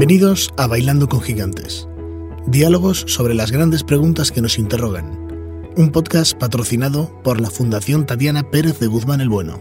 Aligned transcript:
Bienvenidos 0.00 0.48
a 0.56 0.66
Bailando 0.66 1.10
con 1.10 1.20
Gigantes. 1.20 1.86
Diálogos 2.46 3.04
sobre 3.06 3.34
las 3.34 3.50
grandes 3.50 3.84
preguntas 3.84 4.32
que 4.32 4.40
nos 4.40 4.58
interrogan. 4.58 5.04
Un 5.76 5.92
podcast 5.92 6.32
patrocinado 6.38 7.20
por 7.22 7.38
la 7.38 7.50
Fundación 7.50 8.06
Tatiana 8.06 8.50
Pérez 8.50 8.78
de 8.78 8.86
Guzmán 8.86 9.20
el 9.20 9.28
Bueno. 9.28 9.60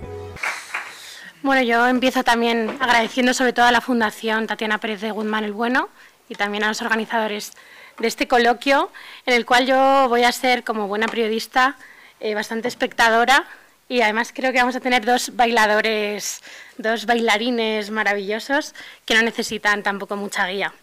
Bueno, 1.44 1.62
yo 1.64 1.86
empiezo 1.88 2.23
también 2.23 2.70
agradeciendo 2.80 3.34
sobre 3.34 3.52
todo 3.52 3.66
a 3.66 3.73
la 3.73 3.82
Fundación 3.82 4.48
Tatiana 4.48 4.78
Pérez 4.78 5.02
de 5.02 5.12
Guzmán 5.12 5.44
el 5.44 5.52
Bueno 5.52 5.89
y 6.30 6.36
también 6.36 6.64
a 6.64 6.70
los 6.70 6.82
organizadores 6.82 7.52
de 8.00 8.08
este 8.08 8.30
coloquio, 8.30 8.92
en 9.26 9.34
el 9.34 9.46
cual 9.46 9.68
yo 9.68 10.08
voy 10.08 10.24
a 10.24 10.32
ser, 10.32 10.64
como 10.64 10.88
buena 10.88 11.08
periodista, 11.10 11.76
eh, 12.21 12.34
bastante 12.34 12.70
espectadora 12.70 13.46
y 13.90 14.02
además 14.02 14.32
creo 14.34 14.54
que 14.54 14.60
vamos 14.60 14.76
a 14.76 14.80
tener 14.80 15.04
dos 15.04 15.36
bailadores, 15.36 16.42
dos 16.78 17.08
bailarines 17.08 17.90
maravillosos 17.90 18.76
que 19.04 19.16
no 19.16 19.23
necesitan 19.23 19.84
tampoco 19.84 20.16
mucha 20.16 20.48
guía. 20.48 20.73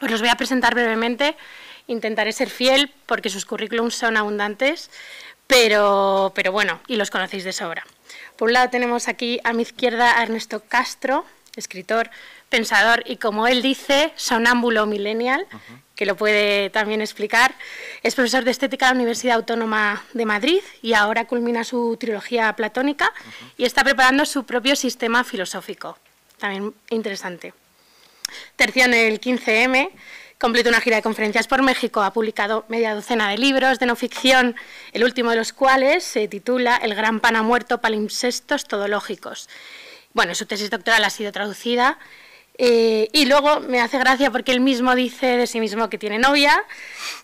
Os 0.00 0.10
los 0.10 0.20
voy 0.20 0.30
a 0.30 0.36
presentar 0.36 0.74
brevemente, 0.74 1.36
intentaré 1.88 2.32
ser 2.32 2.48
fiel 2.48 2.94
porque 3.06 3.28
sus 3.28 3.44
currículums 3.44 3.96
son 3.96 4.16
abundantes, 4.16 4.90
pero, 5.48 6.32
pero 6.34 6.52
bueno, 6.52 6.80
y 6.86 6.94
los 6.94 7.10
conocéis 7.10 7.42
de 7.42 7.52
sobra. 7.52 7.84
Por 8.36 8.48
un 8.48 8.52
lado 8.52 8.70
tenemos 8.70 9.08
aquí 9.08 9.40
a 9.42 9.52
mi 9.52 9.62
izquierda 9.62 10.18
a 10.18 10.22
Ernesto 10.22 10.62
Castro, 10.68 11.26
escritor, 11.56 12.08
pensador 12.48 13.02
y 13.04 13.16
como 13.16 13.48
él 13.48 13.62
dice, 13.62 14.12
sonámbulo 14.14 14.86
millennial, 14.86 15.44
que 15.98 16.06
lo 16.06 16.16
puede 16.16 16.70
también 16.70 17.00
explicar. 17.00 17.56
Es 18.04 18.14
profesor 18.14 18.44
de 18.44 18.52
estética 18.52 18.86
en 18.86 18.90
la 18.90 18.98
Universidad 18.98 19.34
Autónoma 19.34 20.04
de 20.12 20.26
Madrid 20.26 20.60
y 20.80 20.92
ahora 20.92 21.26
culmina 21.26 21.64
su 21.64 21.96
trilogía 21.98 22.52
platónica 22.52 23.12
y 23.56 23.64
está 23.64 23.82
preparando 23.82 24.24
su 24.24 24.44
propio 24.44 24.76
sistema 24.76 25.24
filosófico. 25.24 25.98
También 26.38 26.72
interesante. 26.90 27.52
Tercio 28.54 28.84
en 28.84 28.94
el 28.94 29.20
15M, 29.20 29.90
completa 30.38 30.68
una 30.68 30.80
gira 30.80 30.94
de 30.94 31.02
conferencias 31.02 31.48
por 31.48 31.62
México, 31.62 32.00
ha 32.00 32.12
publicado 32.12 32.64
media 32.68 32.94
docena 32.94 33.30
de 33.30 33.38
libros 33.38 33.80
de 33.80 33.86
no 33.86 33.96
ficción, 33.96 34.54
el 34.92 35.02
último 35.02 35.30
de 35.30 35.36
los 35.36 35.52
cuales 35.52 36.04
se 36.04 36.28
titula 36.28 36.76
El 36.76 36.94
gran 36.94 37.18
pan 37.18 37.34
ha 37.34 37.42
muerto, 37.42 37.80
palimpsestos 37.80 38.66
todológicos. 38.66 39.48
Bueno, 40.14 40.36
su 40.36 40.46
tesis 40.46 40.70
doctoral 40.70 41.02
ha 41.04 41.10
sido 41.10 41.32
traducida 41.32 41.98
eh, 42.60 43.08
y 43.12 43.26
luego 43.26 43.60
me 43.60 43.80
hace 43.80 43.98
gracia 43.98 44.32
porque 44.32 44.50
él 44.50 44.60
mismo 44.60 44.96
dice 44.96 45.36
de 45.36 45.46
sí 45.46 45.60
mismo 45.60 45.88
que 45.88 45.96
tiene 45.96 46.18
novia, 46.18 46.60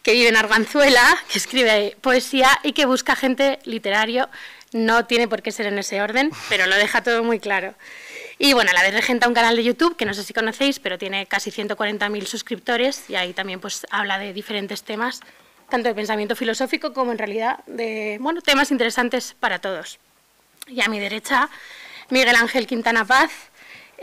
que 0.02 0.12
vive 0.12 0.28
en 0.28 0.36
Arganzuela, 0.36 1.18
que 1.30 1.38
escribe 1.38 1.96
poesía 2.00 2.48
y 2.62 2.72
que 2.72 2.86
busca 2.86 3.16
gente 3.16 3.58
literario. 3.64 4.28
No 4.72 5.06
tiene 5.06 5.26
por 5.26 5.42
qué 5.42 5.50
ser 5.50 5.66
en 5.66 5.78
ese 5.78 6.00
orden, 6.00 6.30
pero 6.48 6.66
lo 6.66 6.76
deja 6.76 7.02
todo 7.02 7.24
muy 7.24 7.40
claro. 7.40 7.74
Y 8.38 8.52
bueno, 8.52 8.70
a 8.70 8.74
la 8.74 8.82
vez 8.82 8.94
regenta 8.94 9.28
un 9.28 9.34
canal 9.34 9.56
de 9.56 9.64
YouTube 9.64 9.96
que 9.96 10.04
no 10.04 10.14
sé 10.14 10.22
si 10.22 10.32
conocéis, 10.32 10.78
pero 10.78 10.98
tiene 10.98 11.26
casi 11.26 11.50
140.000 11.50 12.26
suscriptores 12.26 13.08
y 13.08 13.16
ahí 13.16 13.32
también 13.32 13.60
pues 13.60 13.86
habla 13.90 14.18
de 14.18 14.32
diferentes 14.32 14.82
temas, 14.84 15.20
tanto 15.68 15.88
de 15.88 15.94
pensamiento 15.94 16.36
filosófico 16.36 16.92
como 16.92 17.12
en 17.12 17.18
realidad 17.18 17.60
de 17.66 18.18
bueno, 18.20 18.40
temas 18.40 18.70
interesantes 18.70 19.34
para 19.38 19.60
todos. 19.60 19.98
Y 20.68 20.80
a 20.80 20.88
mi 20.88 20.98
derecha, 20.98 21.48
Miguel 22.10 22.36
Ángel 22.36 22.66
Quintana 22.66 23.04
Paz, 23.04 23.30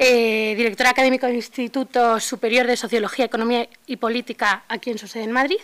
eh, 0.03 0.55
director 0.57 0.87
académico 0.87 1.27
del 1.27 1.35
Instituto 1.35 2.19
Superior 2.19 2.65
de 2.65 2.75
Sociología, 2.75 3.25
Economía 3.25 3.69
y 3.85 3.97
Política 3.97 4.63
aquí 4.67 4.89
en 4.89 4.97
su 4.97 5.07
sede 5.07 5.25
en 5.25 5.31
Madrid 5.31 5.59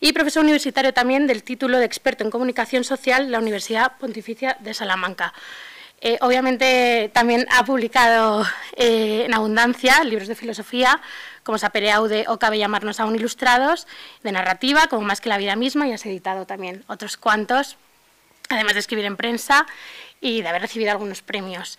y 0.00 0.12
profesor 0.12 0.42
universitario 0.42 0.92
también 0.92 1.26
del 1.26 1.42
título 1.42 1.78
de 1.78 1.86
experto 1.86 2.22
en 2.22 2.30
comunicación 2.30 2.84
social 2.84 3.24
de 3.24 3.30
la 3.30 3.38
Universidad 3.38 3.96
Pontificia 3.96 4.58
de 4.60 4.74
Salamanca. 4.74 5.32
Eh, 6.02 6.18
obviamente 6.20 7.10
también 7.14 7.46
ha 7.50 7.64
publicado 7.64 8.44
eh, 8.76 9.24
en 9.24 9.32
abundancia 9.32 10.04
libros 10.04 10.28
de 10.28 10.34
filosofía, 10.34 11.00
como 11.42 11.56
Sapereaude 11.56 12.26
o 12.28 12.38
Cabe 12.38 12.58
llamarnos 12.58 13.00
aún 13.00 13.16
ilustrados, 13.16 13.86
de 14.22 14.32
narrativa, 14.32 14.88
como 14.88 15.06
Más 15.06 15.22
que 15.22 15.30
la 15.30 15.38
vida 15.38 15.56
misma, 15.56 15.88
y 15.88 15.92
has 15.92 16.04
editado 16.04 16.44
también 16.44 16.84
otros 16.86 17.16
cuantos, 17.16 17.78
además 18.50 18.74
de 18.74 18.80
escribir 18.80 19.06
en 19.06 19.16
prensa 19.16 19.66
y 20.20 20.42
de 20.42 20.48
haber 20.48 20.60
recibido 20.60 20.90
algunos 20.90 21.22
premios. 21.22 21.78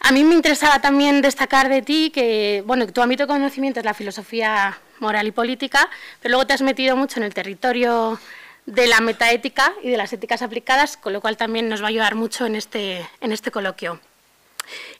A 0.00 0.12
mí 0.12 0.22
me 0.22 0.34
interesaba 0.34 0.80
también 0.80 1.22
destacar 1.22 1.68
de 1.68 1.80
ti 1.80 2.10
que, 2.10 2.62
bueno, 2.66 2.86
tu 2.86 3.00
ámbito 3.00 3.22
de 3.22 3.28
conocimiento 3.28 3.80
es 3.80 3.86
la 3.86 3.94
filosofía 3.94 4.78
moral 5.00 5.26
y 5.26 5.32
política, 5.32 5.88
pero 6.20 6.32
luego 6.32 6.46
te 6.46 6.52
has 6.52 6.62
metido 6.62 6.94
mucho 6.96 7.18
en 7.18 7.24
el 7.24 7.32
territorio 7.32 8.18
de 8.66 8.86
la 8.86 9.00
metaética 9.00 9.72
y 9.82 9.90
de 9.90 9.96
las 9.96 10.12
éticas 10.12 10.42
aplicadas, 10.42 10.96
con 10.96 11.12
lo 11.12 11.20
cual 11.20 11.36
también 11.36 11.68
nos 11.68 11.80
va 11.80 11.86
a 11.86 11.88
ayudar 11.88 12.14
mucho 12.14 12.46
en 12.46 12.54
este, 12.54 13.08
en 13.20 13.32
este 13.32 13.50
coloquio. 13.50 14.00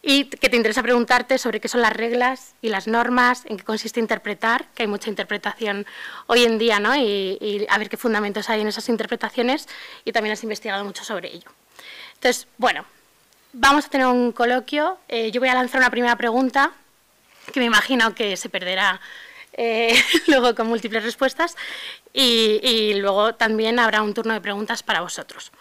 Y 0.02 0.24
que 0.24 0.50
te 0.50 0.56
interesa 0.56 0.82
preguntarte 0.82 1.38
sobre 1.38 1.60
qué 1.60 1.68
son 1.68 1.80
las 1.80 1.92
reglas 1.92 2.54
y 2.60 2.68
las 2.68 2.86
normas, 2.86 3.44
en 3.46 3.56
qué 3.56 3.64
consiste 3.64 4.00
interpretar, 4.00 4.66
que 4.74 4.82
hay 4.82 4.86
mucha 4.86 5.08
interpretación 5.08 5.86
hoy 6.26 6.44
en 6.44 6.58
día, 6.58 6.80
¿no? 6.80 6.94
y, 6.94 7.38
y 7.40 7.66
a 7.70 7.78
ver 7.78 7.88
qué 7.88 7.96
fundamentos 7.96 8.50
hay 8.50 8.60
en 8.60 8.68
esas 8.68 8.88
interpretaciones, 8.90 9.66
y 10.04 10.12
también 10.12 10.34
has 10.34 10.42
investigado 10.42 10.84
mucho 10.84 11.04
sobre 11.04 11.32
ello. 11.32 11.50
Entonces, 12.14 12.46
bueno, 12.58 12.84
Vamos 13.56 13.86
a 13.86 13.88
tener 13.88 14.08
un 14.08 14.32
coloquio. 14.32 14.98
Eh, 15.06 15.30
yo 15.30 15.40
voy 15.40 15.48
a 15.48 15.54
lanzar 15.54 15.80
una 15.80 15.88
primera 15.88 16.16
pregunta 16.16 16.72
que 17.52 17.60
me 17.60 17.66
imagino 17.66 18.12
que 18.12 18.36
se 18.36 18.48
perderá 18.48 19.00
eh, 19.52 19.94
luego 20.26 20.56
con 20.56 20.66
múltiples 20.66 21.04
respuestas 21.04 21.54
y, 22.12 22.94
luego 22.94 23.36
también 23.36 23.78
habrá 23.78 24.02
un 24.02 24.12
turno 24.12 24.34
de 24.34 24.40
preguntas 24.40 24.82
para 24.82 25.02
vosotros. 25.02 25.52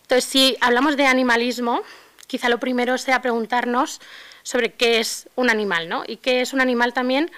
Entonces, 0.00 0.24
si 0.24 0.56
hablamos 0.62 0.96
de 0.96 1.04
animalismo, 1.04 1.82
quizá 2.26 2.48
lo 2.48 2.58
primero 2.58 2.96
sea 2.96 3.20
preguntarnos 3.20 4.00
sobre 4.42 4.72
qué 4.72 5.00
es 5.00 5.28
un 5.34 5.50
animal, 5.50 5.90
¿no? 5.90 6.02
Y 6.06 6.16
qué 6.16 6.40
es 6.40 6.54
un 6.54 6.62
animal 6.62 6.94
también 6.94 7.30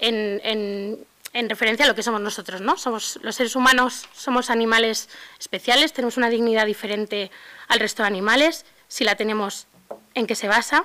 en, 0.00 0.40
en 0.42 1.48
referencia 1.48 1.84
a 1.84 1.88
lo 1.88 1.94
que 1.94 2.02
somos 2.02 2.20
nosotros, 2.20 2.62
¿no? 2.62 2.76
Somos 2.78 3.20
los 3.22 3.36
seres 3.36 3.54
humanos, 3.54 4.08
somos 4.12 4.50
animales 4.50 5.08
especiales, 5.38 5.92
tenemos 5.92 6.16
una 6.16 6.30
dignidad 6.30 6.66
diferente 6.66 7.30
al 7.68 7.78
resto 7.78 8.02
de 8.02 8.08
animales 8.08 8.64
si 8.88 9.04
la 9.04 9.16
tenemos, 9.16 9.66
en 10.14 10.26
qué 10.26 10.34
se 10.34 10.48
basa 10.48 10.84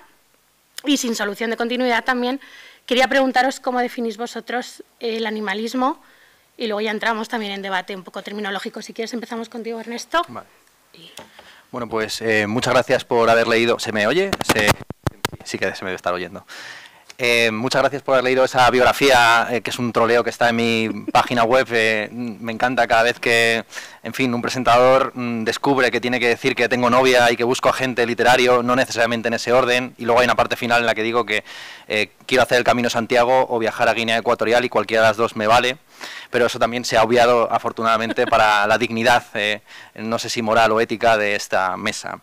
y 0.86 0.98
sin 0.98 1.16
solución 1.16 1.50
de 1.50 1.58
continuidad 1.58 2.04
también. 2.04 2.40
Quería 2.86 3.08
preguntaros 3.08 3.60
cómo 3.60 3.80
definís 3.80 4.18
vosotros 4.18 4.84
el 5.00 5.26
animalismo 5.26 6.02
y 6.58 6.68
luego 6.68 6.82
ya 6.82 6.92
entramos 6.92 7.30
también 7.30 7.54
en 7.54 7.62
debate 7.62 7.96
un 7.96 8.04
poco 8.04 8.22
terminológico. 8.22 8.82
Si 8.82 8.94
quieres 8.94 9.14
empezamos 9.14 9.50
contigo, 9.50 9.80
Ernesto. 9.80 10.22
Bueno, 11.72 11.88
pues 11.88 12.22
eh, 12.22 12.48
muchas 12.48 12.74
gracias 12.74 13.06
por 13.06 13.30
haber 13.30 13.48
leído. 13.48 13.80
¿Se 13.80 13.92
me 13.92 14.08
oye? 14.08 14.32
Sí 15.46 15.58
que 15.58 15.74
se 15.74 15.84
me 15.84 15.90
debe 15.90 15.96
estar 15.96 16.14
oyendo. 16.14 16.46
Eh, 17.24 17.52
muchas 17.52 17.84
gracias 17.84 18.02
por 18.02 18.16
haber 18.16 18.24
leído 18.24 18.44
esa 18.44 18.68
biografía, 18.72 19.48
eh, 19.52 19.62
que 19.62 19.70
es 19.70 19.78
un 19.78 19.94
troleo 19.94 20.24
que 20.24 20.32
está 20.32 20.50
en 20.50 20.56
mi 20.56 20.90
página 21.12 21.44
web. 21.44 21.68
Eh, 21.70 22.10
me 22.12 22.52
encanta 22.52 22.88
cada 22.88 23.04
vez 23.04 23.20
que, 23.20 23.64
en 24.02 24.14
fin, 24.16 24.34
un 24.34 24.42
presentador 24.42 25.12
mm, 25.14 25.44
descubre 25.44 25.92
que 25.92 26.02
tiene 26.02 26.20
que 26.20 26.28
decir 26.28 26.56
que 26.56 26.68
tengo 26.68 26.90
novia 26.90 27.32
y 27.32 27.38
que 27.38 27.44
busco 27.44 27.70
agente 27.70 28.08
literario, 28.08 28.64
no 28.64 28.76
necesariamente 28.76 29.28
en 29.28 29.36
ese 29.36 29.54
orden. 29.54 29.94
Y 30.00 30.06
luego 30.06 30.22
hay 30.22 30.26
una 30.26 30.36
parte 30.36 30.56
final 30.56 30.80
en 30.80 30.88
la 30.88 30.96
que 30.96 31.04
digo 31.04 31.24
que 31.24 31.44
quiero 32.26 32.42
hacer 32.42 32.58
el 32.58 32.64
Camino 32.64 32.90
Santiago 32.90 33.46
o 33.50 33.60
viajar 33.60 33.88
a 33.88 33.94
Guinea 33.94 34.18
Ecuatorial 34.18 34.66
y 34.66 34.70
cualquiera 34.70 35.04
de 35.04 35.10
las 35.10 35.18
dos 35.18 35.36
me 35.36 35.46
vale. 35.46 35.78
Pero 36.32 36.48
eso 36.48 36.58
también 36.58 36.86
se 36.86 36.98
ha 36.98 37.04
obviado, 37.04 37.52
afortunadamente, 37.52 38.26
para 38.26 38.66
la 38.66 38.80
dignidad, 38.80 39.26
no 39.94 40.18
sé 40.18 40.30
si 40.30 40.42
moral 40.42 40.72
o 40.72 40.82
ética, 40.82 41.18
de 41.18 41.36
esta 41.36 41.78
mesa. 41.78 42.20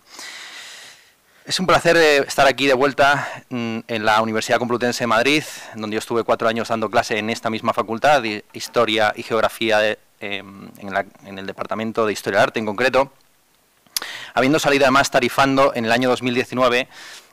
Es 1.48 1.58
un 1.58 1.66
placer 1.66 1.96
eh, 1.96 2.18
estar 2.18 2.46
aquí 2.46 2.66
de 2.66 2.74
vuelta 2.74 3.26
mm, 3.48 3.78
en 3.88 4.04
la 4.04 4.20
Universidad 4.20 4.58
Complutense 4.58 5.04
de 5.04 5.06
Madrid, 5.06 5.42
donde 5.76 5.94
yo 5.94 5.98
estuve 5.98 6.22
cuatro 6.22 6.46
años 6.46 6.68
dando 6.68 6.90
clase 6.90 7.16
en 7.16 7.30
esta 7.30 7.48
misma 7.48 7.72
facultad, 7.72 8.20
de 8.20 8.44
Historia 8.52 9.14
y 9.16 9.22
Geografía 9.22 9.96
em, 10.20 10.68
en, 10.76 11.38
el 11.38 11.46
Departamento 11.46 12.04
de 12.04 12.12
Historia 12.12 12.40
del 12.40 12.48
Arte 12.48 12.58
en 12.58 12.66
concreto, 12.66 13.10
habiendo 14.34 14.58
salido 14.58 14.84
además 14.84 15.10
tarifando 15.10 15.72
en 15.74 15.86
el 15.86 15.92
año 15.92 16.10
2019 16.10 16.86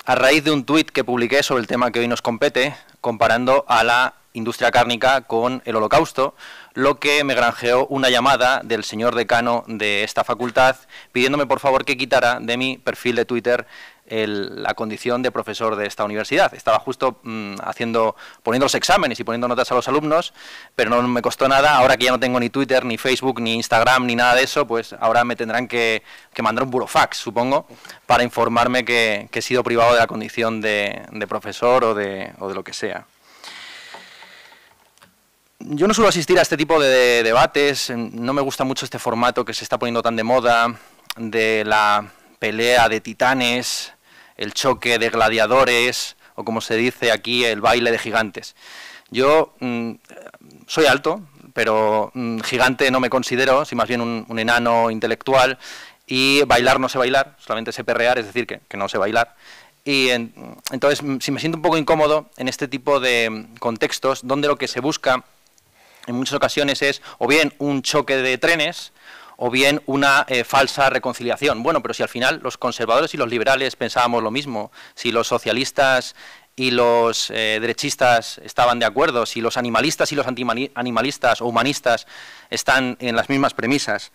a 0.05 0.15
raíz 0.15 0.45
de 0.45 0.51
un 0.51 0.63
tuit 0.63 0.91
que 0.91 1.03
publiqué 1.03 1.43
sobre 1.43 1.59
el 1.59 1.67
tema 1.67 1.91
que 1.91 1.99
hoy 1.99 2.07
nos 2.07 2.21
compete, 2.21 2.73
comparando 3.01 3.65
a 3.67 3.83
la 3.83 4.13
industria 4.31 4.71
cárnica 4.71 5.21
con 5.21 5.61
el 5.65 5.75
holocausto, 5.75 6.35
lo 6.73 6.99
que 6.99 7.23
me 7.23 7.35
granjeó 7.35 7.85
una 7.87 8.09
llamada 8.09 8.61
del 8.63 8.83
señor 8.83 9.15
decano 9.15 9.63
de 9.67 10.03
esta 10.03 10.23
facultad 10.23 10.75
pidiéndome 11.11 11.45
por 11.45 11.59
favor 11.59 11.85
que 11.85 11.97
quitara 11.97 12.39
de 12.41 12.57
mi 12.57 12.77
perfil 12.77 13.15
de 13.15 13.25
Twitter 13.25 13.65
la 14.07 14.73
condición 14.75 15.21
de 15.23 15.31
profesor 15.31 15.75
de 15.75 15.87
esta 15.87 16.03
universidad. 16.03 16.53
Estaba 16.53 16.79
justo 16.79 17.19
mm, 17.23 17.55
haciendo, 17.63 18.15
poniendo 18.43 18.65
los 18.65 18.75
exámenes 18.75 19.19
y 19.19 19.23
poniendo 19.23 19.47
notas 19.47 19.71
a 19.71 19.75
los 19.75 19.87
alumnos, 19.87 20.33
pero 20.75 20.89
no 20.89 21.01
me 21.07 21.21
costó 21.21 21.47
nada. 21.47 21.77
Ahora 21.77 21.97
que 21.97 22.05
ya 22.05 22.11
no 22.11 22.19
tengo 22.19 22.39
ni 22.39 22.49
Twitter, 22.49 22.85
ni 22.85 22.97
Facebook, 22.97 23.41
ni 23.41 23.55
Instagram, 23.55 24.05
ni 24.05 24.15
nada 24.15 24.35
de 24.35 24.43
eso, 24.43 24.67
pues 24.67 24.93
ahora 24.99 25.23
me 25.23 25.35
tendrán 25.35 25.67
que, 25.67 26.03
mandar 26.41 26.65
un 26.65 26.71
burofax, 26.71 27.17
supongo, 27.17 27.67
para 28.05 28.23
informarme 28.23 28.85
que, 28.85 29.27
he 29.31 29.41
sido 29.41 29.63
privado 29.63 29.93
de 29.93 29.99
la 29.99 30.07
condición 30.07 30.61
de, 30.61 31.01
profesor 31.27 31.83
o 31.83 31.93
de, 31.95 32.31
o 32.39 32.47
de 32.47 32.55
lo 32.55 32.63
que 32.63 32.73
sea. 32.73 33.05
Yo 35.59 35.87
no 35.87 35.93
suelo 35.93 36.09
asistir 36.09 36.37
a 36.37 36.43
este 36.43 36.57
tipo 36.57 36.79
de 36.79 37.23
debates, 37.23 37.89
no 37.89 38.33
me 38.33 38.41
gusta 38.41 38.63
mucho 38.63 38.85
este 38.85 38.99
formato 38.99 39.43
que 39.43 39.53
se 39.53 39.63
está 39.63 39.79
poniendo 39.79 40.03
tan 40.03 40.15
de 40.15 40.23
moda, 40.23 40.75
de 41.17 41.63
la 41.65 42.11
pelea 42.39 42.89
de 42.89 43.01
titanes, 43.01 43.94
el 44.37 44.53
choque 44.53 44.99
de 44.99 45.09
gladiadores 45.09 46.15
o 46.35 46.43
como 46.43 46.61
se 46.61 46.75
dice 46.75 47.11
aquí, 47.11 47.45
el 47.45 47.61
baile 47.61 47.91
de 47.91 47.99
gigantes. 47.99 48.55
Yo 49.09 49.55
mm, 49.59 49.91
soy 50.67 50.85
alto, 50.85 51.21
pero 51.53 52.11
mm, 52.13 52.39
gigante 52.41 52.91
no 52.91 52.99
me 52.99 53.09
considero, 53.09 53.65
soy 53.65 53.77
más 53.77 53.87
bien 53.87 54.01
un, 54.01 54.39
enano 54.39 54.91
intelectual 54.91 55.57
y 56.05 56.43
bailar 56.43 56.79
no 56.79 56.89
sé 56.89 56.97
bailar, 56.97 57.35
solamente 57.39 57.71
sé 57.71 57.83
perrear, 57.83 58.19
es 58.19 58.25
decir, 58.25 58.45
que, 58.45 58.77
no 58.77 58.89
sé 58.89 58.97
bailar. 58.97 59.35
Y 59.85 60.09
entonces, 60.09 60.99
si 61.19 61.31
me 61.31 61.39
siento 61.39 61.57
un 61.57 61.61
poco 61.61 61.77
incómodo 61.77 62.29
en 62.37 62.47
este 62.47 62.67
tipo 62.67 62.99
de 62.99 63.45
contextos, 63.59 64.21
donde 64.23 64.47
lo 64.47 64.57
que 64.57 64.67
se 64.67 64.79
busca 64.79 65.23
en 66.07 66.15
muchas 66.15 66.33
ocasiones 66.33 66.81
es 66.81 67.01
o 67.19 67.27
bien 67.27 67.53
un 67.59 67.83
choque 67.83 68.17
de 68.17 68.37
trenes, 68.37 68.91
o 69.37 69.49
bien 69.49 69.81
una 69.85 70.25
eh, 70.27 70.43
falsa 70.43 70.89
reconciliación. 70.89 71.63
Bueno, 71.63 71.81
pero 71.81 71.93
si 71.93 72.03
al 72.03 72.09
final 72.09 72.39
los 72.43 72.57
conservadores 72.57 73.13
y 73.13 73.17
los 73.17 73.29
liberales 73.29 73.75
pensábamos 73.75 74.23
lo 74.23 74.31
mismo, 74.31 74.71
si 74.93 75.11
los 75.11 75.27
socialistas 75.27 76.15
y 76.55 76.71
los 76.71 77.29
eh, 77.31 77.59
derechistas 77.59 78.39
estaban 78.43 78.79
de 78.79 78.85
acuerdo, 78.85 79.25
si 79.25 79.41
los 79.41 79.57
animalistas 79.57 80.11
y 80.11 80.15
los 80.15 80.27
antianimalistas 80.27 81.41
o 81.41 81.47
humanistas 81.47 82.07
están 82.49 82.97
en 82.99 83.15
las 83.15 83.29
mismas 83.29 83.53
premisas. 83.53 84.11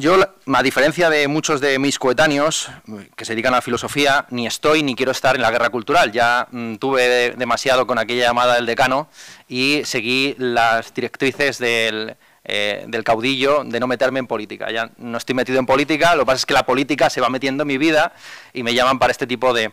Yo, 0.00 0.16
a 0.46 0.62
diferencia 0.62 1.10
de 1.10 1.26
muchos 1.26 1.60
de 1.60 1.76
mis 1.80 1.98
coetáneos 1.98 2.70
que 3.16 3.24
se 3.24 3.32
dedican 3.32 3.52
a 3.52 3.56
la 3.56 3.62
filosofía, 3.62 4.26
ni 4.30 4.46
estoy 4.46 4.84
ni 4.84 4.94
quiero 4.94 5.10
estar 5.10 5.34
en 5.34 5.42
la 5.42 5.50
guerra 5.50 5.70
cultural. 5.70 6.12
Ya 6.12 6.46
mm, 6.52 6.76
tuve 6.76 7.32
demasiado 7.32 7.84
con 7.84 7.98
aquella 7.98 8.26
llamada 8.26 8.54
del 8.54 8.64
decano 8.64 9.08
y 9.48 9.82
seguí 9.84 10.36
las 10.38 10.94
directrices 10.94 11.58
del, 11.58 12.16
eh, 12.50 12.86
del 12.88 13.04
caudillo 13.04 13.62
de 13.62 13.78
no 13.78 13.86
meterme 13.86 14.20
en 14.20 14.26
política. 14.26 14.70
Ya 14.70 14.90
no 14.96 15.18
estoy 15.18 15.34
metido 15.34 15.58
en 15.58 15.66
política, 15.66 16.14
lo 16.14 16.22
que 16.22 16.26
pasa 16.28 16.36
es 16.36 16.46
que 16.46 16.54
la 16.54 16.64
política 16.64 17.10
se 17.10 17.20
va 17.20 17.28
metiendo 17.28 17.64
en 17.64 17.66
mi 17.66 17.76
vida 17.76 18.14
y 18.54 18.62
me 18.62 18.72
llaman 18.72 18.98
para 18.98 19.10
este 19.10 19.26
tipo 19.26 19.52
de, 19.52 19.70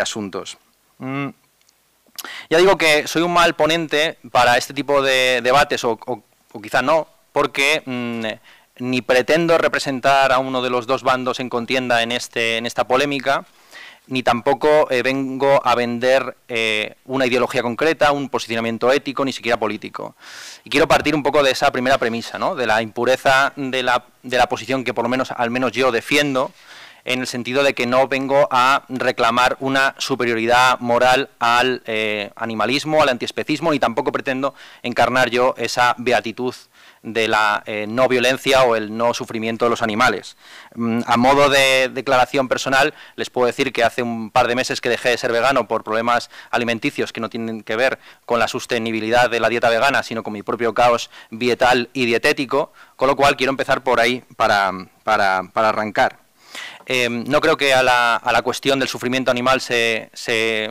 asuntos. 0.00 0.58
Mm. 0.98 1.28
Ya 2.50 2.58
digo 2.58 2.76
que 2.76 3.06
soy 3.06 3.22
un 3.22 3.32
mal 3.32 3.54
ponente 3.54 4.18
para 4.32 4.58
este 4.58 4.74
tipo 4.74 5.02
de 5.02 5.40
debates, 5.40 5.84
o, 5.84 6.00
quizá 6.60 6.82
no, 6.82 7.06
porque 7.30 7.84
mm, 7.86 8.26
ni 8.80 9.00
pretendo 9.00 9.56
representar 9.56 10.32
a 10.32 10.40
uno 10.40 10.62
de 10.62 10.70
los 10.70 10.88
dos 10.88 11.04
bandos 11.04 11.38
en 11.38 11.48
contienda 11.48 12.02
en, 12.02 12.10
este, 12.10 12.56
en 12.56 12.66
esta 12.66 12.88
polémica, 12.88 13.44
ni 14.08 14.22
tampoco 14.22 14.90
eh, 14.90 15.02
vengo 15.02 15.60
a 15.64 15.74
vender 15.74 16.36
eh, 16.48 16.96
una 17.06 17.26
ideología 17.26 17.62
concreta, 17.62 18.12
un 18.12 18.28
posicionamiento 18.28 18.90
ético, 18.92 19.24
ni 19.24 19.32
siquiera 19.32 19.58
político. 19.58 20.16
Y 20.64 20.70
quiero 20.70 20.88
partir 20.88 21.14
un 21.14 21.22
poco 21.22 21.42
de 21.42 21.50
esa 21.52 21.70
primera 21.70 21.98
premisa, 21.98 22.38
¿no? 22.38 22.54
de 22.54 22.66
la 22.66 22.82
impureza 22.82 23.52
de 23.56 23.82
la, 23.82 24.04
de 24.22 24.36
la 24.36 24.48
posición 24.48 24.84
que 24.84 24.94
por 24.94 25.04
lo 25.04 25.08
menos, 25.08 25.30
al 25.30 25.50
menos 25.50 25.72
yo 25.72 25.92
defiendo, 25.92 26.52
en 27.04 27.20
el 27.20 27.26
sentido 27.26 27.62
de 27.62 27.74
que 27.74 27.86
no 27.86 28.06
vengo 28.08 28.48
a 28.50 28.84
reclamar 28.88 29.56
una 29.60 29.94
superioridad 29.98 30.78
moral 30.80 31.30
al 31.38 31.82
eh, 31.86 32.30
animalismo, 32.36 33.02
al 33.02 33.08
antiespecismo, 33.08 33.72
ni 33.72 33.78
tampoco 33.78 34.12
pretendo 34.12 34.54
encarnar 34.82 35.30
yo 35.30 35.54
esa 35.58 35.94
beatitud 35.98 36.54
de 37.02 37.28
la 37.28 37.62
eh, 37.66 37.86
no 37.88 38.08
violencia 38.08 38.62
o 38.62 38.76
el 38.76 38.96
no 38.96 39.14
sufrimiento 39.14 39.64
de 39.64 39.70
los 39.70 39.82
animales. 39.82 40.36
Mm, 40.74 41.00
a 41.06 41.16
modo 41.16 41.48
de 41.48 41.88
declaración 41.88 42.48
personal, 42.48 42.94
les 43.16 43.30
puedo 43.30 43.46
decir 43.46 43.72
que 43.72 43.84
hace 43.84 44.02
un 44.02 44.30
par 44.30 44.48
de 44.48 44.54
meses 44.54 44.80
que 44.80 44.88
dejé 44.88 45.10
de 45.10 45.18
ser 45.18 45.32
vegano 45.32 45.66
por 45.66 45.84
problemas 45.84 46.30
alimenticios 46.50 47.12
que 47.12 47.20
no 47.20 47.28
tienen 47.28 47.62
que 47.62 47.76
ver 47.76 47.98
con 48.24 48.38
la 48.38 48.48
sostenibilidad 48.48 49.30
de 49.30 49.40
la 49.40 49.48
dieta 49.48 49.68
vegana, 49.68 50.02
sino 50.02 50.22
con 50.22 50.32
mi 50.32 50.42
propio 50.42 50.74
caos 50.74 51.10
vietal 51.30 51.90
y 51.92 52.06
dietético, 52.06 52.72
con 52.96 53.08
lo 53.08 53.16
cual 53.16 53.36
quiero 53.36 53.50
empezar 53.50 53.82
por 53.82 54.00
ahí 54.00 54.22
para, 54.36 54.72
para, 55.02 55.42
para 55.52 55.70
arrancar. 55.70 56.21
Eh, 56.86 57.08
no 57.08 57.40
creo 57.40 57.56
que 57.56 57.74
a 57.74 57.82
la, 57.82 58.16
a 58.16 58.32
la, 58.32 58.42
cuestión 58.42 58.78
del 58.78 58.88
sufrimiento 58.88 59.30
animal 59.30 59.60
se, 59.60 60.10
se, 60.12 60.70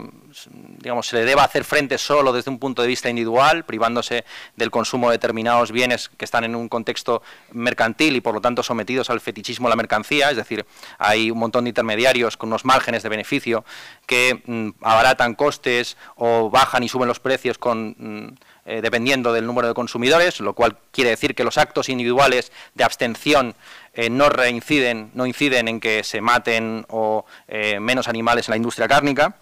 digamos, 0.79 1.07
se 1.07 1.17
le 1.17 1.25
deba 1.25 1.43
hacer 1.43 1.63
frente 1.63 1.97
solo 1.97 2.33
desde 2.33 2.51
un 2.51 2.59
punto 2.59 2.81
de 2.81 2.87
vista 2.87 3.09
individual, 3.09 3.63
privándose 3.65 4.25
del 4.55 4.71
consumo 4.71 5.09
de 5.09 5.17
determinados 5.17 5.71
bienes 5.71 6.09
que 6.17 6.25
están 6.25 6.43
en 6.43 6.55
un 6.55 6.69
contexto 6.69 7.21
mercantil 7.51 8.15
y 8.15 8.21
por 8.21 8.33
lo 8.33 8.41
tanto 8.41 8.63
sometidos 8.63 9.09
al 9.09 9.21
fetichismo 9.21 9.67
de 9.67 9.71
la 9.71 9.75
mercancía, 9.75 10.31
es 10.31 10.37
decir, 10.37 10.65
hay 10.97 11.31
un 11.31 11.39
montón 11.39 11.65
de 11.65 11.69
intermediarios 11.69 12.37
con 12.37 12.49
unos 12.49 12.65
márgenes 12.65 13.03
de 13.03 13.09
beneficio 13.09 13.63
que 14.05 14.41
mm, 14.45 14.69
abaratan 14.81 15.35
costes 15.35 15.97
o 16.15 16.49
bajan 16.49 16.83
y 16.83 16.89
suben 16.89 17.07
los 17.07 17.19
precios 17.19 17.57
con... 17.57 17.95
Mm, 17.97 18.35
eh, 18.65 18.81
dependiendo 18.81 19.33
del 19.33 19.47
número 19.47 19.67
de 19.67 19.73
consumidores, 19.73 20.39
lo 20.39 20.53
cual 20.53 20.77
quiere 20.91 21.09
decir 21.09 21.33
que 21.33 21.43
los 21.43 21.57
actos 21.57 21.89
individuales 21.89 22.51
de 22.75 22.83
abstención 22.83 23.55
eh, 23.93 24.09
no 24.09 24.29
reinciden, 24.29 25.09
no 25.15 25.25
inciden 25.25 25.67
en 25.67 25.79
que 25.79 26.03
se 26.03 26.21
maten 26.21 26.85
o 26.89 27.25
eh, 27.47 27.79
menos 27.79 28.07
animales 28.07 28.47
en 28.47 28.51
la 28.51 28.57
industria 28.57 28.87
cárnica 28.87 29.35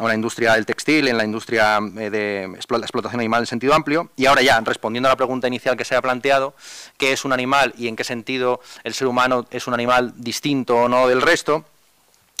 o 0.00 0.04
en 0.04 0.08
la 0.08 0.14
industria 0.14 0.54
del 0.54 0.64
textil, 0.64 1.08
en 1.08 1.18
la 1.18 1.24
industria 1.24 1.78
de 1.80 2.44
explotación 2.56 3.20
animal 3.20 3.42
en 3.42 3.46
sentido 3.46 3.74
amplio. 3.74 4.10
Y 4.16 4.26
ahora 4.26 4.42
ya, 4.42 4.58
respondiendo 4.60 5.08
a 5.08 5.12
la 5.12 5.16
pregunta 5.16 5.46
inicial 5.46 5.76
que 5.76 5.84
se 5.84 5.94
ha 5.94 6.02
planteado, 6.02 6.54
¿qué 6.96 7.12
es 7.12 7.24
un 7.24 7.32
animal 7.32 7.74
y 7.76 7.86
en 7.86 7.94
qué 7.94 8.02
sentido 8.02 8.60
el 8.82 8.94
ser 8.94 9.06
humano 9.06 9.46
es 9.50 9.68
un 9.68 9.74
animal 9.74 10.14
distinto 10.16 10.76
o 10.76 10.88
no 10.88 11.06
del 11.06 11.22
resto? 11.22 11.64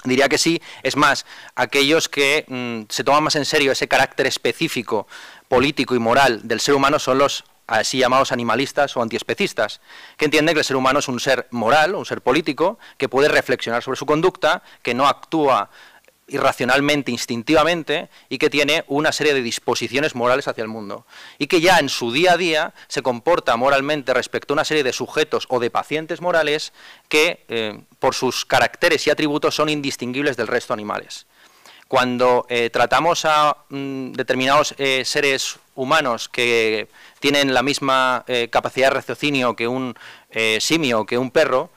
Diría 0.04 0.28
que 0.28 0.36
sí, 0.36 0.60
es 0.82 0.96
más, 0.96 1.24
aquellos 1.54 2.10
que 2.10 2.44
mm, 2.46 2.90
se 2.90 3.04
toman 3.04 3.24
más 3.24 3.36
en 3.36 3.46
serio 3.46 3.72
ese 3.72 3.88
carácter 3.88 4.26
específico 4.26 5.06
político 5.48 5.94
y 5.94 5.98
moral 5.98 6.40
del 6.44 6.60
ser 6.60 6.74
humano 6.74 6.98
son 6.98 7.18
los 7.18 7.44
así 7.66 7.98
llamados 7.98 8.30
animalistas 8.30 8.94
o 8.96 9.02
antiespecistas, 9.02 9.80
que 10.18 10.26
entienden 10.26 10.54
que 10.54 10.58
el 10.60 10.64
ser 10.64 10.76
humano 10.76 10.98
es 10.98 11.08
un 11.08 11.18
ser 11.20 11.48
moral, 11.50 11.94
un 11.94 12.04
ser 12.04 12.20
político, 12.20 12.78
que 12.98 13.08
puede 13.08 13.28
reflexionar 13.28 13.82
sobre 13.82 13.96
su 13.96 14.04
conducta, 14.04 14.62
que 14.82 14.92
no 14.92 15.06
actúa 15.06 15.70
irracionalmente, 16.26 17.10
instintivamente, 17.10 18.08
y 18.28 18.38
que 18.38 18.50
tiene 18.50 18.84
una 18.88 19.12
serie 19.12 19.34
de 19.34 19.42
disposiciones 19.42 20.14
morales 20.14 20.48
hacia 20.48 20.62
el 20.62 20.68
mundo. 20.68 21.06
Y 21.38 21.46
que 21.46 21.60
ya 21.60 21.78
en 21.78 21.88
su 21.88 22.12
día 22.12 22.32
a 22.32 22.36
día 22.36 22.74
se 22.88 23.02
comporta 23.02 23.56
moralmente 23.56 24.14
respecto 24.14 24.52
a 24.52 24.56
una 24.56 24.64
serie 24.64 24.82
de 24.82 24.92
sujetos 24.92 25.46
o 25.48 25.60
de 25.60 25.70
pacientes 25.70 26.20
morales 26.20 26.72
que, 27.08 27.44
eh, 27.48 27.78
por 27.98 28.14
sus 28.14 28.44
caracteres 28.44 29.06
y 29.06 29.10
atributos, 29.10 29.54
son 29.54 29.68
indistinguibles 29.68 30.36
del 30.36 30.46
resto 30.46 30.72
de 30.72 30.80
animales. 30.80 31.26
Cuando 31.88 32.46
eh, 32.48 32.70
tratamos 32.70 33.24
a 33.26 33.58
mm, 33.68 34.12
determinados 34.12 34.74
eh, 34.78 35.04
seres 35.04 35.58
humanos 35.74 36.28
que 36.28 36.88
tienen 37.20 37.52
la 37.52 37.62
misma 37.62 38.24
capacidad 38.50 38.88
de 38.88 38.94
raciocinio 38.94 39.56
que 39.56 39.66
un 39.66 39.96
simio, 40.60 41.04
que 41.04 41.18
un 41.18 41.32
perro, 41.32 41.70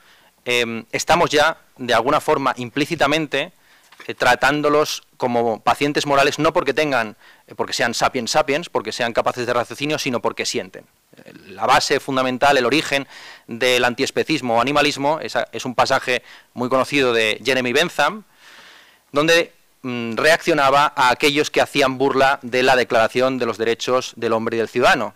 estamos 0.92 1.30
ya, 1.30 1.58
de 1.78 1.94
alguna 1.94 2.20
forma, 2.20 2.54
implícitamente, 2.58 3.52
eh, 4.08 4.14
tratándolos 4.14 5.02
como 5.18 5.60
pacientes 5.60 6.06
morales 6.06 6.38
no 6.38 6.54
porque 6.54 6.72
tengan, 6.72 7.18
eh, 7.46 7.54
porque 7.54 7.74
sean 7.74 7.92
sapiens 7.92 8.30
sapiens, 8.30 8.70
porque 8.70 8.90
sean 8.90 9.12
capaces 9.12 9.46
de 9.46 9.52
raciocinio, 9.52 9.98
sino 9.98 10.22
porque 10.22 10.46
sienten. 10.46 10.86
Eh, 11.24 11.32
la 11.48 11.66
base 11.66 12.00
fundamental, 12.00 12.56
el 12.56 12.64
origen 12.64 13.06
del 13.46 13.84
antiespecismo 13.84 14.56
o 14.56 14.60
animalismo 14.62 15.20
es, 15.20 15.64
un 15.66 15.74
pasaje 15.74 16.22
muy 16.54 16.70
conocido 16.70 17.12
de 17.12 17.38
Jeremy 17.44 17.74
Bentham, 17.74 18.24
donde 19.12 19.52
mm, 19.82 20.16
reaccionaba 20.16 20.90
a 20.96 21.10
aquellos 21.10 21.50
que 21.50 21.60
hacían 21.60 21.98
burla 21.98 22.38
de 22.40 22.62
la 22.62 22.76
Declaración 22.76 23.36
de 23.36 23.44
los 23.44 23.58
Derechos 23.58 24.14
del 24.16 24.32
Hombre 24.32 24.56
y 24.56 24.60
del 24.60 24.70
Ciudadano. 24.70 25.14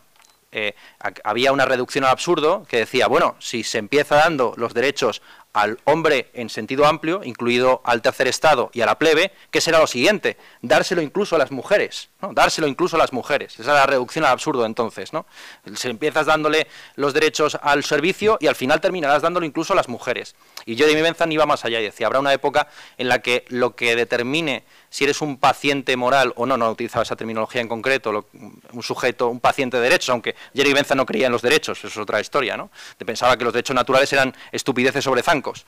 había 1.24 1.50
una 1.50 1.64
reducción 1.64 2.04
al 2.04 2.10
absurdo 2.10 2.66
que 2.68 2.76
decía, 2.76 3.06
bueno, 3.06 3.36
si 3.38 3.64
se 3.64 3.78
empieza 3.78 4.16
dando 4.16 4.52
los 4.58 4.74
derechos 4.74 5.22
al 5.52 5.78
hombre 5.84 6.30
en 6.32 6.48
sentido 6.48 6.86
amplio, 6.86 7.20
incluido 7.24 7.82
al 7.84 8.00
tercer 8.00 8.26
estado 8.26 8.70
y 8.72 8.80
a 8.80 8.86
la 8.86 8.98
plebe, 8.98 9.32
que 9.50 9.60
será 9.60 9.78
lo 9.78 9.86
siguiente, 9.86 10.36
dárselo 10.62 11.02
incluso 11.02 11.36
a 11.36 11.38
las 11.38 11.50
mujeres, 11.50 12.08
¿no? 12.20 12.32
dárselo 12.32 12.66
incluso 12.66 12.96
a 12.96 12.98
las 12.98 13.12
mujeres. 13.12 13.54
Esa 13.54 13.62
es 13.62 13.66
la 13.66 13.86
reducción 13.86 14.24
al 14.24 14.32
absurdo 14.32 14.64
entonces, 14.64 15.12
¿no? 15.12 15.26
Se 15.74 15.90
empiezas 15.90 16.26
dándole 16.26 16.66
los 16.96 17.12
derechos 17.12 17.58
al 17.62 17.84
servicio 17.84 18.38
y 18.40 18.46
al 18.46 18.54
final 18.54 18.80
terminarás 18.80 19.22
dándolo 19.22 19.44
incluso 19.44 19.74
a 19.74 19.76
las 19.76 19.88
mujeres. 19.88 20.36
Y 20.64 20.76
yo 20.76 20.86
de 20.86 20.94
mi 20.94 21.02
Benzan 21.02 21.30
iba 21.32 21.44
más 21.44 21.64
allá 21.64 21.80
y 21.80 21.84
decía, 21.84 22.06
habrá 22.06 22.20
una 22.20 22.32
época 22.32 22.68
en 22.96 23.08
la 23.08 23.20
que 23.20 23.44
lo 23.48 23.76
que 23.76 23.94
determine 23.94 24.64
si 24.92 25.04
eres 25.04 25.22
un 25.22 25.38
paciente 25.38 25.96
moral 25.96 26.34
o 26.36 26.44
no, 26.44 26.58
no 26.58 26.70
utilizaba 26.70 27.02
esa 27.02 27.16
terminología 27.16 27.62
en 27.62 27.68
concreto, 27.68 28.26
un 28.72 28.82
sujeto, 28.82 29.28
un 29.28 29.40
paciente 29.40 29.78
de 29.78 29.84
derechos, 29.84 30.10
aunque 30.10 30.36
Jerry 30.54 30.74
Bentham 30.74 30.98
no 30.98 31.06
creía 31.06 31.26
en 31.26 31.32
los 31.32 31.40
derechos, 31.40 31.78
eso 31.78 31.88
es 31.88 31.96
otra 31.96 32.20
historia, 32.20 32.58
¿no? 32.58 32.70
pensaba 33.06 33.38
que 33.38 33.44
los 33.44 33.54
derechos 33.54 33.74
naturales 33.74 34.12
eran 34.12 34.34
estupideces 34.52 35.02
sobre 35.02 35.22
zancos. 35.22 35.64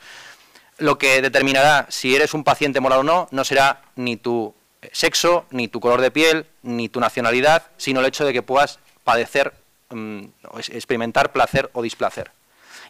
Lo 0.76 0.99
que 0.99 1.23
determinará 1.23 1.87
si 1.88 2.14
eres 2.14 2.35
un 2.35 2.45
paciente 2.45 2.81
moral 2.81 2.99
o 2.99 3.02
no, 3.02 3.28
no 3.31 3.45
será 3.45 3.81
ni 3.97 4.19
tu 4.19 4.54
sexo, 4.93 5.47
ni 5.50 5.69
tu 5.69 5.81
color 5.81 6.02
de 6.02 6.11
piel, 6.11 6.47
ni 6.62 6.90
tu 6.90 7.00
nacionalidad, 7.00 7.62
sino 7.78 8.00
el 8.00 8.07
hecho 8.07 8.26
de 8.26 8.35
que 8.35 8.43
puedas 8.43 8.78
padecer, 9.04 9.54
mm, 9.88 10.25
experimentar 10.69 11.33
placer 11.33 11.71
o 11.73 11.81
displacer. 11.81 12.31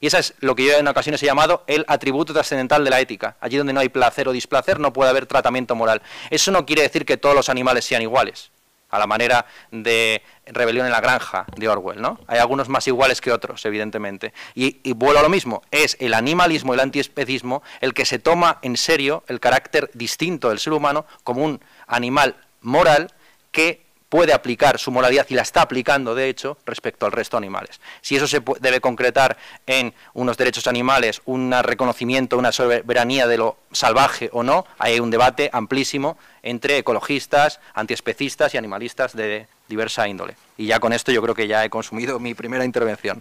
Y 0.01 0.07
eso 0.07 0.19
es 0.19 0.35
lo 0.41 0.55
que 0.55 0.65
yo 0.65 0.75
en 0.75 0.89
ocasiones 0.89 1.23
he 1.23 1.27
llamado 1.27 1.65
el 1.67 1.85
atributo 1.89 2.33
trascendental 2.33 2.85
de 2.85 2.91
la 2.91 3.01
ética. 3.01 3.37
Allí 3.41 3.57
donde 3.57 3.73
no 3.73 3.81
hay 3.81 3.89
placer 3.89 4.29
o 4.29 4.33
displacer 4.33 4.81
no 4.81 4.93
puede 4.93 5.11
haber 5.11 5.27
tratamiento 5.27 5.75
moral. 5.75 6.03
Eso 6.31 6.51
no 6.51 6.67
quiere 6.67 6.83
decir 6.83 7.05
que 7.05 7.17
todos 7.17 7.35
los 7.35 7.49
animales 7.49 7.85
sean 7.85 8.03
iguales, 8.03 8.51
a 8.91 8.99
la 8.99 9.07
manera 9.07 9.47
de 9.71 10.23
rebelión 10.47 10.87
en 10.87 10.93
la 10.93 11.01
granja 11.01 11.47
de 11.57 11.69
Orwell, 11.69 12.01
¿no? 12.01 12.21
Hay 12.27 12.39
algunos 12.39 12.69
más 12.69 12.87
iguales 12.87 13.21
que 13.21 13.33
otros, 13.33 13.65
evidentemente. 13.65 14.33
Y, 14.55 14.79
y 14.83 14.93
vuelvo 14.93 15.21
a 15.21 15.23
lo 15.23 15.29
mismo, 15.29 15.63
es 15.71 15.97
el 16.01 16.15
animalismo, 16.15 16.75
el 16.75 16.81
antiespecismo, 16.81 17.63
el 17.81 17.95
que 17.95 18.05
se 18.05 18.19
toma 18.19 18.59
en 18.63 18.77
serio 18.77 19.25
el 19.29 19.41
carácter 19.41 19.91
distinto 19.95 20.49
del 20.51 20.59
ser 20.59 20.73
humano 20.73 21.07
como 21.23 21.45
un 21.45 21.61
animal 21.87 22.37
moral 22.61 23.13
que 23.51 23.84
puede 24.15 24.33
aplicar 24.33 24.79
su 24.79 24.93
moralidad 24.93 25.27
y 25.29 25.35
la 25.35 25.43
está 25.43 25.63
aplicando, 25.63 26.15
de 26.15 26.29
hecho, 26.29 26.57
respecto 26.67 27.05
al 27.05 27.11
resto 27.11 27.37
de 27.37 27.39
animales. 27.39 27.81
Si 28.01 28.15
eso 28.15 28.29
se 28.29 28.41
debe 28.61 28.81
concretar 28.81 29.37
en 29.67 29.93
unos 30.13 30.37
derechos 30.37 30.69
animales, 30.69 31.21
un 31.25 31.53
reconocimiento, 31.65 32.39
una 32.39 32.53
soberanía 32.53 33.27
de 33.27 33.39
lo 33.39 33.57
salvaje 33.73 34.31
o 34.33 34.45
no, 34.45 34.67
hay 34.79 35.01
un 35.01 35.11
debate 35.11 35.51
amplísimo 35.53 36.17
entre 36.45 36.79
ecologistas, 36.79 37.59
antiespecistas 37.75 38.55
y 38.55 38.57
animalistas 38.57 39.17
de 39.17 39.49
diversa 39.69 40.07
índole. 40.07 40.37
Y 40.57 40.67
ya 40.67 40.79
con 40.79 40.93
esto 40.93 41.11
yo 41.11 41.21
creo 41.21 41.35
que 41.35 41.49
ya 41.49 41.65
he 41.65 41.69
consumido 41.69 42.21
mi 42.21 42.35
primera 42.35 42.65
intervención. 42.65 43.21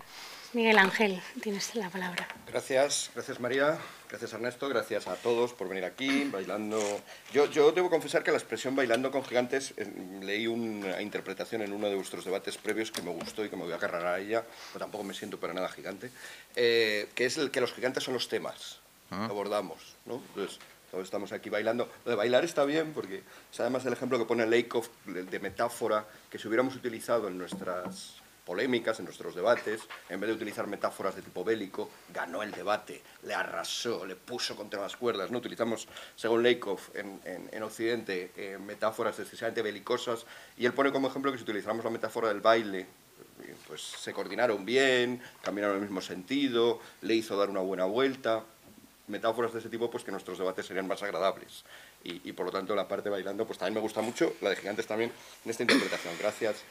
Miguel 0.54 0.78
Ángel, 0.78 1.20
tienes 1.42 1.74
la 1.74 1.90
palabra. 1.90 2.28
Gracias, 2.48 3.10
gracias 3.16 3.40
María, 3.40 3.80
gracias 4.14 4.34
Ernesto, 4.34 4.70
gracias 4.70 5.08
a 5.08 5.16
todos 5.16 5.54
por 5.54 5.68
venir 5.68 5.86
aquí, 5.86 6.26
bailando. 6.26 6.80
Yo, 7.34 7.50
yo 7.50 7.72
debo 7.72 7.90
confesar 7.90 8.24
que 8.24 8.30
la 8.30 8.38
expresión 8.38 8.76
bailando 8.76 9.10
con 9.10 9.24
gigantes 9.24 9.74
eh, 9.76 9.92
leí 10.22 10.46
una 10.46 11.02
interpretación 11.02 11.64
en 11.64 11.74
uno 11.74 11.90
de 11.90 11.96
vuestros 11.96 12.24
debates 12.24 12.60
previos 12.60 12.92
que 12.92 13.02
me 13.02 13.10
gustó 13.10 13.44
y 13.44 13.50
que 13.50 13.56
me 13.56 13.64
voy 13.64 13.72
a 13.72 13.78
agarrar 13.78 14.06
a 14.06 14.20
ella, 14.20 14.46
pero 14.72 14.86
tampoco 14.86 15.04
me 15.04 15.16
siento 15.16 15.40
para 15.40 15.56
nada 15.56 15.68
gigante, 15.68 16.12
eh, 16.56 17.10
que 17.16 17.26
es 17.26 17.40
el 17.40 17.50
que 17.50 17.60
los 17.60 17.74
gigantes 17.74 18.04
son 18.04 18.14
los 18.14 18.28
temas 18.28 18.82
que 19.10 19.16
ah. 19.16 19.26
abordamos, 19.26 19.96
¿no? 20.06 20.22
Entonces, 20.28 20.60
todos 20.92 21.06
estamos 21.06 21.32
aquí 21.32 21.50
bailando. 21.50 21.90
Lo 22.06 22.12
de 22.12 22.16
bailar 22.16 22.46
está 22.46 22.66
bien 22.66 22.94
porque 22.94 23.24
es 23.52 23.60
además 23.60 23.84
el 23.88 23.94
ejemplo 23.94 24.20
que 24.20 24.26
pone 24.26 24.46
Lakoff 24.46 24.90
de 25.08 25.40
metáfora 25.40 26.06
que 26.30 26.38
si 26.38 26.48
hubiéramos 26.48 26.76
utilizado 26.76 27.30
en 27.30 27.40
nuestras 27.40 28.22
polémicas, 28.46 29.00
en 29.00 29.06
nuestros 29.06 29.36
debates, 29.36 29.82
en 30.10 30.20
vez 30.20 30.30
de 30.30 30.36
utilizar 30.36 30.68
metáforas 30.68 31.16
de 31.16 31.22
tipo 31.22 31.44
bélico, 31.44 31.90
ganó 32.14 32.44
el 32.44 32.52
debate, 32.52 33.02
le 33.24 33.34
arrasó, 33.34 34.06
le 34.06 34.16
puso 34.16 34.56
contra 34.56 34.82
las 34.82 34.96
cuerdas. 34.96 35.32
¿no? 35.32 35.38
Utilizamos, 35.38 35.88
según 36.16 36.44
Lakoff, 36.44 36.96
en, 36.96 37.20
en, 37.24 37.64
Occidente, 37.64 38.32
eh, 38.36 38.58
metáforas 38.58 39.18
excesivamente 39.20 39.62
belicosas, 39.62 40.26
y 40.58 40.66
él 40.66 40.74
pone 40.74 40.92
como 40.92 41.08
ejemplo 41.08 41.32
que 41.32 41.38
si 41.38 41.44
utilizamos 41.44 41.84
la 41.84 41.92
metáfora 41.92 42.28
del 42.28 42.42
baile, 42.42 42.86
pues 43.68 43.82
se 43.82 44.14
coordinaron 44.14 44.66
bien, 44.66 45.22
caminaron 45.42 45.78
en 45.78 45.84
el 45.84 45.90
mismo 45.90 46.02
sentido, 46.02 46.80
le 47.02 47.16
hizo 47.16 47.38
dar 47.38 47.50
una 47.50 47.62
buena 47.62 47.86
vuelta. 47.86 48.44
Metáforas 49.08 49.52
de 49.52 49.60
ese 49.60 49.70
tipo, 49.70 49.92
pues 49.92 50.04
que 50.04 50.12
nuestros 50.12 50.38
debates 50.38 50.66
serían 50.66 50.88
más 50.88 51.04
agradables. 51.04 51.66
Y, 52.06 52.30
y 52.30 52.32
por 52.34 52.46
lo 52.46 52.52
tanto, 52.52 52.74
la 52.74 52.88
parte 52.88 53.10
bailando, 53.10 53.46
pues 53.46 53.60
también 53.60 53.76
me 53.76 53.82
gusta 53.82 54.02
mucho, 54.02 54.34
la 54.42 54.50
de 54.50 54.56
Gigantes 54.56 54.88
también, 54.88 55.12
en 55.44 55.52
esta 55.52 55.64
interpretación. 55.64 56.14
Gracias 56.20 56.64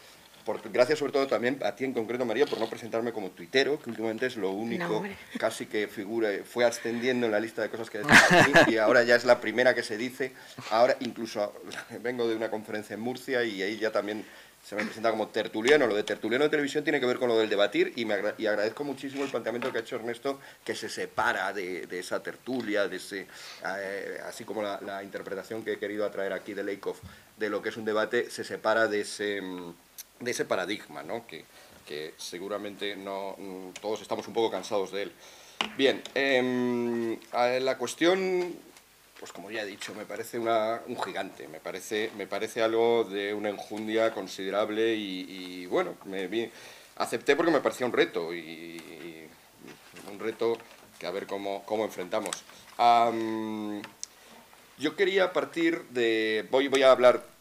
gracias 0.73 0.99
sobre 0.99 1.13
todo 1.13 1.27
también 1.27 1.59
a 1.65 1.75
ti 1.75 1.85
en 1.85 1.93
concreto, 1.93 2.25
María, 2.25 2.47
por 2.47 2.59
no 2.59 2.69
presentarme 2.69 3.13
como 3.13 3.31
tuitero, 3.31 3.81
que 3.81 3.91
últimamente 3.91 4.27
es 4.27 4.37
lo 4.37 4.51
único 4.51 5.05
casi 5.39 5.67
que 5.67 5.89
figura, 5.89 6.31
fue 6.45 6.65
ascendiendo 6.65 7.27
en 7.27 7.33
la 7.33 7.41
lista 7.41 7.63
de 7.63 7.71
cosas 7.71 7.91
que 7.91 7.99
decía 7.99 8.67
y 8.69 8.77
ahora 8.77 9.03
ya 9.03 9.17
es 9.17 9.25
la 9.25 9.41
primera 9.41 9.75
que 9.75 9.83
se 9.83 9.97
dice. 9.97 10.33
Ahora 10.71 10.97
incluso 11.01 11.53
vengo 12.03 12.29
de 12.29 12.37
una 12.37 12.51
conferencia 12.51 12.95
en 12.95 13.01
Murcia 13.01 13.45
y 13.45 13.63
ahí 13.63 13.79
ya 13.79 13.91
también 13.91 14.25
se 14.63 14.77
me 14.77 14.85
presenta 14.85 15.11
como 15.11 15.29
tertuliano. 15.29 15.87
Lo 15.87 15.95
de 15.95 16.05
tertuliano 16.05 16.45
de 16.45 16.51
televisión 16.51 16.85
tiene 16.85 17.01
que 17.01 17.07
ver 17.07 17.19
con 17.19 17.29
lo 17.29 17.37
del 17.37 17.49
debatir 17.49 17.93
y, 17.97 18.05
me 18.05 18.17
y 18.39 18.47
agradezco 18.47 18.85
muchísimo 18.85 19.25
el 19.25 19.31
planteamiento 19.31 19.73
que 19.73 19.79
ha 19.79 19.81
hecho 19.81 19.97
Ernesto, 19.97 20.41
que 20.65 20.75
se 20.75 20.89
separa 20.89 21.53
de, 21.53 21.87
esa 21.91 22.23
tertulia, 22.23 22.87
de 22.89 22.97
ese, 22.97 23.27
eh, 23.79 24.21
así 24.27 24.45
como 24.45 24.63
la, 24.63 25.03
interpretación 25.03 25.65
que 25.65 25.73
he 25.73 25.79
querido 25.79 26.07
atraer 26.07 26.33
aquí 26.33 26.55
de 26.55 26.63
Lakoff 26.63 27.01
de 27.37 27.51
lo 27.51 27.61
que 27.61 27.71
es 27.71 27.77
un 27.77 27.85
debate, 27.85 28.31
se 28.31 28.45
separa 28.45 28.87
de 28.87 29.01
ese 29.01 29.43
mm, 29.43 29.75
de 30.23 30.31
ese 30.31 30.45
paradigma, 30.45 31.03
¿no? 31.03 31.27
que, 31.27 31.45
que 31.87 32.15
seguramente 32.17 32.97
no, 32.97 33.35
mm, 33.37 33.73
todos 33.81 34.01
estamos 34.03 34.27
un 34.29 34.35
poco 34.35 34.51
cansados 34.51 34.93
de 34.93 35.03
él. 35.03 35.13
Bien, 35.77 36.03
eh, 36.15 37.19
la 37.61 37.79
cuestión, 37.79 38.55
pues 39.19 39.33
como 39.33 39.51
ya 39.51 39.63
he 39.63 39.67
dicho, 39.67 39.95
me 39.95 40.05
parece 40.05 40.39
una, 40.39 40.83
un 40.87 41.01
gigante, 41.01 41.49
me 41.49 41.61
parece, 41.61 42.11
me 42.17 42.27
parece 42.27 42.63
algo 42.63 43.05
de 43.05 43.33
una 43.33 43.49
enjundia 43.49 44.13
considerable 44.13 44.95
y, 44.95 45.67
bueno, 45.67 45.95
me 46.05 46.27
vi, 46.27 46.51
acepté 46.97 47.37
porque 47.37 47.53
me 47.53 47.61
parecía 47.61 47.87
un 47.87 47.93
reto 47.93 48.35
y, 48.35 49.29
un 50.11 50.19
reto 50.19 50.59
que 50.99 51.07
a 51.07 51.11
ver 51.11 51.27
cómo, 51.27 51.63
cómo 51.65 51.85
enfrentamos. 51.85 52.45
yo 54.79 54.97
quería 54.97 55.33
partir 55.33 55.85
de, 55.91 56.47
voy, 56.51 56.69
voy 56.69 56.83
a 56.83 56.91
hablar 56.91 57.32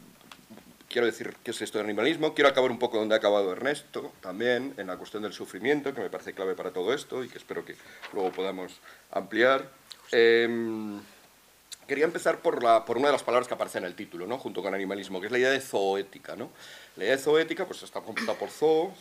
quiero 0.92 1.08
decir 1.08 1.36
qué 1.44 1.52
es 1.52 1.62
esto 1.62 1.78
del 1.78 1.88
animalismo. 1.88 2.34
Quiero 2.34 2.50
acabar 2.50 2.70
un 2.70 2.78
poco 2.78 2.98
donde 2.98 3.16
ha 3.16 3.18
acabado 3.18 3.52
Ernesto, 3.52 4.12
también, 4.22 4.74
en 4.78 4.88
la 4.88 4.98
cuestión 4.98 5.24
del 5.24 5.34
sufrimiento, 5.34 5.94
que 5.94 6.02
me 6.02 6.10
parece 6.10 6.34
clave 6.34 6.54
para 6.54 6.72
todo 6.72 6.94
esto 6.94 7.24
y 7.24 7.30
que 7.30 7.38
espero 7.38 7.66
que 7.66 7.76
luego 8.14 8.32
podamos 8.32 8.80
ampliar. 9.12 9.70
Em, 10.12 11.00
quería 11.88 12.06
empezar 12.06 12.40
por, 12.40 12.62
la, 12.62 12.86
por 12.86 12.98
una 12.98 13.08
de 13.08 13.14
las 13.14 13.24
palabras 13.24 13.48
que 13.48 13.54
aparece 13.54 13.78
en 13.78 13.86
el 13.86 13.96
título, 13.96 14.28
¿no? 14.28 14.38
junto 14.38 14.62
con 14.62 14.76
animalismo, 14.76 15.20
que 15.20 15.28
es 15.28 15.32
la 15.32 15.40
idea 15.40 15.52
de 15.52 15.62
zooética. 15.62 16.36
¿no? 16.36 16.52
La 16.98 17.06
idea 17.06 17.16
de 17.16 17.22
zooética 17.22 17.66
pues, 17.66 17.82
está 17.84 18.02
compuesta 18.02 18.34
por 18.34 18.50
zoo, 18.50 18.94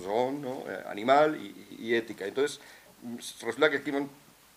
zoon, 0.00 0.42
¿no? 0.42 0.64
Eh, 0.68 0.84
animal 0.88 1.36
y, 1.36 1.78
y, 1.80 1.94
ética. 1.94 2.26
Entonces, 2.26 2.60
resulta 3.42 3.70
que 3.70 3.78
aquí 3.78 3.92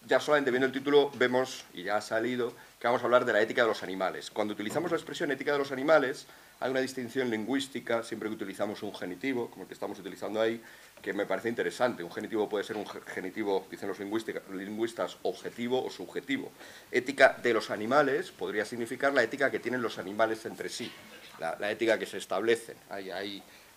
ya 0.05 0.19
solamente 0.19 0.51
viendo 0.51 0.67
el 0.67 0.73
título 0.73 1.11
vemos, 1.15 1.63
y 1.73 1.83
ya 1.83 1.97
ha 1.97 2.01
salido, 2.01 2.53
que 2.79 2.87
vamos 2.87 3.01
a 3.01 3.05
hablar 3.05 3.23
de 3.23 3.31
la 3.31 3.41
ética 3.41 3.61
de 3.61 3.69
los 3.69 3.83
animales. 3.83 4.29
Cuando 4.29 4.53
utilizamos 4.53 4.91
la 4.91 4.97
expresión 4.97 5.31
ética 5.31 5.53
de 5.53 5.59
los 5.59 5.71
animales, 5.71 6.27
hay 6.63 6.71
una 6.71 6.79
distinción 6.79 7.29
lingüística, 7.29 8.03
siempre 8.03 8.29
que 8.29 8.35
utilizamos 8.35 8.83
un 8.83 8.95
genitivo, 8.95 9.49
como 9.49 9.63
el 9.63 9.67
que 9.67 9.73
estamos 9.73 9.99
utilizando 9.99 10.39
ahí, 10.39 10.61
que 11.01 11.11
me 11.11 11.25
parece 11.25 11.49
interesante. 11.49 12.03
Un 12.03 12.11
genitivo 12.11 12.47
puede 12.47 12.63
ser 12.63 12.77
un 12.77 12.85
genitivo, 12.87 13.67
dicen 13.69 13.89
los 13.89 13.99
lingüistas, 13.99 15.17
objetivo 15.23 15.83
o 15.83 15.89
subjetivo. 15.89 16.53
Ética 16.89 17.37
de 17.43 17.53
los 17.53 17.69
animales 17.69 18.31
podría 18.31 18.63
significar 18.63 19.13
la 19.13 19.23
ética 19.23 19.51
que 19.51 19.59
tienen 19.59 19.81
los 19.81 19.97
animales 19.97 20.45
entre 20.45 20.69
sí, 20.69 20.89
la, 21.37 21.69
ética 21.69 21.99
que 21.99 22.05
se 22.05 22.17
establecen. 22.17 22.77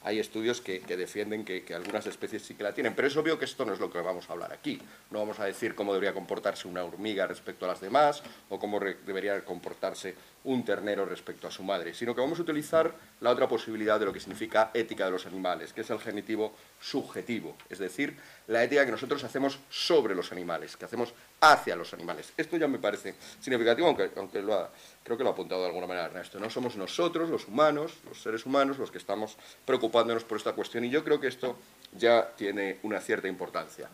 Hay 0.06 0.20
estudios 0.20 0.60
que, 0.60 0.78
defienden 0.78 1.44
que, 1.44 1.64
algunas 1.74 2.06
especies 2.06 2.42
sí 2.42 2.54
que 2.54 2.62
la 2.62 2.72
tienen, 2.72 2.94
pero 2.94 3.08
es 3.08 3.16
obvio 3.16 3.40
que 3.40 3.44
esto 3.44 3.64
no 3.64 3.72
es 3.72 3.80
lo 3.80 3.90
que 3.90 4.00
vamos 4.00 4.30
a 4.30 4.34
hablar 4.34 4.52
aquí. 4.52 4.80
No 5.10 5.18
vamos 5.18 5.40
a 5.40 5.46
decir 5.46 5.74
cómo 5.74 5.92
debería 5.92 6.14
comportarse 6.14 6.68
una 6.68 6.84
hormiga 6.84 7.26
respecto 7.26 7.64
a 7.64 7.68
las 7.68 7.80
demás 7.80 8.22
o 8.48 8.60
cómo 8.60 8.78
debería 8.78 9.44
comportarse 9.44 10.14
un 10.44 10.64
ternero 10.64 11.06
respecto 11.06 11.48
a 11.48 11.50
su 11.50 11.64
madre, 11.64 11.92
sino 11.92 12.14
que 12.14 12.20
vamos 12.20 12.38
a 12.38 12.42
utilizar 12.42 12.94
la 13.20 13.30
otra 13.30 13.48
posibilidad 13.48 13.98
de 13.98 14.06
lo 14.06 14.12
que 14.12 14.20
significa 14.20 14.70
ética 14.74 15.06
de 15.06 15.10
los 15.10 15.26
animales, 15.26 15.72
que 15.72 15.80
es 15.80 15.90
el 15.90 15.98
genitivo 15.98 16.54
subjetivo, 16.80 17.56
es 17.68 17.80
decir, 17.80 18.16
la 18.48 18.62
ética 18.62 18.84
que 18.84 18.92
nosotros 18.92 19.22
hacemos 19.24 19.58
sobre 19.68 20.14
los 20.14 20.32
animales, 20.32 20.76
que 20.76 20.84
hacemos 20.84 21.12
hacia 21.40 21.76
los 21.76 21.92
animales. 21.92 22.32
Esto 22.36 22.56
ya 22.56 22.68
me 22.68 22.78
parece 22.78 23.14
significativo, 23.40 23.88
aunque, 23.88 24.10
aunque 24.16 24.42
lo 24.42 24.54
ha, 24.54 24.70
creo 25.02 25.16
que 25.16 25.24
lo 25.24 25.30
ha 25.30 25.32
apuntado 25.32 25.62
de 25.62 25.68
alguna 25.68 25.86
manera 25.86 26.06
Ernesto. 26.06 26.38
No 26.38 26.50
somos 26.50 26.76
nosotros, 26.76 27.28
los 27.28 27.48
humanos, 27.48 27.92
los 28.08 28.20
seres 28.22 28.46
humanos, 28.46 28.78
los 28.78 28.90
que 28.90 28.98
estamos 28.98 29.36
preocupándonos 29.64 30.24
por 30.24 30.38
esta 30.38 30.52
cuestión, 30.52 30.84
y 30.84 30.90
yo 30.90 31.04
creo 31.04 31.20
que 31.20 31.28
esto 31.28 31.56
ya 31.92 32.32
tiene 32.36 32.78
una 32.82 33.00
cierta 33.00 33.28
importancia 33.28 33.88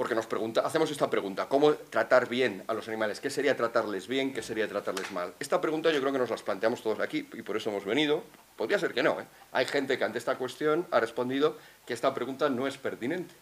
porque 0.00 0.14
nos 0.14 0.24
pregunta, 0.24 0.62
hacemos 0.62 0.90
esta 0.90 1.10
pregunta, 1.10 1.46
¿cómo 1.46 1.74
tratar 1.74 2.26
bien 2.26 2.64
a 2.68 2.72
los 2.72 2.88
animales? 2.88 3.20
¿Qué 3.20 3.28
sería 3.28 3.54
tratarles 3.54 4.08
bien? 4.08 4.32
¿Qué 4.32 4.40
sería 4.40 4.66
tratarles 4.66 5.12
mal? 5.12 5.34
Esta 5.38 5.60
pregunta 5.60 5.92
yo 5.92 6.00
creo 6.00 6.10
que 6.10 6.18
nos 6.18 6.30
las 6.30 6.42
planteamos 6.42 6.82
todos 6.82 7.00
aquí 7.00 7.28
y 7.34 7.42
por 7.42 7.58
eso 7.58 7.68
hemos 7.68 7.84
venido. 7.84 8.24
Podría 8.56 8.78
ser 8.78 8.94
que 8.94 9.02
no. 9.02 9.20
¿eh? 9.20 9.26
Hay 9.52 9.66
gente 9.66 9.98
que 9.98 10.04
ante 10.04 10.16
esta 10.16 10.36
cuestión 10.36 10.86
ha 10.90 11.00
respondido 11.00 11.58
que 11.84 11.92
esta 11.92 12.14
pregunta 12.14 12.48
no 12.48 12.66
es 12.66 12.78
pertinente. 12.78 13.34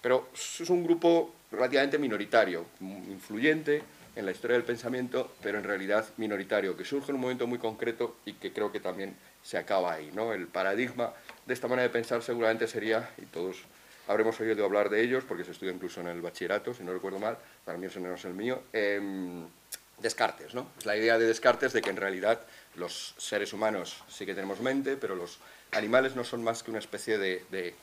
Pero 0.00 0.28
es 0.32 0.70
un 0.70 0.84
grupo 0.84 1.34
relativamente 1.50 1.98
minoritario, 1.98 2.64
influyente 2.80 3.82
en 4.14 4.24
la 4.24 4.30
historia 4.30 4.56
del 4.56 4.64
pensamiento, 4.64 5.32
pero 5.42 5.58
en 5.58 5.64
realidad 5.64 6.06
minoritario, 6.16 6.76
que 6.76 6.84
surge 6.84 7.10
en 7.10 7.16
un 7.16 7.22
momento 7.22 7.48
muy 7.48 7.58
concreto 7.58 8.18
y 8.24 8.34
que 8.34 8.52
creo 8.52 8.70
que 8.70 8.78
también 8.78 9.16
se 9.42 9.58
acaba 9.58 9.94
ahí. 9.94 10.12
¿no? 10.14 10.32
El 10.32 10.46
paradigma 10.46 11.12
de 11.44 11.54
esta 11.54 11.66
manera 11.66 11.88
de 11.88 11.92
pensar 11.92 12.22
seguramente 12.22 12.68
sería, 12.68 13.10
y 13.18 13.26
todos 13.26 13.64
habremos 14.08 14.38
oído 14.40 14.64
hablar 14.64 14.90
de 14.90 15.02
ellos, 15.02 15.24
porque 15.26 15.44
se 15.44 15.52
estudia 15.52 15.72
incluso 15.72 16.00
en 16.00 16.08
el 16.08 16.20
bachillerato, 16.20 16.74
si 16.74 16.82
no 16.82 16.92
recuerdo 16.92 17.18
mal, 17.18 17.38
para 17.64 17.78
mí 17.78 17.86
eso 17.86 18.00
no 18.00 18.14
es 18.14 18.24
el 18.24 18.34
mío, 18.34 18.62
em, 18.72 19.46
Descartes, 19.98 20.54
¿no? 20.54 20.68
Es 20.76 20.86
la 20.86 20.96
idea 20.96 21.18
de 21.18 21.26
Descartes 21.26 21.72
de 21.72 21.80
que 21.80 21.90
en 21.90 21.96
realidad 21.96 22.40
los 22.74 23.14
seres 23.16 23.52
humanos 23.52 24.02
sí 24.08 24.26
que 24.26 24.34
tenemos 24.34 24.60
mente, 24.60 24.96
pero 24.96 25.14
los 25.14 25.38
animales 25.70 26.16
no 26.16 26.24
son 26.24 26.42
más 26.42 26.62
que 26.62 26.70
una 26.70 26.80
especie 26.80 27.16
de, 27.16 27.44
de, 27.50 27.74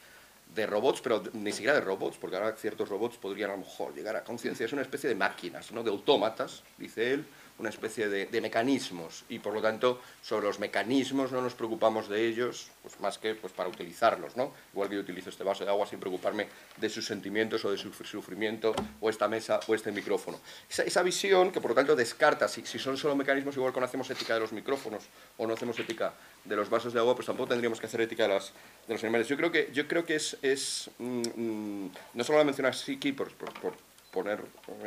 de 0.53 0.65
robots, 0.67 1.01
pero 1.01 1.23
ni 1.33 1.51
siquiera 1.51 1.73
de 1.73 1.81
robots, 1.81 2.17
porque 2.17 2.35
ahora 2.35 2.53
ciertos 2.57 2.89
robots 2.89 3.17
podrían 3.17 3.51
a 3.51 3.53
lo 3.53 3.59
mejor 3.59 3.95
llegar 3.95 4.15
a 4.17 4.23
conciencia, 4.23 4.65
es 4.65 4.73
una 4.73 4.81
especie 4.81 5.09
de 5.09 5.15
máquinas, 5.15 5.71
¿no? 5.71 5.83
De 5.83 5.89
autómatas, 5.89 6.63
dice 6.77 7.13
él, 7.13 7.25
una 7.61 7.69
especie 7.69 8.09
de, 8.09 8.41
mecanismos. 8.41 9.23
Y 9.29 9.39
por 9.39 9.53
lo 9.53 9.61
tanto 9.61 10.01
sobre 10.21 10.47
los 10.47 10.59
mecanismos 10.59 11.31
no 11.31 11.41
nos 11.41 11.53
preocupamos 11.53 12.09
de 12.09 12.27
ellos 12.27 12.69
pues 12.81 12.99
más 12.99 13.19
que 13.19 13.35
pues 13.35 13.53
para 13.53 13.69
utilizarlos 13.69 14.35
no 14.35 14.51
igual 14.73 14.89
que 14.89 14.95
yo 14.95 15.01
utilizo 15.01 15.29
este 15.29 15.43
vaso 15.43 15.63
de 15.63 15.69
agua 15.69 15.85
sin 15.85 15.99
preocuparme 15.99 16.47
de 16.77 16.89
sus 16.89 17.05
sentimientos 17.05 17.63
o 17.63 17.71
de 17.71 17.77
su 17.77 17.93
sufrimiento 17.93 18.73
o 18.99 19.09
esta 19.09 19.27
mesa 19.27 19.59
o 19.67 19.75
este 19.75 19.91
micrófono. 19.91 20.39
Esa, 20.69 20.83
esa 20.83 21.03
visión 21.03 21.51
que 21.51 21.61
por 21.61 21.71
lo 21.71 21.75
tanto 21.75 21.95
descarta 21.95 22.47
si, 22.47 22.65
si 22.65 22.79
son 22.79 22.97
solo 22.97 23.15
mecanismos 23.15 23.55
igual 23.55 23.71
que 23.73 23.79
no 23.79 23.85
hacemos 23.85 24.09
ética 24.09 24.33
de 24.33 24.39
los 24.39 24.51
micrófonos 24.51 25.03
o 25.37 25.45
no 25.45 25.53
hacemos 25.53 25.77
ética 25.79 26.13
de 26.43 26.55
los 26.55 26.69
vasos 26.69 26.93
de 26.93 26.99
agua 26.99 27.15
pues 27.15 27.27
tampoco 27.27 27.49
tendríamos 27.49 27.79
que 27.79 27.85
hacer 27.85 28.01
ética 28.01 28.23
de, 28.23 28.29
las, 28.29 28.53
de 28.87 28.93
los 28.93 29.03
animales. 29.03 29.27
Yo 29.27 29.37
creo 29.37 29.51
que 29.51 29.69
yo 29.71 29.87
creo 29.87 30.03
que 30.03 30.15
es, 30.15 30.35
es 30.41 30.89
mm, 30.97 31.21
mm, 31.35 31.91
no 32.15 32.23
solo 32.23 32.39
la 32.39 32.43
mencionar 32.43 32.73
Siki 32.73 33.11
por, 33.11 33.31
por, 33.33 33.53
por, 33.59 33.73
poner 34.11 34.41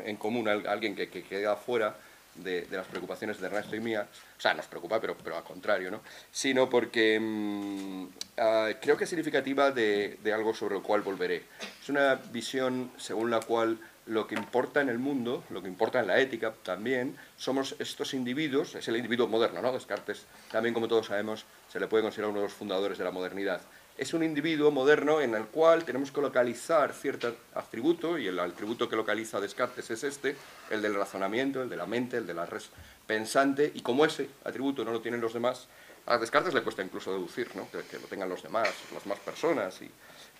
en 0.04 0.16
común 0.16 0.48
a 0.48 0.52
alguien 0.70 0.94
que, 0.94 1.08
que 1.08 1.22
queda 1.22 1.52
afuera 1.52 1.96
de, 2.36 2.66
las 2.70 2.86
preocupaciones 2.86 3.40
de 3.40 3.46
Ernesto 3.46 3.76
y 3.76 3.80
mías, 3.80 4.06
o 4.36 4.40
sea, 4.40 4.54
nos 4.54 4.66
preocupa, 4.66 5.00
pero, 5.00 5.16
pero 5.16 5.36
al 5.36 5.44
contrario, 5.44 5.90
¿no? 5.90 6.00
Sino 6.30 6.68
porque 6.68 7.18
mm, 7.20 8.06
ah, 8.38 8.70
creo 8.80 8.96
que 8.96 9.04
es 9.04 9.10
significativa 9.10 9.70
de, 9.70 10.18
de 10.22 10.32
algo 10.32 10.54
sobre 10.54 10.74
lo 10.74 10.82
cual 10.82 11.02
volveré. 11.02 11.44
Es 11.82 11.88
una 11.88 12.16
visión 12.16 12.90
según 12.96 13.30
la 13.30 13.40
cual 13.40 13.78
lo 14.06 14.26
que 14.26 14.34
importa 14.34 14.80
en 14.80 14.88
el 14.88 14.98
mundo, 14.98 15.44
lo 15.50 15.62
que 15.62 15.68
importa 15.68 16.00
en 16.00 16.06
la 16.06 16.18
ética 16.18 16.54
también, 16.62 17.16
somos 17.36 17.74
estos 17.78 18.12
individuos, 18.14 18.74
es 18.74 18.86
el 18.88 18.96
individuo 18.96 19.28
moderno, 19.28 19.62
¿no? 19.62 19.72
Descartes 19.72 20.26
también, 20.50 20.74
como 20.74 20.88
todos 20.88 21.06
sabemos, 21.06 21.44
se 21.72 21.80
le 21.80 21.86
puede 21.86 22.02
considerar 22.02 22.30
uno 22.30 22.40
de 22.40 22.46
los 22.46 22.52
fundadores 22.52 22.98
de 22.98 23.04
la 23.04 23.10
modernidad. 23.10 23.62
Es 23.96 24.12
un 24.12 24.24
individuo 24.24 24.72
moderno 24.72 25.20
en 25.20 25.34
el 25.34 25.44
cual 25.46 25.84
tenemos 25.84 26.10
que 26.10 26.20
localizar 26.20 26.92
cierto 26.92 27.36
atributo, 27.54 28.18
y 28.18 28.26
el 28.26 28.38
atributo 28.40 28.88
que 28.88 28.96
localiza 28.96 29.40
Descartes 29.40 29.88
es 29.90 30.02
este, 30.02 30.36
el 30.70 30.82
del 30.82 30.94
razonamiento, 30.94 31.62
el 31.62 31.68
de 31.68 31.76
la 31.76 31.86
mente, 31.86 32.16
el 32.16 32.26
de 32.26 32.34
la 32.34 32.44
res 32.44 32.70
pensante, 33.06 33.70
y 33.72 33.82
como 33.82 34.04
ese 34.04 34.28
atributo 34.44 34.84
no 34.84 34.90
lo 34.90 35.00
tienen 35.00 35.20
los 35.20 35.32
demás, 35.32 35.68
a 36.06 36.18
Descartes 36.18 36.52
le 36.52 36.62
cuesta 36.62 36.82
incluso 36.82 37.12
deducir, 37.12 37.54
¿no? 37.54 37.68
que, 37.70 37.98
lo 37.98 38.06
tengan 38.08 38.28
los 38.28 38.42
demás, 38.42 38.68
las 38.92 39.06
más 39.06 39.18
personas, 39.20 39.80
y, 39.80 39.90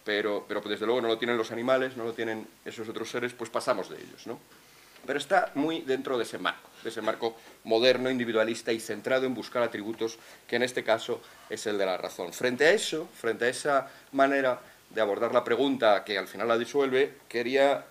pero, 0.05 0.45
pero 0.49 0.61
desde 0.61 0.85
luego 0.85 1.01
no 1.01 1.09
lo 1.09 1.19
tienen 1.19 1.37
los 1.37 1.53
animales, 1.53 1.97
no 1.97 2.05
lo 2.05 2.13
tienen 2.13 2.47
esos 2.65 2.89
otros 2.89 3.09
seres, 3.09 3.33
pues 3.33 3.51
pasamos 3.51 3.89
de 3.89 3.97
ellos. 3.97 4.27
¿no? 4.27 4.39
Pero 5.07 5.19
está 5.19 5.51
muy 5.55 5.83
dentro 5.83 6.17
de 6.17 6.25
ese 6.25 6.39
marco, 6.39 6.71
de 6.83 6.91
ese 6.91 7.03
marco 7.03 7.37
moderno, 7.65 8.11
individualista 8.11 8.73
y 8.73 8.81
centrado 8.81 9.27
en 9.27 9.35
buscar 9.35 9.63
atributos, 9.63 10.19
que 10.47 10.57
en 10.57 10.63
este 10.63 10.85
caso 10.85 11.21
es 11.51 11.67
el 11.67 11.79
de 11.79 11.87
la 11.87 11.97
razón. 11.97 12.33
Frente 12.33 12.67
a 12.67 12.73
eso, 12.73 13.09
frente 13.15 13.47
a 13.47 13.49
esa 13.49 13.89
manera 14.13 14.61
de 14.91 15.01
abordar 15.01 15.33
la 15.33 15.45
pregunta 15.45 16.05
que 16.05 16.17
al 16.17 16.29
final 16.29 16.49
la 16.49 16.59
disuelve, 16.59 17.15
quería 17.29 17.85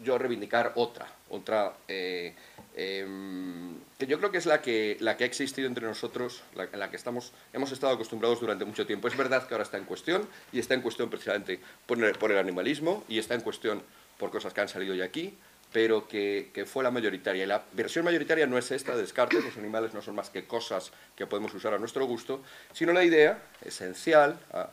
yo 0.00 0.18
reivindicar 0.18 0.72
otra, 0.76 1.06
otra 1.30 1.74
eh, 1.88 2.34
em, 2.76 3.76
que 3.98 4.06
yo 4.06 4.18
creo 4.18 4.30
que 4.30 4.38
es 4.38 4.46
la 4.46 4.62
que, 4.62 4.96
la 5.00 5.16
que 5.16 5.24
ha 5.24 5.26
existido 5.26 5.66
entre 5.66 5.86
nosotros, 5.86 6.42
la, 6.54 6.64
en 6.64 6.78
la 6.78 6.90
que 6.90 6.96
estamos, 6.96 7.32
hemos 7.52 7.72
estado 7.72 7.92
acostumbrados 7.92 8.40
durante 8.40 8.64
mucho 8.64 8.86
tiempo. 8.86 9.08
Es 9.08 9.16
verdad 9.16 9.46
que 9.46 9.54
ahora 9.54 9.64
está 9.64 9.76
en 9.76 9.84
cuestión, 9.84 10.28
y 10.52 10.60
está 10.60 10.74
en 10.74 10.82
cuestión 10.82 11.10
precisamente 11.10 11.60
por 11.86 12.02
el, 12.02 12.12
por 12.12 12.30
el 12.30 12.38
animalismo, 12.38 13.04
y 13.08 13.18
está 13.18 13.34
en 13.34 13.40
cuestión 13.40 13.82
por 14.18 14.30
cosas 14.30 14.52
que 14.54 14.60
han 14.60 14.68
salido 14.68 14.94
ya 14.94 15.04
aquí, 15.04 15.34
pero 15.72 16.08
que, 16.08 16.50
que, 16.52 16.64
fue 16.64 16.82
la 16.82 16.90
mayoritaria. 16.90 17.44
Y 17.44 17.46
la 17.46 17.62
versión 17.72 18.04
mayoritaria 18.04 18.46
no 18.46 18.58
es 18.58 18.70
esta 18.70 18.94
de 18.94 19.02
Descartes, 19.02 19.44
los 19.44 19.56
animales 19.56 19.94
no 19.94 20.02
son 20.02 20.14
más 20.14 20.30
que 20.30 20.46
cosas 20.46 20.92
que 21.14 21.26
podemos 21.26 21.52
usar 21.54 21.74
a 21.74 21.78
nuestro 21.78 22.06
gusto, 22.06 22.42
sino 22.72 22.92
la 22.92 23.04
idea 23.04 23.42
esencial 23.64 24.38
a, 24.52 24.70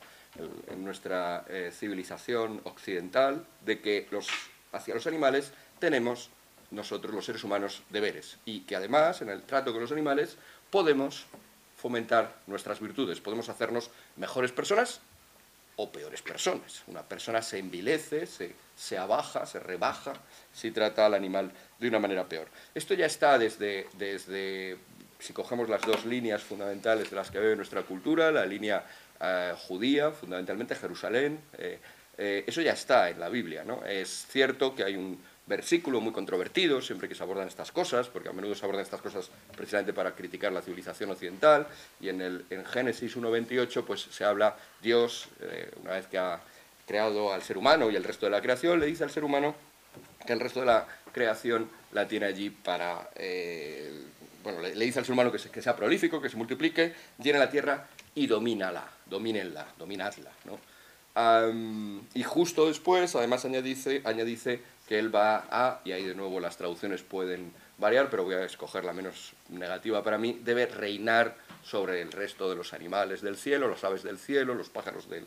en 0.67 0.83
nuestra 0.83 1.45
eh, 1.49 1.71
civilización 1.73 2.61
occidental 2.63 3.45
de 3.61 3.79
que 3.79 4.07
los, 4.11 4.27
hacia 4.71 4.93
los 4.93 5.07
animales 5.07 5.53
tenemos 5.79 6.29
nosotros 6.71 7.13
los 7.13 7.25
seres 7.25 7.43
humanos 7.43 7.83
deberes 7.89 8.37
y 8.45 8.61
que 8.61 8.75
además 8.75 9.21
en 9.21 9.29
el 9.29 9.43
trato 9.43 9.71
con 9.71 9.81
los 9.81 9.91
animales 9.91 10.37
podemos 10.69 11.25
fomentar 11.77 12.35
nuestras 12.47 12.79
virtudes, 12.79 13.21
podemos 13.21 13.49
hacernos 13.49 13.91
mejores 14.15 14.51
personas 14.51 15.01
o 15.77 15.91
peores 15.91 16.21
personas. 16.21 16.83
Una 16.87 17.03
persona 17.03 17.41
se 17.41 17.59
envilece, 17.59 18.25
se, 18.25 18.55
se 18.75 18.97
abaja, 18.97 19.45
se 19.45 19.59
rebaja 19.59 20.13
si 20.55 20.71
trata 20.71 21.05
al 21.05 21.13
animal 21.13 21.51
de 21.79 21.87
una 21.87 21.99
manera 21.99 22.25
peor. 22.25 22.47
Esto 22.73 22.93
ya 22.93 23.05
está 23.05 23.37
desde, 23.37 23.87
desde 23.97 24.77
si 25.19 25.33
cogemos 25.33 25.69
las 25.69 25.81
dos 25.81 26.05
líneas 26.05 26.41
fundamentales 26.41 27.09
de 27.09 27.15
las 27.15 27.29
que 27.29 27.39
ve 27.39 27.55
nuestra 27.55 27.81
cultura, 27.83 28.31
la 28.31 28.45
línea 28.45 28.85
eh, 29.19 29.53
judía, 29.67 30.11
fundamentalmente 30.11 30.75
Jerusalén, 30.75 31.39
eh, 31.57 31.79
eh, 32.17 32.43
eso 32.47 32.61
ya 32.61 32.71
está 32.71 33.09
en 33.09 33.19
la 33.19 33.27
Biblia. 33.27 33.63
¿no? 33.65 33.83
Es 33.85 34.27
cierto 34.29 34.73
que 34.73 34.83
hay 34.83 34.95
un 34.95 35.21
versículo 35.45 35.99
muy 36.01 36.11
controvertido 36.11 36.81
siempre 36.81 37.07
que 37.07 37.15
se 37.15 37.21
abordan 37.21 37.47
estas 37.47 37.71
cosas, 37.71 38.07
porque 38.07 38.29
a 38.29 38.33
menudo 38.33 38.55
se 38.55 38.65
abordan 38.65 38.83
estas 38.83 39.01
cosas 39.01 39.29
precisamente 39.55 39.93
para 39.93 40.15
criticar 40.15 40.51
la 40.51 40.61
civilización 40.61 41.11
occidental, 41.11 41.67
y 41.99 42.09
en, 42.09 42.21
el, 42.21 42.45
en 42.49 42.65
Génesis 42.65 43.15
1.28 43.15 43.83
pues 43.83 44.07
se 44.09 44.23
habla 44.23 44.57
Dios, 44.81 45.27
una 45.83 45.91
vez 45.91 46.07
que 46.07 46.17
ha 46.17 46.39
creado 46.87 47.31
al 47.31 47.43
ser 47.43 47.59
humano 47.59 47.91
y 47.91 47.95
el 47.95 48.03
resto 48.03 48.25
de 48.25 48.31
la 48.31 48.41
creación, 48.41 48.79
le 48.79 48.87
dice 48.87 49.03
al 49.03 49.11
ser 49.11 49.23
humano 49.23 49.53
que 50.25 50.33
el 50.33 50.39
resto 50.39 50.61
de 50.61 50.65
la 50.67 50.87
creación 51.11 51.69
la 51.91 52.07
tiene 52.07 52.25
allí 52.25 52.49
para... 52.49 53.09
Eh, 53.15 54.03
bueno, 54.43 54.61
le, 54.61 54.73
dice 54.73 54.99
al 54.99 55.05
ser 55.05 55.13
humano 55.13 55.31
que, 55.31 55.39
se, 55.39 55.49
que, 55.49 55.61
sea 55.61 55.75
prolífico, 55.75 56.21
que 56.21 56.29
se 56.29 56.37
multiplique, 56.37 56.93
llene 57.17 57.39
la 57.39 57.49
tierra 57.49 57.87
y 58.13 58.27
domínala, 58.27 58.87
domínenla, 59.07 59.67
dominadla, 59.77 60.31
¿no? 60.45 60.59
Y 62.13 62.23
justo 62.23 62.67
después, 62.67 63.15
además 63.15 63.45
añadice, 63.45 64.01
añadice 64.03 64.61
que 64.87 64.99
él 64.99 65.15
va 65.15 65.45
a, 65.49 65.79
y 65.85 65.93
ahí 65.93 66.03
de 66.03 66.13
nuevo 66.13 66.39
las 66.41 66.57
traducciones 66.57 67.03
pueden 67.03 67.53
variar, 67.77 68.09
pero 68.09 68.25
voy 68.25 68.35
a 68.35 68.43
escoger 68.43 68.83
la 68.83 68.93
menos 68.93 69.33
negativa 69.49 70.03
para 70.03 70.17
mí, 70.17 70.39
debe 70.43 70.65
reinar 70.65 71.37
sobre 71.63 72.01
el 72.01 72.11
resto 72.11 72.49
de 72.49 72.55
los 72.55 72.73
animales 72.73 73.21
del 73.21 73.37
cielo, 73.37 73.69
las 73.69 73.83
aves 73.83 74.03
del 74.03 74.19
cielo, 74.19 74.55
los 74.55 74.69
pájaros 74.69 75.09
del 75.09 75.25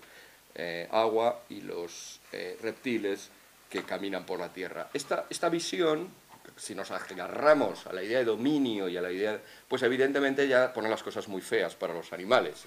eh, 0.55 0.89
agua 0.91 1.41
y 1.49 1.63
los 1.63 2.21
eh, 2.33 2.59
reptiles 2.63 3.31
que 3.69 3.83
caminan 3.83 4.25
por 4.25 4.41
la 4.41 4.53
tierra. 4.53 4.89
Esta, 4.93 5.27
esta 5.29 5.49
visión, 5.49 6.09
si 6.57 6.75
nos 6.75 6.91
agarramos 6.91 7.87
a 7.87 7.93
la 7.93 8.03
idea 8.03 8.19
de 8.19 8.25
dominio 8.25 8.89
y 8.89 8.97
a 8.97 9.03
la 9.03 9.13
idea, 9.13 9.41
pues 9.69 9.83
evidentemente 9.83 10.49
ya 10.49 10.73
pone 10.73 10.89
las 10.89 11.03
cosas 11.03 11.29
muy 11.29 11.41
feas 11.41 11.75
para 11.75 11.95
los 11.95 12.13
animales. 12.13 12.65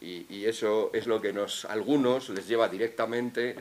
Y, 0.00 0.44
eso 0.44 0.90
es 0.92 1.06
lo 1.06 1.20
que 1.20 1.32
nos, 1.32 1.64
algunos 1.64 2.28
les 2.30 2.48
lleva 2.48 2.68
directamente 2.68 3.54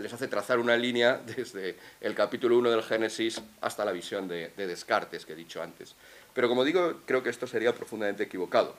les 0.00 0.12
hace 0.12 0.26
trazar 0.26 0.58
una 0.58 0.76
línea 0.76 1.20
desde 1.24 1.76
el 2.00 2.14
capítulo 2.14 2.58
1 2.58 2.70
del 2.70 2.82
Génesis 2.82 3.40
hasta 3.60 3.84
la 3.84 3.92
visión 3.92 4.26
de, 4.26 4.50
de, 4.56 4.66
Descartes 4.66 5.24
que 5.26 5.34
he 5.34 5.36
dicho 5.36 5.62
antes. 5.62 5.94
Pero 6.32 6.48
como 6.48 6.64
digo, 6.64 7.02
creo 7.04 7.22
que 7.22 7.30
esto 7.30 7.46
sería 7.46 7.72
profundamente 7.74 8.24
equivocado. 8.24 8.74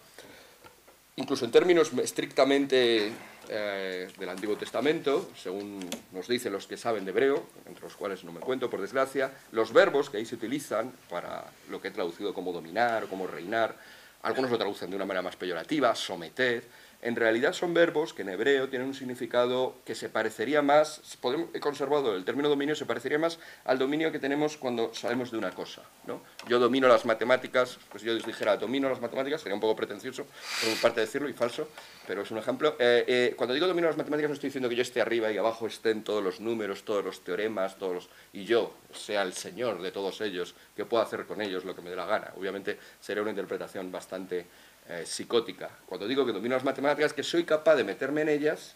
Incluso 1.18 1.46
en 1.46 1.52
términos 1.52 1.94
estrictamente 1.94 3.10
eh, 3.48 4.08
del 4.18 4.30
Antiguo 4.30 4.58
Testamento, 4.58 5.32
según 5.42 5.80
nos 6.12 6.28
dicen 6.28 6.52
los 6.52 6.68
que 6.68 6.76
saben 6.76 7.06
de 7.06 7.12
hebreo, 7.12 7.48
entre 7.66 7.86
los 7.86 7.96
cuales 7.96 8.26
no 8.26 8.34
me 8.34 8.42
cuento 8.42 8.70
por 8.70 8.82
desgracia, 8.82 9.32
los 9.54 9.72
verbos 9.72 10.10
que 10.10 10.18
ahí 10.18 10.26
se 10.26 10.36
utilizan 10.36 10.92
para 11.10 11.46
lo 11.70 11.82
que 11.82 11.88
he 11.88 11.92
traducido 11.92 12.34
como 12.34 12.52
dominar 12.52 13.06
o 13.06 13.08
como 13.08 13.28
reinar, 13.28 13.78
algunos 14.24 14.52
lo 14.52 14.58
traducen 14.58 14.90
de 14.90 14.98
una 14.98 15.06
manera 15.06 15.22
más 15.22 15.38
peyorativa, 15.38 15.96
someter, 15.96 16.66
en 17.06 17.16
realidad 17.16 17.54
son 17.54 17.76
verbos 17.76 18.16
que 18.16 18.24
en 18.24 18.30
hebreo 18.30 18.68
tienen 18.68 18.88
un 18.88 18.96
significado 18.96 19.76
que 19.86 19.94
se 19.94 20.10
parecería 20.10 20.64
más, 20.64 21.18
podemos, 21.22 21.50
he 21.54 21.60
conservado 21.60 22.16
el 22.16 22.26
término 22.26 22.50
dominio, 22.50 22.76
se 22.76 22.88
parecería 22.88 23.20
más 23.20 23.38
al 23.64 23.78
dominio 23.78 24.12
que 24.12 24.18
tenemos 24.18 24.58
cuando 24.58 24.92
sabemos 24.92 25.30
de 25.30 25.38
una 25.38 25.52
cosa. 25.52 25.84
¿no? 26.08 26.22
Yo 26.48 26.58
domino 26.58 26.88
las 26.88 27.06
matemáticas, 27.06 27.78
pues 27.92 28.02
yo 28.02 28.12
les 28.12 28.26
dijera 28.26 28.58
domino 28.58 28.90
las 28.90 29.02
matemáticas, 29.02 29.42
sería 29.42 29.54
un 29.54 29.62
poco 29.62 29.76
pretencioso 29.76 30.26
por 30.26 30.70
mi 30.70 30.76
parte 30.78 31.02
decirlo 31.02 31.30
y 31.30 31.34
falso, 31.34 31.70
pero 32.08 32.24
es 32.24 32.32
un 32.32 32.40
ejemplo. 32.40 32.76
Eh, 32.80 33.06
eh, 33.08 33.34
cuando 33.38 33.54
digo 33.54 33.68
domino 33.68 33.88
las 33.88 33.98
matemáticas 33.98 34.30
no 34.30 34.34
estoy 34.34 34.48
diciendo 34.48 34.68
que 34.68 34.76
yo 34.76 34.82
esté 34.82 35.00
arriba 35.00 35.32
y 35.32 35.38
abajo 35.38 35.68
estén 35.68 36.04
todos 36.04 36.24
los 36.24 36.40
números, 36.40 36.86
todos 36.86 37.06
los 37.06 37.24
teoremas, 37.24 37.78
todos 37.78 37.94
los, 37.94 38.10
y 38.34 38.46
yo 38.46 38.74
sea 38.92 39.22
el 39.22 39.34
señor 39.34 39.80
de 39.84 39.92
todos 39.92 40.22
ellos, 40.22 40.56
que 40.76 40.86
pueda 40.86 41.04
hacer 41.04 41.28
con 41.28 41.40
ellos 41.40 41.66
lo 41.66 41.76
que 41.76 41.84
me 41.84 41.92
dé 41.92 41.96
la 41.96 42.08
gana. 42.08 42.34
Obviamente 42.36 42.80
sería 43.00 43.22
una 43.22 43.30
interpretación 43.30 43.92
bastante 43.92 44.48
eh, 44.90 45.04
psicótica. 45.06 45.70
Cuando 45.86 46.08
digo 46.08 46.26
que 46.26 46.32
domino 46.32 46.56
las 46.56 46.64
matemáticas, 46.64 47.14
que 47.14 47.24
soy 47.24 47.44
capaz 47.44 47.76
de 47.76 47.84
meterme 47.84 48.22
en 48.22 48.30
ellas 48.30 48.76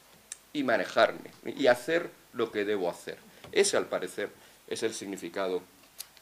y 0.53 0.63
manejarme 0.63 1.31
y 1.45 1.67
hacer 1.67 2.09
lo 2.33 2.51
que 2.51 2.65
debo 2.65 2.89
hacer. 2.89 3.17
Ese, 3.51 3.77
al 3.77 3.85
parecer, 3.85 4.29
es 4.67 4.83
el 4.83 4.93
significado 4.93 5.61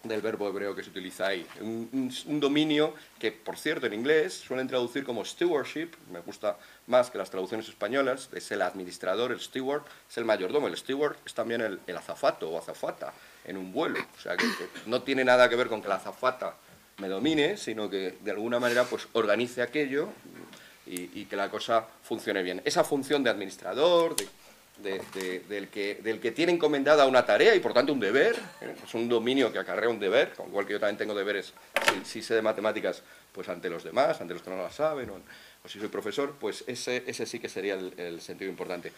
del 0.04 0.21
verbo 0.21 0.47
hebreo 0.47 0.76
que 0.76 0.84
se 0.84 0.89
utiliza 0.89 1.28
ahí. 1.28 1.45
Un, 1.62 2.39
dominio 2.39 2.93
que, 3.19 3.32
por 3.32 3.58
cierto, 3.58 3.88
en 3.88 3.93
inglés 3.93 4.34
suelen 4.34 4.67
traducir 4.67 5.04
como 5.04 5.26
stewardship, 5.26 5.91
me 6.12 6.19
gusta 6.19 6.58
más 6.88 7.10
que 7.10 7.17
las 7.17 7.30
traducciones 7.30 7.67
españolas, 7.67 8.30
es 8.34 8.52
el 8.52 8.62
administrador, 8.62 9.32
el 9.32 9.39
steward, 9.39 9.84
es 10.10 10.17
el 10.17 10.26
mayordomo, 10.26 10.67
el 10.67 10.78
steward 10.78 11.15
es 11.26 11.34
también 11.34 11.62
el, 11.62 11.80
el 11.88 11.97
azafato 11.97 12.50
o 12.50 12.58
azafata 12.58 13.13
en 13.45 13.58
un 13.58 13.71
vuelo. 13.71 14.00
O 14.17 14.21
sea, 14.21 14.38
que, 14.38 14.45
que 14.45 14.67
no 14.86 15.02
tiene 15.02 15.23
nada 15.23 15.50
que 15.50 15.56
ver 15.56 15.67
con 15.67 15.82
que 15.82 15.88
la 15.88 15.95
azafata 15.95 16.56
me 16.99 17.07
domine, 17.07 17.57
sino 17.57 17.89
que 17.89 18.17
de 18.21 18.31
alguna 18.31 18.60
manera 18.60 18.83
pues 18.86 19.07
organice 19.13 19.62
aquello 19.62 20.10
y, 20.86 21.25
que 21.25 21.36
la 21.36 21.49
cosa 21.49 21.86
funcione 22.01 22.41
bien. 22.43 22.62
Esa 22.63 22.83
función 22.83 23.21
de 23.23 23.29
administrador, 23.29 24.15
de, 24.15 24.27
de, 24.81 25.01
de, 25.13 25.39
del, 25.41 25.67
que, 25.67 25.95
del 25.95 26.19
que 26.19 26.31
tiene 26.31 26.53
encomendada 26.53 27.05
una 27.05 27.25
tarea 27.25 27.53
y 27.53 27.60
por 27.60 27.73
tanto 27.73 27.91
un 27.91 27.99
deber, 27.99 28.36
¿eh? 28.62 28.73
es 28.83 28.93
un 28.93 29.10
dominio 29.10 29.51
que 29.51 29.60
acarrea 29.60 29.89
un 29.89 29.99
deber, 29.99 30.33
con 30.33 30.47
igual 30.47 30.65
que 30.65 30.73
yo 30.73 30.79
también 30.79 30.97
tengo 30.97 31.13
deberes, 31.13 31.53
si, 32.05 32.21
sé 32.21 32.36
de 32.36 32.41
matemáticas, 32.41 33.03
pues 33.33 33.49
ante 33.49 33.69
los 33.69 33.83
demás, 33.83 34.21
ante 34.21 34.33
los 34.33 34.41
que 34.41 34.49
no 34.49 34.57
la 34.57 34.71
saben, 34.71 35.10
o, 35.10 35.67
si 35.67 35.79
soy 35.79 35.89
profesor, 35.89 36.36
pues 36.39 36.63
ese, 36.67 37.03
ese 37.05 37.25
sí 37.25 37.39
que 37.39 37.49
sería 37.49 37.73
el 37.75 38.21
sentido 38.21 38.49
importante. 38.49 38.93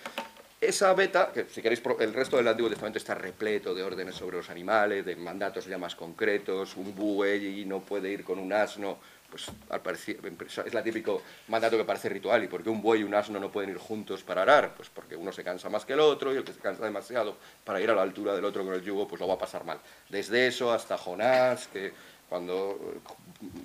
Esa 0.61 0.93
beta, 0.93 1.31
que 1.33 1.45
si 1.45 1.61
queréis, 1.61 1.81
el 2.01 2.13
resto 2.13 2.35
del 2.35 2.47
Antiguo 2.49 2.69
Testamento 2.69 2.97
está 2.97 3.15
repleto 3.15 3.73
de 3.73 3.81
órdenes 3.81 4.15
sobre 4.15 4.35
los 4.35 4.49
animales, 4.49 5.05
de 5.05 5.15
mandatos 5.15 5.65
ya 5.65 5.77
más 5.77 5.95
concretos, 5.95 6.75
un 6.75 6.93
buey 6.93 7.63
no 7.63 7.79
puede 7.79 8.11
ir 8.11 8.25
con 8.25 8.39
un 8.39 8.51
asno, 8.51 8.99
pues 9.29 9.45
al 9.69 9.81
parecer, 9.81 10.17
es 10.45 10.57
el 10.57 10.83
típico 10.83 11.21
mandato 11.47 11.77
que 11.77 11.85
parece 11.85 12.09
ritual. 12.09 12.43
¿Y 12.43 12.47
por 12.47 12.61
qué 12.61 12.69
un 12.69 12.81
buey 12.81 13.01
y 13.01 13.03
un 13.03 13.15
asno 13.15 13.39
no 13.39 13.49
pueden 13.49 13.69
ir 13.69 13.77
juntos 13.77 14.21
para 14.23 14.41
arar? 14.41 14.75
Pues 14.75 14.89
porque 14.89 15.15
uno 15.15 15.31
se 15.31 15.45
cansa 15.45 15.69
más 15.69 15.85
que 15.85 15.93
el 15.93 16.01
otro 16.01 16.33
y 16.33 16.37
el 16.37 16.43
que 16.43 16.51
se 16.51 16.59
cansa 16.59 16.83
demasiado 16.83 17.37
para 17.63 17.79
ir 17.79 17.89
a 17.89 17.95
la 17.95 18.01
altura 18.01 18.35
del 18.35 18.43
otro 18.43 18.65
con 18.65 18.73
el 18.73 18.81
yugo, 18.81 19.07
pues 19.07 19.21
lo 19.21 19.29
va 19.29 19.35
a 19.35 19.39
pasar 19.39 19.63
mal. 19.63 19.79
Desde 20.09 20.47
eso 20.47 20.73
hasta 20.73 20.97
Jonás, 20.97 21.67
que 21.67 21.93
cuando 22.27 22.77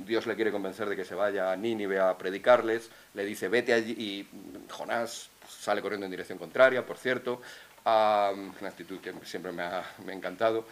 Dios 0.06 0.26
le 0.26 0.36
quiere 0.36 0.52
convencer 0.52 0.88
de 0.88 0.94
que 0.94 1.04
se 1.04 1.16
vaya 1.16 1.50
a 1.50 1.56
Nínive 1.56 1.98
a 1.98 2.16
predicarles, 2.16 2.88
le 3.14 3.24
dice 3.24 3.48
vete 3.48 3.72
allí 3.72 3.92
y 3.98 4.28
Jonás 4.70 5.30
sale 5.48 5.82
corriendo 5.82 6.06
en 6.06 6.10
dirección 6.10 6.38
contraria, 6.38 6.84
por 6.84 6.98
cierto, 6.98 7.40
una 7.84 8.68
actitud 8.68 9.00
que 9.00 9.12
siempre 9.24 9.52
me 9.52 9.62
ha, 9.62 9.84
encantado, 10.08 10.66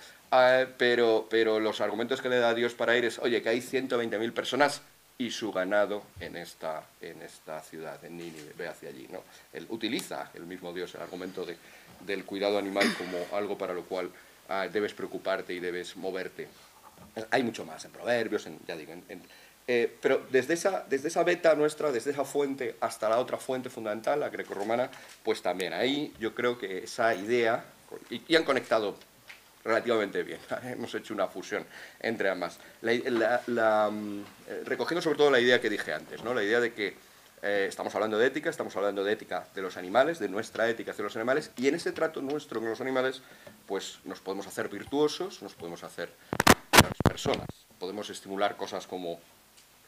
pero, 0.79 1.27
pero 1.29 1.61
los 1.61 1.81
argumentos 1.81 2.23
que 2.23 2.29
le 2.29 2.39
da 2.39 2.55
Dios 2.55 2.75
para 2.75 2.97
ir 2.97 3.05
es, 3.05 3.19
oye, 3.19 3.43
que 3.43 3.51
hay 3.51 3.61
120.000 3.61 4.33
personas 4.33 4.83
y 5.19 5.31
su 5.31 5.53
ganado 5.53 6.03
en 6.21 6.37
esta, 6.37 6.83
en 7.01 7.23
esta 7.23 7.61
ciudad, 7.61 8.03
en 8.05 8.17
Nínive, 8.17 8.55
ve 8.57 8.67
hacia 8.67 8.89
allí. 8.89 9.07
¿no? 9.11 9.23
Él 9.53 9.67
utiliza 9.69 10.31
el 10.35 10.47
mismo 10.47 10.73
Dios 10.73 10.95
el 10.95 11.03
argumento 11.03 11.45
de, 11.45 11.57
del 12.01 12.25
cuidado 12.25 12.59
animal 12.59 12.93
como 12.97 13.19
algo 13.37 13.57
para 13.57 13.73
lo 13.73 13.85
cual 13.85 14.11
ah, 14.49 14.67
debes 14.73 14.95
preocuparte 14.95 15.55
y 15.55 15.61
debes 15.61 15.97
moverte. 15.97 16.49
Hay 17.31 17.43
mucho 17.43 17.65
más 17.65 17.85
en 17.85 17.93
proverbios, 17.93 18.49
ya 18.67 18.77
digo, 18.77 18.93
en, 18.93 19.23
eh, 19.69 19.97
pero 20.01 20.27
desde 20.31 20.55
esa, 20.55 20.85
desde 20.89 21.09
esa 21.09 21.23
beta 21.23 21.55
nuestra, 21.55 21.93
desde 21.93 22.11
esa 22.11 22.25
fuente 22.25 22.77
hasta 22.81 23.09
la 23.09 23.19
otra 23.19 23.37
fuente 23.37 23.71
fundamental, 23.71 24.19
la 24.19 24.29
grecorromana, 24.29 24.91
pues 25.23 25.41
también 25.41 25.73
ahí 25.73 26.13
yo 26.19 26.35
creo 26.35 26.59
que 26.59 26.79
esa 26.85 27.15
idea, 27.15 27.65
y, 28.11 28.35
han 28.35 28.45
conectado 28.45 28.97
relativamente 29.65 30.25
bien, 30.25 30.41
hemos 30.65 30.93
hecho 30.95 31.15
una 31.15 31.29
fusión 31.29 31.65
entre 32.01 32.29
ambas, 32.29 32.59
mm, 32.83 32.89
eh, 32.89 34.23
recogiendo 34.65 35.01
sobre 35.01 35.17
todo 35.17 35.31
la 35.31 35.41
idea 35.41 35.61
que 35.61 35.71
dije 35.71 35.93
antes, 35.93 36.25
¿no? 36.25 36.35
la 36.35 36.43
idea 36.43 36.59
de 36.59 36.73
que 36.73 36.97
eh, 37.43 37.67
estamos 37.69 37.95
hablando 37.95 38.19
de 38.19 38.27
ética, 38.27 38.51
estamos 38.51 38.75
hablando 38.77 39.05
de 39.05 39.13
ética 39.13 39.47
de 39.55 39.63
los 39.63 39.77
animales, 39.77 40.19
de 40.19 40.29
nuestra 40.29 40.69
ética 40.69 40.91
hacia 40.91 41.05
los 41.05 41.15
animales, 41.15 41.53
y 41.57 41.69
en 41.69 41.77
ese 41.77 41.93
trato 41.93 42.21
nuestro 42.21 42.59
con 42.59 42.69
los 42.69 42.81
animales, 42.81 43.23
pues 43.67 44.01
nos 44.05 44.21
podemos 44.21 44.49
hacer 44.49 44.69
virtuosos, 44.69 45.41
nos 45.41 45.55
podemos 45.55 45.85
hacer 45.85 46.11
personas, 47.05 47.47
podemos 47.79 48.11
estimular 48.11 48.57
cosas 48.57 48.87
como 48.87 49.21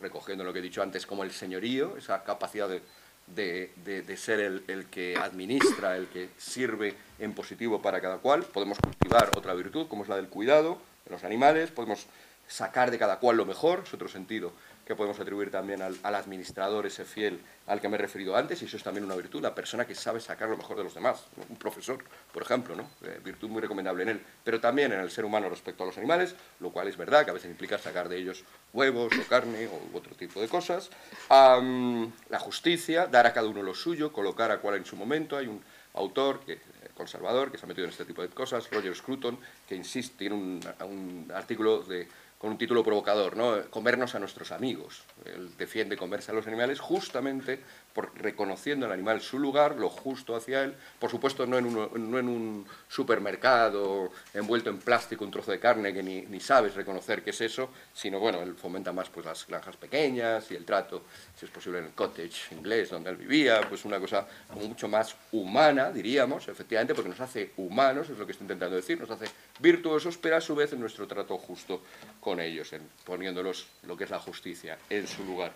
recogiendo 0.05 0.45
lo 0.45 0.53
que 0.53 0.59
he 0.59 0.62
dicho 0.62 0.83
antes, 0.83 1.07
como 1.07 1.25
el 1.25 1.33
señorío, 1.33 1.97
esa 1.97 2.23
capacidad 2.25 2.69
de, 2.69 4.17
ser 4.17 4.40
el, 4.40 4.87
que 4.90 5.17
administra, 5.17 5.97
el 5.97 6.09
que 6.09 6.29
sirve 6.37 6.95
en 7.19 7.33
positivo 7.33 7.81
para 7.81 8.01
cada 8.01 8.19
cual. 8.19 8.45
Podemos 8.45 8.79
cultivar 8.79 9.31
otra 9.37 9.55
virtud, 9.55 9.88
como 9.88 10.03
es 10.03 10.09
la 10.09 10.17
del 10.17 10.29
cuidado 10.29 10.79
de 11.05 11.11
los 11.11 11.25
animales, 11.25 11.71
podemos 11.71 12.07
sacar 12.47 12.90
de 12.90 12.99
cada 12.99 13.19
cual 13.19 13.38
lo 13.38 13.47
mejor, 13.47 13.83
es 13.87 13.95
otro 13.95 14.09
sentido 14.09 14.53
que 14.85 14.94
podemos 14.94 15.18
atribuir 15.18 15.51
también 15.51 15.83
al, 15.83 15.97
administrador, 16.03 16.87
ese 16.87 17.05
fiel 17.05 17.40
al 17.66 17.81
que 17.81 17.88
me 17.88 17.97
he 17.97 17.99
referido 17.99 18.37
antes, 18.37 18.61
y 18.62 18.66
eso 18.66 18.77
es 18.77 18.83
también 18.83 19.05
una 19.05 19.14
virtud, 19.14 19.42
la 19.42 19.55
persona 19.55 19.87
que 19.87 19.94
sabe 19.94 20.20
sacar 20.20 20.49
lo 20.49 20.57
mejor 20.57 20.77
de 20.77 20.85
los 20.85 20.94
demás, 20.94 21.25
un 21.49 21.57
profesor, 21.57 22.05
por 22.33 22.42
ejemplo, 22.42 22.77
¿no? 22.77 22.90
Eh, 23.03 23.20
virtud 23.25 23.49
muy 23.49 23.62
recomendable 23.62 24.03
en 24.03 24.09
él, 24.11 24.20
pero 24.42 24.61
también 24.61 24.92
en 24.92 25.01
el 25.01 25.11
ser 25.11 25.25
humano 25.25 25.49
respecto 25.49 25.83
a 25.83 25.87
los 25.87 25.97
animales, 25.97 26.35
lo 26.61 26.70
cual 26.70 26.88
es 26.88 26.97
verdad 26.97 27.25
que 27.25 27.31
a 27.31 27.35
veces 27.35 27.51
implica 27.51 27.79
sacar 27.79 28.09
de 28.09 28.18
ellos 28.18 28.44
huevos 28.73 29.12
o 29.18 29.29
carne 29.29 29.68
o 29.68 29.97
otro 29.97 30.14
tipo 30.14 30.40
de 30.40 30.49
cosas. 30.49 30.90
la 31.31 32.38
justicia, 32.38 33.07
dar 33.07 33.27
a 33.27 33.33
cada 33.33 33.49
uno 33.49 33.62
lo 33.62 33.75
suyo, 33.75 34.12
colocar 34.12 34.51
a 34.51 34.59
cual 34.59 34.77
en 34.77 34.85
su 34.85 34.97
momento, 34.97 35.37
hay 35.37 35.47
un 35.47 35.62
autor 35.94 36.40
que 36.40 36.61
conservador 36.94 37.51
que 37.51 37.59
se 37.59 37.66
ha 37.66 37.68
metido 37.68 37.87
en 37.87 37.90
este 37.90 38.05
tipo 38.05 38.23
de 38.23 38.29
cosas, 38.29 38.70
Roger 38.70 38.94
Scruton, 38.94 39.38
que 39.68 39.75
insiste, 39.75 40.16
tiene 40.16 40.37
un 40.37 41.33
artículo 41.35 41.83
de 41.83 42.09
con 42.44 42.52
un 42.52 42.59
título 42.59 42.85
provocador, 42.85 43.38
¿no? 43.38 43.70
Comernos 43.70 44.14
a 44.14 44.18
nuestros 44.18 44.52
amigos. 44.52 45.04
Él 45.24 45.57
defiende 45.57 45.96
comerse 45.96 46.30
a 46.30 46.35
los 46.35 46.46
animales 46.46 46.78
justamente 46.78 47.61
por 47.94 48.11
reconociendo 48.20 48.87
al 48.87 48.92
animal 48.92 49.20
su 49.20 49.38
lugar, 49.38 49.76
lo 49.76 49.88
justo 49.88 50.35
hacia 50.35 50.64
él, 50.64 50.74
por 50.98 51.11
supuesto 51.11 51.46
no 51.46 51.57
en, 51.57 51.66
un 51.66 52.66
supermercado 52.88 54.11
envuelto 54.35 54.68
en 54.68 54.78
plástico, 54.78 55.24
un 55.24 55.30
trozo 55.30 55.52
de 55.52 55.61
carne 55.61 55.94
que 55.94 56.02
ni, 56.02 56.40
sabes 56.40 56.74
reconocer 56.74 57.22
qué 57.22 57.30
es 57.30 57.40
eso, 57.40 57.70
sino 57.94 58.18
bueno, 58.18 58.42
él 58.42 58.57
fomenta 58.57 58.92
más 58.92 59.09
pues 59.09 59.24
las 59.24 59.46
granjas 59.46 59.76
pequeñas 59.76 60.50
y 60.50 60.57
el 60.57 60.64
trato, 60.64 61.02
si 61.38 61.46
es 61.46 61.52
posible 61.52 61.78
en 61.78 61.85
el 61.87 61.92
cottage 61.92 62.52
inglés 62.54 62.90
donde 62.90 63.11
él 63.11 63.16
vivía, 63.16 63.61
pues 63.68 63.85
una 63.85 64.00
cosa 64.00 64.26
mucho 64.54 64.88
más 64.88 65.14
humana, 65.30 65.92
diríamos, 65.92 66.48
efectivamente, 66.48 66.94
porque 66.94 67.11
nos 67.11 67.20
hace 67.20 67.52
humanos, 67.57 68.11
es 68.11 68.18
lo 68.18 68.26
que 68.26 68.33
estoy 68.33 68.46
intentando 68.46 68.74
decir, 68.74 68.98
nos 68.98 69.11
hace 69.11 69.26
virtuosos, 69.61 70.18
pero 70.18 70.37
a 70.37 70.40
su 70.40 70.57
vez 70.57 70.72
en 70.72 70.80
nuestro 70.80 71.07
trato 71.07 71.38
justo 71.38 71.80
con 72.20 72.40
ellos, 72.40 72.72
en, 72.72 72.83
poniéndolos 73.04 73.68
lo 73.85 73.96
que 73.96 74.04
es 74.04 74.11
la 74.11 74.18
justicia 74.18 74.78
en 74.90 75.07
su 75.07 75.24
lugar. 75.24 75.52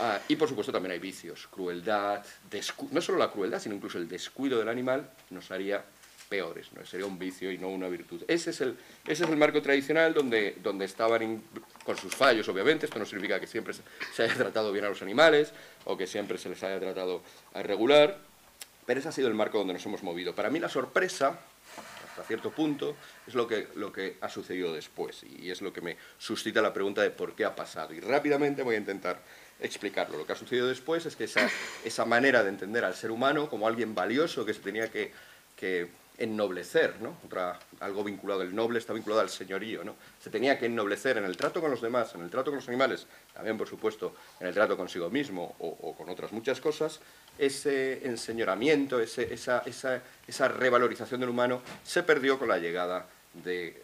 Ah, 0.00 0.18
y 0.28 0.36
por 0.36 0.48
supuesto 0.48 0.72
también 0.72 0.92
hay 0.92 0.98
vicios, 0.98 1.46
crueldad, 1.48 2.24
no 2.90 3.00
solo 3.00 3.18
la 3.18 3.30
crueldad, 3.30 3.60
sino 3.60 3.74
incluso 3.74 3.98
el 3.98 4.08
descuido 4.08 4.58
del 4.58 4.68
animal 4.68 5.10
nos 5.30 5.50
haría 5.50 5.84
peores, 6.28 6.72
¿no? 6.72 6.84
sería 6.86 7.06
un 7.06 7.18
vicio 7.18 7.52
y 7.52 7.58
no 7.58 7.68
una 7.68 7.88
virtud. 7.88 8.22
Ese 8.26 8.50
es 8.50 8.60
el, 8.62 8.76
ese 9.06 9.24
es 9.24 9.30
el 9.30 9.36
marco 9.36 9.60
tradicional 9.60 10.14
donde, 10.14 10.56
donde 10.62 10.86
estaban, 10.86 11.42
con 11.84 11.96
sus 11.98 12.14
fallos 12.14 12.48
obviamente, 12.48 12.86
esto 12.86 12.98
no 12.98 13.04
significa 13.04 13.38
que 13.38 13.46
siempre 13.46 13.74
se 14.14 14.22
haya 14.22 14.34
tratado 14.34 14.72
bien 14.72 14.86
a 14.86 14.88
los 14.88 15.02
animales 15.02 15.52
o 15.84 15.96
que 15.96 16.06
siempre 16.06 16.38
se 16.38 16.48
les 16.48 16.62
haya 16.62 16.80
tratado 16.80 17.22
a 17.52 17.62
regular, 17.62 18.18
pero 18.86 19.00
ese 19.00 19.08
ha 19.08 19.12
sido 19.12 19.28
el 19.28 19.34
marco 19.34 19.58
donde 19.58 19.74
nos 19.74 19.84
hemos 19.84 20.02
movido. 20.02 20.34
Para 20.34 20.50
mí 20.50 20.58
la 20.60 20.68
sorpresa, 20.68 21.38
hasta 22.08 22.22
cierto 22.24 22.50
punto, 22.50 22.96
es 23.26 23.34
lo 23.34 23.46
que, 23.46 23.68
lo 23.74 23.92
que 23.92 24.16
ha 24.20 24.28
sucedido 24.28 24.72
después 24.72 25.24
y 25.24 25.50
es 25.50 25.60
lo 25.60 25.72
que 25.72 25.82
me 25.82 25.96
suscita 26.18 26.62
la 26.62 26.72
pregunta 26.72 27.02
de 27.02 27.10
por 27.10 27.34
qué 27.34 27.44
ha 27.44 27.54
pasado. 27.54 27.92
Y 27.92 28.00
rápidamente 28.00 28.62
voy 28.62 28.76
a 28.76 28.78
intentar 28.78 29.20
explicarlo. 29.64 30.18
Lo 30.18 30.26
que 30.26 30.32
ha 30.32 30.36
sucedido 30.36 30.68
después 30.68 31.06
es 31.06 31.16
que 31.16 31.24
esa, 31.24 31.48
esa 31.84 32.04
manera 32.04 32.42
de 32.42 32.50
entender 32.50 32.84
al 32.84 32.94
ser 32.94 33.10
humano 33.10 33.48
como 33.48 33.66
alguien 33.66 33.94
valioso 33.94 34.44
que 34.44 34.54
se 34.54 34.60
tenía 34.60 34.90
que, 34.90 35.12
que 35.56 35.88
ennoblecer, 36.16 37.00
¿no? 37.00 37.16
Otra, 37.24 37.58
algo 37.80 38.04
vinculado, 38.04 38.42
el 38.42 38.54
noble 38.54 38.78
está 38.78 38.92
vinculado 38.92 39.20
al 39.20 39.30
señorío, 39.30 39.82
¿no? 39.82 39.96
Se 40.20 40.30
tenía 40.30 40.58
que 40.58 40.66
ennoblecer 40.66 41.18
en 41.18 41.24
el 41.24 41.36
trato 41.36 41.60
con 41.60 41.70
los 41.70 41.80
demás, 41.80 42.14
en 42.14 42.22
el 42.22 42.30
trato 42.30 42.50
con 42.50 42.56
los 42.56 42.68
animales, 42.68 43.06
también 43.32 43.58
por 43.58 43.68
supuesto 43.68 44.14
en 44.38 44.46
el 44.46 44.54
trato 44.54 44.76
consigo 44.76 45.10
mismo 45.10 45.56
o, 45.58 45.94
con 45.96 46.08
otras 46.08 46.32
muchas 46.32 46.60
cosas, 46.60 47.00
ese 47.36 48.06
enseñoramiento, 48.06 49.00
ese, 49.00 49.34
esa, 49.34 49.62
esa, 49.66 50.02
esa 50.26 50.48
revalorización 50.48 51.20
del 51.20 51.30
humano 51.30 51.62
se 51.82 52.04
perdió 52.04 52.38
con 52.38 52.48
la 52.48 52.58
llegada 52.58 53.06
de 53.32 53.83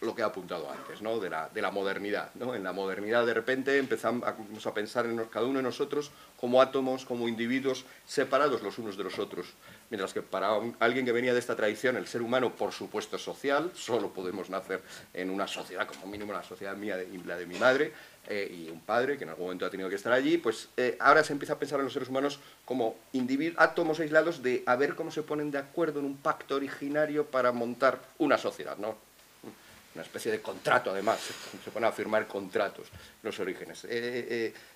lo 0.00 0.14
que 0.14 0.22
he 0.22 0.24
apuntado 0.24 0.70
antes, 0.70 1.02
¿no? 1.02 1.18
de, 1.18 1.28
la, 1.28 1.48
de 1.48 1.60
la 1.60 1.70
modernidad. 1.70 2.30
¿no? 2.34 2.54
En 2.54 2.64
la 2.64 2.72
modernidad 2.72 3.26
de 3.26 3.34
repente 3.34 3.76
empezamos 3.76 4.66
a 4.66 4.74
pensar 4.74 5.06
en 5.06 5.18
cada 5.26 5.46
uno 5.46 5.58
de 5.58 5.62
nosotros 5.62 6.10
como 6.38 6.62
átomos, 6.62 7.04
como 7.04 7.28
individuos 7.28 7.84
separados 8.06 8.62
los 8.62 8.78
unos 8.78 8.96
de 8.96 9.04
los 9.04 9.18
otros. 9.18 9.46
Mientras 9.90 10.14
que 10.14 10.22
para 10.22 10.52
alguien 10.78 11.04
que 11.04 11.12
venía 11.12 11.34
de 11.34 11.38
esta 11.38 11.56
tradición, 11.56 11.96
el 11.96 12.06
ser 12.06 12.22
humano, 12.22 12.54
por 12.54 12.72
supuesto, 12.72 13.16
es 13.16 13.22
social, 13.22 13.72
solo 13.74 14.12
podemos 14.12 14.48
nacer 14.48 14.80
en 15.12 15.30
una 15.30 15.46
sociedad, 15.46 15.86
como 15.86 16.06
mínimo 16.06 16.32
la 16.32 16.44
sociedad 16.44 16.76
mía 16.76 17.02
y 17.02 17.18
la 17.24 17.36
de 17.36 17.44
mi 17.44 17.58
madre, 17.58 17.92
eh, 18.28 18.48
y 18.50 18.70
un 18.70 18.80
padre 18.80 19.18
que 19.18 19.24
en 19.24 19.30
algún 19.30 19.46
momento 19.46 19.66
ha 19.66 19.70
tenido 19.70 19.88
que 19.88 19.96
estar 19.96 20.12
allí, 20.12 20.38
pues 20.38 20.68
eh, 20.76 20.96
ahora 21.00 21.24
se 21.24 21.32
empieza 21.32 21.54
a 21.54 21.58
pensar 21.58 21.80
en 21.80 21.84
los 21.84 21.92
seres 21.92 22.08
humanos 22.08 22.38
como 22.64 22.96
átomos 23.56 23.98
aislados 23.98 24.42
de 24.42 24.62
a 24.66 24.76
ver 24.76 24.94
cómo 24.94 25.10
se 25.10 25.22
ponen 25.22 25.50
de 25.50 25.58
acuerdo 25.58 26.00
en 26.00 26.06
un 26.06 26.16
pacto 26.16 26.54
originario 26.54 27.26
para 27.26 27.50
montar 27.50 28.00
una 28.18 28.38
sociedad, 28.38 28.76
¿no? 28.78 29.09
Una 29.94 30.02
especie 30.02 30.30
de 30.30 30.40
contrato 30.40 30.90
además, 30.90 31.18
se 31.64 31.70
pone 31.70 31.86
a 31.86 31.92
firmar 31.92 32.26
contratos 32.26 32.88
los 33.22 33.38
orígenes. 33.40 33.84
Eh, 33.84 33.88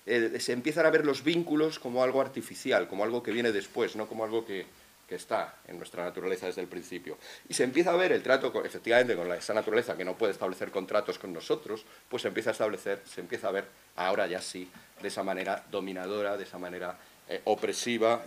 eh, 0.05 0.31
eh, 0.33 0.39
se 0.39 0.51
empiezan 0.51 0.85
a 0.85 0.89
ver 0.89 1.05
los 1.05 1.23
vínculos 1.23 1.79
como 1.79 2.03
algo 2.03 2.21
artificial, 2.21 2.87
como 2.87 3.03
algo 3.03 3.23
que 3.23 3.31
viene 3.31 3.51
después, 3.51 3.95
no 3.95 4.07
como 4.07 4.25
algo 4.25 4.45
que, 4.45 4.65
que, 5.07 5.15
está 5.15 5.55
en 5.67 5.77
nuestra 5.77 6.03
naturaleza 6.03 6.47
desde 6.47 6.61
el 6.61 6.67
principio. 6.67 7.17
Y 7.47 7.53
se 7.53 7.63
empieza 7.63 7.91
a 7.91 7.95
ver 7.95 8.11
el 8.11 8.21
trato, 8.21 8.63
efectivamente, 8.65 9.15
con 9.15 9.31
esa 9.31 9.53
naturaleza 9.53 9.95
que 9.95 10.03
no 10.03 10.17
puede 10.17 10.33
establecer 10.33 10.69
contratos 10.69 11.17
con 11.17 11.31
nosotros, 11.31 11.85
pues 12.09 12.21
se 12.21 12.27
empieza 12.27 12.49
a 12.49 12.53
establecer, 12.53 13.01
se 13.05 13.21
empieza 13.21 13.47
a 13.47 13.51
ver 13.51 13.65
ahora 13.95 14.27
ya 14.27 14.41
sí, 14.41 14.69
de 15.01 15.07
esa 15.07 15.23
manera 15.23 15.63
dominadora, 15.71 16.35
de 16.35 16.43
esa 16.43 16.57
manera 16.57 16.97
opresiva, 17.45 18.23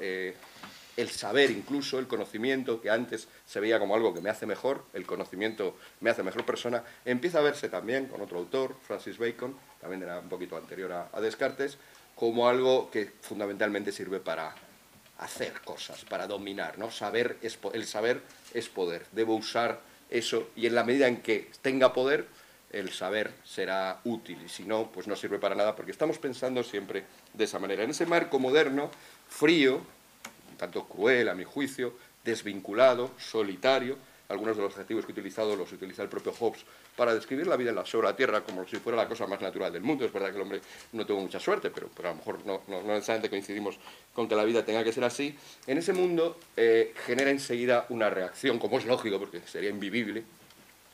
el 0.98 1.10
saber 1.10 1.52
incluso, 1.52 2.00
el 2.00 2.08
conocimiento, 2.08 2.80
que 2.80 2.90
antes 2.90 3.28
se 3.46 3.60
veía 3.60 3.78
como 3.78 3.94
algo 3.94 4.12
que 4.12 4.20
me 4.20 4.30
hace 4.30 4.46
mejor, 4.46 4.84
el 4.92 5.06
conocimiento 5.06 5.76
me 6.00 6.10
hace 6.10 6.24
mejor 6.24 6.44
persona, 6.44 6.82
empieza 7.04 7.38
a 7.38 7.42
verse 7.42 7.68
también 7.68 8.06
con 8.06 8.20
otro 8.20 8.38
autor, 8.38 8.74
Francis 8.82 9.16
Bacon, 9.16 9.56
también 9.80 10.02
era 10.02 10.18
un 10.18 10.28
poquito 10.28 10.56
anterior 10.56 10.90
a, 11.12 11.20
Descartes, 11.20 11.78
como 12.16 12.48
algo 12.48 12.90
que 12.90 13.12
fundamentalmente 13.20 13.92
sirve 13.92 14.18
para 14.18 14.52
hacer 15.18 15.60
cosas, 15.60 16.04
para 16.04 16.26
dominar, 16.26 16.78
¿no? 16.78 16.90
Saber 16.90 17.36
el 17.42 17.86
saber 17.86 18.20
es 18.52 18.68
poder, 18.68 19.06
debo 19.12 19.36
usar 19.36 19.80
eso 20.10 20.48
y 20.56 20.66
en 20.66 20.74
la 20.74 20.82
medida 20.82 21.06
en 21.06 21.22
que 21.22 21.48
tenga 21.62 21.92
poder, 21.92 22.26
el 22.72 22.90
saber 22.90 23.30
será 23.44 24.00
útil 24.02 24.42
y 24.44 24.48
si 24.48 24.64
no, 24.64 24.90
pues 24.90 25.06
no 25.06 25.14
sirve 25.14 25.38
para 25.38 25.54
nada 25.54 25.76
porque 25.76 25.92
estamos 25.92 26.18
pensando 26.18 26.64
siempre 26.64 27.04
de 27.34 27.44
esa 27.44 27.60
manera. 27.60 27.84
En 27.84 27.90
ese 27.90 28.04
marco 28.04 28.40
moderno, 28.40 28.90
frío, 29.28 29.80
tanto 30.58 30.84
cruel 30.84 31.28
a 31.28 31.34
mi 31.34 31.44
juicio, 31.44 31.94
desvinculado, 32.24 33.12
solitario. 33.18 33.96
Algunos 34.28 34.56
de 34.56 34.62
los 34.62 34.74
adjetivos 34.74 35.06
que 35.06 35.12
he 35.12 35.14
utilizado 35.14 35.56
los 35.56 35.72
utiliza 35.72 36.02
el 36.02 36.10
propio 36.10 36.32
Hobbes 36.32 36.60
para 36.94 37.14
describir 37.14 37.46
la 37.46 37.56
vida 37.56 37.70
en 37.70 37.76
la, 37.76 37.86
sobre 37.86 38.08
la 38.08 38.16
Tierra 38.16 38.42
como 38.42 38.66
si 38.66 38.76
fuera 38.76 38.96
la 38.96 39.08
cosa 39.08 39.26
más 39.26 39.40
natural 39.40 39.72
del 39.72 39.82
mundo. 39.82 40.04
Es 40.04 40.12
verdad 40.12 40.28
que 40.28 40.36
el 40.36 40.42
hombre 40.42 40.60
no 40.92 41.06
tuvo 41.06 41.20
mucha 41.20 41.40
suerte, 41.40 41.70
pero, 41.70 41.88
a 41.96 42.08
lo 42.08 42.16
mejor 42.16 42.44
no, 42.44 42.60
no, 42.68 42.82
necesariamente 42.82 43.30
coincidimos 43.30 43.78
con 44.12 44.28
que 44.28 44.34
la 44.34 44.44
vida 44.44 44.64
tenga 44.64 44.84
que 44.84 44.92
ser 44.92 45.04
así. 45.04 45.34
En 45.66 45.78
ese 45.78 45.94
mundo 45.94 46.38
eh, 46.56 46.92
genera 47.06 47.30
enseguida 47.30 47.86
una 47.88 48.10
reacción, 48.10 48.58
como 48.58 48.78
es 48.78 48.84
lógico, 48.84 49.18
porque 49.18 49.40
sería 49.46 49.70
invivible, 49.70 50.24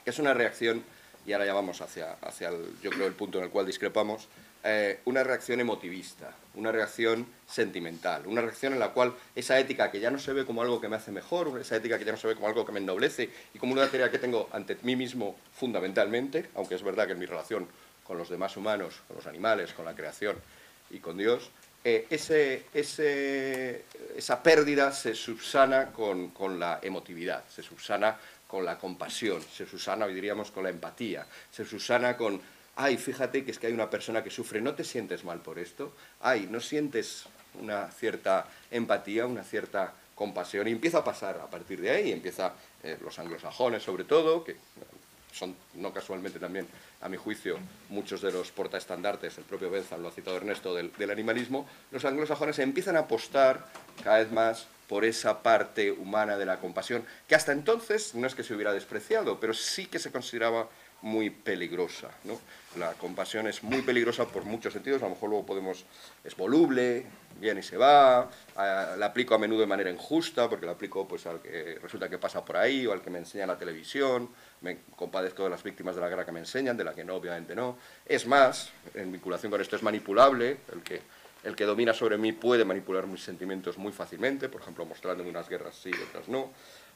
es 0.05 0.19
una 0.21 0.33
reacción 0.35 0.85
y 1.27 1.33
ahora 1.33 1.47
ya 1.47 1.55
vamos 1.55 1.81
hacia, 1.81 2.13
hacia 2.21 2.51
el, 2.51 2.67
yo 2.83 2.91
creo, 2.91 3.07
el 3.07 3.15
punto 3.15 3.39
en 3.39 3.45
el 3.45 3.51
cual 3.51 3.67
discrepamos, 3.67 4.29
eh, 4.67 5.01
una 5.05 5.23
reacción 5.23 5.61
emotivista, 5.61 6.33
una 6.55 6.73
reacción 6.73 7.27
sentimental, 7.47 8.27
una 8.27 8.41
reacción 8.41 8.73
en 8.73 8.79
la 8.79 8.93
cual 8.93 9.13
esa 9.35 9.59
ética 9.59 9.91
que 9.91 10.01
ya 10.01 10.11
no 10.11 10.19
se 10.19 10.33
ve 10.33 10.47
como 10.47 10.63
algo 10.63 10.81
que 10.81 10.89
me 10.89 10.97
hace 10.97 11.13
mejor, 11.13 11.61
esa 11.61 11.77
ética 11.77 11.99
que 11.99 12.07
ya 12.07 12.13
no 12.13 12.19
se 12.19 12.29
ve 12.29 12.35
como 12.35 12.49
algo 12.49 12.65
que 12.65 12.73
me 12.73 12.81
ennoblece 12.81 13.29
y 13.53 13.59
como 13.59 13.75
una 13.75 13.87
tarea 13.89 14.11
que 14.11 14.19
tengo 14.19 14.49
ante 14.53 14.79
mí 14.81 14.97
mismo 14.97 15.37
fundamentalmente, 15.53 16.49
aunque 16.55 16.77
es 16.77 16.83
verdad 16.83 17.07
que 17.07 17.13
en 17.13 17.19
mi 17.19 17.27
relación 17.27 17.69
con 18.05 18.17
los 18.17 18.31
demás 18.31 18.57
humanos, 18.57 19.03
con 19.07 19.17
los 19.17 19.27
animales, 19.27 19.75
con 19.75 19.85
la 19.85 19.95
creación 19.95 20.37
y 20.91 20.99
con 20.99 21.19
Dios, 21.19 21.51
eh, 21.85 22.07
esa 24.17 24.43
pérdida 24.43 24.93
se 24.93 25.15
subsana 25.15 25.93
con, 25.93 26.31
con 26.31 26.59
la 26.59 26.79
emotividad, 26.83 27.45
se 27.51 27.63
subsana 27.63 28.17
con 28.47 28.65
la 28.65 28.79
compasión, 28.79 29.43
se 29.43 29.67
subsana, 29.67 30.07
diríamos, 30.07 30.51
con 30.51 30.65
la 30.65 30.71
empatía, 30.71 31.27
se 31.51 31.67
subsana 31.67 32.17
con 32.17 32.41
ay, 32.77 32.97
fíjate 32.97 33.45
que 33.45 33.51
es 33.51 33.59
que 33.59 33.69
hay 33.69 33.73
una 33.73 33.91
persona 33.91 34.23
que 34.23 34.31
sufre, 34.31 34.61
¿no 34.61 34.75
te 34.75 34.85
sientes 34.85 35.25
mal 35.25 35.41
por 35.41 35.59
esto? 35.59 35.93
Ay, 36.21 36.49
¿no 36.51 36.61
sientes 36.61 37.25
una 37.61 37.91
cierta 37.91 38.47
empatía, 38.71 39.27
una 39.27 39.45
cierta 39.45 39.93
compasión? 40.15 40.69
Y 40.69 40.73
empieza 40.73 40.99
a 40.99 41.05
pasar 41.05 41.37
a 41.37 41.47
partir 41.47 41.81
de 41.81 41.91
ahí, 41.91 42.13
empieza 42.13 42.55
eh, 42.83 42.99
los 43.03 43.19
anglosajones 43.19 43.83
sobre 43.83 44.05
todo, 44.05 44.45
que 44.45 44.57
son 45.33 45.57
no 45.75 45.93
casualmente 45.93 46.39
también, 46.39 46.67
a 47.01 47.09
mi 47.09 47.17
juicio, 47.17 47.59
muchos 47.89 48.23
de 48.23 48.33
los 48.33 48.51
portaestandartes, 48.53 49.37
el 49.37 49.45
propio 49.45 49.71
Benzal 49.71 50.01
lo 50.01 50.09
ha 50.09 50.13
citado 50.13 50.37
Ernesto, 50.37 50.75
del, 50.75 50.93
del 50.93 51.11
animalismo, 51.11 51.69
los 51.91 52.05
anglosajones 52.05 52.59
empiezan 52.61 52.97
a 52.97 53.01
apostar 53.01 53.67
cada 54.03 54.19
vez 54.19 54.31
más 54.31 54.69
por 54.89 55.05
esa 55.05 55.43
parte 55.43 55.91
humana 55.91 56.37
de 56.37 56.47
la 56.47 56.59
compasión, 56.61 57.05
que 57.27 57.35
hasta 57.35 57.53
entonces 57.53 58.15
no 58.15 58.27
es 58.27 58.35
que 58.35 58.45
se 58.45 58.55
hubiera 58.55 58.73
despreciado, 58.73 59.41
pero 59.41 59.55
sí 59.55 59.87
que 59.87 59.99
se 59.99 60.13
consideraba 60.13 60.69
muy 61.05 61.29
peligrosa. 61.29 62.11
¿no? 62.25 62.41
La 62.77 62.95
compasión 62.95 63.47
es 63.47 63.63
muy 63.63 63.83
peligrosa 63.83 64.27
por 64.27 64.45
muchos 64.45 64.73
sentidos, 64.73 65.03
a 65.03 65.05
lo 65.05 65.11
mejor 65.11 65.29
luego 65.29 65.47
podemos, 65.47 65.85
es 66.25 66.35
voluble, 66.35 67.05
viene 67.39 67.61
y 67.61 67.63
se 67.63 67.77
va, 67.77 68.31
la 68.57 69.07
aplico 69.07 69.35
a 69.35 69.39
menudo 69.39 69.61
de 69.61 69.67
manera 69.67 69.91
injusta, 69.91 70.49
porque 70.49 70.65
la 70.65 70.73
aplico 70.73 71.07
pues, 71.07 71.27
al 71.27 71.41
que 71.41 71.79
resulta 71.81 72.09
que 72.09 72.17
pasa 72.17 72.43
por 72.43 72.57
ahí 72.57 72.87
o 72.87 72.93
al 72.93 73.03
que 73.03 73.11
me 73.11 73.19
enseña 73.19 73.47
la 73.47 73.59
televisión, 73.59 74.31
me 74.63 74.79
compadezco 74.97 75.45
de 75.45 75.51
las 75.51 75.63
víctimas 75.63 75.95
de 75.95 76.01
la 76.01 76.09
guerra 76.09 76.25
que 76.25 76.33
me 76.33 76.41
enseñan, 76.41 76.77
de 76.77 76.85
la 76.85 76.95
que 76.95 77.05
no, 77.05 77.17
obviamente 77.17 77.55
no. 77.55 77.77
Es 78.07 78.27
más, 78.27 78.71
en 78.95 79.13
vinculación 79.13 79.53
con 79.53 79.61
esto 79.61 79.77
es 79.77 79.83
manipulable, 79.83 80.57
el 80.73 80.83
que, 80.83 81.03
el 81.45 81.55
que 81.55 81.65
domina 81.65 81.93
sobre 81.93 82.17
mí 82.17 82.33
puede 82.33 82.65
manipular 82.65 83.07
mis 83.07 83.23
sentimientos 83.23 83.77
muy 83.77 83.93
fácilmente, 83.93 84.49
por 84.49 84.63
ejemplo, 84.63 84.87
mostrándome 84.87 85.29
unas 85.29 85.51
guerras 85.51 85.77
sí 85.77 85.91
y 85.91 86.03
otras 86.03 86.29
no. 86.29 86.51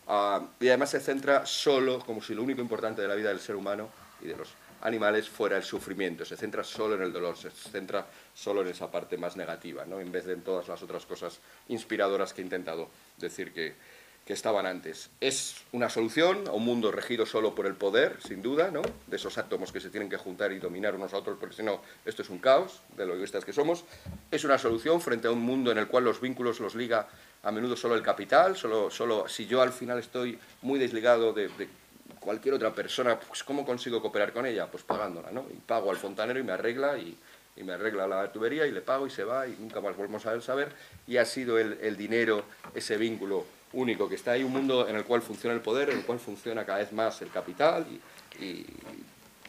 Ah, 0.08 0.42
y 0.58 0.68
además 0.68 0.90
se 0.90 1.00
centra 1.00 1.44
solo, 1.44 2.00
como 2.00 2.22
si 2.22 2.34
lo 2.34 2.42
único 2.42 2.62
importante 2.62 3.02
de 3.02 3.08
la 3.08 3.14
vida 3.14 3.28
del 3.28 3.40
ser 3.40 3.56
humano 3.56 3.90
y 4.22 4.26
de 4.26 4.36
los 4.36 4.48
animales 4.80 5.28
fuera 5.28 5.56
el 5.56 5.62
sufrimiento, 5.62 6.24
se 6.24 6.36
centra 6.36 6.64
solo 6.64 6.94
en 6.94 7.02
el 7.02 7.12
dolor, 7.12 7.36
se 7.36 7.50
centra 7.50 8.06
solo 8.34 8.62
en 8.62 8.68
esa 8.68 8.90
parte 8.90 9.18
más 9.18 9.36
negativa, 9.36 9.84
¿no? 9.84 10.00
en 10.00 10.10
vez 10.10 10.24
de 10.24 10.32
en 10.32 10.42
todas 10.42 10.68
las 10.68 10.82
otras 10.82 11.04
cosas 11.04 11.40
inspiradoras 11.68 12.32
que 12.32 12.40
he 12.40 12.44
intentado 12.44 12.88
decir 13.18 13.52
que, 13.52 13.74
que 14.24 14.32
estaban 14.32 14.66
antes. 14.66 15.10
Es 15.20 15.56
una 15.72 15.90
solución 15.90 16.46
a 16.48 16.52
un 16.52 16.64
mundo 16.64 16.92
regido 16.92 17.26
solo 17.26 17.54
por 17.54 17.66
el 17.66 17.74
poder, 17.74 18.18
sin 18.22 18.40
duda, 18.40 18.70
¿no? 18.70 18.82
de 19.06 19.16
esos 19.16 19.36
átomos 19.36 19.72
que 19.72 19.80
se 19.80 19.90
tienen 19.90 20.08
que 20.08 20.16
juntar 20.16 20.52
y 20.52 20.58
dominar 20.58 20.94
unos 20.94 21.12
a 21.12 21.18
otros, 21.18 21.38
porque 21.40 21.56
si 21.56 21.62
no, 21.62 21.82
esto 22.04 22.22
es 22.22 22.30
un 22.30 22.38
caos, 22.38 22.82
de 22.96 23.04
lo 23.04 23.14
egoístas 23.14 23.44
que 23.44 23.52
somos. 23.52 23.84
Es 24.30 24.44
una 24.44 24.58
solución 24.58 25.00
frente 25.00 25.28
a 25.28 25.32
un 25.32 25.40
mundo 25.40 25.72
en 25.72 25.78
el 25.78 25.88
cual 25.88 26.04
los 26.04 26.20
vínculos 26.20 26.60
los 26.60 26.74
liga 26.74 27.08
a 27.48 27.50
menudo 27.50 27.76
solo 27.76 27.94
el 27.94 28.02
capital, 28.02 28.56
solo, 28.56 28.90
solo 28.90 29.26
si 29.26 29.46
yo 29.46 29.62
al 29.62 29.72
final 29.72 29.98
estoy 29.98 30.38
muy 30.60 30.78
desligado 30.78 31.32
de, 31.32 31.48
cualquier 32.20 32.54
otra 32.54 32.74
persona, 32.74 33.18
pues 33.18 33.42
¿cómo 33.42 33.64
consigo 33.64 34.02
cooperar 34.02 34.34
con 34.34 34.44
ella? 34.44 34.66
Pues 34.66 34.82
pagándola, 34.82 35.30
¿no? 35.30 35.46
Y 35.50 35.56
pago 35.56 35.90
al 35.90 35.96
fontanero 35.96 36.38
y 36.38 36.42
me 36.42 36.52
arregla 36.52 36.98
y, 36.98 37.16
y 37.56 37.62
me 37.62 37.72
arregla 37.72 38.06
la 38.06 38.30
tubería 38.30 38.66
y 38.66 38.70
le 38.70 38.82
pago 38.82 39.06
y 39.06 39.10
se 39.10 39.24
va 39.24 39.46
y 39.46 39.56
nunca 39.58 39.80
más 39.80 39.96
volvemos 39.96 40.26
a 40.26 40.38
saber. 40.42 40.72
Y 41.06 41.16
ha 41.16 41.24
sido 41.24 41.58
el, 41.58 41.78
el, 41.80 41.96
dinero, 41.96 42.44
ese 42.74 42.98
vínculo 42.98 43.46
único 43.72 44.10
que 44.10 44.16
está 44.16 44.32
ahí, 44.32 44.42
un 44.42 44.52
mundo 44.52 44.86
en 44.86 44.96
el 44.96 45.04
cual 45.04 45.22
funciona 45.22 45.54
el 45.54 45.62
poder, 45.62 45.88
en 45.88 45.98
el 45.98 46.04
cual 46.04 46.18
funciona 46.18 46.66
cada 46.66 46.80
vez 46.80 46.92
más 46.92 47.22
el 47.22 47.30
capital 47.30 47.86
y, 47.90 48.44
y 48.44 48.66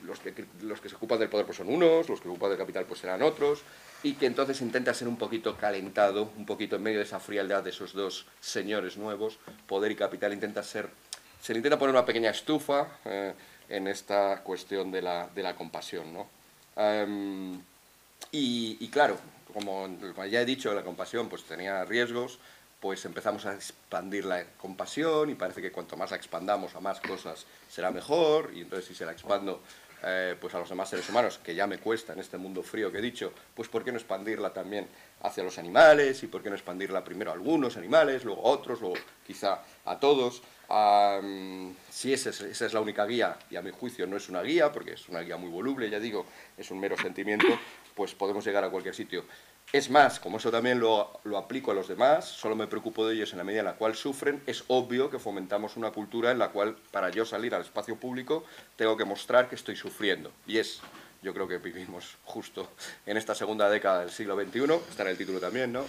los, 0.09 0.19
que, 0.19 0.45
los 0.61 0.81
que 0.81 0.89
se 0.89 0.95
ocupan 0.95 1.19
del 1.19 1.29
poder 1.29 1.45
pues 1.45 1.57
son 1.57 1.69
unos, 1.69 2.09
los 2.09 2.19
que 2.19 2.27
ocupan 2.27 2.49
del 2.49 2.57
capital 2.57 2.85
pues 2.85 2.99
serán 2.99 3.21
otros 3.21 3.61
y 4.03 4.13
que 4.13 4.25
entonces 4.25 4.61
intenta 4.61 4.93
ser 4.93 5.07
un 5.07 5.17
poquito 5.17 5.57
calentado, 5.57 6.31
un 6.37 6.45
poquito 6.45 6.75
en 6.75 6.83
medio 6.83 6.97
de 6.97 7.05
esa 7.05 7.19
frialdad 7.19 7.63
de 7.63 7.69
esos 7.69 7.93
dos 7.93 8.25
señores 8.39 8.97
nuevos, 8.97 9.39
poder 9.67 9.91
y 9.91 9.95
capital, 9.95 10.33
intenta 10.33 10.63
ser, 10.63 10.89
se 11.41 11.53
le 11.53 11.59
intenta 11.59 11.77
poner 11.77 11.95
una 11.95 12.05
pequeña 12.05 12.31
estufa 12.31 12.99
eh, 13.05 13.33
en 13.69 13.87
esta 13.87 14.41
cuestión 14.43 14.91
de 14.91 15.01
la, 15.01 15.29
de 15.33 15.43
la 15.43 15.55
compasión. 15.55 16.13
¿no? 16.13 16.27
Um, 16.75 17.61
y, 18.31 18.87
claro, 18.89 19.17
como, 19.53 19.87
como, 20.15 20.25
ya 20.25 20.41
he 20.41 20.45
dicho, 20.45 20.73
la 20.73 20.83
compasión 20.83 21.27
pues 21.29 21.43
tenía 21.43 21.83
riesgos, 21.83 22.39
pues 22.79 23.03
empezamos 23.05 23.45
a 23.45 23.53
expandir 23.53 24.25
la 24.25 24.45
compasión 24.57 25.29
y 25.29 25.35
parece 25.35 25.61
que 25.61 25.71
cuanto 25.71 25.97
más 25.97 26.11
la 26.11 26.17
expandamos 26.17 26.75
a 26.75 26.79
más 26.79 27.01
cosas 27.01 27.45
será 27.69 27.91
mejor, 27.91 28.51
y 28.53 28.61
entonces 28.61 28.87
si 28.87 28.95
se 28.95 29.05
la 29.05 29.11
expando 29.11 29.61
eh, 30.03 30.35
pues 30.39 30.53
a 30.53 30.59
los 30.59 30.69
demás 30.69 30.89
seres 30.89 31.09
humanos, 31.09 31.39
que 31.43 31.55
ya 31.55 31.67
me 31.67 31.77
cuesta 31.77 32.13
en 32.13 32.19
este 32.19 32.37
mundo 32.37 32.63
frío 32.63 32.91
que 32.91 32.99
he 32.99 33.01
dicho, 33.01 33.33
pues 33.53 33.67
¿por 33.67 33.83
qué 33.83 33.91
no 33.91 33.97
expandirla 33.97 34.53
también 34.53 34.87
hacia 35.21 35.43
los 35.43 35.57
animales? 35.57 36.23
¿Y 36.23 36.27
por 36.27 36.41
qué 36.41 36.49
no 36.49 36.55
expandirla 36.55 37.03
primero 37.03 37.31
a 37.31 37.33
algunos 37.33 37.77
animales, 37.77 38.23
luego 38.23 38.47
a 38.47 38.51
otros, 38.51 38.81
luego 38.81 38.95
quizá 39.25 39.61
a 39.85 39.99
todos? 39.99 40.41
Si 41.89 42.13
esa 42.13 42.29
es, 42.29 42.41
esa 42.41 42.65
es 42.65 42.73
la 42.73 42.79
única 42.79 43.05
guía, 43.05 43.37
y 43.49 43.55
a 43.55 43.61
mi 43.61 43.71
juicio 43.71 44.05
no 44.05 44.17
es 44.17 44.29
una 44.29 44.41
guía, 44.43 44.71
porque 44.71 44.93
es 44.93 45.09
una 45.09 45.21
guía 45.21 45.35
muy 45.35 45.49
voluble, 45.49 45.89
ya 45.89 45.99
digo, 45.99 46.27
es 46.57 46.69
un 46.69 46.79
mero 46.79 46.95
sentimiento, 46.95 47.47
pues 47.95 48.13
podemos 48.13 48.45
llegar 48.45 48.63
a 48.63 48.69
cualquier 48.69 48.93
sitio. 48.93 49.25
Es 49.71 49.91
más, 49.91 50.19
como 50.19 50.37
eso 50.37 50.49
también 50.49 50.79
lo, 50.79 51.21
aplico 51.37 51.69
a 51.69 51.75
los 51.75 51.87
demás, 51.87 52.25
solo 52.25 52.55
me 52.55 52.65
preocupo 52.65 53.07
de 53.07 53.13
ellos 53.13 53.31
en 53.33 53.37
la 53.37 53.43
medida 53.43 53.59
en 53.59 53.67
la 53.67 53.75
cual 53.75 53.95
sufren, 53.95 54.41
es 54.47 54.63
obvio 54.67 55.11
que 55.11 55.19
fomentamos 55.19 55.77
una 55.77 55.91
cultura 55.91 56.31
en 56.31 56.39
la 56.39 56.49
cual 56.49 56.75
para 56.89 57.11
yo 57.11 57.23
salir 57.23 57.53
al 57.53 57.61
espacio 57.61 57.95
público 57.95 58.43
tengo 58.75 58.97
que 58.97 59.05
mostrar 59.05 59.47
que 59.47 59.53
estoy 59.53 59.75
sufriendo. 59.75 60.31
Y 60.47 60.57
es, 60.57 60.79
yo 61.21 61.35
creo 61.35 61.47
que 61.47 61.59
vivimos 61.59 62.17
justo 62.25 62.67
en 63.05 63.17
esta 63.17 63.35
segunda 63.35 63.69
década 63.69 63.99
del 63.99 64.09
siglo 64.09 64.35
XXI, 64.35 64.73
está 64.89 65.03
en 65.03 65.09
el 65.09 65.17
título 65.17 65.39
también, 65.39 65.71
¿no? 65.71 65.85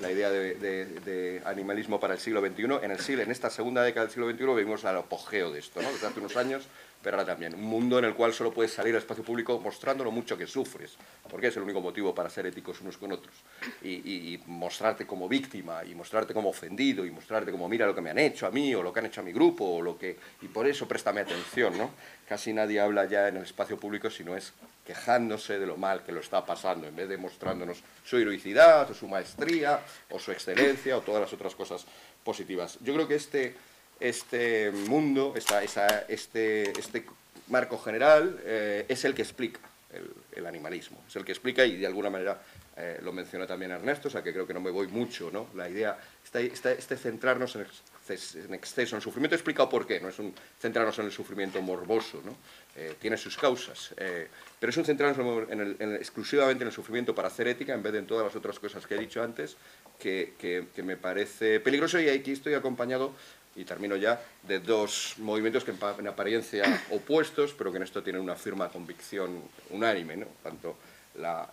La 0.00 0.10
idea 0.10 0.30
de, 0.30 0.54
de, 0.54 0.86
de 0.86 1.42
animalismo 1.44 2.00
para 2.00 2.14
el 2.14 2.20
siglo 2.20 2.40
XXI. 2.40 2.62
En, 2.82 2.92
el 2.92 2.98
siglo, 2.98 3.22
en 3.22 3.30
esta 3.30 3.50
segunda 3.50 3.82
década 3.82 4.06
del 4.06 4.14
siglo 4.14 4.30
XXI 4.30 4.46
vivimos 4.56 4.84
el 4.84 4.96
apogeo 4.96 5.52
de 5.52 5.58
esto, 5.58 5.82
¿no? 5.82 5.92
Desde 5.92 6.06
hace 6.06 6.18
unos 6.18 6.38
años 6.38 6.64
pero 7.02 7.16
ahora 7.16 7.26
también 7.26 7.54
un 7.54 7.64
mundo 7.64 7.98
en 7.98 8.04
el 8.04 8.14
cual 8.14 8.32
solo 8.32 8.52
puedes 8.52 8.72
salir 8.72 8.94
al 8.94 9.00
espacio 9.00 9.24
público 9.24 9.58
mostrando 9.58 10.04
lo 10.04 10.10
mucho 10.10 10.36
que 10.38 10.46
sufres, 10.46 10.96
porque 11.28 11.48
es 11.48 11.56
el 11.56 11.62
único 11.62 11.80
motivo 11.80 12.14
para 12.14 12.30
ser 12.30 12.46
éticos 12.46 12.80
unos 12.80 12.96
con 12.96 13.12
otros, 13.12 13.34
y, 13.82 13.90
y, 13.90 14.34
y, 14.34 14.42
mostrarte 14.46 15.06
como 15.06 15.28
víctima, 15.28 15.84
y 15.84 15.94
mostrarte 15.94 16.32
como 16.32 16.50
ofendido, 16.50 17.04
y 17.04 17.10
mostrarte 17.10 17.50
como 17.50 17.68
mira 17.68 17.86
lo 17.86 17.94
que 17.94 18.00
me 18.00 18.10
han 18.10 18.18
hecho 18.18 18.46
a 18.46 18.50
mí, 18.50 18.74
o 18.74 18.82
lo 18.82 18.92
que 18.92 19.00
han 19.00 19.06
hecho 19.06 19.20
a 19.20 19.24
mi 19.24 19.32
grupo, 19.32 19.64
o 19.64 19.82
lo 19.82 19.98
que... 19.98 20.16
y 20.40 20.48
por 20.48 20.66
eso 20.66 20.86
préstame 20.86 21.20
atención, 21.20 21.76
¿no? 21.76 21.90
Casi 22.28 22.52
nadie 22.52 22.80
habla 22.80 23.04
ya 23.06 23.28
en 23.28 23.36
el 23.36 23.42
espacio 23.42 23.78
público 23.78 24.08
si 24.08 24.24
no 24.24 24.36
es 24.36 24.52
quejándose 24.86 25.58
de 25.58 25.66
lo 25.66 25.76
mal 25.76 26.02
que 26.02 26.12
lo 26.12 26.20
está 26.20 26.44
pasando, 26.44 26.86
en 26.86 26.96
vez 26.96 27.08
de 27.08 27.16
mostrándonos 27.16 27.82
su 28.04 28.18
heroicidad, 28.18 28.90
o 28.90 28.94
su 28.94 29.06
maestría, 29.08 29.80
o 30.10 30.18
su 30.18 30.32
excelencia, 30.32 30.96
o 30.96 31.00
todas 31.02 31.20
las 31.20 31.32
otras 31.32 31.54
cosas 31.54 31.86
positivas. 32.24 32.78
Yo 32.80 32.94
creo 32.94 33.08
que 33.08 33.14
este 33.14 33.54
este 34.02 34.70
mundo, 34.70 35.34
esta, 35.36 35.62
esa, 35.62 36.00
este, 36.08 36.70
este, 36.78 37.04
marco 37.48 37.78
general, 37.78 38.40
eh, 38.44 38.84
es 38.88 39.04
el 39.04 39.14
que 39.14 39.22
explica 39.22 39.60
el, 39.92 40.10
el, 40.32 40.46
animalismo, 40.46 41.02
es 41.08 41.16
el 41.16 41.24
que 41.24 41.32
explica 41.32 41.64
y 41.64 41.76
de 41.76 41.86
alguna 41.86 42.10
manera 42.10 42.40
eh, 42.74 43.00
lo 43.02 43.12
mencionó 43.12 43.46
también 43.46 43.70
Ernesto, 43.70 44.08
o 44.08 44.10
sea 44.10 44.22
que 44.22 44.32
creo 44.32 44.46
que 44.46 44.54
no 44.54 44.60
me 44.60 44.70
voy 44.70 44.86
mucho, 44.86 45.30
¿no? 45.30 45.48
La 45.54 45.68
idea, 45.68 45.98
este, 46.24 46.46
este, 46.46 46.72
este 46.72 46.96
centrarnos 46.96 47.54
en, 47.56 47.62
en, 47.62 48.54
exceso 48.54 48.94
en 48.94 48.96
el 48.96 49.02
sufrimiento, 49.02 49.34
he 49.34 49.36
explicado 49.36 49.68
por 49.68 49.86
qué, 49.86 50.00
no 50.00 50.08
es 50.08 50.18
un 50.18 50.34
centrarnos 50.58 50.98
en 50.98 51.04
el 51.04 51.12
sufrimiento 51.12 51.60
morboso, 51.60 52.22
¿no? 52.24 52.34
Eh, 52.74 52.94
tiene 52.98 53.18
sus 53.18 53.36
causas, 53.36 53.92
eh, 53.98 54.26
pero 54.58 54.70
es 54.70 54.76
un 54.78 54.86
centrarnos 54.86 55.50
en 55.50 55.60
el, 55.60 55.76
en 55.78 55.96
exclusivamente 55.96 56.64
en 56.64 56.68
el 56.68 56.74
sufrimiento 56.74 57.14
para 57.14 57.28
hacer 57.28 57.46
ética 57.46 57.74
en 57.74 57.82
vez 57.82 57.92
de 57.92 57.98
en 57.98 58.06
todas 58.06 58.24
las 58.24 58.34
otras 58.34 58.58
cosas 58.58 58.86
que 58.86 58.94
he 58.94 58.98
dicho 58.98 59.22
antes, 59.22 59.58
que, 59.98 60.32
que, 60.38 60.68
que 60.74 60.82
me 60.82 60.96
parece 60.96 61.60
peligroso 61.60 62.00
y 62.00 62.08
aquí 62.08 62.32
estoy 62.32 62.54
acompañado 62.54 63.12
y 63.54 63.64
termino 63.64 63.96
ya, 63.96 64.20
de 64.42 64.60
dos 64.60 65.14
movimientos 65.18 65.64
que 65.64 65.72
en 65.72 66.08
apariencia 66.08 66.82
opuestos, 66.90 67.52
pero 67.52 67.70
que 67.70 67.76
en 67.78 67.82
esto 67.84 68.02
tienen 68.02 68.22
una 68.22 68.34
firme 68.34 68.68
convicción 68.68 69.42
unánime, 69.70 70.16
¿no? 70.16 70.26
tanto 70.42 70.76
la, 71.16 71.48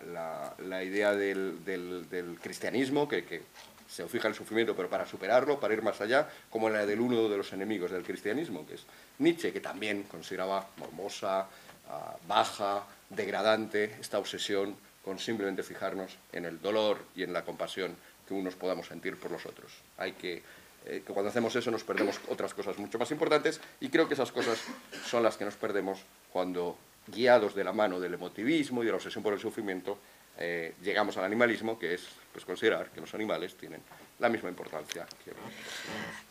la, 0.60 0.84
idea 0.84 1.14
del, 1.14 1.64
del, 1.66 2.38
cristianismo, 2.42 3.08
que, 3.08 3.26
que 3.26 3.42
se 3.90 4.08
fija 4.08 4.28
en 4.28 4.32
el 4.34 4.38
sufrimiento, 4.38 4.76
pero 4.76 4.90
para 4.90 5.06
superarlo, 5.06 5.60
para 5.60 5.74
ir 5.74 5.82
más 5.82 6.00
allá, 6.00 6.30
como 6.50 6.70
la 6.70 6.86
del 6.86 7.02
uno 7.02 7.28
de 7.28 7.38
los 7.38 7.52
enemigos 7.54 7.92
del 7.92 8.04
cristianismo, 8.04 8.66
que 8.66 8.76
es 8.76 8.86
Nietzsche, 9.18 9.52
que 9.52 9.60
también 9.60 10.04
consideraba 10.04 10.68
mormosa, 10.78 11.48
uh, 11.90 12.28
baja, 12.28 12.84
degradante 13.10 13.96
esta 14.00 14.20
obsesión 14.20 14.76
con 15.04 15.18
simplemente 15.18 15.64
fijarnos 15.64 16.18
en 16.32 16.46
el 16.46 16.62
dolor 16.62 17.00
y 17.16 17.24
en 17.24 17.34
la 17.34 17.44
compasión 17.44 17.96
que 18.28 18.34
unos 18.34 18.56
podamos 18.56 18.88
sentir 18.88 19.18
por 19.18 19.32
los 19.32 19.46
otros. 19.46 19.72
Hay 19.98 20.12
que 20.14 20.44
eh, 20.86 21.04
que 21.06 21.14
cuando 21.14 21.30
hacemos 21.30 21.56
eso 21.56 21.72
nos 21.72 21.84
perdemos 21.84 22.20
otras 22.30 22.54
cosas 22.54 22.78
mucho 22.78 22.98
más 22.98 23.12
importantes 23.12 23.60
y 23.80 23.90
creo 23.90 24.08
que 24.08 24.14
esas 24.14 24.32
cosas 24.32 24.60
son 25.06 25.24
las 25.24 25.38
que 25.38 25.46
nos 25.46 25.56
perdemos 25.56 26.00
cuando 26.32 26.78
guiados 27.08 27.56
de 27.56 27.64
la 27.64 27.74
mano 27.74 28.00
del 28.00 28.14
emotivismo 28.14 28.82
y 28.82 28.86
de 28.86 28.92
la 28.92 28.98
obsesión 28.98 29.24
por 29.24 29.34
el 29.34 29.40
sufrimiento, 29.40 29.98
eh, 30.38 30.76
llegamos 30.82 31.18
al 31.18 31.26
animalismo, 31.26 31.78
que 31.78 31.96
es 31.96 32.08
pues, 32.32 32.46
considerar 32.46 32.90
que 32.92 33.02
los 33.02 33.14
animales 33.14 33.56
tienen 33.56 33.82
la 34.20 34.30
misma 34.30 34.50
importancia. 34.50 35.06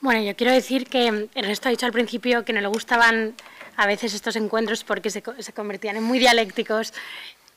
Bueno, 0.01 0.23
yo 0.23 0.35
quiero 0.37 0.53
decir 0.53 0.87
que 0.89 1.09
el 1.09 1.45
resto 1.45 1.69
ha 1.69 1.71
dicho 1.71 1.87
al 1.87 1.93
principio 1.93 2.45
que 2.45 2.53
no 2.53 2.61
le 2.61 2.69
gustaban 2.69 3.35
a 3.77 3.87
veces 3.87 4.15
estos 4.15 4.37
encuentros 4.37 4.85
porque 4.85 5.11
se, 5.11 5.23
se 5.39 5.53
convertían 5.53 5.97
en 5.97 6.03
muy 6.03 6.19
dialécticos 6.19 6.93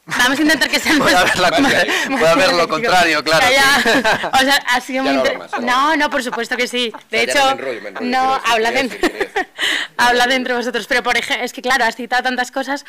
Vamos 0.05 0.39
a 0.39 0.41
intentar 0.41 0.69
que 0.69 0.79
sea 0.79 0.97
puede 0.97 1.15
haber, 1.15 1.37
la, 1.37 1.49
puede 1.51 2.27
haber 2.27 2.53
lo 2.53 2.67
contrario, 2.67 3.23
claro. 3.23 3.45
O 4.33 4.39
sea, 4.39 4.55
ha 4.67 4.81
sido 4.81 5.03
muy 5.03 5.13
no, 5.61 5.95
no, 5.95 6.09
por 6.09 6.23
supuesto 6.23 6.57
que 6.57 6.67
sí. 6.67 6.91
De 7.11 7.23
hecho, 7.23 7.39
no, 8.01 8.41
habla 8.45 8.71
dentro, 8.71 8.97
habla 9.97 10.25
dentro 10.25 10.57
vosotros. 10.57 10.87
Pero 10.87 11.03
por 11.03 11.17
ejemplo, 11.17 11.45
es 11.45 11.53
que 11.53 11.61
claro, 11.61 11.85
has 11.85 11.95
citado 11.95 12.23
tantas 12.23 12.51
cosas 12.51 12.83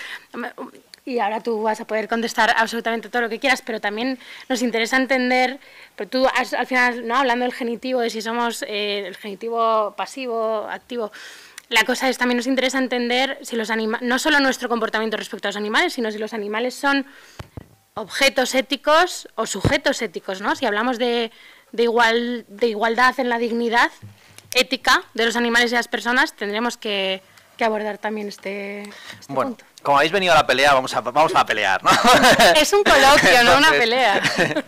y 1.04 1.18
ahora 1.18 1.40
tú 1.40 1.62
vas 1.62 1.80
a 1.80 1.86
poder 1.86 2.08
contestar 2.08 2.54
absolutamente 2.56 3.08
todo 3.08 3.22
lo 3.22 3.28
que 3.28 3.38
quieras, 3.40 3.62
pero 3.62 3.80
también 3.80 4.18
nos 4.48 4.62
interesa 4.62 4.96
entender, 4.96 5.58
pero 5.96 6.08
tú 6.08 6.26
al 6.26 6.66
final, 6.66 7.06
no 7.06 7.16
hablando 7.16 7.44
del 7.44 7.54
genitivo, 7.54 8.00
de 8.00 8.10
si 8.10 8.22
somos 8.22 8.62
eh, 8.62 9.04
el 9.06 9.16
genitivo 9.16 9.94
pasivo, 9.96 10.66
activo, 10.70 11.12
la 11.72 11.84
cosa 11.84 12.08
es, 12.08 12.18
también 12.18 12.36
nos 12.36 12.46
interesa 12.46 12.78
entender 12.78 13.38
si 13.42 13.56
los 13.56 13.70
animales, 13.70 14.06
no 14.06 14.18
solo 14.18 14.40
nuestro 14.40 14.68
comportamiento 14.68 15.16
respecto 15.16 15.48
a 15.48 15.50
los 15.50 15.56
animales, 15.56 15.94
sino 15.94 16.10
si 16.10 16.18
los 16.18 16.32
animales 16.32 16.74
son 16.74 17.06
objetos 17.94 18.54
éticos 18.54 19.28
o 19.34 19.46
sujetos 19.46 20.02
éticos, 20.02 20.40
¿no? 20.40 20.56
Si 20.56 20.66
hablamos 20.66 20.98
de, 20.98 21.30
de, 21.72 21.82
igual, 21.82 22.44
de 22.48 22.68
igualdad 22.68 23.18
en 23.18 23.28
la 23.28 23.38
dignidad 23.38 23.90
ética 24.54 25.02
de 25.14 25.26
los 25.26 25.36
animales 25.36 25.72
y 25.72 25.74
las 25.74 25.88
personas, 25.88 26.34
tendremos 26.34 26.76
que, 26.76 27.22
que 27.56 27.64
abordar 27.64 27.98
también 27.98 28.28
este, 28.28 28.82
este 28.82 29.32
bueno, 29.32 29.56
Como 29.82 29.96
habéis 29.96 30.12
venido 30.12 30.32
a 30.32 30.36
la 30.36 30.46
pelea, 30.46 30.74
vamos 30.74 30.94
a, 30.94 31.00
vamos 31.00 31.34
a 31.34 31.44
pelear, 31.44 31.82
¿no? 31.82 31.90
Es 32.56 32.72
un 32.72 32.84
coloquio, 32.84 33.44
no 33.44 33.58
una 33.58 33.70
pelea. 33.70 34.22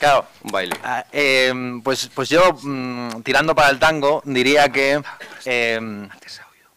Claro, 0.00 0.24
un 0.44 0.50
baile. 0.50 0.74
Ah, 0.82 1.04
em, 1.12 1.82
pues, 1.82 2.08
pues 2.14 2.30
yo, 2.30 2.54
mm, 2.62 3.20
tirando 3.20 3.54
para 3.54 3.68
el 3.68 3.78
tango, 3.78 4.22
diría 4.24 4.70
que 4.70 5.02
em, 5.44 6.08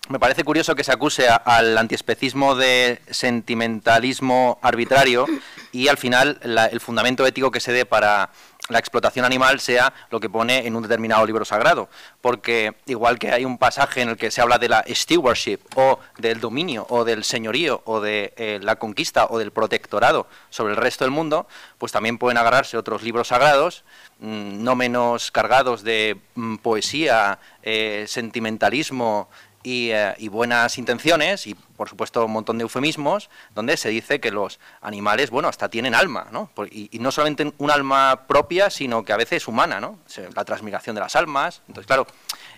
me 0.09 0.19
parece 0.19 0.43
curioso 0.43 0.75
que 0.75 0.83
se 0.83 0.91
acuse 0.91 1.29
al 1.29 1.77
antiespecismo 1.77 2.53
de 2.55 3.01
sentimentalismo 3.09 4.59
arbitrario 4.61 5.25
y 5.73 5.87
al 5.89 5.97
final 5.97 6.39
el 6.71 6.79
fundamento 6.79 7.25
ético 7.25 7.51
que 7.51 7.59
se 7.59 7.73
dé 7.73 7.85
para 7.85 8.29
la 8.69 8.79
explotación 8.79 9.25
animal 9.25 9.59
sea 9.59 9.93
lo 10.09 10.21
que 10.21 10.29
pone 10.29 10.65
en 10.65 10.75
un 10.75 10.83
determinado 10.83 11.25
libro 11.25 11.43
sagrado. 11.43 11.89
Porque 12.21 12.75
igual 12.85 13.19
que 13.19 13.31
hay 13.31 13.43
un 13.43 13.57
pasaje 13.57 14.01
en 14.01 14.09
el 14.09 14.17
que 14.17 14.31
se 14.31 14.39
habla 14.39 14.57
de 14.57 14.69
la 14.69 14.85
stewardship 14.87 15.59
o 15.75 15.99
del 16.17 16.39
dominio 16.39 16.85
o 16.89 17.03
del 17.03 17.23
señorío 17.23 17.81
o 17.85 17.99
de 17.99 18.33
eh, 18.37 18.59
la 18.61 18.77
conquista 18.77 19.25
o 19.29 19.37
del 19.39 19.51
protectorado 19.51 20.27
sobre 20.49 20.73
el 20.73 20.77
resto 20.77 21.03
del 21.03 21.11
mundo, 21.11 21.47
pues 21.77 21.91
también 21.91 22.17
pueden 22.17 22.37
agarrarse 22.37 22.77
otros 22.77 23.03
libros 23.03 23.29
sagrados 23.29 23.83
mm, 24.19 24.63
no 24.63 24.75
menos 24.75 25.31
cargados 25.31 25.83
de 25.83 26.17
mm, 26.35 26.57
poesía, 26.57 27.39
eh, 27.63 28.05
sentimentalismo, 28.07 29.27
eh, 29.65 30.13
y, 30.17 30.27
buenas 30.27 30.77
intenciones 30.77 31.47
y, 31.47 31.55
por 31.55 31.87
supuesto, 31.87 32.25
un 32.25 32.33
montón 32.33 32.57
de 32.57 32.63
eufemismos, 32.63 33.29
donde 33.55 33.77
se 33.77 33.89
dice 33.89 34.19
que 34.19 34.29
los 34.29 34.59
animales, 34.81 35.29
bueno, 35.29 35.47
hasta 35.47 35.69
tienen 35.69 35.95
alma, 35.95 36.27
¿no? 36.31 36.49
Y, 36.69 36.89
no 36.99 37.11
solamente 37.11 37.53
un 37.57 37.71
alma 37.71 38.23
propia, 38.27 38.69
sino 38.69 39.05
que 39.05 39.13
a 39.13 39.17
veces 39.17 39.47
humana, 39.47 39.79
¿no? 39.79 39.99
La 40.35 40.43
transmigración 40.43 40.95
de 40.95 41.01
las 41.01 41.15
almas. 41.15 41.61
Entonces, 41.67 41.87
claro, 41.87 42.07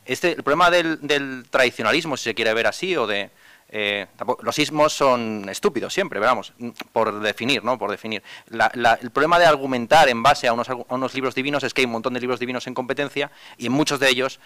este, 0.04 0.32
el 0.32 0.44
problema 0.44 0.72
del, 0.72 1.46
tradicionalismo, 1.50 2.18
si 2.18 2.24
se 2.24 2.36
quiere 2.36 2.54
ver 2.54 2.68
así, 2.68 2.96
o 2.98 3.06
de... 3.06 3.30
Eh, 3.68 4.06
los 4.44 4.56
sismos 4.56 4.94
son 4.94 5.50
estúpidos 5.50 5.92
siempre, 5.92 6.20
vamos, 6.20 6.54
por 6.94 7.20
definir, 7.20 7.64
¿no? 7.64 7.80
Por 7.80 7.90
definir. 7.90 8.22
el 8.52 9.12
problema 9.12 9.40
de 9.40 9.46
argumentar 9.46 10.08
en 10.08 10.22
base 10.22 10.48
a 10.48 10.54
unos, 10.54 10.70
a 10.70 10.76
unos 10.90 11.14
libros 11.16 11.34
divinos 11.34 11.64
es 11.64 11.74
que 11.74 11.82
hay 11.82 11.86
un 11.86 11.92
montón 11.92 12.14
de 12.14 12.20
libros 12.20 12.40
divinos 12.40 12.68
en 12.68 12.76
competencia 12.76 13.32
y 13.58 13.66
en 13.66 13.72
muchos 13.72 14.00
de 14.00 14.10
ellos 14.10 14.40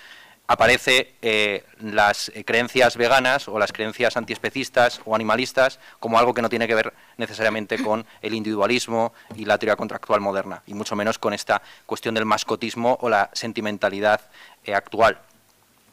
aparece 0.49 1.13
eh, 1.21 1.63
las 1.79 2.29
eh, 2.33 2.43
creencias 2.43 2.97
veganas 2.97 3.47
o 3.47 3.59
las 3.59 3.71
creencias 3.71 4.17
antiespecistas 4.17 4.99
o 5.05 5.13
animalistas 5.13 5.79
como 5.99 6.17
algo 6.17 6.33
que 6.33 6.41
no 6.41 6.49
tiene 6.49 6.67
que 6.67 6.73
ver 6.73 6.91
necesariamente 7.17 7.77
con 7.77 8.03
el 8.23 8.33
individualismo 8.33 9.13
y 9.35 9.45
la 9.45 9.59
teoría 9.59 9.75
contractual 9.75 10.21
moderna, 10.21 10.63
y 10.65 10.73
mucho 10.73 10.95
menos 10.95 11.19
con 11.19 11.33
esta 11.35 11.62
cuestión 11.85 12.15
del 12.15 12.25
mascotismo 12.25 12.97
o 13.01 13.09
la 13.09 13.29
sentimentalidad 13.31 14.21
eh, 14.63 14.73
actual. 14.73 15.19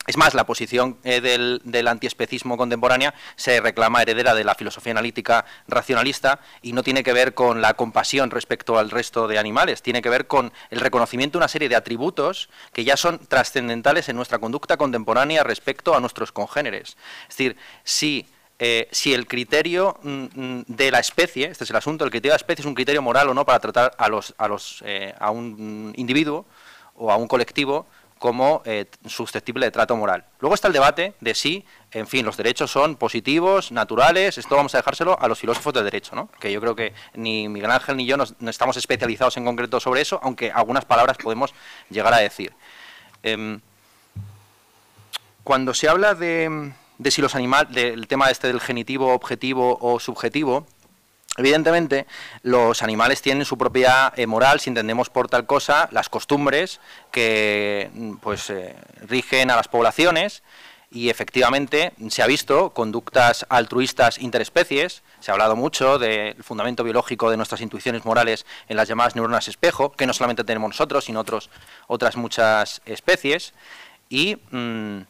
Es 0.07 0.16
más, 0.16 0.35
la 0.35 0.47
posición 0.47 0.99
eh, 1.03 1.21
del, 1.21 1.88
antiespecismo 1.88 2.57
contemporánea 2.57 3.14
se 3.35 3.61
reclama 3.61 4.03
heredera 4.03 4.35
de 4.35 4.45
la 4.45 4.55
filosofía 4.55 4.92
analítica 4.92 5.45
racionalista 5.66 6.40
y 6.62 6.73
no 6.73 6.83
tiene 6.83 7.03
que 7.03 7.12
ver 7.12 7.35
con 7.35 7.61
la 7.61 7.75
compasión 7.75 8.31
respecto 8.31 8.79
al 8.79 8.90
resto 8.90 9.27
de 9.27 9.38
animales, 9.38 9.83
tiene 9.83 10.03
que 10.03 10.09
ver 10.09 10.27
con 10.27 10.53
el 10.71 10.81
reconocimiento 10.81 11.38
de 11.38 11.40
una 11.40 11.49
serie 11.49 11.69
de 11.69 11.77
atributos 11.77 12.49
que 12.73 12.85
ya 12.85 12.97
son 12.97 13.19
trascendentales 13.19 14.09
en 14.09 14.16
nuestra 14.16 14.38
conducta 14.38 14.77
contemporánea 14.77 15.42
respecto 15.42 15.95
a 15.97 16.01
nuestros 16.01 16.31
congéneres. 16.31 16.97
Es 17.23 17.37
decir, 17.37 17.57
si, 17.83 18.27
eh, 18.61 18.88
si 18.92 19.12
el 19.12 19.27
criterio 19.27 19.99
mm, 20.03 20.25
mm, 20.35 20.64
de 20.69 20.90
la 20.90 21.01
especie, 21.01 21.47
este 21.47 21.64
es 21.64 21.71
el 21.71 21.77
asunto, 21.77 22.05
el 22.05 22.11
criterio 22.11 22.33
de 22.33 22.35
la 22.35 22.42
especie 22.42 22.62
es 22.62 22.66
un 22.66 22.75
criterio 22.75 23.03
moral 23.03 23.29
o 23.29 23.35
no 23.35 23.45
para 23.45 23.59
tratar 23.59 23.92
a, 23.99 24.09
los, 24.09 24.35
a, 24.38 24.47
los, 24.47 24.83
eh, 24.87 25.12
a 25.19 25.31
un 25.31 25.92
individuo 25.97 26.47
o 26.95 27.11
a 27.11 27.16
un 27.16 27.29
colectivo, 27.29 27.87
como 28.18 28.62
eh, 28.64 28.87
susceptible 29.07 29.66
de 29.66 29.70
trato 29.70 29.96
moral. 29.96 30.24
Luego 30.40 30.55
está 30.55 30.68
el 30.68 30.72
debate 30.72 31.14
de 31.20 31.35
si, 31.35 31.64
en 31.92 32.07
fin, 32.07 32.24
los 32.24 32.37
derechos 32.37 32.70
son 32.70 32.96
positivos, 32.96 33.72
naturales, 33.72 34.38
esto 34.38 34.57
vamos 34.57 34.74
a 34.74 34.79
dejárselo 34.79 35.20
a 35.20 35.29
los 35.29 35.38
filósofos 35.38 35.74
del 35.74 35.85
derecho, 35.85 36.16
¿no? 36.16 36.29
que 36.40 36.50
yo 36.50 36.61
creo 36.61 36.74
que 36.74 36.94
ni 37.14 37.48
Miguel 37.48 37.70
Ángel 37.70 37.96
ni 37.96 38.07
yo 38.07 38.16
no 38.16 38.50
estamos 38.50 38.76
especializados 38.76 39.37
en 39.37 39.44
concreto 39.44 39.81
sobre 39.81 40.00
eso, 40.00 40.18
aunque 40.22 40.50
algunas 40.50 40.85
palabras 40.85 41.18
podemos 41.18 41.52
llegar 41.90 42.14
a 42.14 42.18
decir. 42.18 42.52
Em, 43.22 43.61
cuando 45.44 45.74
se 45.74 45.88
habla 45.88 46.14
de, 46.14 46.72
de 46.98 47.11
si 47.11 47.20
los 47.20 47.35
animales, 47.35 47.74
del 47.74 48.09
tema 48.09 48.31
este 48.31 48.48
del 48.48 48.61
genitivo, 48.61 49.12
objetivo 49.12 49.79
o 49.81 50.00
subjetivo, 50.00 50.66
Evidentemente, 51.37 52.07
los 52.42 52.83
animales 52.83 53.22
tienen 53.22 53.44
su 53.44 53.59
propia 53.59 54.12
eh, 54.16 54.27
moral, 54.27 54.61
si 54.61 54.70
entendemos 54.70 55.11
por 55.11 55.29
tal 55.29 55.46
cosa 55.46 55.88
las 55.92 56.09
costumbres 56.09 56.81
que 57.11 57.90
mm, 57.92 58.14
pues, 58.16 58.51
eh, 58.51 58.75
rigen 59.03 59.51
a 59.51 59.57
las 59.57 59.68
poblaciones. 59.68 60.42
Y 60.88 61.11
efectivamente 61.11 61.92
se 62.09 62.22
ha 62.22 62.27
visto 62.29 62.70
conductas 62.70 63.44
altruistas 63.49 64.18
interespecies, 64.18 65.03
se 65.18 65.31
ha 65.31 65.35
hablado 65.35 65.57
mucho 65.57 65.99
del 65.99 66.42
fundamento 66.44 66.85
biológico 66.85 67.29
de 67.29 67.37
nuestras 67.37 67.61
intuiciones 67.61 68.05
morales 68.05 68.46
en 68.68 68.77
las 68.77 68.88
llamadas 68.88 69.16
neuronas 69.16 69.49
espejo, 69.49 69.92
que 69.92 70.07
no 70.07 70.12
solamente 70.12 70.44
tenemos 70.44 70.70
nosotros, 70.70 71.05
sino 71.05 71.20
otros, 71.20 71.51
otras 71.88 72.16
muchas 72.16 72.83
especies, 72.87 73.53
mm, 74.11 75.01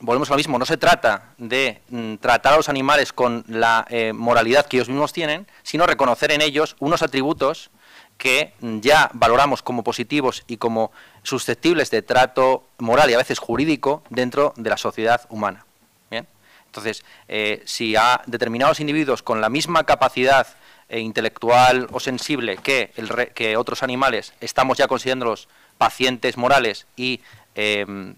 volvemos 0.00 0.30
a 0.30 0.34
lo 0.34 0.36
mismo, 0.36 0.58
no 0.58 0.66
se 0.66 0.76
trata 0.76 1.34
de 1.38 1.80
mm, 1.88 2.16
tratar 2.16 2.54
a 2.54 2.56
los 2.56 2.68
animales 2.68 3.12
con 3.12 3.44
la 3.48 3.86
eh, 3.90 4.12
moralidad 4.12 4.66
que 4.66 4.76
ellos 4.76 4.88
mismos 4.88 5.12
tienen, 5.12 5.46
sino 5.62 5.86
reconocer 5.86 6.30
en 6.30 6.40
ellos 6.40 6.76
unos 6.78 7.02
atributos 7.02 7.70
que 8.16 8.52
mm, 8.60 8.80
ya 8.80 9.10
valoramos 9.12 9.62
como 9.62 9.82
positivos 9.82 10.44
y 10.46 10.56
como 10.58 10.92
susceptibles 11.22 11.90
de 11.90 12.02
trato 12.02 12.64
moral 12.78 13.10
y 13.10 13.14
a 13.14 13.18
veces 13.18 13.38
jurídico 13.38 14.02
dentro 14.10 14.54
de 14.56 14.70
la 14.70 14.76
sociedad 14.76 15.22
humana. 15.30 15.64
¿Bien? 16.10 16.26
Entonces, 16.66 17.04
eh, 17.26 17.62
si 17.64 17.96
a 17.96 18.22
determinados 18.26 18.80
individuos 18.80 19.22
con 19.22 19.40
la 19.40 19.48
misma 19.48 19.84
capacidad 19.84 20.46
eh, 20.88 21.00
intelectual 21.00 21.88
o 21.92 22.00
sensible 22.00 22.56
que, 22.58 22.92
el 22.96 23.32
que 23.34 23.56
otros 23.56 23.82
animales 23.82 24.32
estamos 24.40 24.78
ya 24.78 24.86
considerándolos 24.86 25.48
pacientes 25.76 26.36
morales 26.36 26.86
y 26.96 27.20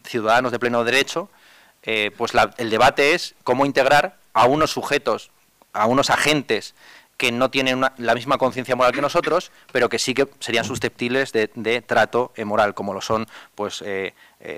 ciudadanos 0.04 0.52
de 0.52 0.58
pleno 0.58 0.84
derecho, 0.84 1.30
eh, 1.82 2.10
pues 2.16 2.32
el 2.58 2.70
debate 2.70 3.14
es 3.14 3.34
cómo 3.42 3.66
integrar 3.66 4.16
a 4.32 4.46
unos 4.46 4.70
sujetos, 4.70 5.30
a 5.72 5.86
unos 5.86 6.10
agentes 6.10 6.74
que 7.20 7.32
no 7.32 7.50
tienen 7.50 7.82
la 7.98 8.14
misma 8.14 8.38
conciencia 8.38 8.74
moral 8.74 8.94
que 8.94 9.02
nosotros, 9.02 9.52
pero 9.72 9.90
que 9.90 9.98
sí 9.98 10.14
que 10.14 10.26
serían 10.38 10.64
susceptibles 10.64 11.32
de, 11.32 11.84
trato 11.86 12.32
eh, 12.34 12.46
moral, 12.46 12.72
como 12.72 12.94
lo 12.94 13.02
son 13.02 13.26
pues 13.54 13.84
eh, 13.84 14.14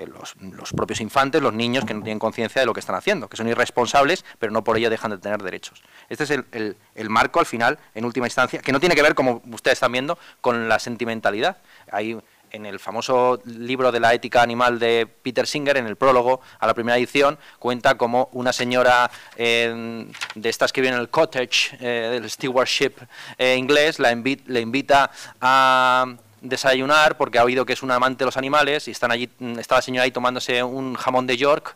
los, 0.07 0.71
propios 0.71 1.01
infantes, 1.01 1.41
los 1.41 1.53
niños 1.53 1.83
que 1.83 1.93
no 1.93 2.01
tienen 2.03 2.19
conciencia 2.19 2.61
de 2.61 2.65
lo 2.65 2.73
que 2.73 2.79
están 2.79 2.95
haciendo, 2.95 3.27
que 3.27 3.35
son 3.35 3.49
irresponsables, 3.49 4.23
pero 4.39 4.53
no 4.53 4.63
por 4.63 4.77
ello 4.77 4.89
dejan 4.89 5.11
de 5.11 5.17
tener 5.17 5.43
derechos. 5.43 5.83
Este 6.07 6.23
es 6.23 6.29
el, 6.31 7.09
marco 7.09 7.41
al 7.41 7.45
final, 7.45 7.79
en 7.95 8.05
última 8.05 8.27
instancia, 8.27 8.61
que 8.61 8.71
no 8.71 8.79
tiene 8.79 8.95
que 8.95 9.01
ver, 9.01 9.13
como 9.13 9.41
ustedes 9.51 9.75
están 9.75 9.91
viendo, 9.91 10.17
con 10.39 10.69
la 10.69 10.79
sentimentalidad. 10.79 11.57
En 12.53 12.67
el 12.67 12.79
famoso 12.79 13.41
libro 13.45 13.91
de 13.91 13.99
la 13.99 14.13
ética 14.13 14.43
animal 14.43 14.77
de 14.77 15.07
Peter 15.07 15.47
Singer, 15.47 15.75
en 15.77 15.87
el 15.87 15.95
prólogo 15.95 16.39
a 16.59 16.67
la 16.67 16.75
primera 16.75 16.97
edición, 16.97 17.39
cuenta 17.57 17.95
como 17.95 18.29
una 18.31 18.53
señora 18.53 19.09
de 19.35 20.05
estas 20.43 20.71
que 20.71 20.81
viene 20.81 20.95
en 20.95 21.01
el 21.01 21.09
cottage, 21.09 21.75
eh, 21.81 22.09
del 22.11 22.29
stewardship 22.29 22.93
eh, 23.39 23.55
inglés, 23.57 23.97
la 23.97 24.13
le 24.13 24.61
invita 24.61 25.09
a 25.41 26.05
desayunar 26.41 27.17
porque 27.17 27.39
ha 27.39 27.43
oído 27.43 27.65
que 27.65 27.73
es 27.73 27.81
un 27.81 27.89
amante 27.89 28.19
de 28.19 28.25
los 28.25 28.37
animales 28.37 28.87
y 28.87 28.91
están 28.91 29.11
allí, 29.11 29.29
está 29.57 29.75
la 29.75 29.81
señora 29.81 30.03
ahí 30.03 30.11
tomándose 30.11 30.61
un 30.61 30.93
jamón 30.93 31.25
de 31.25 31.37
York 31.37 31.75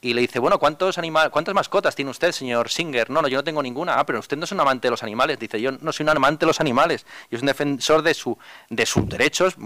y 0.00 0.14
le 0.14 0.20
dice, 0.20 0.38
bueno, 0.38 0.58
¿cuántos 0.58 0.96
animales, 0.96 1.30
¿cuántas 1.32 1.54
mascotas 1.54 1.96
tiene 1.96 2.12
usted, 2.12 2.30
señor 2.30 2.68
Singer? 2.68 3.10
No, 3.10 3.20
no, 3.20 3.26
yo 3.26 3.38
no 3.38 3.44
tengo 3.44 3.62
ninguna. 3.62 3.98
Ah, 3.98 4.06
pero 4.06 4.20
usted 4.20 4.36
no 4.36 4.44
es 4.44 4.52
un 4.52 4.60
amante 4.60 4.86
de 4.86 4.90
los 4.92 5.02
animales. 5.02 5.40
Dice, 5.40 5.60
yo 5.60 5.72
no 5.72 5.92
soy 5.92 6.04
un 6.04 6.10
amante 6.10 6.40
de 6.40 6.46
los 6.46 6.60
animales. 6.60 7.04
Yo 7.30 7.38
soy 7.38 7.40
un 7.42 7.46
defensor 7.46 8.02
de, 8.02 8.14
su, 8.14 8.38
de 8.70 8.86
sus 8.86 9.08
derechos. 9.08 9.56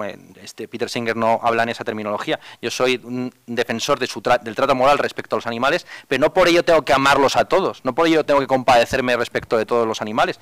este 0.43 0.68
Peter 0.68 0.89
Singer 0.89 1.16
no 1.16 1.39
habla 1.43 1.64
en 1.64 1.68
esa 1.68 1.85
terminología. 1.85 2.41
Yo 2.62 2.70
soy 2.70 2.99
un 3.05 3.33
defensor 3.47 3.99
de 3.99 4.07
su 4.07 4.22
del 4.22 4.55
trato 4.55 4.74
moral 4.74 4.99
respecto 4.99 5.37
a 5.37 5.39
los 5.39 5.47
animales, 5.47 5.87
pero 6.09 6.20
no 6.20 6.33
por 6.33 6.49
ello 6.49 6.64
tengo 6.64 6.83
que 6.83 6.95
amarlos 6.95 7.37
a 7.37 7.45
todos. 7.45 7.85
No 7.85 7.95
por 7.95 8.07
ello 8.07 8.24
tengo 8.24 8.41
que 8.41 8.47
compadecerme 8.47 9.14
respecto 9.16 9.59
de 9.59 9.66
todos 9.66 9.87
los 9.87 10.01
animales, 10.01 10.41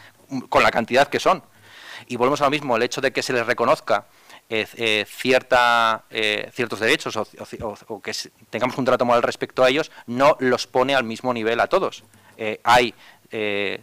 con 0.49 0.63
la 0.63 0.71
cantidad 0.71 1.09
que 1.09 1.19
son. 1.19 1.43
Y 2.07 2.17
volvemos 2.17 2.41
a 2.43 2.45
lo 2.45 2.51
mismo, 2.51 2.77
el 2.77 2.83
hecho 2.85 3.01
de 3.01 3.13
que 3.13 3.23
se 3.23 3.33
les 3.33 3.45
reconozca 3.45 4.07
eh, 4.53 4.67
eh, 4.79 5.07
eh, 6.11 6.51
ciertos 6.53 6.81
derechos 6.81 7.17
o, 7.17 8.01
que 8.03 8.13
tengamos 8.51 8.77
un 8.79 8.85
trato 8.85 9.05
moral 9.05 9.23
respecto 9.23 9.63
a 9.63 9.69
ellos 9.69 9.93
no 10.09 10.37
los 10.41 10.67
pone 10.67 10.97
al 10.97 11.05
mismo 11.05 11.33
nivel 11.33 11.61
a 11.61 11.69
todos. 11.69 12.03
hay 12.65 12.93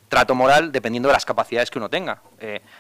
trato 0.10 0.36
moral 0.36 0.74
dependiendo 0.74 1.08
de 1.08 1.14
las 1.14 1.26
capacidades 1.26 1.72
que 1.72 1.80
uno 1.80 1.90
tenga. 1.90 2.22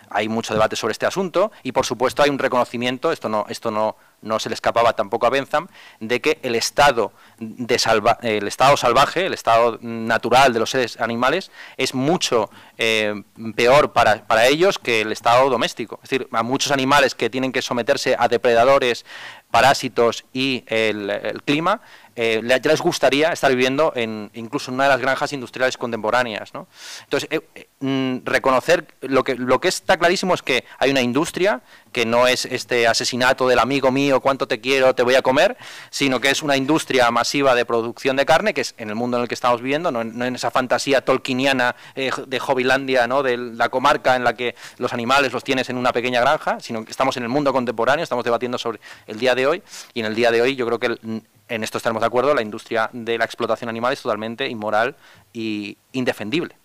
hay 0.10 0.28
mucho 0.28 0.54
debate 0.54 0.76
sobre 0.76 0.92
este 0.92 1.06
asunto 1.06 1.54
y, 1.64 1.72
por 1.72 1.86
supuesto, 1.86 2.24
hay 2.24 2.30
un 2.30 2.40
reconocimiento, 2.40 3.14
esto 3.14 3.30
no, 3.30 3.46
esto 3.48 3.72
no, 3.72 3.96
no 4.22 4.40
se 4.40 4.50
le 4.50 4.56
escapaba 4.56 4.94
tampoco 4.94 5.28
a 5.28 5.30
Bentham, 5.30 5.68
de 6.00 6.22
que 6.22 6.40
el 6.44 6.56
estado, 6.56 7.12
de 7.40 7.80
el 8.24 8.48
estado 8.48 8.78
salvaje, 8.78 9.26
el 9.26 9.34
estado 9.34 9.80
natural 9.82 10.54
de 10.54 10.60
los 10.60 10.72
seres 10.72 11.00
animales, 11.00 11.52
es 11.78 11.94
mucho 11.94 12.50
eh, 12.78 13.24
peor 13.56 13.94
para, 13.94 14.26
para, 14.26 14.48
ellos 14.48 14.80
que 14.80 15.02
el 15.02 15.12
estado 15.12 15.50
doméstico. 15.50 16.00
Es 16.04 16.10
decir, 16.10 16.28
a 16.32 16.44
muchos 16.44 16.72
animales 16.72 17.16
que 17.16 17.30
tienen 17.30 17.52
que 17.52 17.62
someterse 17.62 18.16
a 18.18 18.28
depredadores, 18.28 19.06
parásitos 19.52 20.26
y 20.34 20.64
el 20.68 21.42
clima, 21.46 21.82
eh, 22.20 22.42
ya 22.44 22.58
les 22.72 22.82
gustaría 22.82 23.32
estar 23.32 23.52
viviendo 23.52 23.94
en, 23.96 24.32
incluso 24.34 24.72
en 24.72 24.76
una 24.76 24.86
de 24.86 24.90
las 24.90 25.00
granjas 25.00 25.34
industriales 25.34 25.78
contemporáneas. 25.78 26.52
¿no? 26.52 26.68
Entonces, 27.04 27.30
eh, 27.32 27.68
mm, 27.80 28.26
reconocer 28.26 28.88
lo 29.02 29.24
que, 29.24 29.36
lo 29.36 29.62
que 29.62 29.68
está 29.68 29.98
clarísimo 29.98 30.34
es 30.34 30.42
que 30.42 30.66
hay 30.80 30.90
una 30.90 31.02
industria 31.02 31.62
que 31.92 32.06
no 32.06 32.28
es 32.28 32.46
este 32.46 32.88
asesinato 32.88 33.48
del 33.48 33.60
amigo 33.60 33.92
mío, 33.92 34.20
cuánto 34.22 34.48
te 34.48 34.60
quiero, 34.60 34.94
te 34.96 35.04
voy 35.04 35.16
a 35.16 35.22
comer, 35.22 35.58
sino 35.90 36.20
que 36.20 36.30
es 36.30 36.42
una 36.42 36.58
industria 36.58 37.10
masiva 37.12 37.56
de 37.56 37.66
producción 37.66 38.16
de 38.16 38.26
carne, 38.26 38.54
que 38.54 38.62
es 38.62 38.76
en 38.78 38.90
el 38.90 38.96
mundo 38.96 39.18
en 39.18 39.24
el 39.24 39.28
que 39.28 39.36
estamos 39.36 39.62
viviendo, 39.62 39.92
no 39.92 40.02
en, 40.02 40.36
esa 40.36 40.52
fantasía 40.52 41.02
tolkieniana 41.02 41.76
de 41.96 42.40
Hobbylandia, 42.40 43.08
¿no? 43.08 43.24
de 43.24 43.38
la 43.38 43.70
comarca 43.70 44.16
en 44.16 44.24
la 44.24 44.36
que 44.36 44.56
los 44.78 44.94
animales 44.94 45.34
los 45.34 45.44
tienes 45.44 45.70
en 45.70 45.78
una 45.78 45.92
pequeña 45.92 46.22
granja, 46.22 46.60
sino 46.60 46.84
que 46.86 46.92
estamos 46.92 47.18
en 47.18 47.24
el 47.24 47.30
mundo 47.30 47.54
contemporáneo, 47.54 48.04
estamos 48.04 48.24
debatiendo 48.24 48.58
sobre 48.58 48.80
el 49.08 49.20
día 49.20 49.36
de 49.36 49.48
hoy, 49.48 49.64
y 49.94 50.02
en 50.02 50.06
el 50.06 50.16
día 50.16 50.32
de 50.32 50.42
hoy 50.42 50.56
yo 50.56 50.66
creo 50.66 50.80
que 50.80 51.22
en 51.50 51.64
esto 51.64 51.78
estaremos 51.78 52.02
de 52.02 52.08
acuerdo, 52.08 52.34
la 52.34 52.42
industria 52.42 52.90
de 52.94 53.18
la 53.18 53.26
explotación 53.26 53.70
animal 53.70 53.94
es 53.94 54.02
totalmente 54.02 54.48
inmoral 54.48 54.96
y 55.34 55.78
indefendible. 55.94 56.56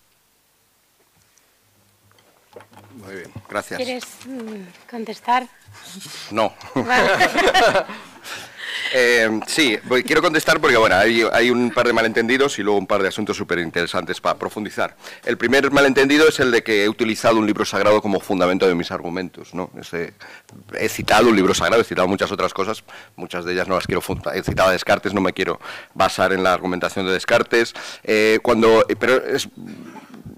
Muy 3.03 3.15
bien, 3.15 3.31
gracias. 3.49 3.77
¿Quieres 3.77 4.03
mm, 4.25 4.89
contestar? 4.89 5.47
No. 6.31 6.53
Eh, 8.95 9.39
sí, 9.47 9.77
quiero 10.05 10.21
contestar 10.21 10.59
porque 10.59 10.77
bueno, 10.77 10.95
hay, 10.95 11.49
un 11.49 11.71
par 11.71 11.87
de 11.87 11.93
malentendidos 11.93 12.59
y 12.59 12.63
luego 12.63 12.77
un 12.77 12.85
par 12.85 13.01
de 13.01 13.07
asuntos 13.07 13.35
súper 13.35 13.57
interesantes 13.59 14.21
para 14.21 14.37
profundizar. 14.37 14.95
El 15.25 15.37
primer 15.37 15.71
malentendido 15.71 16.27
es 16.27 16.39
el 16.39 16.51
de 16.51 16.63
que 16.63 16.83
he 16.83 16.89
utilizado 16.89 17.37
un 17.37 17.47
libro 17.47 17.65
sagrado 17.65 18.01
como 18.01 18.19
fundamento 18.19 18.67
de 18.67 18.75
mis 18.75 18.91
argumentos. 18.91 19.53
¿no? 19.55 19.71
he 20.73 20.89
citado 20.89 21.29
un 21.29 21.35
libro 21.35 21.55
sagrado, 21.55 21.81
he 21.81 21.85
citado 21.85 22.07
muchas 22.07 22.31
otras 22.31 22.53
cosas, 22.53 22.83
muchas 23.15 23.45
de 23.45 23.53
ellas 23.53 23.67
no 23.67 23.75
las 23.75 23.87
quiero 23.87 24.01
He 24.33 24.43
citado 24.43 24.69
a 24.69 24.73
Descartes, 24.73 25.13
no 25.13 25.21
me 25.21 25.33
quiero 25.33 25.59
basar 25.95 26.31
en 26.31 26.43
la 26.43 26.53
argumentación 26.53 27.05
de 27.07 27.13
Descartes. 27.13 27.73
Eh, 28.03 28.39
cuando, 28.43 28.85
pero 28.99 29.15
es, 29.25 29.49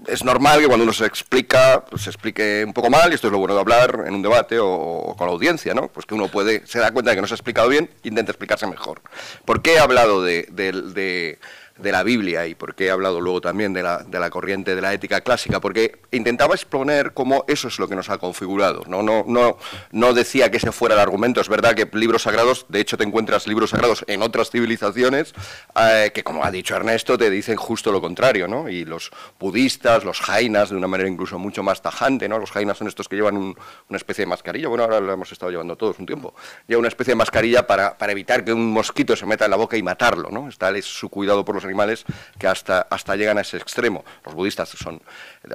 es 0.06 0.24
normal 0.24 0.60
que 0.60 0.66
cuando 0.66 0.84
uno 0.84 0.92
se 0.92 1.06
explica, 1.06 1.84
pues 1.88 2.02
se 2.02 2.10
explique 2.10 2.64
un 2.64 2.72
poco 2.72 2.90
mal, 2.90 3.10
y 3.10 3.14
esto 3.14 3.28
es 3.28 3.32
lo 3.32 3.38
bueno 3.38 3.54
de 3.54 3.60
hablar 3.60 4.04
en 4.06 4.14
un 4.14 4.22
debate 4.22 4.58
o, 4.58 5.14
con 5.16 5.26
la 5.26 5.32
audiencia, 5.32 5.74
¿no? 5.74 5.88
Pues 5.88 6.06
que 6.06 6.14
uno 6.14 6.28
puede, 6.28 6.66
se 6.66 6.78
da 6.78 6.92
cuenta 6.92 7.10
de 7.10 7.16
que 7.16 7.22
no 7.22 7.26
se 7.26 7.34
ha 7.34 7.36
explicado 7.36 7.68
bien, 7.68 7.90
intenta 8.02 8.32
explicarse 8.32 8.66
mejor. 8.66 9.00
¿Por 9.44 9.62
qué 9.62 9.74
he 9.74 9.78
hablado 9.78 10.22
de 10.22 10.46
de 10.50 11.38
la 11.82 12.02
Biblia 12.02 12.46
y 12.46 12.54
por 12.54 12.74
qué 12.74 12.86
he 12.86 12.90
hablado 12.90 13.20
luego 13.20 13.40
también 13.40 13.72
de 13.72 13.82
la, 13.82 13.98
de 13.98 14.18
la, 14.18 14.30
corriente 14.30 14.74
de 14.74 14.80
la 14.80 14.92
ética 14.92 15.20
clásica, 15.20 15.60
porque 15.60 16.00
intentaba 16.10 16.54
exponer 16.54 17.12
cómo 17.12 17.44
eso 17.48 17.68
es 17.68 17.78
lo 17.78 17.88
que 17.88 17.96
nos 17.96 18.10
ha 18.10 18.18
configurado. 18.18 18.82
¿no? 18.86 19.02
No, 19.02 19.24
no, 19.26 19.58
no 19.90 20.14
decía 20.14 20.50
que 20.50 20.58
ese 20.58 20.72
fuera 20.72 20.94
el 20.94 21.00
argumento. 21.00 21.40
Es 21.40 21.48
verdad 21.48 21.74
que 21.74 21.88
libros 21.92 22.22
sagrados, 22.22 22.66
de 22.68 22.80
hecho 22.80 22.96
te 22.96 23.04
encuentras 23.04 23.46
libros 23.46 23.70
sagrados 23.70 24.04
en 24.06 24.22
otras 24.22 24.50
civilizaciones 24.50 25.34
eh, 25.80 26.10
que, 26.14 26.22
como 26.22 26.44
ha 26.44 26.50
dicho 26.50 26.76
Ernesto, 26.76 27.18
te 27.18 27.30
dicen 27.30 27.56
justo 27.56 27.92
lo 27.92 28.00
contrario. 28.00 28.48
¿no? 28.48 28.68
Y 28.68 28.84
los 28.84 29.10
budistas, 29.38 30.04
los 30.04 30.20
jainas, 30.20 30.70
de 30.70 30.76
una 30.76 30.86
manera 30.86 31.08
incluso 31.08 31.38
mucho 31.38 31.62
más 31.62 31.82
tajante, 31.82 32.28
¿no? 32.28 32.38
los 32.38 32.50
jainas 32.50 32.78
son 32.78 32.88
estos 32.88 33.08
que 33.08 33.16
llevan 33.16 33.36
una 33.36 33.96
especie 33.96 34.22
de 34.22 34.28
mascarilla, 34.28 34.68
bueno, 34.68 34.84
ahora 34.84 35.00
lo 35.00 35.12
hemos 35.12 35.32
estado 35.32 35.50
llevando 35.50 35.76
todos 35.76 35.98
un 35.98 36.06
tiempo, 36.06 36.34
lleva 36.66 36.78
una 36.78 36.88
especie 36.88 37.12
de 37.12 37.16
mascarilla 37.16 37.66
para, 37.66 37.96
para 37.96 38.12
evitar 38.12 38.44
que 38.44 38.52
un 38.52 38.70
mosquito 38.70 39.16
se 39.16 39.26
meta 39.26 39.44
en 39.44 39.50
la 39.50 39.56
boca 39.56 39.76
y 39.76 39.82
matarlo. 39.82 40.30
¿no? 40.30 40.48
Está 40.48 40.70
es 40.76 40.84
su 40.84 41.08
cuidado 41.08 41.44
por 41.44 41.54
los 41.54 41.64
animales 41.66 42.04
que 42.38 42.46
hasta, 42.46 42.80
hasta 42.90 43.16
llegan 43.16 43.38
a 43.38 43.42
ese 43.42 43.56
extremo. 43.56 44.04
Los 44.24 44.34
budistas 44.34 44.68
son, 44.70 45.00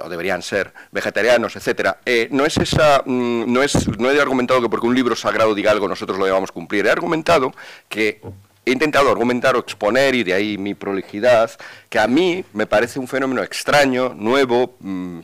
o 0.00 0.08
deberían 0.08 0.42
ser, 0.42 0.72
vegetarianos, 0.90 1.56
etcétera. 1.56 1.98
Eh, 2.06 2.28
no 2.30 2.44
es 2.44 2.56
esa, 2.58 3.02
mm, 3.04 3.52
no, 3.52 3.62
es, 3.62 3.88
no 3.98 4.10
he 4.10 4.20
argumentado 4.20 4.60
que 4.60 4.68
porque 4.68 4.86
un 4.86 4.94
libro 4.94 5.16
sagrado 5.16 5.54
diga 5.54 5.70
algo 5.70 5.88
nosotros 5.88 6.18
lo 6.18 6.24
debamos 6.24 6.52
cumplir. 6.52 6.86
He 6.86 6.90
argumentado 6.90 7.52
que 7.88 8.20
he 8.64 8.70
intentado 8.70 9.10
argumentar 9.10 9.56
o 9.56 9.58
exponer, 9.58 10.14
y 10.14 10.22
de 10.22 10.34
ahí 10.34 10.58
mi 10.58 10.74
prolijidad, 10.74 11.50
que 11.88 11.98
a 11.98 12.06
mí 12.06 12.44
me 12.52 12.66
parece 12.66 12.98
un 12.98 13.08
fenómeno 13.08 13.42
extraño, 13.42 14.14
nuevo, 14.14 14.76
mm, 14.80 15.20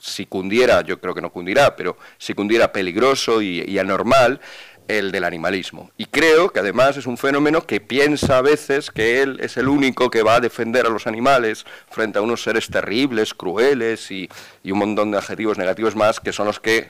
si 0.00 0.26
cundiera, 0.26 0.80
yo 0.80 0.98
creo 0.98 1.14
que 1.14 1.20
no 1.20 1.30
cundirá, 1.30 1.76
pero 1.76 1.98
si 2.18 2.32
cundiera 2.34 2.72
peligroso 2.72 3.42
y 3.42 3.78
anormal, 3.78 4.40
el 4.98 5.12
del 5.12 5.24
animalismo. 5.24 5.90
Y 5.96 6.06
creo 6.06 6.50
que 6.50 6.60
además 6.60 6.96
es 6.96 7.06
un 7.06 7.16
fenómeno 7.16 7.66
que 7.66 7.80
piensa 7.80 8.38
a 8.38 8.42
veces 8.42 8.90
que 8.90 9.22
él 9.22 9.38
es 9.40 9.56
el 9.56 9.68
único 9.68 10.10
que 10.10 10.22
va 10.22 10.36
a 10.36 10.40
defender 10.40 10.86
a 10.86 10.90
los 10.90 11.06
animales 11.06 11.64
frente 11.90 12.18
a 12.18 12.22
unos 12.22 12.42
seres 12.42 12.68
terribles, 12.68 13.34
crueles 13.34 14.10
y, 14.10 14.28
un 14.64 14.78
montón 14.78 15.10
de 15.10 15.18
adjetivos 15.18 15.58
negativos 15.58 15.96
más 15.96 16.20
que 16.20 16.32
son 16.32 16.46
los 16.46 16.60
que 16.60 16.88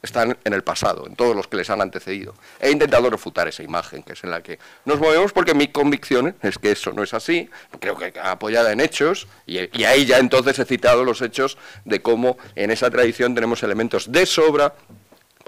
están 0.00 0.38
en 0.44 0.52
el 0.52 0.62
pasado, 0.62 1.06
en 1.08 1.16
todos 1.16 1.34
los 1.34 1.48
que 1.48 1.56
les 1.56 1.70
han 1.70 1.80
antecedido. 1.80 2.34
He 2.60 2.70
intentado 2.70 3.10
refutar 3.10 3.48
esa 3.48 3.64
imagen, 3.64 4.04
que 4.04 4.12
es 4.12 4.22
en 4.22 4.30
la 4.30 4.42
que 4.42 4.60
nos 4.84 5.00
movemos, 5.00 5.32
porque 5.32 5.54
mi 5.54 5.68
convicción 5.68 6.36
es 6.40 6.58
que 6.58 6.70
eso 6.70 6.92
no 6.92 7.02
es 7.02 7.14
así, 7.14 7.50
creo 7.80 7.96
que 7.96 8.12
apoyada 8.22 8.70
en 8.70 8.80
hechos, 8.80 9.26
y, 9.44 9.58
y 9.76 9.84
ahí 9.84 10.06
ya 10.06 10.18
entonces 10.18 10.56
he 10.60 10.64
citado 10.64 11.02
los 11.02 11.20
hechos 11.20 11.58
de 11.84 12.00
cómo 12.00 12.38
en 12.54 12.70
esa 12.70 12.90
tradición 12.90 13.34
tenemos 13.34 13.64
elementos 13.64 14.12
de 14.12 14.24
sobra 14.24 14.74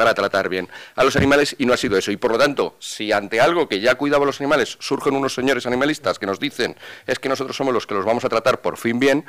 para 0.01 0.14
tratar 0.14 0.48
bien 0.48 0.66
a 0.96 1.05
los 1.05 1.14
animales 1.16 1.55
y 1.59 1.66
no 1.66 1.74
ha 1.74 1.76
sido 1.76 1.98
eso. 1.98 2.11
Y 2.11 2.16
por 2.16 2.32
lo 2.32 2.38
tanto, 2.38 2.74
si 2.78 3.12
ante 3.12 3.38
algo 3.38 3.68
que 3.68 3.80
ya 3.80 3.96
cuidaba 3.96 4.22
a 4.22 4.26
los 4.26 4.40
animales 4.40 4.78
surgen 4.80 5.14
unos 5.14 5.34
señores 5.34 5.66
animalistas 5.66 6.18
que 6.18 6.24
nos 6.24 6.40
dicen 6.40 6.74
es 7.07 7.18
que 7.18 7.28
nosotros 7.28 7.55
somos 7.55 7.74
los 7.74 7.86
que 7.86 7.92
los 7.92 8.07
vamos 8.07 8.24
a 8.24 8.30
tratar 8.30 8.62
por 8.62 8.78
fin 8.78 8.98
bien, 8.98 9.26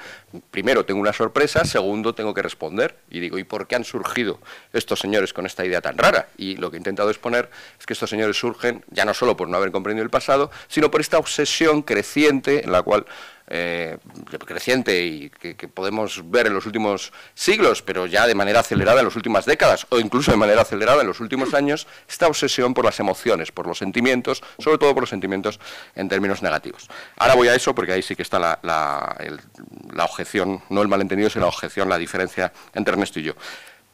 primero 0.50 0.86
tengo 0.86 1.02
una 1.02 1.12
sorpresa, 1.12 1.66
segundo 1.66 2.16
tengo 2.16 2.34
que 2.34 2.42
responder 2.42 2.96
y 3.10 3.20
digo, 3.20 3.38
¿y 3.38 3.44
por 3.44 3.68
qué 3.68 3.76
han 3.76 3.84
surgido 3.84 4.40
estos 4.72 5.02
señores 5.02 5.34
con 5.34 5.46
esta 5.46 5.66
idea 5.66 5.82
tan 5.82 5.98
rara? 5.98 6.30
Y 6.38 6.56
lo 6.56 6.72
que 6.72 6.78
he 6.78 6.80
intentado 6.80 7.10
exponer 7.10 7.50
es 7.78 7.86
que 7.86 7.92
estos 7.92 8.10
señores 8.10 8.40
surgen 8.40 8.86
ya 8.92 9.04
no 9.04 9.14
solo 9.14 9.36
por 9.36 9.50
no 9.50 9.58
haber 9.58 9.74
comprendido 9.74 10.06
el 10.06 10.10
pasado, 10.10 10.52
sino 10.70 10.90
por 10.90 11.02
esta 11.02 11.18
obsesión 11.18 11.82
creciente 11.82 12.64
en 12.64 12.72
la 12.72 12.82
cual 12.82 13.06
eh, 13.48 13.98
creciente 14.46 15.06
y 15.06 15.30
que, 15.30 15.56
podemos 15.68 16.30
ver 16.30 16.48
en 16.48 16.54
los 16.54 16.66
últimos 16.66 17.12
siglos, 17.34 17.82
pero 17.82 18.06
ya 18.06 18.28
de 18.28 18.36
manera 18.36 18.62
acelerada 18.62 19.00
en 19.00 19.06
las 19.06 19.16
últimas 19.16 19.46
décadas, 19.46 19.86
o 19.90 20.00
incluso 20.00 20.32
de 20.32 20.38
manera 20.38 20.62
acelerada 20.62 21.02
en 21.02 21.08
los 21.08 21.20
últimos 21.20 21.54
años, 21.54 21.88
esta 22.08 22.28
obsesión 22.28 22.74
por 22.74 22.86
las 22.86 23.00
emociones, 23.00 23.52
por 23.52 23.68
los 23.68 23.78
sentimientos, 23.78 24.44
sobre 24.60 24.78
todo 24.78 24.94
por 24.94 25.04
los 25.04 25.10
sentimientos 25.10 25.60
en 25.96 26.10
términos 26.10 26.42
negativos. 26.42 26.88
Ahora 27.18 27.36
voy 27.36 27.48
a 27.48 27.56
eso 27.56 27.74
porque 27.76 27.94
ahí 27.94 28.02
sí 28.02 28.16
que 28.16 28.24
está 28.24 28.40
la, 28.40 28.60
la 28.62 30.06
objeción, 30.06 30.62
no 30.70 30.82
el 30.82 30.88
malentendido, 30.88 31.30
sino 31.30 31.46
la 31.46 31.50
objeción, 31.50 31.90
la 31.90 31.98
diferencia 31.98 32.52
entre 32.74 32.94
Ernesto 32.94 33.20
y 33.20 33.24
yo 33.24 33.36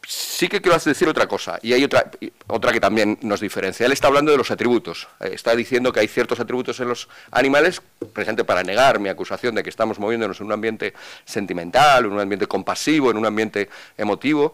sí 0.07 0.47
que 0.47 0.61
quiero 0.61 0.79
decir 0.79 1.09
otra 1.09 1.27
cosa, 1.27 1.59
y 1.61 1.73
hay 1.73 1.83
otra, 1.83 2.09
otra 2.47 2.71
que 2.71 2.79
también 2.79 3.19
nos 3.23 3.41
diferencia. 3.41 3.85
Él 3.85 3.91
está 3.91 4.07
hablando 4.07 4.31
de 4.31 4.37
los 4.37 4.49
atributos. 4.51 5.05
Eh, 5.19 5.31
está 5.33 5.53
diciendo 5.53 5.91
que 5.91 5.99
hay 5.99 6.07
ciertos 6.07 6.39
atributos 6.39 6.79
en 6.79 6.87
los 6.87 7.09
animales, 7.29 7.81
presente 8.13 8.45
para 8.45 8.63
negar 8.63 8.99
mi 8.99 9.09
acusación 9.09 9.53
de 9.55 9.63
que 9.63 9.69
estamos 9.69 9.99
moviéndonos 9.99 10.39
en 10.39 10.45
un 10.45 10.53
ambiente 10.53 10.93
sentimental, 11.25 12.05
en 12.05 12.13
un 12.13 12.21
ambiente 12.21 12.47
compasivo, 12.47 13.11
en 13.11 13.17
un 13.17 13.25
ambiente 13.25 13.67
emotivo. 13.97 14.53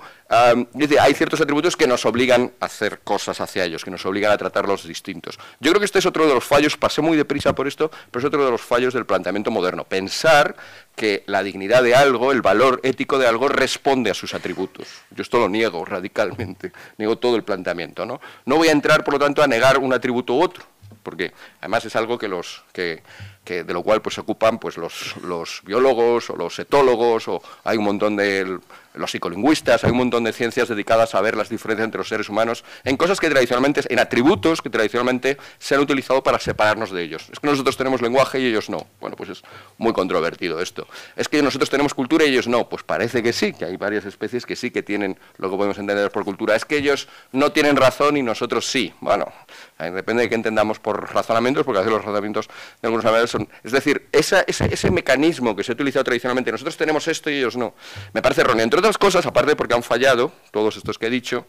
dice, 0.73 0.99
hay 0.99 1.13
ciertos 1.13 1.39
atributos 1.39 1.77
que 1.77 1.85
nos 1.85 2.03
obligan 2.07 2.51
a 2.59 2.65
hacer 2.65 3.01
cosas 3.03 3.39
hacia 3.39 3.65
ellos, 3.65 3.85
que 3.85 3.91
nos 3.91 4.03
obligan 4.07 4.31
a 4.31 4.37
tratarlos 4.37 4.87
distintos. 4.87 5.37
Yo 5.59 5.69
creo 5.69 5.79
que 5.79 5.85
este 5.85 5.99
es 5.99 6.05
otro 6.07 6.27
de 6.27 6.33
los 6.33 6.43
fallos, 6.43 6.77
pasé 6.77 7.03
muy 7.03 7.15
deprisa 7.15 7.53
por 7.53 7.67
esto, 7.67 7.91
pero 8.09 8.21
es 8.21 8.25
otro 8.25 8.43
de 8.43 8.49
los 8.49 8.61
fallos 8.61 8.95
del 8.95 9.05
planteamiento 9.05 9.51
moderno. 9.51 9.83
Pensar 9.83 10.55
que 10.95 11.23
la 11.25 11.43
dignidad 11.43 11.83
de 11.83 11.95
algo, 11.95 12.31
el 12.31 12.41
valor 12.41 12.79
ético 12.83 13.17
de 13.17 13.27
algo, 13.27 13.47
responde 13.49 14.11
a 14.11 14.13
sus 14.13 14.33
atributos. 14.33 14.87
Yo 15.11 15.23
esto 15.23 15.39
lo 15.39 15.49
niego 15.49 15.83
radicalmente, 15.85 16.71
niego 16.97 17.17
todo 17.17 17.35
el 17.35 17.43
planteamiento. 17.43 18.05
¿no? 18.05 18.21
no 18.45 18.57
voy 18.57 18.67
a 18.67 18.71
entrar, 18.71 19.03
por 19.03 19.15
lo 19.15 19.19
tanto, 19.19 19.41
a 19.41 19.47
negar 19.47 19.79
un 19.79 19.93
atributo 19.93 20.35
u 20.35 20.41
otro, 20.41 20.63
porque 21.01 21.33
además 21.59 21.85
es 21.85 21.95
algo 21.95 22.17
que 22.17 22.27
los, 22.27 22.63
que 22.71 23.01
que 23.43 23.63
de 23.63 23.73
lo 23.73 23.83
cual 23.83 24.01
pues 24.01 24.15
se 24.15 24.21
ocupan 24.21 24.59
pues 24.59 24.77
los, 24.77 25.15
los 25.17 25.61
biólogos 25.65 26.29
o 26.29 26.35
los 26.35 26.57
etólogos 26.59 27.27
o 27.27 27.41
hay 27.63 27.77
un 27.77 27.83
montón 27.83 28.15
de 28.15 28.59
los 28.93 29.11
psicolingüistas, 29.11 29.83
hay 29.83 29.91
un 29.91 29.97
montón 29.97 30.23
de 30.23 30.33
ciencias 30.33 30.67
dedicadas 30.67 31.15
a 31.15 31.21
ver 31.21 31.35
las 31.35 31.49
diferencias 31.49 31.85
entre 31.85 31.97
los 31.97 32.07
seres 32.07 32.29
humanos 32.29 32.63
en 32.83 32.95
cosas 32.97 33.19
que 33.19 33.29
tradicionalmente, 33.29 33.81
en 33.89 33.99
atributos 33.99 34.61
que 34.61 34.69
tradicionalmente 34.69 35.37
se 35.57 35.75
han 35.75 35.81
utilizado 35.81 36.21
para 36.23 36.39
separarnos 36.39 36.91
de 36.91 37.03
ellos. 37.03 37.27
Es 37.31 37.39
que 37.39 37.47
nosotros 37.47 37.75
tenemos 37.75 38.01
lenguaje 38.01 38.39
y 38.39 38.45
ellos 38.45 38.69
no. 38.69 38.85
Bueno, 38.99 39.15
pues 39.15 39.29
es 39.29 39.43
muy 39.77 39.93
controvertido 39.93 40.61
esto. 40.61 40.87
Es 41.15 41.27
que 41.27 41.41
nosotros 41.41 41.69
tenemos 41.69 41.93
cultura 41.93 42.25
y 42.25 42.29
ellos 42.29 42.47
no. 42.47 42.69
Pues 42.69 42.83
parece 42.83 43.23
que 43.23 43.33
sí, 43.33 43.53
que 43.53 43.65
hay 43.65 43.77
varias 43.77 44.05
especies 44.05 44.45
que 44.45 44.55
sí 44.55 44.71
que 44.71 44.83
tienen 44.83 45.17
lo 45.37 45.49
que 45.49 45.57
podemos 45.57 45.77
entender 45.77 46.11
por 46.11 46.23
cultura. 46.23 46.55
Es 46.55 46.65
que 46.65 46.77
ellos 46.77 47.07
no 47.31 47.51
tienen 47.51 47.75
razón 47.75 48.17
y 48.17 48.21
nosotros 48.21 48.67
sí. 48.67 48.93
Bueno, 49.01 49.31
depende 49.79 50.23
de 50.23 50.29
qué 50.29 50.35
entendamos 50.35 50.79
por 50.79 51.13
razonamientos, 51.13 51.65
porque 51.65 51.79
a 51.79 51.81
veces 51.81 51.93
los 51.93 52.01
razonamientos 52.01 52.47
de 52.47 52.87
algunos 52.87 53.05
animales 53.05 53.32
Es 53.63 53.71
decir, 53.71 54.07
ese, 54.11 54.91
mecanismo 54.91 55.55
que 55.55 55.63
se 55.63 55.71
ha 55.71 55.75
utilizado 55.75 56.03
tradicionalmente, 56.03 56.51
nosotros 56.51 56.77
tenemos 56.77 57.07
esto 57.07 57.29
y 57.29 57.37
ellos 57.37 57.57
no, 57.57 57.73
me 58.13 58.21
parece 58.21 58.41
erróneo. 58.41 58.65
Otras 58.65 58.97
cosas, 58.97 59.25
aparte 59.25 59.55
porque 59.55 59.73
han 59.73 59.83
fallado, 59.83 60.31
todos 60.51 60.77
estos 60.77 60.97
que 60.97 61.07
he 61.07 61.09
dicho, 61.09 61.45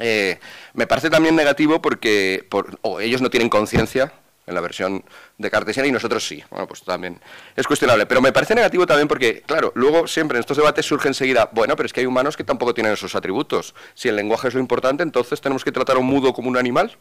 eh, 0.00 0.38
me 0.74 0.86
parece 0.86 1.10
también 1.10 1.36
negativo 1.36 1.82
porque 1.82 2.46
o 2.82 3.00
ellos 3.00 3.20
no 3.20 3.30
tienen 3.30 3.48
conciencia 3.48 4.12
en 4.48 4.54
la 4.54 4.60
versión 4.60 5.04
de 5.36 5.50
Cartesiana 5.50 5.88
y 5.88 5.92
nosotros 5.92 6.26
sí. 6.26 6.42
Bueno, 6.50 6.66
pues 6.66 6.82
también 6.82 7.20
es 7.54 7.66
cuestionable. 7.66 8.06
Pero 8.06 8.20
me 8.20 8.32
parece 8.32 8.54
negativo 8.54 8.86
también 8.86 9.06
porque, 9.06 9.42
claro, 9.42 9.72
luego 9.74 10.06
siempre 10.06 10.36
en 10.36 10.40
estos 10.40 10.56
debates 10.56 10.86
surge 10.86 11.08
enseguida, 11.08 11.48
bueno, 11.52 11.76
pero 11.76 11.86
es 11.86 11.92
que 11.92 12.00
hay 12.00 12.06
humanos 12.06 12.36
que 12.36 12.44
tampoco 12.44 12.74
tienen 12.74 12.92
esos 12.92 13.14
atributos. 13.14 13.74
Si 13.94 14.08
el 14.08 14.16
lenguaje 14.16 14.48
es 14.48 14.54
lo 14.54 14.60
importante, 14.60 15.02
entonces 15.02 15.40
tenemos 15.40 15.64
que 15.64 15.72
tratar 15.72 15.96
a 15.96 15.98
un 15.98 16.06
mudo 16.06 16.32
como 16.32 16.48
un 16.48 16.56
animal. 16.56 16.96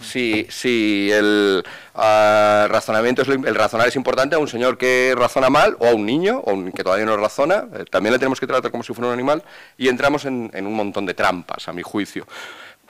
Si, 0.00 0.46
si 0.50 1.10
el 1.12 1.64
uh, 1.94 2.68
razonamiento 2.68 3.22
es 3.22 3.28
el 3.28 3.54
razonar 3.54 3.88
es 3.88 3.96
importante 3.96 4.36
a 4.36 4.38
un 4.38 4.48
señor 4.48 4.78
que 4.78 5.14
razona 5.16 5.50
mal 5.50 5.76
o 5.80 5.86
a 5.86 5.94
un 5.94 6.06
niño 6.06 6.38
o 6.44 6.52
un, 6.52 6.72
que 6.72 6.84
todavía 6.84 7.04
no 7.04 7.16
razona, 7.16 7.66
eh, 7.74 7.84
también 7.90 8.12
le 8.12 8.18
tenemos 8.18 8.40
que 8.40 8.46
tratar 8.46 8.70
como 8.70 8.82
si 8.82 8.94
fuera 8.94 9.08
un 9.08 9.14
animal 9.14 9.42
y 9.76 9.88
entramos 9.88 10.24
en, 10.24 10.50
en 10.54 10.66
un 10.66 10.74
montón 10.74 11.06
de 11.06 11.14
trampas, 11.14 11.68
a 11.68 11.72
mi 11.72 11.82
juicio. 11.82 12.26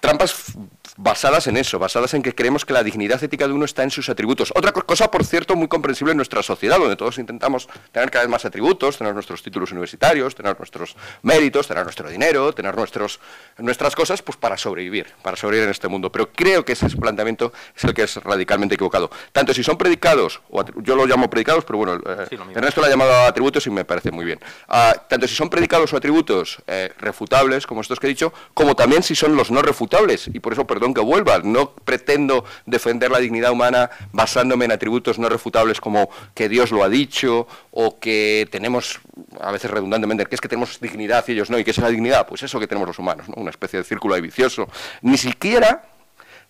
Trampas 0.04 0.52
basadas 0.96 1.46
en 1.46 1.56
eso, 1.56 1.78
basadas 1.78 2.12
en 2.14 2.22
que 2.22 2.34
creemos 2.34 2.66
que 2.66 2.74
la 2.74 2.82
dignidad 2.82 3.22
ética 3.24 3.48
de 3.48 3.54
uno 3.54 3.64
está 3.64 3.82
en 3.82 3.90
sus 3.90 4.08
atributos. 4.10 4.52
Otra 4.54 4.70
cosa, 4.72 5.10
por 5.10 5.24
cierto, 5.24 5.56
muy 5.56 5.66
comprensible 5.66 6.12
en 6.12 6.18
nuestra 6.18 6.42
sociedad, 6.42 6.78
donde 6.78 6.94
todos 6.94 7.18
intentamos 7.18 7.68
tener 7.90 8.10
cada 8.10 8.24
vez 8.24 8.30
más 8.30 8.44
atributos, 8.44 8.98
tener 8.98 9.14
nuestros 9.14 9.42
títulos 9.42 9.72
universitarios, 9.72 10.34
tener 10.34 10.56
nuestros 10.58 10.94
méritos, 11.22 11.66
tener 11.66 11.84
nuestro 11.84 12.08
dinero, 12.08 12.52
tener 12.52 12.76
nuestros, 12.76 13.18
nuestras 13.58 13.96
cosas, 13.96 14.20
pues 14.20 14.36
para 14.36 14.58
sobrevivir, 14.58 15.06
para 15.22 15.36
sobrevivir 15.38 15.64
en 15.64 15.70
este 15.70 15.88
mundo. 15.88 16.12
Pero 16.12 16.30
creo 16.30 16.64
que 16.64 16.74
ese 16.74 16.88
planteamiento 16.90 17.52
es 17.74 17.84
el 17.84 17.94
que 17.94 18.02
es 18.02 18.16
radicalmente 18.16 18.74
equivocado. 18.74 19.10
Tanto 19.32 19.54
si 19.54 19.64
son 19.64 19.78
predicados, 19.78 20.42
o 20.50 20.64
yo 20.82 20.96
lo 20.96 21.06
llamo 21.06 21.30
predicados, 21.30 21.64
pero 21.64 21.78
bueno, 21.78 21.94
eh, 22.06 22.38
Ernesto 22.54 22.82
lo 22.82 22.86
ha 22.86 22.90
llamado 22.90 23.12
atributos 23.22 23.66
y 23.66 23.70
me 23.70 23.84
parece 23.84 24.10
muy 24.10 24.26
bien. 24.26 24.38
Ah, 24.68 24.94
tanto 25.08 25.26
si 25.26 25.34
son 25.34 25.50
predicados 25.50 25.92
o 25.92 25.96
atributos 25.96 26.58
eh, 26.66 26.92
refutables, 26.98 27.66
como 27.66 27.80
estos 27.80 27.98
que 27.98 28.06
he 28.06 28.10
dicho, 28.10 28.32
como 28.52 28.76
también 28.76 29.02
si 29.02 29.14
son 29.14 29.34
los 29.34 29.50
no 29.50 29.62
refutables, 29.62 29.93
y 30.32 30.40
por 30.40 30.52
eso, 30.52 30.66
perdón, 30.66 30.92
que 30.92 31.00
vuelva. 31.00 31.38
No 31.38 31.70
pretendo 31.70 32.44
defender 32.66 33.10
la 33.10 33.18
dignidad 33.18 33.52
humana 33.52 33.90
basándome 34.12 34.64
en 34.64 34.72
atributos 34.72 35.18
no 35.18 35.28
refutables 35.28 35.80
como 35.80 36.10
que 36.34 36.48
Dios 36.48 36.72
lo 36.72 36.82
ha 36.82 36.88
dicho 36.88 37.46
o 37.70 37.98
que 37.98 38.48
tenemos, 38.50 39.00
a 39.40 39.52
veces 39.52 39.70
redundantemente, 39.70 40.26
que 40.26 40.34
es 40.34 40.40
que 40.40 40.48
tenemos 40.48 40.80
dignidad 40.80 41.24
y 41.28 41.32
ellos 41.32 41.50
no. 41.50 41.58
¿Y 41.58 41.64
qué 41.64 41.70
es 41.70 41.78
la 41.78 41.88
dignidad? 41.88 42.26
Pues 42.26 42.42
eso 42.42 42.58
que 42.58 42.66
tenemos 42.66 42.88
los 42.88 42.98
humanos, 42.98 43.26
una 43.36 43.50
especie 43.50 43.78
de 43.78 43.84
círculo 43.84 44.20
vicioso. 44.20 44.68
Ni 45.02 45.16
siquiera 45.16 45.93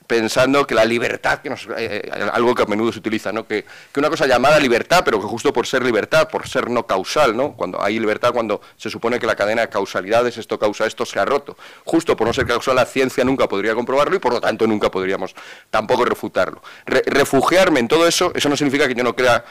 pensando 0.06 0.66
que 0.66 0.74
la 0.74 0.84
libertad, 0.84 1.40
que 1.40 1.50
nos, 1.50 1.66
eh, 1.66 2.02
eh, 2.04 2.10
algo 2.32 2.54
que 2.54 2.62
a 2.62 2.66
menudo 2.66 2.92
se 2.92 2.98
utiliza, 2.98 3.32
¿no? 3.32 3.46
que, 3.46 3.64
una 3.96 4.10
cosa 4.10 4.26
llamada 4.26 4.58
libertad, 4.58 5.02
pero 5.04 5.20
que 5.20 5.26
justo 5.26 5.52
por 5.52 5.66
ser 5.66 5.84
libertad, 5.84 6.28
por 6.28 6.48
ser 6.48 6.70
no 6.70 6.86
causal, 6.86 7.36
¿no? 7.36 7.52
cuando 7.52 7.82
hay 7.82 7.98
libertad, 7.98 8.32
cuando 8.32 8.60
se 8.76 8.90
supone 8.90 9.18
que 9.18 9.26
la 9.26 9.36
cadena 9.36 9.62
de 9.62 9.68
causalidades, 9.68 10.36
esto 10.36 10.58
causa 10.58 10.86
esto, 10.86 11.06
se 11.06 11.18
ha 11.18 11.24
roto. 11.24 11.56
Justo 11.84 12.16
por 12.16 12.26
no 12.26 12.32
ser 12.32 12.46
causal, 12.46 12.76
la 12.76 12.86
ciencia 12.86 13.24
nunca 13.24 13.48
podría 13.48 13.74
comprobarlo 13.74 14.16
y 14.16 14.18
por 14.18 14.32
lo 14.32 14.40
tanto 14.40 14.66
nunca 14.66 14.90
podríamos 14.90 15.34
tampoco 15.70 16.04
refutarlo. 16.04 16.62
refugiarme 16.86 17.80
en 17.80 17.88
todo 17.88 18.06
eso, 18.06 18.32
eso 18.34 18.48
no 18.48 18.56
significa 18.56 18.86
que 18.88 18.94
yo 18.94 19.04
no 19.04 19.14
crea 19.14 19.44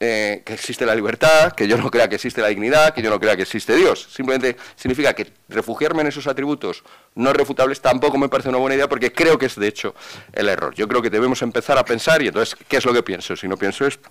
eh, 0.00 0.42
que 0.44 0.54
existe 0.54 0.86
la 0.86 0.94
libertad, 0.94 1.52
que 1.52 1.66
yo 1.66 1.76
no 1.76 1.90
crea 1.90 2.08
que 2.08 2.14
existe 2.14 2.40
la 2.40 2.46
dignidad, 2.46 2.94
que 2.94 3.02
yo 3.02 3.10
no 3.10 3.18
crea 3.18 3.34
que 3.34 3.42
existe 3.42 3.74
Dios. 3.74 4.08
Simplemente 4.12 4.56
significa 4.76 5.12
que 5.12 5.32
refugiarme 5.48 6.02
en 6.02 6.06
esos 6.06 6.28
atributos 6.28 6.84
no 7.16 7.32
refutables 7.32 7.80
tampoco 7.80 8.16
me 8.16 8.28
parece 8.28 8.48
una 8.48 8.58
buena 8.58 8.76
idea 8.76 8.88
porque 8.88 9.12
creo 9.12 9.36
que 9.38 9.46
es 9.46 9.56
de 9.56 9.66
hecho 9.66 9.96
el 10.32 10.48
error. 10.48 10.72
Yo 10.76 10.86
creo 10.86 11.02
que 11.02 11.10
debemos 11.10 11.42
empezar 11.42 11.78
a 11.78 11.84
pensar 11.84 12.22
y 12.22 12.28
entonces, 12.28 12.56
¿qué 12.68 12.76
es 12.76 12.84
lo 12.84 12.92
que 12.92 13.02
pienso? 13.02 13.34
Si 13.34 13.48
no 13.48 13.56
pienso 13.56 13.88
esto, 13.88 14.08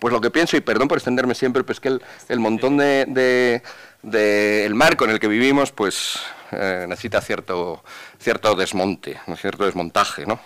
pues 0.00 0.12
lo 0.12 0.20
que 0.20 0.30
pienso, 0.30 0.56
y 0.56 0.60
perdón 0.60 0.88
por 0.88 0.98
extenderme 0.98 1.36
siempre, 1.36 1.62
pues 1.62 1.78
que 1.78 1.96
el, 2.28 2.40
montón 2.40 2.76
de, 2.76 3.62
el 4.02 4.74
marco 4.74 5.04
en 5.04 5.12
el 5.12 5.20
que 5.20 5.28
vivimos, 5.28 5.70
pues 5.70 6.18
eh, 6.50 6.86
necesita 6.88 7.20
cierto, 7.20 7.84
cierto 8.18 8.56
desmonte, 8.56 9.20
cierto 9.36 9.64
desmontaje, 9.64 10.26
¿no? 10.26 10.40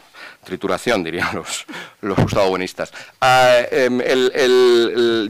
Trituración, 0.44 1.04
dirían 1.04 1.28
los, 1.34 1.66
los 2.00 2.16
buenistas. 2.48 2.92
Ah, 3.20 3.58
em, 3.70 4.00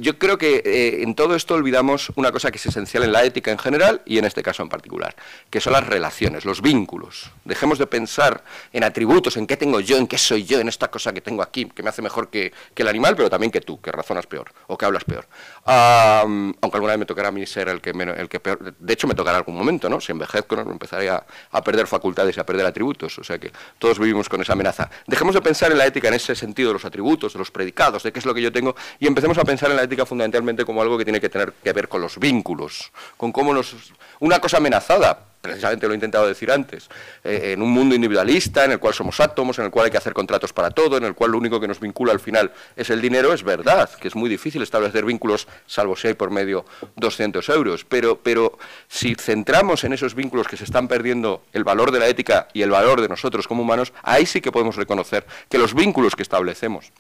yo 0.01 0.19
creo 0.19 0.39
que 0.39 0.63
eh, 0.65 1.03
en 1.03 1.15
todo 1.15 1.35
esto 1.35 1.55
olvidamos 1.55 2.11
una 2.17 2.33
cosa 2.33 2.51
que 2.51 2.59
es 2.59 2.67
esencial 2.67 3.05
en 3.05 3.13
la 3.13 3.25
ética 3.25 3.51
en 3.51 3.59
general 3.59 4.03
y 4.05 4.19
en 4.19 4.25
este 4.25 4.43
caso 4.43 4.63
en 4.63 4.69
particular, 4.69 5.15
que 5.51 5.61
son 5.61 5.73
las 5.73 5.87
relaciones, 5.87 6.45
los 6.45 6.63
vínculos. 6.63 7.31
Dejemos 7.45 7.79
de 7.79 7.87
pensar 7.87 8.45
en 8.73 8.85
atributos, 8.85 9.37
en 9.37 9.47
qué 9.47 9.57
tengo 9.57 9.81
yo, 9.81 9.97
en 9.97 10.07
qué 10.07 10.19
soy 10.19 10.45
yo, 10.45 10.61
en 10.61 10.69
esta 10.69 10.91
cosa 10.91 11.13
que 11.13 11.21
tengo 11.21 11.43
aquí, 11.43 11.67
que 11.67 11.83
me 11.83 11.91
hace 11.91 12.03
mejor 12.03 12.29
que, 12.29 12.53
el 12.77 12.89
animal, 12.89 13.17
pero 13.17 13.29
también 13.29 13.51
que 13.51 13.61
tú, 13.61 13.81
que 13.81 13.91
razonas 13.91 14.27
peor 14.29 14.53
o 14.69 14.79
que 14.79 14.85
hablas 14.85 15.05
peor. 15.05 15.27
Aunque 15.69 16.77
alguna 16.77 16.93
vez 16.93 16.99
me 16.99 17.07
tocará 17.07 17.29
a 17.29 17.31
mí 17.31 17.45
ser 17.47 17.69
el 17.69 17.81
que, 17.81 17.91
el 17.91 18.29
que 18.29 18.41
peor, 18.41 18.75
de 18.79 18.93
hecho 18.93 19.07
me 19.07 19.15
tocará 19.15 19.37
algún 19.37 19.57
momento, 19.57 19.89
¿no? 19.89 20.01
Si 20.01 20.13
envejezco, 20.13 20.57
¿no? 20.57 20.71
empezaré 20.71 21.11
a, 21.11 21.25
a 21.51 21.63
perder 21.63 21.87
facultades 21.87 22.37
y 22.37 22.41
a 22.41 22.47
perder 22.47 22.65
atributos, 22.67 23.19
o 23.19 23.25
sea 23.25 23.39
que 23.39 23.53
todos 23.79 23.99
vivimos 23.99 24.29
con 24.29 24.41
esa 24.41 24.55
amenaza. 24.55 24.89
Dejemos 25.07 25.35
de 25.35 25.43
pensar 25.43 25.71
en 25.71 25.79
la 25.79 25.87
ética 25.87 26.09
en 26.09 26.15
ese 26.15 26.35
sentido 26.35 26.71
de 26.71 26.75
los 26.75 26.85
atributos, 26.85 27.35
de 27.35 27.39
los 27.39 27.51
predicados, 27.51 28.03
de 28.03 28.13
qué 28.13 28.19
es 28.19 28.25
lo 28.25 28.35
que 28.35 28.43
yo 28.43 28.51
tengo, 28.51 28.75
y 28.99 29.07
empecemos 29.07 29.37
a 29.39 29.45
pensar 29.45 29.71
en 29.71 29.77
la 29.77 29.83
ética 29.83 30.07
fundamentalmente 30.07 30.65
como 30.65 30.81
algo 30.81 30.97
que 30.97 31.05
tiene 31.05 31.21
que 31.21 31.29
tener 31.29 31.53
que 31.53 31.73
ver 31.73 31.89
con 31.89 32.01
los 32.01 32.19
vínculos, 32.19 32.91
con 33.17 33.33
cómo 33.33 33.53
nos... 33.53 33.77
Una 34.21 34.41
cosa 34.41 34.57
amenazada, 34.57 35.21
precisamente 35.41 35.87
lo 35.87 35.93
he 35.93 35.97
intentado 35.97 36.27
decir 36.27 36.51
antes, 36.51 36.89
eh, 37.25 37.53
en 37.53 37.63
un 37.63 37.71
mundo 37.71 37.95
individualista 37.95 38.65
en 38.65 38.73
el 38.73 38.79
cual 38.79 38.95
somos 38.95 39.21
átomos, 39.21 39.59
en 39.59 39.67
el 39.67 39.71
cual 39.71 39.87
hay 39.87 39.91
que 39.91 39.97
hacer 39.97 40.13
contratos 40.13 40.53
para 40.53 40.71
todo, 40.71 40.97
en 40.97 41.05
el 41.05 41.15
cual 41.15 41.33
lo 41.33 41.39
único 41.39 41.61
que 41.61 41.69
nos 41.69 41.81
vincula 41.81 42.13
al 42.13 42.21
final 42.21 42.53
es 42.77 42.91
el 42.91 43.01
dinero, 43.01 43.33
es 43.33 43.43
verdad 43.43 43.89
que 44.01 44.09
es 44.09 44.17
muy 44.17 44.29
difícil 44.29 44.63
establecer 44.63 45.05
vínculos, 45.05 45.47
salvo 45.67 45.97
si 45.97 46.09
hay 46.09 46.15
por 46.15 46.31
medio 46.31 46.65
200 46.97 47.49
euros, 47.51 47.85
pero, 47.85 48.19
pero 48.19 48.59
si 48.89 49.15
centramos 49.15 49.85
en 49.85 49.93
esos 49.93 50.15
vínculos 50.15 50.49
que 50.49 50.57
se 50.57 50.65
están 50.65 50.89
perdiendo 50.89 51.43
el 51.53 51.65
valor 51.65 51.93
de 51.93 52.01
la 52.01 52.09
ética 52.09 52.49
y 52.53 52.63
el 52.63 52.71
valor 52.71 53.01
de 53.01 53.09
nosotros 53.09 53.47
como 53.47 53.63
humanos, 53.63 53.93
ahí 54.03 54.27
sí 54.27 54.41
que 54.41 54.53
podemos 54.53 54.77
reconocer 54.77 55.27
que 55.49 55.59
los 55.59 55.75
vínculos 55.75 56.17
que 56.17 56.23
establecemos 56.23 56.93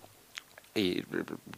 y 0.74 1.02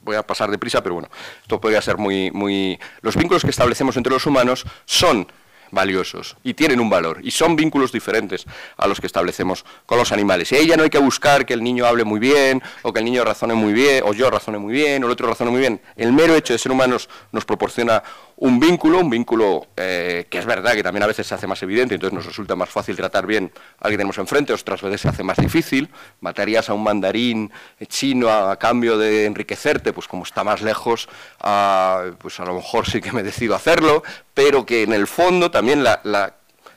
voy 0.02 0.16
a 0.16 0.22
pasar 0.22 0.50
deprisa, 0.50 0.82
pero 0.82 0.94
bueno, 0.94 1.10
esto 1.42 1.60
podría 1.60 1.82
ser 1.82 1.98
muy, 1.98 2.30
muy... 2.30 2.78
Los 3.02 3.16
vínculos 3.16 3.42
que 3.42 3.50
establecemos 3.50 3.96
entre 3.96 4.12
los 4.12 4.24
humanos 4.24 4.64
son 4.86 5.30
valiosos 5.70 6.36
y 6.42 6.54
tienen 6.54 6.80
un 6.80 6.90
valor 6.90 7.20
y 7.22 7.30
son 7.30 7.56
vínculos 7.56 7.92
diferentes 7.92 8.46
a 8.76 8.86
los 8.86 9.00
que 9.00 9.06
establecemos 9.06 9.64
con 9.86 9.98
los 9.98 10.12
animales. 10.12 10.50
Y 10.52 10.56
ahí 10.56 10.66
ya 10.66 10.76
no 10.76 10.82
hay 10.82 10.90
que 10.90 10.98
buscar 10.98 11.46
que 11.46 11.54
el 11.54 11.62
niño 11.62 11.86
hable 11.86 12.04
muy 12.04 12.20
bien 12.20 12.62
o 12.82 12.92
que 12.92 12.98
el 13.00 13.04
niño 13.04 13.24
razone 13.24 13.54
muy 13.54 13.72
bien 13.72 14.02
o 14.06 14.12
yo 14.12 14.30
razone 14.30 14.58
muy 14.58 14.72
bien 14.72 15.02
o 15.02 15.06
el 15.06 15.12
otro 15.12 15.26
razone 15.26 15.50
muy 15.50 15.60
bien. 15.60 15.80
El 15.96 16.12
mero 16.12 16.34
hecho 16.34 16.52
de 16.52 16.58
ser 16.58 16.72
humanos 16.72 17.08
nos 17.32 17.44
proporciona 17.44 18.02
un 18.40 18.58
vínculo, 18.58 18.98
un 19.00 19.10
vínculo 19.10 19.66
eh, 19.76 20.26
que 20.30 20.38
es 20.38 20.46
verdad 20.46 20.72
que 20.72 20.82
también 20.82 21.02
a 21.02 21.06
veces 21.06 21.26
se 21.26 21.34
hace 21.34 21.46
más 21.46 21.62
evidente, 21.62 21.94
entonces 21.94 22.14
nos 22.14 22.24
resulta 22.24 22.56
más 22.56 22.70
fácil 22.70 22.96
tratar 22.96 23.26
bien 23.26 23.52
a 23.54 23.84
alguien 23.84 23.98
que 23.98 23.98
tenemos 23.98 24.18
enfrente, 24.18 24.54
otras 24.54 24.80
veces 24.80 25.02
se 25.02 25.08
hace 25.08 25.22
más 25.22 25.36
difícil. 25.36 25.90
Matarías 26.20 26.70
a 26.70 26.74
un 26.74 26.82
mandarín 26.82 27.52
chino 27.86 28.30
a, 28.30 28.58
cambio 28.58 28.96
de 28.96 29.26
enriquecerte, 29.26 29.92
pues 29.92 30.08
como 30.08 30.24
está 30.24 30.42
más 30.42 30.62
lejos, 30.62 31.06
pues 31.38 32.40
a 32.40 32.44
lo 32.46 32.54
mejor 32.54 32.88
sí 32.88 33.02
que 33.02 33.12
me 33.12 33.22
decido 33.22 33.54
hacerlo, 33.54 34.02
pero 34.32 34.64
que 34.64 34.84
en 34.84 34.94
el 34.94 35.06
fondo 35.06 35.50
también 35.50 35.84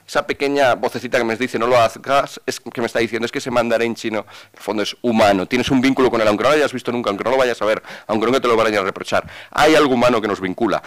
esa 0.05 0.28
pequeña 0.28 0.76
vocecita 0.76 1.18
que 1.18 1.24
me 1.24 1.38
dice 1.38 1.57
no 1.57 1.68
lo 1.68 1.78
hagas, 1.78 2.41
es 2.45 2.59
que 2.59 2.82
me 2.82 2.88
está 2.88 2.99
diciendo 2.99 3.26
es 3.26 3.32
que 3.32 3.39
ese 3.39 3.51
mandarín 3.51 3.95
chino, 3.95 4.20
en 4.20 4.57
el 4.57 4.61
fondo 4.61 4.84
es 4.84 4.97
humano, 5.01 5.45
tienes 5.45 5.72
un 5.72 5.80
vínculo 5.80 6.11
con 6.11 6.20
él, 6.20 6.28
aunque 6.28 6.43
no 6.43 6.49
lo 6.49 6.55
hayas 6.55 6.74
visto 6.74 6.91
nunca, 6.91 7.09
aunque 7.09 7.24
no 7.24 7.32
lo 7.32 7.38
vayas 7.38 7.61
a 7.61 7.66
ver, 7.66 7.82
aunque 8.07 8.30
no 8.30 8.41
te 8.41 8.49
lo 8.49 8.57
vayan 8.57 8.82
a 8.82 8.84
reprochar, 8.84 9.26
hay 9.49 9.76
algo 9.76 9.93
humano 9.93 10.22
que 10.22 10.28
nos 10.28 10.41
vincula. 10.41 10.84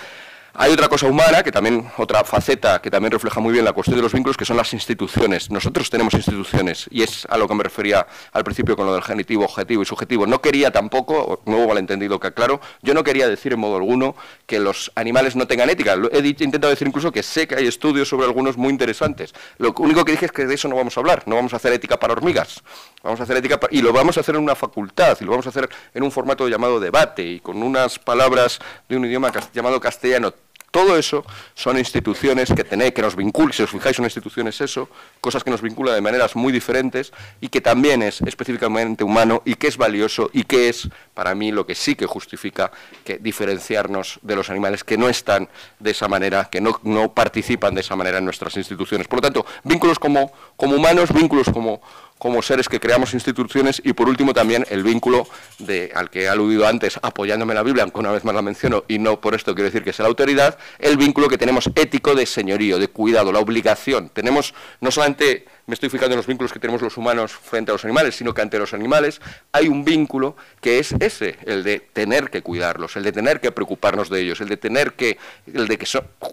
Hay 0.59 0.73
otra 0.73 0.89
cosa 0.89 1.07
humana, 1.07 1.43
que 1.43 1.53
también, 1.53 1.87
otra 1.99 2.25
faceta 2.25 2.81
que 2.81 2.91
también 2.91 3.13
refleja 3.13 3.41
muy 3.41 3.53
bien 3.53 3.63
la 3.63 3.75
cuestión 3.75 3.97
de 3.97 4.03
los 4.03 4.15
vínculos, 4.15 4.39
que 4.39 4.47
son 4.47 4.57
las 4.57 4.73
instituciones. 4.73 5.51
Nosotros 5.51 5.91
tenemos 5.91 6.15
instituciones, 6.15 6.87
y 6.91 7.03
es 7.03 7.27
a 7.29 7.37
lo 7.37 7.47
que 7.47 7.55
me 7.55 7.63
refería 7.63 8.07
al 8.33 8.43
principio 8.43 8.75
con 8.75 8.87
lo 8.87 8.95
del 8.95 9.03
genitivo, 9.03 9.45
objetivo 9.45 9.83
y 9.83 9.85
subjetivo. 9.85 10.27
No 10.27 10.41
quería 10.41 10.71
tampoco, 10.71 11.43
nuevo 11.45 11.69
malentendido 11.69 12.19
que 12.19 12.29
aclaro, 12.29 12.63
yo 12.81 12.95
no 12.95 13.05
quería 13.05 13.29
decir 13.29 13.53
en 13.53 13.61
modo 13.61 13.77
alguno 13.77 14.17
que 14.47 14.59
los 14.59 14.91
animales 14.95 15.37
no 15.37 15.47
tengan 15.47 15.69
ética. 15.69 15.95
He 16.11 16.27
intentado 16.27 16.71
decir 16.71 16.89
incluso 16.89 17.13
que 17.13 17.23
sé 17.23 17.47
que 17.47 17.57
hay 17.57 17.67
estudios 17.67 18.09
sobre 18.09 18.25
algunos 18.25 18.57
muy 18.57 18.71
interesantes. 18.71 19.35
Lo 19.59 19.75
único 19.77 20.07
que 20.07 20.13
dije 20.13 20.25
es 20.25 20.33
que 20.33 20.47
de 20.47 20.55
eso 20.55 20.69
no 20.69 20.77
vamos 20.77 20.97
a 20.97 21.01
hablar, 21.01 21.25
no 21.27 21.35
vamos 21.37 21.53
a 21.53 21.57
hacer 21.57 21.75
ética 21.75 21.99
para 21.99 22.15
hormigas. 22.15 22.63
Vamos 23.03 23.21
a 23.21 23.25
hacer 23.25 23.37
ética 23.37 23.61
y 23.71 23.83
lo 23.83 23.93
vamos 23.93 24.17
a 24.17 24.21
hacer 24.21 24.37
en 24.37 24.43
una 24.43 24.55
facultad, 24.55 25.19
y 25.21 25.25
lo 25.25 25.33
vamos 25.33 25.45
a 25.45 25.51
hacer 25.51 25.69
en 25.93 26.03
un 26.03 26.11
formato 26.11 26.49
llamado 26.49 26.81
debate 26.81 27.23
y 27.25 27.41
con 27.41 27.63
unas 27.63 27.99
palabras 27.99 28.59
de 28.89 28.97
un 28.97 29.05
idioma 29.05 29.31
llamado 29.53 29.79
castellano 29.81 30.33
todo 30.71 30.97
eso 30.97 31.25
son 31.55 31.79
instituciones 31.79 32.53
que 32.53 32.65
tenéis, 32.65 32.93
que 32.93 33.03
nos 33.03 33.17
vinculan, 33.17 33.53
si 33.53 33.63
os 33.63 33.71
fijáis, 33.71 33.97
son 33.97 34.05
instituciones 34.05 34.61
eso, 34.61 34.89
cosas 35.21 35.43
que 35.43 35.51
nos 35.51 35.63
vinculan 35.63 35.95
de 35.95 36.01
maneras 36.01 36.37
muy 36.37 36.53
diferentes 36.53 37.13
y 37.41 37.49
que 37.49 37.61
también 37.61 38.03
es 38.03 38.21
específicamente 38.23 39.05
humano 39.05 39.43
y 39.45 39.55
que 39.55 39.69
es 39.69 39.77
valioso 39.77 40.31
y 40.33 40.45
que 40.45 40.69
es, 40.69 40.89
para 41.15 41.35
mí, 41.35 41.53
lo 41.53 41.67
que 41.67 41.75
sí 41.75 41.95
que 41.95 42.07
justifica 42.07 42.71
que 43.05 43.19
diferenciarnos 43.19 44.19
de 44.23 44.37
los 44.37 44.51
animales 44.51 44.85
que 44.85 44.99
no 44.99 45.09
están 45.09 45.49
de 45.79 45.91
esa 45.91 46.09
manera, 46.09 46.49
que 46.51 46.61
no, 46.61 46.79
no 46.83 47.13
participan 47.13 47.75
de 47.75 47.81
esa 47.81 47.97
manera 47.97 48.19
en 48.19 48.25
nuestras 48.25 48.57
instituciones. 48.57 49.09
Por 49.09 49.19
lo 49.19 49.23
tanto, 49.23 49.47
vínculos 49.65 49.99
como, 49.99 50.33
como 50.57 50.77
humanos, 50.77 51.13
vínculos 51.13 51.49
como 51.51 51.81
como 52.19 52.43
seres 52.43 52.69
que 52.69 52.81
creamos 52.81 53.15
instituciones 53.15 53.81
y 53.85 53.93
por 53.93 54.09
último 54.09 54.33
también 54.33 54.67
el 54.71 54.83
vínculo 54.83 55.29
de, 55.59 55.93
al 55.95 56.11
que 56.11 56.23
he 56.23 56.29
aludido 56.29 56.67
antes, 56.67 56.99
apoyándome 57.03 57.53
en 57.53 57.57
la 57.57 57.63
Biblia, 57.63 57.83
aunque 57.83 58.01
una 58.01 58.13
vez 58.13 58.25
más 58.25 58.35
la 58.35 58.43
menciono 58.43 58.85
y 58.89 58.99
no 58.99 59.21
por 59.21 59.35
esto 59.35 59.55
quiero 59.55 59.67
decir 59.67 59.85
que 59.85 59.93
sea 59.93 60.05
la 60.05 60.09
autoridad, 60.09 60.59
el 60.79 60.97
vínculo 60.97 61.29
que 61.29 61.39
tenemos 61.39 61.71
ético 61.75 62.15
de 62.15 62.27
señorío, 62.27 62.79
de 62.79 62.89
cuidado, 62.89 63.33
la 63.33 63.41
obligación. 63.41 64.09
Tenemos 64.09 64.55
no 64.81 64.91
solamente 64.91 65.47
me 65.67 65.75
estoy 65.75 65.89
fijando 65.89 66.15
en 66.15 66.19
los 66.19 66.27
vínculos 66.27 66.53
que 66.53 66.61
tenemos 66.61 66.81
los 66.81 66.97
humanos 66.97 67.33
frente 67.33 67.73
a 67.73 67.75
los 67.75 67.85
animales, 67.85 68.15
sino 68.15 68.33
que 68.33 68.41
ante 68.41 68.59
los 68.59 68.73
animales 68.73 69.21
hay 69.51 69.67
un 69.67 69.85
vínculo 69.85 70.37
que 70.61 70.79
es 70.79 70.95
ese, 71.01 71.37
el 71.45 71.65
de 71.65 71.81
tener 71.81 72.31
que 72.31 72.43
cuidarlos, 72.43 72.97
el 72.97 73.03
de 73.03 73.13
tener 73.13 73.41
que 73.41 73.51
preocuparnos 73.51 74.09
de 74.09 74.21
ellos, 74.21 74.41
el 74.41 74.49
de 74.49 74.57
tener 74.57 74.93
que, 74.93 75.19
el 75.53 75.67
de 75.67 75.77
que 75.77 75.87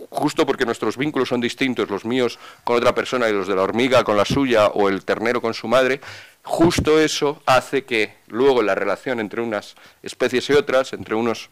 justo 0.10 0.46
porque 0.46 0.66
nuestros 0.66 0.98
vínculos 0.98 1.30
son 1.30 1.42
distintos, 1.42 1.90
los 1.90 2.06
míos 2.06 2.38
con 2.64 2.78
otra 2.78 2.94
persona 2.94 3.28
y 3.28 3.34
los 3.34 3.48
de 3.48 3.56
la 3.56 3.64
hormiga 3.64 4.04
con 4.04 4.18
la 4.18 4.26
suya 4.26 4.68
o 4.68 4.88
el 4.88 5.04
ternero 5.04 5.42
con 5.42 5.56
su 5.56 5.68
madre, 5.68 6.00
justo 6.44 7.00
eso 7.00 7.42
hace 7.48 7.86
que 7.86 8.14
luego 8.28 8.62
la 8.62 8.76
relación 8.76 9.20
entre 9.20 9.42
unas 9.42 9.76
especies 10.04 10.48
y 10.52 10.54
otras, 10.54 10.94
entre 10.94 11.16
unos 11.16 11.50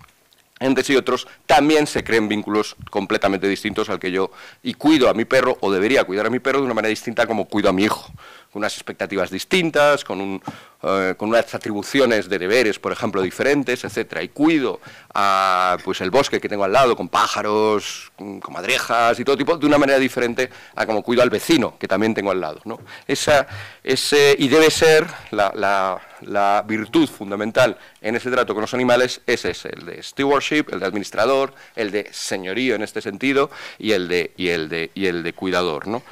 entes 0.61 0.89
y 0.89 0.95
otros, 0.95 1.27
también 1.45 1.87
se 1.87 2.03
creen 2.03 2.29
vínculos 2.29 2.75
completamente 2.89 3.47
distintos 3.47 3.89
al 3.89 3.99
que 3.99 4.11
yo 4.11 4.31
y 4.63 4.75
cuido 4.75 5.09
a 5.09 5.13
mi 5.13 5.25
perro 5.25 5.57
o 5.59 5.71
debería 5.71 6.03
cuidar 6.05 6.27
a 6.27 6.29
mi 6.29 6.39
perro 6.39 6.59
de 6.59 6.65
una 6.65 6.73
manera 6.73 6.89
distinta 6.89 7.27
como 7.27 7.45
cuido 7.45 7.69
a 7.69 7.73
mi 7.73 7.83
hijo, 7.83 8.11
con 8.51 8.59
unas 8.61 8.73
expectativas 8.73 9.29
distintas, 9.29 10.03
con, 10.03 10.19
un, 10.19 10.41
eh, 10.83 11.15
con 11.17 11.29
unas 11.29 11.53
atribuciones 11.55 12.27
de 12.27 12.37
deberes, 12.37 12.79
por 12.79 12.91
ejemplo, 12.91 13.21
diferentes, 13.21 13.83
etcétera. 13.83 14.21
Y 14.23 14.29
cuido 14.29 14.81
a, 15.13 15.77
pues 15.83 16.01
el 16.01 16.11
bosque 16.11 16.41
que 16.41 16.49
tengo 16.49 16.63
al 16.63 16.73
lado 16.73 16.95
con 16.95 17.07
pájaros, 17.07 18.11
con 18.15 18.41
madrejas 18.51 19.19
y 19.19 19.23
todo 19.23 19.37
tipo 19.37 19.57
de 19.57 19.65
una 19.65 19.77
manera 19.77 19.99
diferente 19.99 20.49
a 20.75 20.85
como 20.85 21.01
cuido 21.01 21.23
al 21.23 21.29
vecino 21.29 21.77
que 21.79 21.87
también 21.87 22.13
tengo 22.13 22.31
al 22.31 22.41
lado. 22.41 22.61
¿no? 22.65 22.79
Esa, 23.07 23.47
ese, 23.83 24.35
y 24.37 24.47
debe 24.49 24.69
ser 24.69 25.07
la, 25.31 25.51
la 25.55 26.01
la 26.21 26.63
virtud 26.67 27.07
fundamental 27.07 27.77
en 28.01 28.15
ese 28.15 28.31
trato 28.31 28.53
con 28.53 28.61
los 28.61 28.73
animales 28.73 29.21
es 29.25 29.45
ese, 29.45 29.69
el 29.69 29.85
de 29.85 30.03
stewardship, 30.03 30.65
el 30.71 30.79
de 30.79 30.85
administrador, 30.85 31.53
el 31.75 31.91
de 31.91 32.07
señorío 32.11 32.75
en 32.75 32.83
este 32.83 33.01
sentido 33.01 33.49
y 33.77 33.91
el 33.91 34.07
de, 34.07 34.31
y 34.37 34.49
el 34.49 34.69
de, 34.69 34.91
y 34.93 35.07
el 35.07 35.23
de 35.23 35.33
cuidador. 35.33 35.87
¿no? 35.87 36.03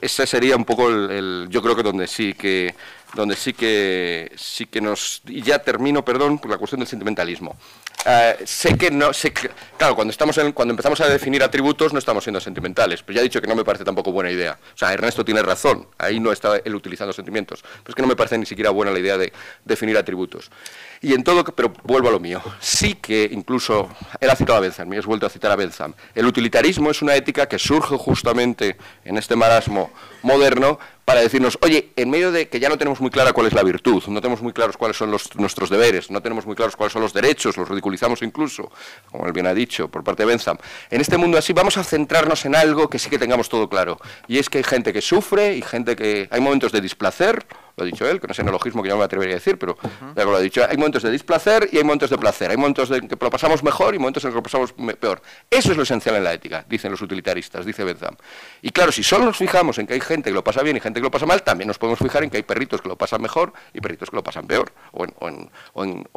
Ese 0.00 0.26
sería 0.26 0.56
un 0.56 0.64
poco 0.64 0.88
el, 0.88 1.46
yo 1.50 1.62
creo 1.62 1.76
que 1.76 1.82
donde 1.82 2.06
sí 2.06 2.34
que 2.34 2.74
donde 3.14 3.36
sí 3.36 3.52
que 3.52 4.32
sí 4.36 4.66
que 4.66 4.80
nos 4.80 5.22
y 5.26 5.42
ya 5.42 5.58
termino 5.58 6.04
perdón 6.04 6.38
por 6.38 6.50
la 6.50 6.58
cuestión 6.58 6.80
del 6.80 6.88
sentimentalismo 6.88 7.56
eh, 8.04 8.36
sé 8.44 8.76
que 8.76 8.90
no 8.90 9.12
sé 9.12 9.32
claro 9.32 9.94
cuando 9.94 10.12
estamos 10.12 10.38
cuando 10.54 10.72
empezamos 10.72 11.00
a 11.00 11.08
definir 11.08 11.42
atributos 11.42 11.92
no 11.92 11.98
estamos 11.98 12.24
siendo 12.24 12.40
sentimentales. 12.40 13.02
Pero 13.02 13.16
ya 13.16 13.20
he 13.20 13.24
dicho 13.24 13.40
que 13.40 13.46
no 13.46 13.56
me 13.56 13.64
parece 13.64 13.84
tampoco 13.84 14.12
buena 14.12 14.30
idea. 14.30 14.58
O 14.74 14.76
sea 14.76 14.92
Ernesto 14.92 15.24
tiene 15.24 15.42
razón. 15.42 15.88
Ahí 15.98 16.20
no 16.20 16.32
está 16.32 16.56
él 16.64 16.74
utilizando 16.74 17.12
sentimientos. 17.12 17.62
Pero 17.62 17.88
es 17.88 17.94
que 17.94 18.02
no 18.02 18.08
me 18.08 18.16
parece 18.16 18.38
ni 18.38 18.46
siquiera 18.46 18.70
buena 18.70 18.92
la 18.92 18.98
idea 18.98 19.18
de 19.18 19.32
definir 19.64 19.96
atributos. 19.96 20.50
Y 21.00 21.14
en 21.14 21.24
todo, 21.24 21.44
pero 21.44 21.72
vuelvo 21.84 22.08
a 22.08 22.12
lo 22.12 22.20
mío, 22.20 22.42
sí 22.60 22.94
que 22.94 23.28
incluso, 23.30 23.88
él 24.20 24.30
ha 24.30 24.36
citado 24.36 24.58
a 24.58 24.60
Bentham, 24.60 24.92
y 24.92 24.96
has 24.96 25.06
vuelto 25.06 25.26
a 25.26 25.28
citar 25.28 25.50
a 25.50 25.56
Bentham, 25.56 25.92
el 26.14 26.26
utilitarismo 26.26 26.90
es 26.90 27.02
una 27.02 27.14
ética 27.14 27.46
que 27.46 27.58
surge 27.58 27.96
justamente 27.96 28.76
en 29.04 29.18
este 29.18 29.36
marasmo 29.36 29.92
moderno 30.22 30.78
para 31.06 31.20
decirnos, 31.20 31.56
oye, 31.62 31.92
en 31.94 32.10
medio 32.10 32.32
de 32.32 32.48
que 32.48 32.58
ya 32.58 32.68
no 32.68 32.76
tenemos 32.76 33.00
muy 33.00 33.10
clara 33.10 33.32
cuál 33.32 33.46
es 33.46 33.52
la 33.52 33.62
virtud, 33.62 34.02
no 34.08 34.20
tenemos 34.20 34.42
muy 34.42 34.52
claros 34.52 34.76
cuáles 34.76 34.96
son 34.96 35.08
nuestros 35.36 35.70
deberes, 35.70 36.10
no 36.10 36.20
tenemos 36.20 36.46
muy 36.46 36.56
claros 36.56 36.74
cuáles 36.74 36.92
son 36.92 37.00
los 37.00 37.12
derechos, 37.12 37.56
los 37.56 37.68
ridiculizamos 37.68 38.22
incluso, 38.22 38.72
como 39.12 39.24
él 39.24 39.32
bien 39.32 39.46
ha 39.46 39.54
dicho 39.54 39.88
por 39.88 40.02
parte 40.02 40.24
de 40.24 40.26
Bentham, 40.26 40.58
en 40.90 41.00
este 41.00 41.16
mundo 41.16 41.38
así 41.38 41.52
vamos 41.52 41.76
a 41.76 41.84
centrarnos 41.84 42.44
en 42.44 42.56
algo 42.56 42.90
que 42.90 42.98
sí 42.98 43.08
que 43.08 43.20
tengamos 43.20 43.48
todo 43.48 43.68
claro, 43.68 43.98
y 44.26 44.38
es 44.38 44.50
que 44.50 44.58
hay 44.58 44.64
gente 44.64 44.92
que 44.92 45.00
sufre 45.00 45.56
y 45.56 45.62
gente 45.62 45.94
que 45.94 46.26
hay 46.28 46.40
momentos 46.40 46.72
de 46.72 46.80
displacer, 46.80 47.46
lo 47.76 47.84
ha 47.84 47.86
dicho 47.86 48.08
él, 48.08 48.20
que 48.20 48.26
no 48.26 48.32
es 48.32 48.38
neologismo 48.38 48.82
que 48.82 48.88
yo 48.88 48.94
no 48.94 49.00
me 49.00 49.04
atrevería 49.04 49.34
a 49.34 49.38
decir, 49.38 49.58
pero 49.58 49.76
lo 50.14 50.36
ha 50.36 50.40
dicho, 50.40 50.64
hay 50.66 50.78
momentos 50.78 51.02
de 51.02 51.10
displacer 51.10 51.68
y 51.70 51.76
hay 51.76 51.84
momentos 51.84 52.08
de 52.08 52.16
placer, 52.16 52.50
hay 52.50 52.56
momentos 52.56 52.90
en 52.90 53.06
que 53.06 53.16
lo 53.20 53.30
pasamos 53.30 53.62
mejor 53.62 53.94
y 53.94 53.98
momentos 53.98 54.24
en 54.24 54.30
que 54.30 54.36
lo 54.36 54.42
pasamos 54.42 54.72
peor. 54.98 55.20
Eso 55.50 55.72
es 55.72 55.76
lo 55.76 55.82
esencial 55.82 56.16
en 56.16 56.24
la 56.24 56.32
ética, 56.32 56.64
dicen 56.66 56.90
los 56.90 57.02
utilitaristas, 57.02 57.66
dice 57.66 57.84
Bentham. 57.84 58.16
Y 58.62 58.70
claro, 58.70 58.92
si 58.92 59.02
solo 59.02 59.26
nos 59.26 59.36
fijamos 59.36 59.76
en 59.76 59.86
que 59.86 59.92
hay 59.92 60.00
gente 60.00 60.30
que 60.30 60.34
lo 60.34 60.42
pasa 60.42 60.62
bien 60.62 60.78
y 60.78 60.80
gente 60.80 61.00
que 61.00 61.04
lo 61.04 61.10
pasa 61.10 61.26
mal, 61.26 61.42
también 61.42 61.68
nos 61.68 61.76
podemos 61.76 61.98
fijar 61.98 62.24
en 62.24 62.30
que 62.30 62.38
hay 62.38 62.44
perritos 62.44 62.80
que 62.80 62.88
lo 62.88 62.96
pasan 62.96 63.20
mejor 63.20 63.52
y 63.74 63.80
perritos 63.82 64.08
que 64.08 64.16
lo 64.16 64.24
pasan 64.24 64.46
peor, 64.46 64.72
o 64.92 65.04
en, 65.84 66.08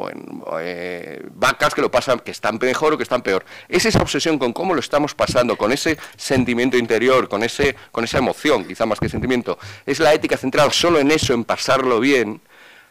eh, 0.60 1.22
vacas 1.34 1.74
que 1.74 1.82
lo 1.82 1.90
pasan, 1.90 2.20
que 2.20 2.30
están 2.30 2.58
mejor 2.58 2.94
o 2.94 2.96
que 2.96 3.02
están 3.02 3.20
peor. 3.20 3.44
Es 3.68 3.84
esa 3.84 4.00
obsesión 4.00 4.38
con 4.38 4.54
cómo 4.54 4.72
lo 4.72 4.80
estamos 4.80 5.14
pasando, 5.14 5.56
con 5.56 5.72
ese 5.72 5.98
sentimiento 6.16 6.78
interior, 6.78 7.28
con, 7.28 7.42
ese, 7.42 7.76
con 7.92 8.04
esa 8.04 8.16
emoción, 8.16 8.64
quizá 8.64 8.86
más 8.86 8.98
que 8.98 9.10
sentimiento, 9.10 9.58
es 9.84 10.00
la 10.00 10.14
ética 10.14 10.38
centrada 10.38 10.70
solo 10.70 10.98
en 10.98 11.10
eso, 11.10 11.34
en 11.34 11.44
pasarlo 11.50 11.98
bien 11.98 12.40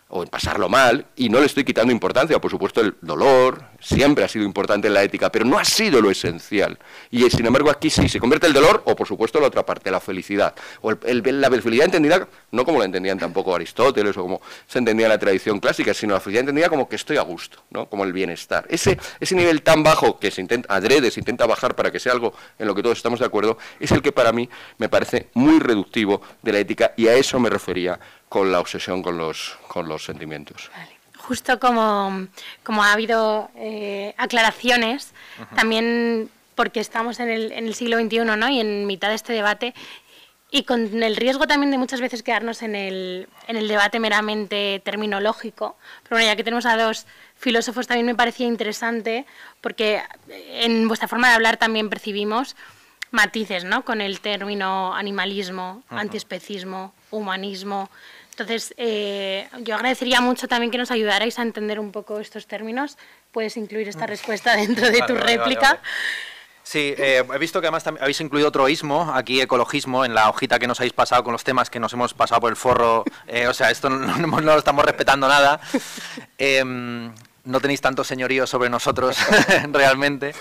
o 0.10 0.24
en 0.24 0.30
pasarlo 0.30 0.70
mal, 0.70 1.06
y 1.16 1.30
no 1.30 1.40
le 1.40 1.46
estoy 1.46 1.64
quitando 1.64 1.94
importancia, 1.94 2.40
por 2.42 2.50
supuesto 2.50 2.82
el 2.82 2.96
dolor 3.02 3.64
siempre 3.80 4.24
ha 4.24 4.28
sido 4.28 4.44
importante 4.44 4.88
en 4.88 4.94
la 4.96 5.04
ética, 5.04 5.32
pero 5.32 5.46
no 5.46 5.58
ha 5.60 5.64
sido 5.64 6.02
lo 6.02 6.10
esencial. 6.10 6.78
Y 7.12 7.30
sin 7.30 7.46
embargo 7.46 7.70
aquí 7.70 7.90
sí, 7.90 8.10
se 8.10 8.20
convierte 8.20 8.48
el 8.48 8.54
dolor, 8.54 8.82
o 8.86 8.96
por 8.96 9.08
supuesto 9.08 9.40
la 9.40 9.48
otra 9.48 9.66
parte, 9.66 9.92
la 9.92 10.00
felicidad. 10.00 10.54
O 10.82 10.92
el, 10.92 11.42
la 11.42 11.50
felicidad 11.50 11.86
entendida, 11.86 12.28
no 12.52 12.66
como 12.66 12.80
la 12.80 12.86
entendían 12.86 13.20
tampoco 13.20 13.56
Aristóteles 13.56 14.18
o 14.18 14.24
como 14.24 14.42
se 14.68 14.80
entendía 14.80 15.06
en 15.06 15.12
la 15.12 15.20
tradición 15.20 15.60
clásica, 15.60 15.94
sino 15.94 16.16
la 16.16 16.20
felicidad 16.20 16.42
entendida 16.42 16.70
como 16.70 16.90
que 16.90 16.96
estoy 16.96 17.18
a 17.18 17.22
gusto, 17.22 17.64
¿no? 17.70 17.88
como 17.88 18.04
el 18.04 18.12
bienestar. 18.12 18.66
Ese, 18.70 18.98
ese 19.20 19.36
nivel 19.36 19.62
tan 19.62 19.84
bajo 19.84 20.20
que 20.20 20.32
se 20.32 20.42
intenta, 20.42 20.74
adrede, 20.74 21.12
se 21.12 21.20
intenta 21.20 21.46
bajar 21.46 21.76
para 21.76 21.92
que 21.92 22.00
sea 22.00 22.14
algo 22.14 22.34
en 22.58 22.68
lo 22.68 22.74
que 22.74 22.82
todos 22.82 22.98
estamos 22.98 23.20
de 23.20 23.28
acuerdo, 23.28 23.60
es 23.80 23.92
el 23.92 24.02
que 24.02 24.12
para 24.12 24.32
mí 24.32 24.50
me 24.80 24.90
parece 24.90 25.28
muy 25.36 25.60
reductivo 25.60 26.22
de 26.42 26.52
la 26.52 26.60
ética, 26.60 26.94
y 26.98 27.08
a 27.08 27.14
eso 27.14 27.40
me 27.40 27.50
refería 27.50 28.00
con 28.28 28.52
la 28.52 28.60
obsesión 28.60 29.02
con 29.02 29.18
los, 29.18 29.58
con 29.70 29.88
los 29.88 30.04
sentimientos. 30.04 30.70
Justo 31.18 31.60
como, 31.60 32.28
como, 32.64 32.84
ha 32.84 32.92
habido 32.92 33.50
eh, 33.56 34.14
aclaraciones, 34.18 35.14
también 35.56 36.30
porque 36.56 36.80
estamos 36.80 37.20
en 37.20 37.30
el, 37.30 37.52
en 37.52 37.68
el 37.68 37.76
siglo 37.76 37.98
XXI 37.98 38.26
¿no? 38.26 38.50
y 38.50 38.60
en 38.60 38.88
mitad 38.88 39.10
de 39.10 39.16
este 39.16 39.32
debate, 39.32 39.74
y 40.52 40.64
con 40.64 41.04
el 41.04 41.16
riesgo 41.16 41.46
también 41.46 41.70
de 41.70 41.78
muchas 41.78 42.02
veces 42.02 42.24
quedarnos 42.24 42.64
en 42.64 42.76
el, 42.76 43.30
en 43.48 43.56
el 43.56 43.68
debate 43.68 44.00
meramente 44.00 44.82
terminológico. 44.84 45.78
Pero 46.04 46.16
bueno, 46.16 46.26
ya 46.26 46.36
que 46.36 46.44
tenemos 46.44 46.66
a 46.66 46.76
dos 46.76 47.06
filósofos, 47.36 47.86
también 47.86 48.08
me 48.08 48.16
parecía 48.16 48.48
interesante, 48.48 49.28
porque 49.62 50.02
en 50.28 50.88
vuestra 50.88 51.08
forma 51.08 51.30
de 51.30 51.36
hablar 51.36 51.58
también 51.58 51.90
percibimos 51.90 52.56
matices, 53.12 53.64
¿no? 53.64 53.86
Con 53.86 54.02
el 54.02 54.22
término 54.22 54.96
animalismo, 54.96 55.84
antiespecismo, 55.90 56.94
humanismo. 57.12 57.92
Entonces, 58.40 58.74
eh, 58.78 59.50
yo 59.64 59.76
agradecería 59.76 60.22
mucho 60.22 60.48
también 60.48 60.72
que 60.72 60.78
nos 60.78 60.92
ayudarais 60.92 61.38
a 61.40 61.42
entender 61.42 61.78
un 61.78 61.92
poco 61.92 62.20
estos 62.20 62.48
términos. 62.48 62.98
Puedes 63.34 63.58
incluir 63.58 63.90
esta 63.90 64.08
respuesta 64.08 64.56
dentro 64.56 64.90
de 64.90 65.02
tu 65.02 65.16
réplica. 65.16 65.82
Sí, 66.64 66.94
eh, 66.98 67.26
he 67.34 67.38
visto 67.38 67.60
que 67.60 67.68
además 67.68 67.86
habéis 67.88 68.22
incluido 68.22 68.48
otro 68.48 68.70
ismo, 68.70 69.12
aquí 69.14 69.42
ecologismo, 69.42 70.06
en 70.06 70.14
la 70.14 70.30
hojita 70.30 70.58
que 70.58 70.68
nos 70.68 70.80
habéis 70.80 70.94
pasado 70.94 71.24
con 71.24 71.34
los 71.34 71.44
temas 71.44 71.70
que 71.70 71.80
nos 71.80 71.92
hemos 71.94 72.14
pasado 72.14 72.40
por 72.40 72.52
el 72.52 72.56
forro. 72.56 73.04
Eh, 73.28 73.48
o 73.48 73.54
sea, 73.54 73.70
esto 73.70 73.90
no, 73.90 74.40
lo 74.40 74.58
estamos 74.58 74.84
respetando 74.86 75.28
nada. 75.28 75.60
Em, 76.38 77.14
no 77.44 77.60
tenéis 77.60 77.82
tanto 77.82 78.04
señorío 78.04 78.48
sobre 78.48 78.70
nosotros 78.70 79.18
realmente. 79.72 80.34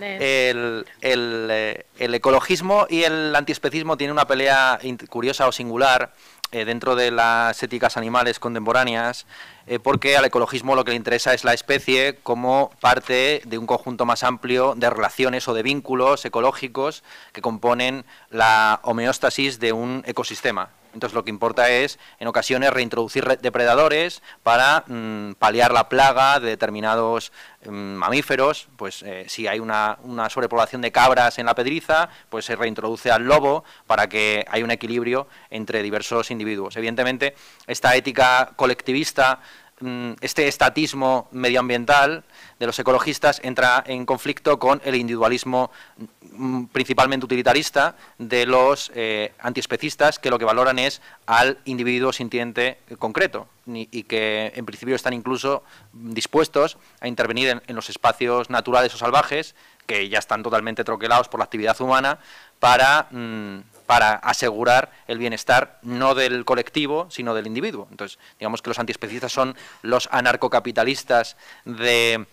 El, 0.00 0.86
el, 1.00 1.84
el, 1.98 2.14
ecologismo 2.14 2.86
y 2.88 3.02
el 3.02 3.34
antiespecismo 3.34 3.96
tienen 3.96 4.12
una 4.12 4.26
pelea 4.26 4.78
curiosa 5.08 5.48
o 5.48 5.52
singular 5.52 6.12
eh, 6.50 6.64
dentro 6.64 6.96
de 6.96 7.10
las 7.10 7.62
éticas 7.62 7.96
animales 7.96 8.38
contemporáneas, 8.38 9.26
eh, 9.66 9.78
porque 9.78 10.16
al 10.16 10.24
ecologismo 10.24 10.74
lo 10.74 10.84
que 10.84 10.92
le 10.92 10.96
interesa 10.96 11.34
es 11.34 11.44
la 11.44 11.52
especie 11.52 12.16
como 12.22 12.70
parte 12.80 13.42
de 13.44 13.58
un 13.58 13.66
conjunto 13.66 14.06
más 14.06 14.22
amplio 14.22 14.74
de 14.74 14.88
relaciones 14.88 15.46
o 15.48 15.54
de 15.54 15.62
vínculos 15.62 16.24
ecológicos 16.24 17.04
que 17.32 17.42
componen 17.42 18.04
la 18.30 18.80
homeostasis 18.82 19.60
de 19.60 19.72
un 19.72 20.02
ecosistema. 20.06 20.70
Entonces 20.94 21.14
lo 21.14 21.24
que 21.24 21.30
importa 21.30 21.70
es, 21.70 21.98
en 22.18 22.28
ocasiones, 22.28 22.70
reintroducir 22.70 23.26
depredadores 23.38 24.22
para 24.42 24.84
mm, 24.86 25.32
paliar 25.38 25.72
la 25.72 25.88
plaga 25.88 26.40
de 26.40 26.48
determinados 26.48 27.32
mm, 27.66 27.70
mamíferos. 27.70 28.68
Pues 28.76 29.02
eh, 29.02 29.26
si 29.28 29.46
hay 29.46 29.60
una, 29.60 29.98
sobrepoblación 30.30 30.82
de 30.82 30.92
cabras 30.92 31.38
en 31.38 31.46
la 31.46 31.54
pedriza, 31.54 32.08
pues 32.28 32.44
se 32.44 32.56
reintroduce 32.56 33.10
al 33.10 33.24
lobo 33.24 33.64
para 33.86 34.08
que 34.08 34.44
haya 34.48 34.64
un 34.64 34.70
equilibrio 34.70 35.28
entre 35.50 35.82
diversos 35.82 36.30
individuos. 36.30 36.76
Evidentemente, 36.76 37.34
esta 37.66 37.94
ética 37.94 38.52
colectivista 38.56 39.40
este 40.20 40.48
estatismo 40.48 41.28
medioambiental 41.30 42.24
de 42.58 42.66
los 42.66 42.78
ecologistas 42.78 43.40
entra 43.44 43.84
en 43.86 44.06
conflicto 44.06 44.58
con 44.58 44.80
el 44.84 44.96
individualismo 44.96 45.70
mm, 46.32 46.64
principalmente 46.66 47.26
utilitarista 47.26 47.96
de 48.18 48.46
los 48.46 48.90
eh, 48.94 49.32
antiespecistas 49.38 50.18
que 50.18 50.30
lo 50.30 50.38
que 50.38 50.44
valoran 50.44 50.78
es 50.78 51.00
al 51.26 51.58
individuo 51.64 52.12
sintiente 52.12 52.78
concreto 52.98 53.46
y 53.66 54.04
que 54.04 54.52
en 54.56 54.64
principio 54.64 54.96
están 54.96 55.12
incluso 55.12 55.62
dispuestos 55.92 56.78
a 57.00 57.08
intervenir 57.08 57.60
en, 57.66 57.76
los 57.76 57.90
espacios 57.90 58.48
naturales 58.48 58.94
o 58.94 58.98
salvajes 58.98 59.54
que 59.86 60.08
ya 60.08 60.18
están 60.18 60.42
totalmente 60.42 60.84
troquelados 60.84 61.28
por 61.28 61.38
la 61.38 61.44
actividad 61.44 61.78
humana 61.80 62.18
para, 62.58 63.08
mm, 63.10 63.58
para 63.88 64.16
asegurar 64.16 64.90
el 65.06 65.16
bienestar 65.16 65.78
no 65.80 66.14
del 66.14 66.44
colectivo, 66.44 67.06
sino 67.10 67.32
del 67.32 67.46
individuo. 67.46 67.88
Entonces, 67.90 68.18
digamos 68.38 68.60
que 68.60 68.68
los 68.68 68.78
antiespecistas 68.78 69.32
son 69.32 69.56
los 69.80 70.10
anarcocapitalistas 70.12 71.38
de 71.64 72.26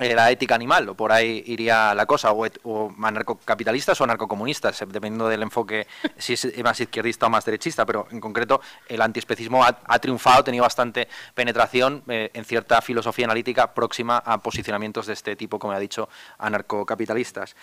eh, 0.00 0.14
la 0.16 0.28
ética 0.32 0.56
animal, 0.56 0.88
o 0.88 0.96
por 0.96 1.12
ahí 1.12 1.44
iría 1.46 1.94
la 1.94 2.04
cosa, 2.06 2.32
o, 2.32 2.94
anarcocapitalistas 3.00 4.00
o 4.00 4.04
anarcocomunistas, 4.04 4.82
eh, 4.82 4.86
dependiendo 4.86 5.28
del 5.28 5.42
enfoque, 5.42 5.86
si 6.18 6.32
es 6.32 6.58
más 6.64 6.80
izquierdista 6.80 7.26
o 7.26 7.30
más 7.30 7.44
derechista, 7.44 7.86
pero 7.86 8.08
en 8.10 8.20
concreto 8.20 8.60
el 8.88 9.02
antiespecismo 9.02 9.62
ha, 9.62 9.98
triunfado, 10.00 10.40
ha 10.40 10.44
tenido 10.44 10.62
bastante 10.62 11.06
penetración 11.36 12.02
eh, 12.08 12.32
en 12.34 12.44
cierta 12.44 12.82
filosofía 12.82 13.26
analítica 13.26 13.72
próxima 13.72 14.18
a 14.18 14.38
posicionamientos 14.38 15.06
de 15.06 15.12
este 15.12 15.36
tipo, 15.36 15.60
como 15.60 15.74
ha 15.74 15.78
dicho, 15.78 16.08
anarcocapitalistas. 16.38 17.54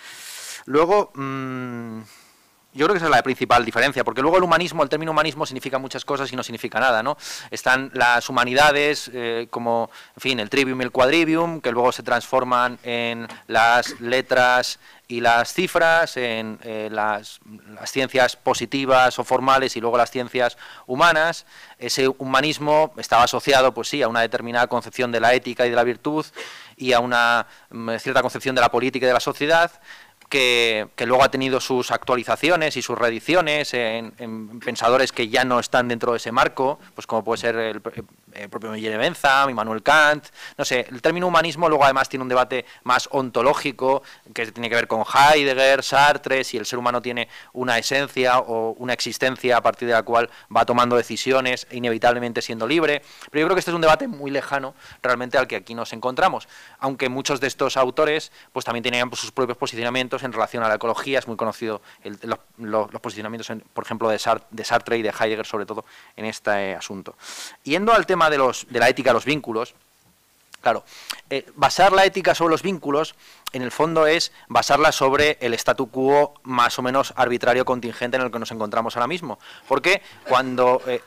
Luego, 0.68 1.12
mm, 1.16 2.00
yo 2.80 2.86
creo 2.86 2.94
que 2.94 3.00
esa 3.00 3.08
es 3.08 3.12
la 3.12 3.22
principal 3.22 3.66
diferencia, 3.66 4.06
porque 4.06 4.22
luego 4.22 4.38
el 4.38 4.44
humanismo, 4.44 4.84
el 4.84 4.90
término 4.90 5.12
humanismo 5.12 5.46
significa 5.46 5.78
muchas 5.80 6.06
cosas 6.06 6.32
y 6.32 6.38
no 6.38 6.44
significa 6.44 6.80
nada, 6.80 7.04
¿no? 7.04 7.18
Están 7.52 7.92
las 7.94 8.30
humanidades, 8.30 9.12
eh, 9.14 9.48
como, 9.50 9.92
en 10.16 10.22
fin, 10.22 10.40
el 10.40 10.50
trivium 10.50 10.80
y 10.80 10.86
el 10.86 10.92
quadrivium, 10.92 11.60
que 11.60 11.74
luego 11.74 11.92
se 11.92 12.04
transforman 12.04 12.80
en 12.84 13.28
las 13.48 14.00
letras 14.00 14.80
y 15.10 15.20
las 15.20 15.54
cifras, 15.54 16.16
en 16.16 16.58
eh, 16.64 16.88
las, 16.90 17.42
las, 17.78 17.92
ciencias 17.92 18.38
positivas 18.38 19.20
o 19.20 19.26
formales 19.26 19.76
y 19.76 19.82
luego 19.82 19.98
las 19.98 20.12
ciencias 20.12 20.58
humanas. 20.88 21.46
Ese 21.80 22.08
humanismo 22.08 22.94
estaba 22.96 23.24
asociado, 23.24 23.74
pues 23.74 23.90
sí, 23.90 24.02
a 24.02 24.08
una 24.08 24.22
determinada 24.22 24.68
concepción 24.68 25.12
de 25.12 25.20
la 25.20 25.34
ética 25.34 25.66
y 25.66 25.70
de 25.70 25.76
la 25.76 25.84
virtud 25.84 26.26
y 26.78 26.94
a 26.94 27.02
una 27.02 27.46
mm, 27.72 27.98
cierta 27.98 28.22
concepción 28.22 28.56
de 28.56 28.62
la 28.62 28.72
política 28.72 29.06
y 29.06 29.08
de 29.08 29.14
la 29.14 29.20
sociedad 29.20 29.70
que, 30.30 30.88
luego 31.06 31.24
ha 31.24 31.32
tenido 31.32 31.60
sus 31.60 31.92
actualizaciones 31.92 32.78
y 32.78 32.82
sus 32.82 32.98
reediciones 32.98 33.74
en, 33.74 34.60
pensadores 34.60 35.12
que 35.12 35.28
ya 35.28 35.44
no 35.44 35.60
están 35.60 35.88
dentro 35.88 36.12
de 36.12 36.18
ese 36.18 36.32
marco, 36.32 36.80
pues 36.96 37.08
como 37.08 37.24
puede 37.24 37.42
ser 37.42 37.56
el, 37.56 37.82
el 38.34 38.50
propio 38.50 38.72
Miguel 38.72 38.98
Bentham, 38.98 39.50
Immanuel 39.50 39.84
Kant, 39.84 40.28
no 40.58 40.66
sé, 40.66 40.86
el 40.90 41.02
término 41.02 41.28
humanismo 41.28 41.70
luego 41.70 41.84
además 41.84 42.10
tiene 42.10 42.24
un 42.24 42.30
debate 42.30 42.66
más 42.84 43.08
ontológico 43.12 44.04
que 44.34 44.52
tiene 44.52 44.70
que 44.70 44.76
ver 44.76 44.88
con 44.88 45.04
Heidegger, 45.04 45.84
Sartre, 45.84 46.44
si 46.44 46.58
el 46.58 46.66
ser 46.66 46.80
humano 46.80 47.02
tiene 47.02 47.28
una 47.54 47.78
esencia 47.78 48.40
o 48.40 48.72
una 48.78 48.94
existencia 48.94 49.58
a 49.58 49.62
partir 49.62 49.88
de 49.88 49.94
la 49.94 50.04
cual 50.04 50.30
va 50.56 50.66
tomando 50.66 50.96
decisiones 50.96 51.68
inevitablemente 51.72 52.42
siendo 52.42 52.68
libre, 52.68 53.02
pero 53.32 53.42
yo 53.42 53.48
creo 53.48 53.56
que 53.56 53.60
este 53.60 53.72
es 53.72 53.76
un 53.76 53.82
debate 53.82 54.08
muy 54.08 54.32
lejano 54.32 54.76
realmente 55.02 55.38
al 55.38 55.48
que 55.48 55.56
aquí 55.56 55.76
nos 55.76 55.94
encontramos, 55.94 56.48
aunque 56.80 57.10
muchos 57.10 57.40
de 57.40 57.48
estos 57.48 57.78
autores 57.78 58.32
pues 58.52 58.66
también 58.66 58.84
tenían 58.84 59.10
sus 59.14 59.32
propios 59.32 59.58
posicionamientos 59.58 60.24
en 60.24 60.34
relación 60.34 60.64
a 60.64 60.68
la 60.68 60.76
ecología, 60.76 61.20
es 61.20 61.28
muy 61.28 61.38
conocido 61.38 61.82
los, 62.58 62.90
posicionamientos, 63.02 63.52
por 63.74 63.84
ejemplo, 63.84 64.10
de, 64.10 64.20
Sartre 64.20 64.98
y 64.98 65.02
de 65.02 65.10
Heidegger 65.10 65.46
sobre 65.46 65.66
todo 65.66 65.86
en 66.16 66.26
este 66.26 66.76
asunto. 66.76 67.16
Yendo 67.64 67.94
al 67.94 68.06
tema 68.06 68.19
de, 68.28 68.40
los, 68.40 68.66
de 68.70 68.80
la 68.80 68.90
ética, 68.90 69.14
los 69.14 69.26
vínculos, 69.26 69.76
claro, 70.62 70.84
eh, 71.30 71.46
basar 71.56 71.94
la 71.94 72.06
ética 72.06 72.34
sobre 72.34 72.52
los 72.54 72.64
vínculos 72.64 73.14
en 73.52 73.62
el 73.62 73.72
fondo 73.72 74.08
es 74.08 74.32
basarla 74.47 74.91
sobre 74.91 75.38
el 75.41 75.54
statu 75.54 75.89
quo 75.89 76.34
más 76.43 76.78
o 76.80 76.82
menos 76.82 77.14
arbitrario 77.16 77.66
contingente 77.66 78.18
en 78.18 78.24
el 78.24 78.32
que 78.32 78.39
nos 78.39 78.52
encontramos 78.52 78.95
ahora 78.95 79.08
mismo. 79.08 79.39
Porque 79.68 80.02
cuando 80.28 80.82
eh, 80.88 81.02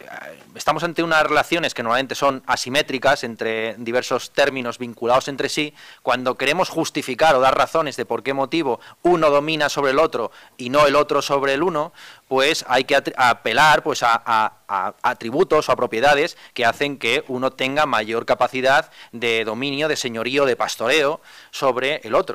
estamos 0.54 0.82
ante 0.82 1.02
unas 1.02 1.22
relaciones 1.22 1.74
que 1.74 1.82
normalmente 1.82 2.14
son 2.14 2.42
asimétricas 2.46 3.24
entre 3.24 3.74
diversos 3.78 4.32
términos 4.32 4.78
vinculados 4.78 5.28
entre 5.28 5.48
sí, 5.48 5.74
cuando 6.02 6.36
queremos 6.36 6.68
justificar 6.68 7.34
o 7.34 7.40
dar 7.40 7.56
razones 7.56 7.96
de 7.96 8.04
por 8.04 8.22
qué 8.22 8.32
motivo 8.32 8.80
uno 9.02 9.30
domina 9.30 9.68
sobre 9.68 9.92
el 9.92 9.98
otro 9.98 10.30
y 10.56 10.70
no 10.70 10.86
el 10.86 10.96
otro 10.96 11.22
sobre 11.22 11.54
el 11.54 11.62
uno, 11.62 11.92
pues 12.32 12.64
hay 12.66 12.84
que 12.84 12.96
apelar 12.96 13.82
pues 13.82 14.02
a, 14.02 14.54
atributos 15.02 15.68
o 15.68 15.72
a 15.72 15.76
propiedades 15.76 16.38
que 16.54 16.64
hacen 16.64 16.96
que 16.96 17.24
uno 17.28 17.50
tenga 17.50 17.84
mayor 17.84 18.24
capacidad 18.24 18.90
de 19.12 19.44
dominio, 19.44 19.86
de 19.86 19.96
señorío, 19.96 20.46
de 20.46 20.56
pastoreo 20.56 21.20
sobre 21.50 21.96
el 22.04 22.14
otro. 22.14 22.31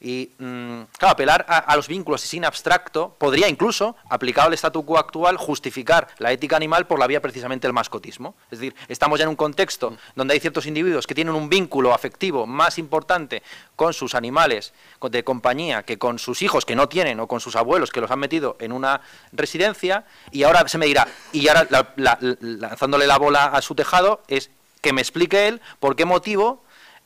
Y, 0.00 0.30
mm, 0.38 0.82
claro, 0.98 1.12
apelar 1.12 1.44
a, 1.48 1.74
los 1.76 1.88
vínculos 1.88 2.20
sin 2.20 2.44
abstracto 2.44 3.14
podría 3.18 3.48
incluso, 3.48 3.96
aplicado 4.08 4.48
al 4.48 4.54
statu 4.54 4.84
quo 4.84 4.98
actual, 4.98 5.36
justificar 5.36 6.08
la 6.18 6.32
ética 6.32 6.56
animal 6.56 6.86
por 6.86 6.98
la 6.98 7.06
vía 7.06 7.20
precisamente 7.20 7.66
del 7.66 7.72
mascotismo. 7.72 8.34
Es 8.50 8.58
decir, 8.58 8.74
estamos 8.88 9.18
ya 9.18 9.24
en 9.24 9.30
un 9.30 9.36
contexto 9.36 9.96
donde 10.14 10.34
hay 10.34 10.40
ciertos 10.40 10.66
individuos 10.66 11.06
que 11.06 11.14
tienen 11.14 11.34
un 11.34 11.48
vínculo 11.48 11.94
afectivo 11.94 12.46
más 12.46 12.78
importante 12.78 13.42
con 13.76 13.92
sus 13.92 14.14
animales 14.14 14.72
de 15.00 15.24
compañía 15.24 15.82
que 15.82 15.98
con 15.98 16.18
sus 16.18 16.42
hijos 16.42 16.64
que 16.64 16.76
no 16.76 16.88
tienen 16.88 17.20
o 17.20 17.26
con 17.26 17.40
sus 17.40 17.56
abuelos 17.56 17.90
que 17.90 18.00
los 18.00 18.10
han 18.10 18.18
metido 18.18 18.56
en 18.60 18.72
una 18.72 19.00
residencia 19.32 20.04
y 20.30 20.42
ahora 20.42 20.66
se 20.68 20.78
me 20.78 20.86
dirá, 20.86 21.08
y 21.32 21.48
ahora 21.48 21.66
lanzándole 21.96 23.06
la 23.06 23.18
bola 23.18 23.46
a 23.46 23.62
su 23.62 23.74
tejado, 23.74 24.22
es 24.28 24.50
que 24.80 24.92
me 24.92 25.00
explique 25.00 25.48
él 25.48 25.60
por 25.78 25.96
qué 25.96 26.04
motivo 26.04 26.62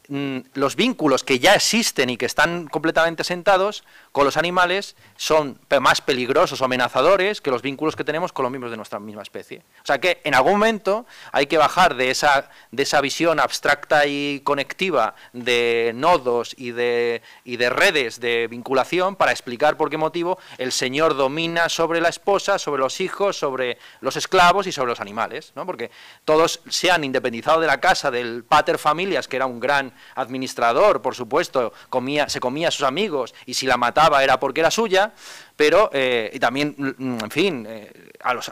los 0.08 0.76
vínculos 0.76 1.24
que 1.24 1.38
ya 1.38 1.54
existen 1.54 2.10
y 2.10 2.16
que 2.16 2.26
están 2.26 2.66
completamente 2.66 3.24
sentados 3.24 3.84
con 4.12 4.24
los 4.24 4.36
animales 4.36 4.96
son 5.16 5.58
más 5.80 6.02
peligrosos 6.02 6.60
o 6.60 6.64
amenazadores 6.64 7.40
que 7.40 7.50
los 7.50 7.62
vínculos 7.62 7.96
que 7.96 8.04
tenemos 8.04 8.32
con 8.32 8.42
los 8.42 8.52
miembros 8.52 8.70
de 8.70 8.76
nuestra 8.76 9.00
misma 9.00 9.22
especie. 9.22 9.62
O 9.82 9.86
sea 9.86 9.98
que 9.98 10.20
en 10.24 10.34
algún 10.34 10.52
momento 10.52 11.06
hay 11.32 11.46
que 11.46 11.56
bajar 11.56 11.94
de 11.94 12.10
esa, 12.10 12.50
de 12.70 12.82
esa 12.82 13.00
visión 13.00 13.40
abstracta 13.40 14.06
y 14.06 14.40
conectiva 14.44 15.14
de 15.32 15.92
nodos 15.94 16.54
y 16.58 16.72
de, 16.72 17.22
y 17.44 17.56
de 17.56 17.70
redes 17.70 18.20
de 18.20 18.46
vinculación 18.46 19.16
para 19.16 19.32
explicar 19.32 19.76
por 19.76 19.88
qué 19.88 19.96
motivo 19.96 20.38
el 20.58 20.72
Señor 20.72 21.16
domina 21.16 21.70
sobre 21.70 22.00
la 22.00 22.10
esposa, 22.10 22.58
sobre 22.58 22.82
los 22.82 23.00
hijos, 23.00 23.38
sobre 23.38 23.78
los 24.00 24.16
esclavos 24.16 24.66
y 24.66 24.72
sobre 24.72 24.90
los 24.90 25.00
animales. 25.00 25.52
¿no? 25.56 25.64
Porque 25.64 25.90
todos 26.24 26.60
se 26.68 26.90
han 26.90 27.04
independizado 27.04 27.60
de 27.60 27.66
la 27.66 27.80
casa 27.80 28.10
del 28.10 28.44
pater 28.44 28.78
familias, 28.78 29.28
que 29.28 29.36
era 29.36 29.46
un 29.46 29.60
gran 29.60 29.93
administrador, 30.14 31.02
por 31.02 31.14
supuesto, 31.14 31.72
comía, 31.88 32.28
se 32.28 32.40
comía 32.40 32.68
a 32.68 32.70
sus 32.70 32.84
amigos 32.84 33.34
y 33.46 33.54
si 33.54 33.66
la 33.66 33.76
mataba 33.76 34.22
era 34.22 34.38
porque 34.38 34.60
era 34.60 34.70
suya, 34.70 35.12
pero 35.56 35.90
eh, 35.92 36.30
y 36.32 36.38
también, 36.38 36.74
mm, 36.76 37.18
en 37.24 37.30
fin, 37.30 37.66
eh, 37.68 38.10
a 38.22 38.34
los, 38.34 38.50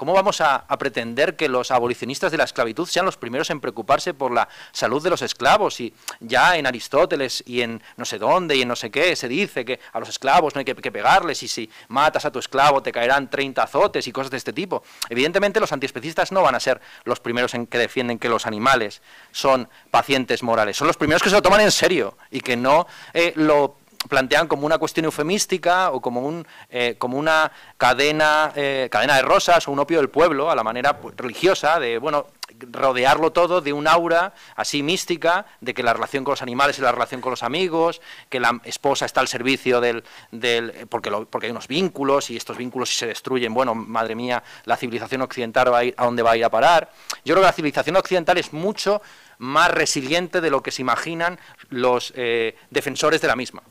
¿cómo 0.00 0.14
vamos 0.14 0.40
a, 0.40 0.66
pretender 0.78 1.36
que 1.36 1.46
los 1.46 1.70
abolicionistas 1.70 2.32
de 2.32 2.38
la 2.38 2.44
esclavitud 2.44 2.88
sean 2.88 3.04
los 3.04 3.18
primeros 3.18 3.50
en 3.50 3.60
preocuparse 3.60 4.14
por 4.14 4.32
la 4.32 4.48
salud 4.72 5.02
de 5.02 5.10
los 5.10 5.20
esclavos? 5.20 5.78
Y 5.78 5.92
ya 6.20 6.56
en 6.56 6.66
Aristóteles 6.66 7.44
y 7.46 7.60
en 7.60 7.82
no 7.98 8.06
sé 8.06 8.18
dónde 8.18 8.56
y 8.56 8.62
en 8.62 8.68
no 8.68 8.76
sé 8.76 8.90
qué 8.90 9.14
se 9.14 9.28
dice 9.28 9.62
que 9.66 9.78
a 9.92 10.00
los 10.00 10.08
esclavos 10.08 10.54
no 10.54 10.60
hay 10.60 10.64
que, 10.64 10.74
pegarles 10.74 11.42
y 11.42 11.48
si 11.48 11.70
matas 11.88 12.24
a 12.24 12.32
tu 12.32 12.38
esclavo 12.38 12.82
te 12.82 12.92
caerán 12.92 13.28
30 13.28 13.62
azotes 13.62 14.06
y 14.06 14.12
cosas 14.12 14.30
de 14.30 14.38
este 14.38 14.54
tipo. 14.54 14.82
Evidentemente 15.10 15.60
los 15.60 15.70
antiespecistas 15.70 16.32
no 16.32 16.40
van 16.40 16.54
a 16.54 16.60
ser 16.60 16.80
los 17.04 17.20
primeros 17.20 17.52
en 17.52 17.66
que 17.66 17.76
defienden 17.76 18.18
que 18.18 18.30
los 18.30 18.46
animales 18.46 19.02
son 19.32 19.68
pacientes 19.90 20.42
morales, 20.42 20.78
son 20.78 20.86
los 20.86 20.96
primeros 20.96 21.22
que 21.22 21.28
se 21.28 21.34
lo 21.34 21.42
toman 21.42 21.60
en 21.60 21.70
serio 21.70 22.16
y 22.30 22.40
que 22.40 22.56
no 22.56 22.86
eh, 23.12 23.34
lo 23.36 23.79
plantean 24.08 24.48
como 24.48 24.66
una 24.66 24.78
cuestión 24.78 25.04
eufemística 25.04 25.90
o 25.90 26.00
como, 26.00 26.22
un, 26.22 26.46
eh, 26.70 26.94
como 26.98 27.18
una 27.18 27.52
cadena, 27.76 28.52
eh, 28.56 28.88
cadena 28.90 29.16
de 29.16 29.22
rosas 29.22 29.66
o 29.68 29.72
un 29.72 29.78
opio 29.78 29.98
del 29.98 30.08
pueblo 30.08 30.50
a 30.50 30.54
la 30.54 30.64
manera 30.64 30.98
pues, 30.98 31.14
religiosa 31.16 31.78
de, 31.78 31.98
bueno, 31.98 32.26
rodearlo 32.58 33.32
todo 33.32 33.60
de 33.60 33.72
un 33.72 33.86
aura 33.86 34.34
así 34.56 34.82
mística, 34.82 35.46
de 35.60 35.74
que 35.74 35.82
la 35.82 35.92
relación 35.92 36.24
con 36.24 36.32
los 36.32 36.42
animales 36.42 36.76
es 36.76 36.82
la 36.82 36.92
relación 36.92 37.20
con 37.20 37.30
los 37.30 37.42
amigos, 37.42 38.00
que 38.28 38.40
la 38.40 38.60
esposa 38.64 39.06
está 39.06 39.20
al 39.20 39.28
servicio 39.28 39.80
del... 39.80 40.04
del 40.30 40.86
porque, 40.88 41.10
porque 41.28 41.46
hay 41.46 41.52
unos 41.52 41.68
vínculos 41.68 42.30
y 42.30 42.36
estos 42.36 42.56
vínculos 42.56 42.90
si 42.90 42.96
se 42.96 43.06
destruyen, 43.06 43.54
bueno, 43.54 43.74
madre 43.74 44.14
mía, 44.14 44.42
la 44.64 44.76
civilización 44.76 45.22
occidental 45.22 45.72
va 45.72 45.78
a, 45.78 45.84
ir, 45.84 45.94
a 45.96 46.04
dónde 46.04 46.22
va 46.22 46.32
a 46.32 46.36
ir 46.36 46.44
a 46.44 46.50
parar. 46.50 46.90
Yo 47.24 47.34
creo 47.34 47.42
que 47.42 47.48
la 47.48 47.52
civilización 47.52 47.96
occidental 47.96 48.38
es 48.38 48.52
mucho 48.52 49.02
más 49.38 49.70
resiliente 49.70 50.40
de 50.40 50.50
lo 50.50 50.62
que 50.62 50.70
se 50.70 50.82
imaginan 50.82 51.38
los 51.68 52.12
eh, 52.16 52.56
defensores 52.70 53.20
de 53.20 53.28
la 53.28 53.36
misma 53.36 53.62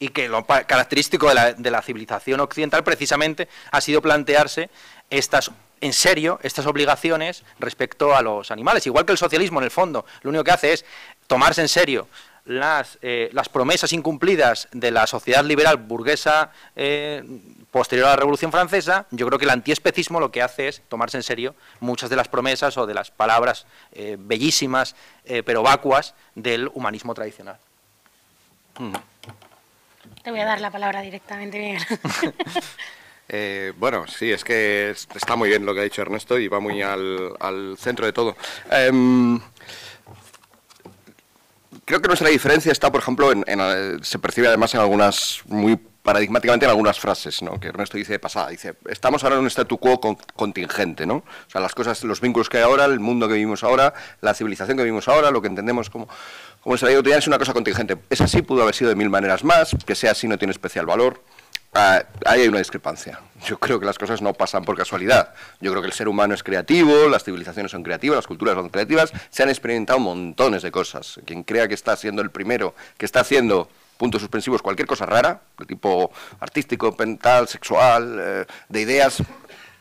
y 0.00 0.08
que 0.08 0.28
lo 0.28 0.44
característico 0.44 1.28
de 1.28 1.70
la, 1.70 1.82
civilización 1.82 2.40
occidental 2.40 2.82
precisamente 2.82 3.48
ha 3.70 3.80
sido 3.80 4.02
plantearse 4.02 4.70
estas 5.10 5.52
en 5.82 5.92
serio 5.92 6.38
estas 6.42 6.66
obligaciones 6.66 7.44
respecto 7.58 8.14
a 8.14 8.22
los 8.22 8.50
animales. 8.50 8.86
Igual 8.86 9.06
que 9.06 9.12
el 9.12 9.18
socialismo, 9.18 9.60
en 9.60 9.64
el 9.64 9.70
fondo, 9.70 10.04
lo 10.22 10.30
único 10.30 10.44
que 10.44 10.50
hace 10.50 10.72
es 10.72 10.84
tomarse 11.26 11.60
en 11.60 11.68
serio 11.68 12.08
las, 12.44 12.98
eh, 13.02 13.30
promesas 13.52 13.92
incumplidas 13.92 14.68
de 14.72 14.90
la 14.90 15.06
sociedad 15.06 15.44
liberal 15.44 15.76
burguesa 15.76 16.50
eh, 16.76 17.22
posterior 17.70 18.08
a 18.08 18.10
la 18.10 18.16
Revolución 18.16 18.50
Francesa, 18.50 19.06
yo 19.10 19.26
creo 19.26 19.38
que 19.38 19.44
el 19.44 19.50
antiespecismo 19.50 20.18
lo 20.18 20.30
que 20.30 20.42
hace 20.42 20.68
es 20.68 20.82
tomarse 20.88 21.18
en 21.18 21.22
serio 21.22 21.54
muchas 21.78 22.10
de 22.10 22.16
las 22.16 22.28
promesas 22.28 22.76
o 22.76 22.86
de 22.86 22.94
las 22.94 23.10
palabras 23.10 23.66
eh, 23.92 24.16
bellísimas 24.18 24.96
pero 25.44 25.62
vacuas 25.62 26.14
del 26.34 26.68
humanismo 26.74 27.14
tradicional. 27.14 27.58
Te 30.22 30.30
voy 30.30 30.40
a 30.40 30.44
dar 30.44 30.60
la 30.60 30.70
palabra 30.70 31.00
directamente, 31.00 31.58
Miguel. 31.58 31.82
Eh, 33.32 33.72
bueno, 33.76 34.08
sí, 34.08 34.32
es 34.32 34.42
que 34.42 34.90
está 34.90 35.36
muy 35.36 35.48
bien 35.48 35.64
lo 35.64 35.72
que 35.72 35.78
ha 35.78 35.84
dicho 35.84 36.02
Ernesto 36.02 36.36
y 36.36 36.48
va 36.48 36.58
muy 36.58 36.82
al, 36.82 37.76
centro 37.78 38.04
de 38.04 38.12
todo. 38.12 38.36
Em, 38.68 39.38
creo 41.84 42.02
que 42.02 42.08
nuestra 42.08 42.28
diferencia 42.28 42.72
está, 42.72 42.90
por 42.90 43.00
ejemplo, 43.00 43.30
en, 43.30 44.02
se 44.02 44.18
percibe 44.18 44.48
además 44.48 44.74
en 44.74 44.80
algunas, 44.80 45.42
muy 45.46 45.78
paradigmáticamente 46.02 46.64
en 46.64 46.70
algunas 46.70 46.98
frases, 46.98 47.42
¿no? 47.42 47.60
que 47.60 47.68
Ernesto 47.68 47.96
dice 47.96 48.14
de 48.14 48.18
pasada. 48.18 48.48
Dice, 48.48 48.74
estamos 48.88 49.22
ahora 49.22 49.36
en 49.36 49.42
un 49.42 49.46
statu 49.46 49.78
quo 49.78 50.00
contingente, 50.34 51.06
¿no? 51.06 51.16
O 51.16 51.50
sea, 51.50 51.60
las 51.60 51.74
cosas, 51.74 52.02
los 52.04 52.20
vínculos 52.20 52.48
que 52.48 52.56
hay 52.56 52.62
ahora, 52.64 52.86
el 52.86 53.00
mundo 53.00 53.28
que 53.28 53.34
vivimos 53.34 53.62
ahora, 53.62 53.94
la 54.20 54.34
civilización 54.34 54.76
que 54.76 54.82
vivimos 54.82 55.08
ahora, 55.08 55.30
lo 55.30 55.42
que 55.42 55.48
entendemos 55.48 55.90
como, 55.90 56.08
como 56.62 56.76
se 56.76 57.16
es 57.16 57.26
una 57.26 57.38
cosa 57.38 57.52
contingente. 57.52 57.96
Es 58.10 58.20
así, 58.20 58.42
pudo 58.42 58.62
haber 58.62 58.74
sido 58.74 58.90
de 58.90 58.96
mil 58.96 59.10
maneras 59.10 59.44
más, 59.44 59.76
que 59.86 59.94
sea 59.94 60.12
así 60.12 60.28
no 60.28 60.38
tiene 60.38 60.52
especial 60.52 60.86
valor. 60.86 61.22
Ah, 61.72 62.02
ahí 62.26 62.42
hay 62.42 62.48
una 62.48 62.58
discrepancia. 62.58 63.20
Yo 63.46 63.58
creo 63.58 63.78
que 63.78 63.86
las 63.86 63.96
cosas 63.96 64.20
no 64.20 64.34
pasan 64.34 64.64
por 64.64 64.76
casualidad. 64.76 65.34
Yo 65.60 65.70
creo 65.70 65.82
que 65.82 65.86
el 65.86 65.94
ser 65.94 66.08
humano 66.08 66.34
es 66.34 66.42
creativo, 66.42 67.08
las 67.08 67.22
civilizaciones 67.22 67.70
son 67.70 67.84
creativas, 67.84 68.16
las 68.16 68.26
culturas 68.26 68.56
son 68.56 68.68
creativas. 68.70 69.12
Se 69.30 69.44
han 69.44 69.48
experimentado 69.48 70.00
montones 70.00 70.62
de 70.62 70.72
cosas. 70.72 71.20
Quien 71.24 71.44
crea 71.44 71.68
que 71.68 71.74
está 71.74 71.96
siendo 71.96 72.22
el 72.22 72.30
primero, 72.30 72.74
que 72.98 73.06
está 73.06 73.20
haciendo 73.20 73.68
puntos 73.96 74.20
suspensivos 74.20 74.62
cualquier 74.62 74.88
cosa 74.88 75.06
rara, 75.06 75.42
de 75.58 75.66
tipo 75.66 76.10
artístico, 76.40 76.94
mental, 76.98 77.46
sexual, 77.46 78.18
eh, 78.20 78.46
de 78.68 78.80
ideas, 78.80 79.22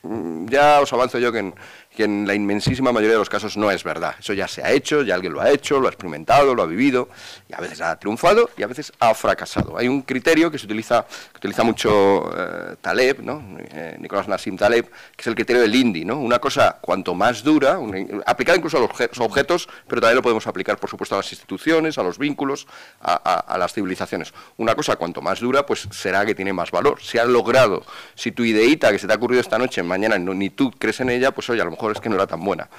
mm, 0.04 0.48
ya 0.48 0.82
os 0.82 0.94
avanzo 0.94 1.18
yo 1.18 1.32
que 1.32 1.40
en, 1.40 1.56
que 1.96 2.04
en 2.04 2.26
la 2.28 2.34
inmensísima 2.34 2.92
mayoría 2.92 3.14
de 3.14 3.20
los 3.20 3.30
casos 3.30 3.58
no 3.58 3.72
es 3.72 3.84
verdad. 3.84 4.16
Eso 4.20 4.34
ya 4.34 4.48
se 4.48 4.64
ha 4.64 4.72
hecho, 4.72 5.02
ya 5.02 5.16
alguien 5.16 5.34
lo 5.34 5.42
ha 5.42 5.50
hecho, 5.50 5.80
lo 5.80 5.88
ha 5.88 5.90
experimentado, 5.90 6.56
lo 6.56 6.64
ha 6.64 6.66
vivido, 6.66 7.10
y 7.48 7.54
a 7.54 7.58
veces 7.58 7.82
ha 7.82 7.98
triunfado 8.00 8.50
y 8.58 8.64
a 8.64 8.68
veces 8.68 8.92
ha 9.00 9.14
fracasado. 9.14 9.78
Hay 9.78 9.88
un 9.88 10.04
criterio 10.04 10.52
que 10.52 10.58
se 10.58 10.66
utiliza, 10.66 11.06
que 11.32 11.38
utiliza 11.38 11.64
mucho 11.64 12.32
eh, 12.38 12.76
Taleb, 12.82 13.22
¿no? 13.22 13.44
Eh, 13.60 13.98
Nicolás 14.00 14.28
Nassim 14.28 14.58
Taleb, 14.58 14.86
que 14.86 15.22
es 15.22 15.28
el 15.28 15.36
criterio 15.36 15.62
del 15.62 15.76
INDI. 15.76 16.06
¿no? 16.06 16.20
Una 16.20 16.40
cosa 16.40 16.78
cuanto 16.82 17.14
más 17.14 17.44
dura, 17.44 17.80
aplicada 18.26 18.58
incluso 18.58 18.78
a 18.78 18.82
los 18.82 19.20
objetos, 19.20 19.68
pero 19.88 20.02
también 20.02 20.16
lo 20.16 20.22
podemos 20.22 20.48
aplicar, 20.48 20.78
por 20.78 20.90
supuesto, 20.90 21.16
a 21.16 21.20
las 21.20 21.32
instituciones, 21.32 21.98
a 21.98 22.04
los 22.04 22.18
vínculos, 22.18 22.68
a, 23.02 23.58
las 23.58 23.74
civilizaciones. 23.74 24.34
Una 24.58 24.76
cosa 24.76 24.96
cuanto 24.96 25.22
más 25.22 25.40
dura, 25.40 25.66
pues 25.66 25.88
será 25.92 26.26
que 26.26 26.36
tiene 26.36 26.54
más 26.54 26.72
valor. 26.72 27.02
Si 27.02 27.18
has 27.18 27.28
logrado, 27.28 27.84
si 28.16 28.32
tu 28.32 28.44
ideita 28.44 28.92
que 28.92 29.00
se 29.00 29.08
te 29.08 29.14
ha 29.14 29.16
ocurrido 29.16 29.42
esta 29.42 29.58
noche, 29.58 29.84
mañana 29.84 30.18
ni 30.18 30.50
tú 30.50 30.72
crees 30.72 31.00
en 31.00 31.10
ella, 31.10 31.32
pues 31.32 31.50
oye, 31.50 31.62
a 31.62 31.66
lo 31.66 31.72
mejor 31.72 31.89
es 31.92 32.02
que 32.02 32.10
no 32.10 32.16
era 32.16 32.28
tan 32.28 32.44
buena. 32.44 32.70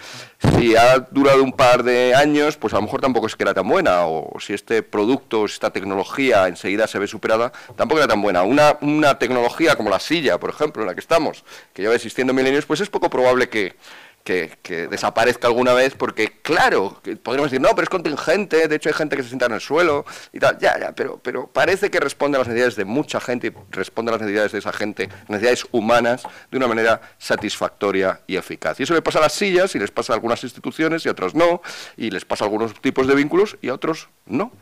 Si 0.56 0.76
ha 0.76 0.98
durado 1.10 1.42
un 1.42 1.52
par 1.52 1.82
de 1.82 2.14
años, 2.14 2.56
pues 2.56 2.72
a 2.74 2.76
lo 2.76 2.82
mejor 2.82 3.00
tampoco 3.00 3.26
es 3.26 3.36
que 3.36 3.44
era 3.44 3.54
tan 3.54 3.68
buena, 3.68 4.06
o 4.06 4.38
si 4.40 4.54
este 4.54 4.82
producto, 4.82 5.46
si 5.48 5.54
esta 5.54 5.70
tecnología 5.70 6.48
enseguida 6.48 6.86
se 6.86 6.98
ve 6.98 7.06
superada, 7.06 7.52
tampoco 7.76 7.98
era 7.98 8.08
tan 8.08 8.22
buena. 8.22 8.42
Una, 8.42 8.76
una 8.80 9.18
tecnología 9.18 9.76
como 9.76 9.90
la 9.90 10.00
silla, 10.00 10.38
por 10.38 10.50
ejemplo, 10.50 10.82
en 10.82 10.88
la 10.88 10.94
que 10.94 11.00
estamos, 11.00 11.44
que 11.72 11.82
lleva 11.82 11.94
existiendo 11.94 12.32
milenios, 12.32 12.66
pues 12.66 12.80
es 12.80 12.88
poco 12.88 13.10
probable 13.10 13.48
que, 13.48 13.76
que, 14.24 14.88
desaparezca 14.90 15.48
alguna 15.48 15.72
vez, 15.72 15.94
porque 15.94 16.40
claro, 16.42 17.00
podríamos 17.22 17.50
decir, 17.50 17.60
no, 17.60 17.70
pero 17.70 17.82
es 17.82 17.88
contingente, 17.88 18.68
de 18.68 18.76
hecho 18.76 18.88
hay 18.88 18.94
gente 18.94 19.16
que 19.16 19.22
se 19.22 19.28
sienta 19.28 19.46
en 19.46 19.52
el 19.52 19.60
suelo 19.60 20.04
y 20.32 20.38
tal, 20.38 20.58
ya, 20.58 20.78
ya, 20.78 20.92
pero, 20.92 21.18
pero 21.22 21.46
parece 21.46 21.90
que 21.90 22.00
responde 22.00 22.36
a 22.36 22.40
las 22.40 22.48
necesidades 22.48 22.76
de 22.76 22.84
mucha 22.84 23.20
gente 23.20 23.48
y 23.48 23.52
responde 23.70 24.10
a 24.10 24.12
las 24.12 24.20
necesidades 24.20 24.52
de 24.52 24.58
esa 24.58 24.72
gente, 24.72 25.08
necesidades 25.28 25.66
humanas, 25.72 26.22
de 26.50 26.56
una 26.56 26.68
manera 26.68 27.00
satisfactoria 27.18 28.20
y 28.26 28.36
eficaz. 28.36 28.78
Y 28.80 28.84
eso 28.84 28.94
le 28.94 29.02
pasa 29.02 29.18
a 29.18 29.22
las 29.22 29.32
sillas 29.32 29.74
y 29.74 29.78
les 29.78 29.90
pasa 29.90 30.12
a 30.12 30.16
algunas 30.16 30.42
instituciones 30.44 31.04
y 31.06 31.08
a 31.08 31.12
otros 31.12 31.34
no, 31.34 31.62
y 31.96 32.10
les 32.10 32.24
pasa 32.24 32.44
a 32.44 32.46
algunos 32.46 32.80
tipos 32.80 33.06
de 33.06 33.14
vínculos 33.14 33.56
y 33.62 33.68
a 33.68 33.74
otros 33.74 34.08
no. 34.26 34.52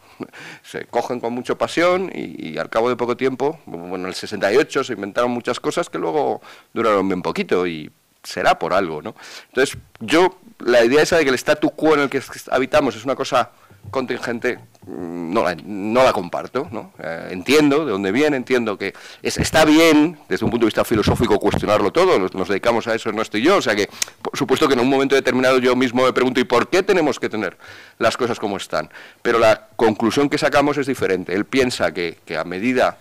Se 0.63 0.87
cogen 0.87 1.21
con 1.21 1.33
mucha 1.33 1.57
pasión 1.57 2.11
y, 2.15 2.51
y 2.51 2.59
al 2.59 2.71
cabo 2.71 2.89
de 2.89 2.97
poco 2.97 3.17
tiempo, 3.17 3.61
bueno, 3.67 3.97
en 3.97 4.07
el 4.07 4.15
68 4.15 4.85
se 4.85 4.93
inventaron 4.95 5.31
muchas 5.31 5.61
cosas 5.61 5.91
que 5.91 5.99
luego 5.99 6.41
duraron 6.73 7.09
bien 7.09 7.23
poquito 7.23 7.67
y 7.67 7.91
será 8.23 8.59
por 8.59 8.73
algo, 8.73 9.03
¿no? 9.03 9.15
Entonces, 9.49 9.79
yo, 10.01 10.39
la 10.59 10.85
idea 10.85 11.03
esa 11.03 11.17
de 11.17 11.25
que 11.25 11.31
el 11.31 11.37
statu 11.37 11.71
quo 11.71 11.95
en 11.95 12.01
el 12.01 12.11
que 12.11 12.23
habitamos 12.51 12.97
es 12.97 13.05
una 13.05 13.15
cosa 13.15 13.51
contingente, 13.91 14.59
mm, 14.87 15.33
no 15.33 15.43
la, 15.43 15.57
no 15.65 16.03
la 16.03 16.13
comparto, 16.13 16.69
¿no? 16.71 16.93
Eh, 17.03 17.29
entiendo 17.31 17.85
de 17.85 17.93
dónde 17.93 18.13
viene, 18.13 18.37
entiendo 18.37 18.77
que 18.77 18.95
está 19.23 19.65
bien, 19.65 20.19
desde 20.29 20.45
un 20.45 20.51
punto 20.51 20.65
de 20.65 20.69
vista 20.69 20.85
filosófico, 20.85 21.39
cuestionarlo 21.39 21.91
todo, 21.91 22.19
nos, 22.19 22.49
dedicamos 22.49 22.87
a 22.87 22.95
eso 22.95 23.11
no 23.13 23.23
estoy 23.23 23.43
yo, 23.43 23.57
o 23.57 23.63
sea 23.63 23.75
que, 23.75 23.89
por 24.21 24.37
supuesto 24.37 24.69
que 24.69 24.75
en 24.75 24.81
un 24.81 24.89
momento 24.89 25.15
determinado 25.15 25.59
yo 25.59 25.75
mismo 25.75 26.05
me 26.05 26.13
pregunto, 26.13 26.41
¿y 26.41 26.45
por 26.45 26.69
qué 26.69 26.83
tenemos 26.83 27.19
que 27.19 27.29
tener 27.29 27.57
las 27.99 28.17
cosas 28.17 28.39
como 28.39 28.57
están? 28.57 28.91
Pero 29.23 29.39
la 29.39 29.69
conclusión 29.77 30.29
que 30.29 30.39
sacamos 30.39 30.77
es 30.77 30.87
diferente. 30.87 31.35
Él 31.35 31.45
piensa 31.45 31.93
que, 31.93 32.19
que 32.25 32.37
a 32.37 32.45
medida 32.45 32.99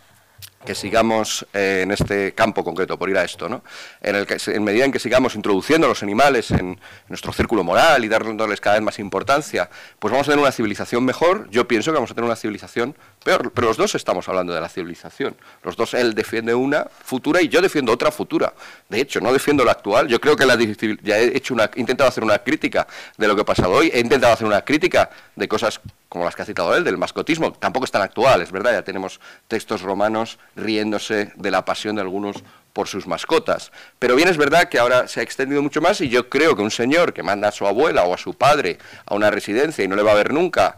que 0.68 0.76
sigamos 0.76 1.48
eh, 1.54 1.80
en 1.84 1.92
este 1.92 2.34
campo 2.34 2.62
concreto, 2.62 3.00
por 3.00 3.10
ir 3.10 3.18
a 3.18 3.24
esto, 3.24 3.48
¿no? 3.48 3.64
en, 4.02 4.16
el 4.16 4.28
que, 4.28 4.36
en 4.52 4.64
medida 4.66 4.84
en 4.84 4.92
que 4.92 5.00
sigamos 5.00 5.34
introduciendo 5.34 5.88
a 5.88 5.90
los 5.90 6.04
animales 6.04 6.52
en, 6.52 6.78
nuestro 7.08 7.32
círculo 7.32 7.64
moral 7.64 8.04
y 8.04 8.10
dándoles 8.10 8.60
cada 8.60 8.76
vez 8.76 8.84
más 8.84 9.00
importancia, 9.00 9.70
pues 9.98 10.12
vamos 10.12 10.28
a 10.28 10.32
tener 10.32 10.44
una 10.44 10.52
civilización 10.52 11.06
mejor. 11.06 11.50
Yo 11.52 11.70
pienso 11.70 11.92
que 11.92 11.96
vamos 11.96 12.12
a 12.12 12.16
tener 12.16 12.26
una 12.26 12.36
civilización 12.36 12.98
peor, 13.28 13.52
pero 13.52 13.68
los 13.68 13.76
dos 13.76 13.94
estamos 13.96 14.30
hablando 14.30 14.54
de 14.54 14.62
la 14.62 14.70
civilización. 14.70 15.36
Los 15.62 15.76
dos, 15.76 15.94
él 15.94 16.14
defiende 16.14 16.56
una 16.56 16.86
futura 16.86 17.42
y 17.42 17.50
yo 17.50 17.62
defiendo 17.62 17.92
otra 17.92 18.10
futura. 18.10 18.54
De 18.88 19.02
hecho, 19.02 19.20
no 19.20 19.34
defiendo 19.34 19.66
la 19.66 19.74
actual. 19.74 20.08
Yo 20.08 20.22
creo 20.22 20.38
que 20.38 20.46
la, 20.46 20.58
ya 21.04 21.18
he, 21.18 21.36
hecho 21.36 21.54
una, 21.54 21.70
he 21.76 21.82
intentado 21.82 22.08
hacer 22.08 22.24
una 22.24 22.40
crítica 22.40 22.88
de 23.18 23.28
lo 23.28 23.36
que 23.36 23.42
ha 23.42 23.46
pasado 23.46 23.72
hoy, 23.72 23.92
he 23.94 24.00
intentado 24.00 24.32
hacer 24.32 24.48
una 24.48 24.62
crítica 24.64 25.10
de 25.36 25.46
cosas 25.46 25.82
como 26.08 26.24
las 26.24 26.38
que 26.38 26.44
ha 26.44 26.46
citado 26.46 26.74
él, 26.74 26.86
del 26.86 26.98
mascotismo, 26.98 27.52
tampoco 27.52 27.84
es 27.84 27.92
tan 27.92 28.02
actual, 28.02 28.42
es 28.42 28.50
verdad, 28.50 28.72
ya 28.72 28.82
tenemos 28.82 29.20
textos 29.50 29.82
romanos 29.82 30.40
riéndose 30.56 31.34
de 31.36 31.52
la 31.52 31.66
pasión 31.66 31.96
de 31.96 32.02
algunos 32.04 32.38
por 32.78 32.88
sus 32.88 33.08
mascotas. 33.08 33.72
Pero 33.98 34.16
bien 34.16 34.30
es 34.30 34.38
verdad 34.38 34.70
que 34.70 34.78
ahora 34.78 35.08
se 35.08 35.20
ha 35.20 35.24
extendido 35.24 35.64
mucho 35.64 35.82
más 35.82 36.00
y 36.00 36.10
yo 36.10 36.30
creo 36.30 36.56
que 36.56 36.62
un 36.62 36.70
señor 36.70 37.12
que 37.12 37.24
manda 37.24 37.48
a 37.48 37.52
su 37.52 37.66
abuela 37.66 38.04
o 38.04 38.14
a 38.14 38.20
su 38.20 38.36
padre 38.36 38.78
a 39.08 39.16
una 39.16 39.32
residencia 39.32 39.84
y 39.84 39.88
no 39.88 39.96
le 39.96 40.04
va 40.04 40.12
a 40.12 40.14
ver 40.14 40.32
nunca 40.32 40.76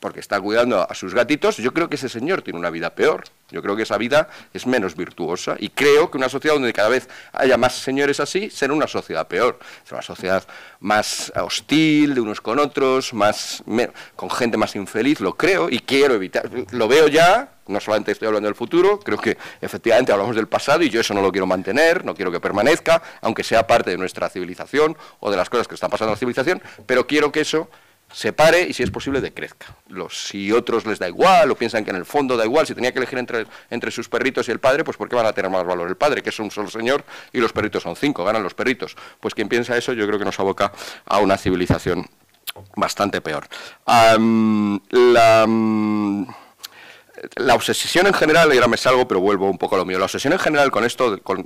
porque 0.00 0.20
está 0.20 0.38
cuidando 0.38 0.86
a 0.86 0.94
sus 0.94 1.14
gatitos, 1.14 1.56
yo 1.56 1.72
creo 1.72 1.88
que 1.88 1.94
ese 1.94 2.10
señor 2.10 2.42
tiene 2.42 2.58
una 2.58 2.68
vida 2.68 2.90
peor. 2.90 3.24
Yo 3.50 3.62
creo 3.62 3.74
que 3.74 3.84
esa 3.84 3.96
vida 3.96 4.28
es 4.52 4.66
menos 4.66 4.94
virtuosa 4.96 5.56
y 5.58 5.70
creo 5.70 6.10
que 6.10 6.18
una 6.18 6.28
sociedad 6.28 6.56
donde 6.56 6.74
cada 6.74 6.90
vez 6.90 7.08
haya 7.32 7.56
más 7.56 7.74
señores 7.74 8.20
así 8.20 8.50
será 8.50 8.74
una 8.74 8.86
sociedad 8.86 9.26
peor. 9.26 9.58
Será 9.84 9.96
una 9.96 10.02
sociedad 10.02 10.44
más 10.80 11.32
hostil 11.36 12.14
de 12.14 12.20
unos 12.20 12.40
con 12.40 12.58
otros, 12.58 13.12
más 13.14 13.62
con 14.16 14.30
gente 14.30 14.56
más 14.56 14.74
infeliz, 14.76 15.20
lo 15.20 15.34
creo 15.34 15.68
y 15.70 15.78
quiero 15.80 16.14
evitar. 16.14 16.50
Lo 16.72 16.88
veo 16.88 17.06
ya 17.08 17.54
no 17.66 17.80
solamente 17.80 18.12
estoy 18.12 18.26
hablando 18.26 18.48
del 18.48 18.54
futuro, 18.54 18.98
creo 18.98 19.18
que 19.18 19.38
efectivamente 19.60 20.10
hablamos 20.12 20.34
del 20.34 20.48
pasado 20.48 20.82
y 20.82 20.90
yo 20.90 21.00
eso 21.00 21.14
no 21.14 21.22
lo 21.22 21.30
quiero 21.30 21.46
mantener, 21.46 22.04
no 22.04 22.14
quiero 22.14 22.32
que 22.32 22.40
permanezca, 22.40 23.00
aunque 23.20 23.44
sea 23.44 23.66
parte 23.66 23.90
de 23.90 23.96
nuestra 23.96 24.28
civilización 24.28 24.96
o 25.20 25.30
de 25.30 25.36
las 25.36 25.48
cosas 25.48 25.68
que 25.68 25.74
están 25.74 25.88
pasando 25.88 26.10
en 26.10 26.14
la 26.16 26.18
civilización, 26.18 26.62
pero 26.86 27.06
quiero 27.06 27.30
que 27.30 27.42
eso 27.42 27.70
se 28.12 28.32
pare 28.32 28.62
y 28.62 28.72
si 28.72 28.82
es 28.82 28.90
posible 28.90 29.20
decrezca. 29.20 29.74
Los, 29.88 30.28
si 30.28 30.52
otros 30.52 30.86
les 30.86 30.98
da 30.98 31.08
igual 31.08 31.50
o 31.50 31.54
piensan 31.54 31.84
que 31.84 31.90
en 31.90 31.96
el 31.96 32.04
fondo 32.04 32.36
da 32.36 32.44
igual, 32.44 32.66
si 32.66 32.74
tenía 32.74 32.92
que 32.92 32.98
elegir 32.98 33.18
entre, 33.18 33.46
entre 33.70 33.90
sus 33.90 34.08
perritos 34.08 34.48
y 34.48 34.52
el 34.52 34.58
padre, 34.58 34.84
pues 34.84 34.96
¿por 34.96 35.08
qué 35.08 35.16
van 35.16 35.26
a 35.26 35.32
tener 35.32 35.50
más 35.50 35.64
valor 35.64 35.88
el 35.88 35.96
padre, 35.96 36.22
que 36.22 36.30
es 36.30 36.38
un 36.38 36.50
solo 36.50 36.70
señor, 36.70 37.04
y 37.32 37.38
los 37.38 37.52
perritos 37.52 37.82
son 37.82 37.96
cinco, 37.96 38.24
ganan 38.24 38.42
los 38.42 38.54
perritos? 38.54 38.96
Pues 39.20 39.34
quien 39.34 39.48
piensa 39.48 39.76
eso 39.76 39.92
yo 39.92 40.06
creo 40.06 40.18
que 40.18 40.24
nos 40.24 40.38
aboca 40.40 40.72
a 41.06 41.18
una 41.18 41.36
civilización 41.36 42.08
bastante 42.76 43.20
peor. 43.20 43.46
la... 43.86 45.46
la 47.36 47.54
obsesión 47.54 48.06
en 48.06 48.14
general, 48.14 48.52
y 48.52 48.56
ahora 48.56 48.68
me 48.68 48.76
salgo, 48.76 49.06
pero 49.06 49.20
vuelvo 49.20 49.50
un 49.50 49.58
poco 49.58 49.74
a 49.74 49.78
lo 49.78 49.84
mío, 49.84 49.98
la 49.98 50.06
obsesión 50.06 50.32
en 50.32 50.38
general 50.38 50.70
con 50.70 50.84
esto, 50.84 51.20
con, 51.22 51.44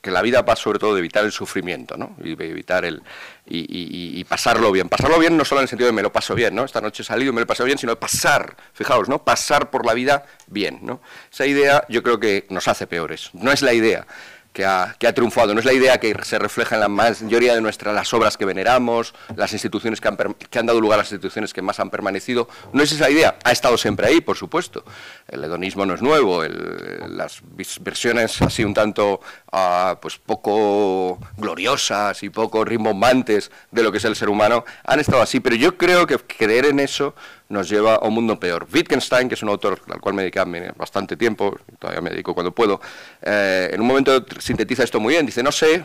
que 0.00 0.10
la 0.10 0.22
vida 0.22 0.42
va 0.42 0.56
sobre 0.56 0.78
todo 0.78 0.94
de 0.94 0.98
evitar 0.98 1.24
el 1.24 1.32
sufrimiento, 1.32 1.96
¿no? 1.96 2.16
Y 2.22 2.32
evitar 2.32 2.84
el... 2.84 3.02
Y, 3.46 4.24
pasarlo 4.24 4.72
bien. 4.72 4.88
Pasarlo 4.88 5.18
bien 5.18 5.36
no 5.36 5.44
solo 5.44 5.60
en 5.60 5.64
el 5.64 5.68
sentido 5.68 5.86
de 5.86 5.92
me 5.92 6.02
lo 6.02 6.10
paso 6.10 6.34
bien, 6.34 6.54
¿no? 6.54 6.64
Esta 6.64 6.80
noche 6.80 7.02
he 7.02 7.06
salido 7.06 7.30
y 7.30 7.34
me 7.34 7.40
lo 7.40 7.44
he 7.44 7.46
pasado 7.46 7.66
bien, 7.66 7.78
sino 7.78 7.94
pasar, 7.96 8.56
fijaos, 8.72 9.08
¿no? 9.08 9.22
Pasar 9.22 9.70
por 9.70 9.84
la 9.84 9.94
vida 9.94 10.24
bien, 10.46 10.80
¿no? 10.82 11.00
Esa 11.32 11.46
idea 11.46 11.84
yo 11.88 12.02
creo 12.02 12.18
que 12.18 12.46
nos 12.50 12.68
hace 12.68 12.86
peores. 12.86 13.30
No 13.34 13.52
es 13.52 13.62
la 13.62 13.74
idea 13.74 14.06
que 14.54 14.64
ha, 14.64 15.12
triunfado. 15.14 15.52
No 15.52 15.58
es 15.58 15.66
la 15.66 15.72
idea 15.72 15.98
que 15.98 16.16
se 16.22 16.38
refleja 16.38 16.76
en 16.76 16.80
la 16.80 16.88
mayoría 16.88 17.54
de 17.54 17.60
nuestras 17.60 17.92
las 17.92 18.14
obras 18.14 18.36
que 18.36 18.44
veneramos, 18.44 19.12
las 19.34 19.52
instituciones 19.52 20.00
que 20.00 20.06
han, 20.06 20.16
que 20.16 20.58
han, 20.58 20.64
dado 20.64 20.80
lugar 20.80 21.00
a 21.00 21.02
las 21.02 21.10
instituciones 21.10 21.52
que 21.52 21.60
más 21.60 21.80
han 21.80 21.90
permanecido. 21.90 22.48
No 22.72 22.82
es 22.82 22.92
esa 22.92 23.10
idea. 23.10 23.36
Ha 23.42 23.50
estado 23.50 23.76
siempre 23.76 24.06
ahí, 24.06 24.20
por 24.20 24.36
supuesto. 24.36 24.84
El 25.26 25.42
hedonismo 25.42 25.84
no 25.84 25.94
es 25.94 26.02
nuevo. 26.02 26.44
las 26.44 27.42
versiones 27.80 28.40
así 28.42 28.64
un 28.64 28.74
tanto 28.74 29.20
ah, 29.50 29.98
pues 30.00 30.18
poco 30.18 31.18
gloriosas 31.36 32.22
y 32.22 32.30
poco 32.30 32.64
rimbombantes 32.64 33.50
de 33.72 33.82
lo 33.82 33.90
que 33.90 33.98
es 33.98 34.04
el 34.04 34.14
ser 34.14 34.28
humano 34.28 34.64
han 34.84 35.00
estado 35.00 35.20
así. 35.20 35.40
Pero 35.40 35.56
yo 35.56 35.76
creo 35.76 36.06
que 36.06 36.16
creer 36.18 36.66
en 36.66 36.78
eso 36.78 37.16
nos 37.48 37.68
lleva 37.68 37.96
a 37.96 38.06
un 38.06 38.14
mundo 38.14 38.38
peor. 38.38 38.66
Wittgenstein, 38.72 39.28
que 39.28 39.34
es 39.34 39.42
un 39.42 39.48
autor 39.48 39.80
al 39.88 40.00
cual 40.00 40.14
me 40.14 40.22
dediqué 40.22 40.40
bastante 40.76 41.16
tiempo, 41.16 41.56
todavía 41.78 42.00
me 42.00 42.10
dedico 42.10 42.34
cuando 42.34 42.54
puedo, 42.54 42.80
eh, 43.22 43.70
en 43.72 43.80
un 43.80 43.86
momento 43.86 44.24
sintetiza 44.38 44.84
esto 44.84 45.00
muy 45.00 45.14
bien. 45.14 45.26
Dice, 45.26 45.42
no 45.42 45.52
sé, 45.52 45.84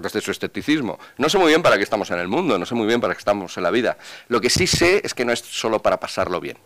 desde 0.00 0.20
su 0.20 0.30
escepticismo, 0.30 0.98
no 1.18 1.28
sé 1.28 1.38
muy 1.38 1.48
bien 1.48 1.62
para 1.62 1.76
qué 1.76 1.82
estamos 1.82 2.10
en 2.10 2.18
el 2.18 2.28
mundo, 2.28 2.58
no 2.58 2.66
sé 2.66 2.74
muy 2.74 2.86
bien 2.86 3.00
para 3.00 3.14
qué 3.14 3.18
estamos 3.18 3.56
en 3.56 3.62
la 3.62 3.70
vida. 3.70 3.96
Lo 4.28 4.40
que 4.40 4.50
sí 4.50 4.66
sé 4.66 5.00
es 5.04 5.14
que 5.14 5.24
no 5.24 5.32
es 5.32 5.40
solo 5.40 5.80
para 5.80 6.00
pasarlo 6.00 6.40
bien 6.40 6.58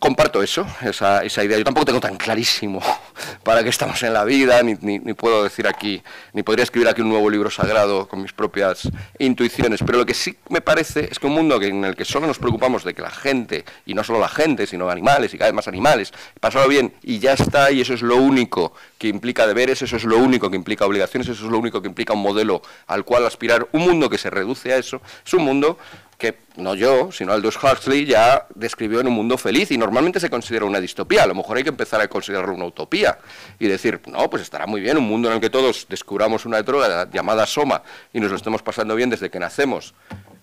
comparto 0.00 0.42
eso, 0.42 0.66
esa, 0.82 1.22
esa, 1.22 1.44
idea. 1.44 1.58
Yo 1.58 1.64
tampoco 1.64 1.84
tengo 1.84 2.00
tan 2.00 2.16
clarísimo 2.16 2.82
para 3.44 3.62
qué 3.62 3.68
estamos 3.68 4.02
en 4.02 4.12
la 4.12 4.24
vida, 4.24 4.60
ni, 4.62 4.74
ni, 4.74 5.14
puedo 5.14 5.44
decir 5.44 5.68
aquí, 5.68 6.02
ni 6.32 6.42
podría 6.42 6.64
escribir 6.64 6.88
aquí 6.88 7.02
un 7.02 7.10
nuevo 7.10 7.30
libro 7.30 7.50
sagrado 7.50 8.08
con 8.08 8.22
mis 8.22 8.32
propias 8.32 8.88
intuiciones, 9.18 9.80
pero 9.86 9.98
lo 9.98 10.06
que 10.06 10.14
sí 10.14 10.36
me 10.48 10.60
parece 10.60 11.08
es 11.10 11.18
que 11.18 11.26
un 11.26 11.34
mundo 11.34 11.60
en 11.62 11.84
el 11.84 11.94
que 11.94 12.04
solo 12.04 12.26
nos 12.26 12.38
preocupamos 12.38 12.82
de 12.82 12.94
que 12.94 13.02
la 13.02 13.10
gente, 13.10 13.64
y 13.86 13.94
no 13.94 14.02
solo 14.02 14.18
la 14.18 14.28
gente, 14.28 14.66
sino 14.66 14.90
animales 14.90 15.32
y 15.34 15.38
cada 15.38 15.50
vez 15.50 15.54
más 15.54 15.68
animales, 15.68 16.12
pasarlo 16.40 16.68
bien 16.68 16.94
y 17.02 17.18
ya 17.18 17.34
está, 17.34 17.70
y 17.70 17.82
eso 17.82 17.94
es 17.94 18.02
lo 18.02 18.16
único 18.16 18.72
que 19.00 19.08
implica 19.08 19.46
deberes, 19.46 19.80
eso 19.80 19.96
es 19.96 20.04
lo 20.04 20.18
único 20.18 20.50
que 20.50 20.56
implica 20.56 20.84
obligaciones, 20.84 21.26
eso 21.26 21.46
es 21.46 21.50
lo 21.50 21.58
único 21.58 21.80
que 21.80 21.88
implica 21.88 22.12
un 22.12 22.20
modelo 22.20 22.60
al 22.86 23.02
cual 23.02 23.24
aspirar, 23.24 23.66
un 23.72 23.80
mundo 23.80 24.10
que 24.10 24.18
se 24.18 24.28
reduce 24.28 24.74
a 24.74 24.76
eso, 24.76 25.00
es 25.24 25.32
un 25.32 25.42
mundo 25.42 25.78
que 26.18 26.36
no 26.56 26.74
yo, 26.74 27.10
sino 27.10 27.32
Aldous 27.32 27.56
Huxley 27.56 28.04
ya 28.04 28.46
describió 28.54 29.00
en 29.00 29.06
un 29.06 29.14
mundo 29.14 29.38
feliz 29.38 29.70
y 29.70 29.78
normalmente 29.78 30.20
se 30.20 30.28
considera 30.28 30.66
una 30.66 30.78
distopía. 30.78 31.22
A 31.22 31.26
lo 31.26 31.34
mejor 31.34 31.56
hay 31.56 31.62
que 31.62 31.70
empezar 31.70 31.98
a 32.02 32.08
considerarlo 32.08 32.54
una 32.54 32.66
utopía 32.66 33.18
y 33.58 33.68
decir, 33.68 34.02
no, 34.06 34.28
pues 34.28 34.42
estará 34.42 34.66
muy 34.66 34.82
bien 34.82 34.98
un 34.98 35.04
mundo 35.04 35.28
en 35.28 35.36
el 35.36 35.40
que 35.40 35.48
todos 35.48 35.86
descubramos 35.88 36.44
una 36.44 36.62
droga 36.62 37.08
llamada 37.10 37.46
soma 37.46 37.82
y 38.12 38.20
nos 38.20 38.30
lo 38.30 38.36
estemos 38.36 38.60
pasando 38.60 38.94
bien 38.96 39.08
desde 39.08 39.30
que 39.30 39.38
nacemos 39.38 39.94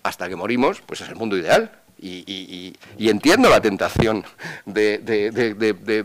hasta 0.02 0.28
que 0.28 0.34
morimos, 0.34 0.80
pues 0.80 1.00
es 1.00 1.08
el 1.08 1.14
mundo 1.14 1.36
ideal. 1.36 1.70
Y, 2.00 2.74
entiendo 2.98 3.48
la 3.48 3.60
tentación 3.60 4.24
de, 4.64 6.04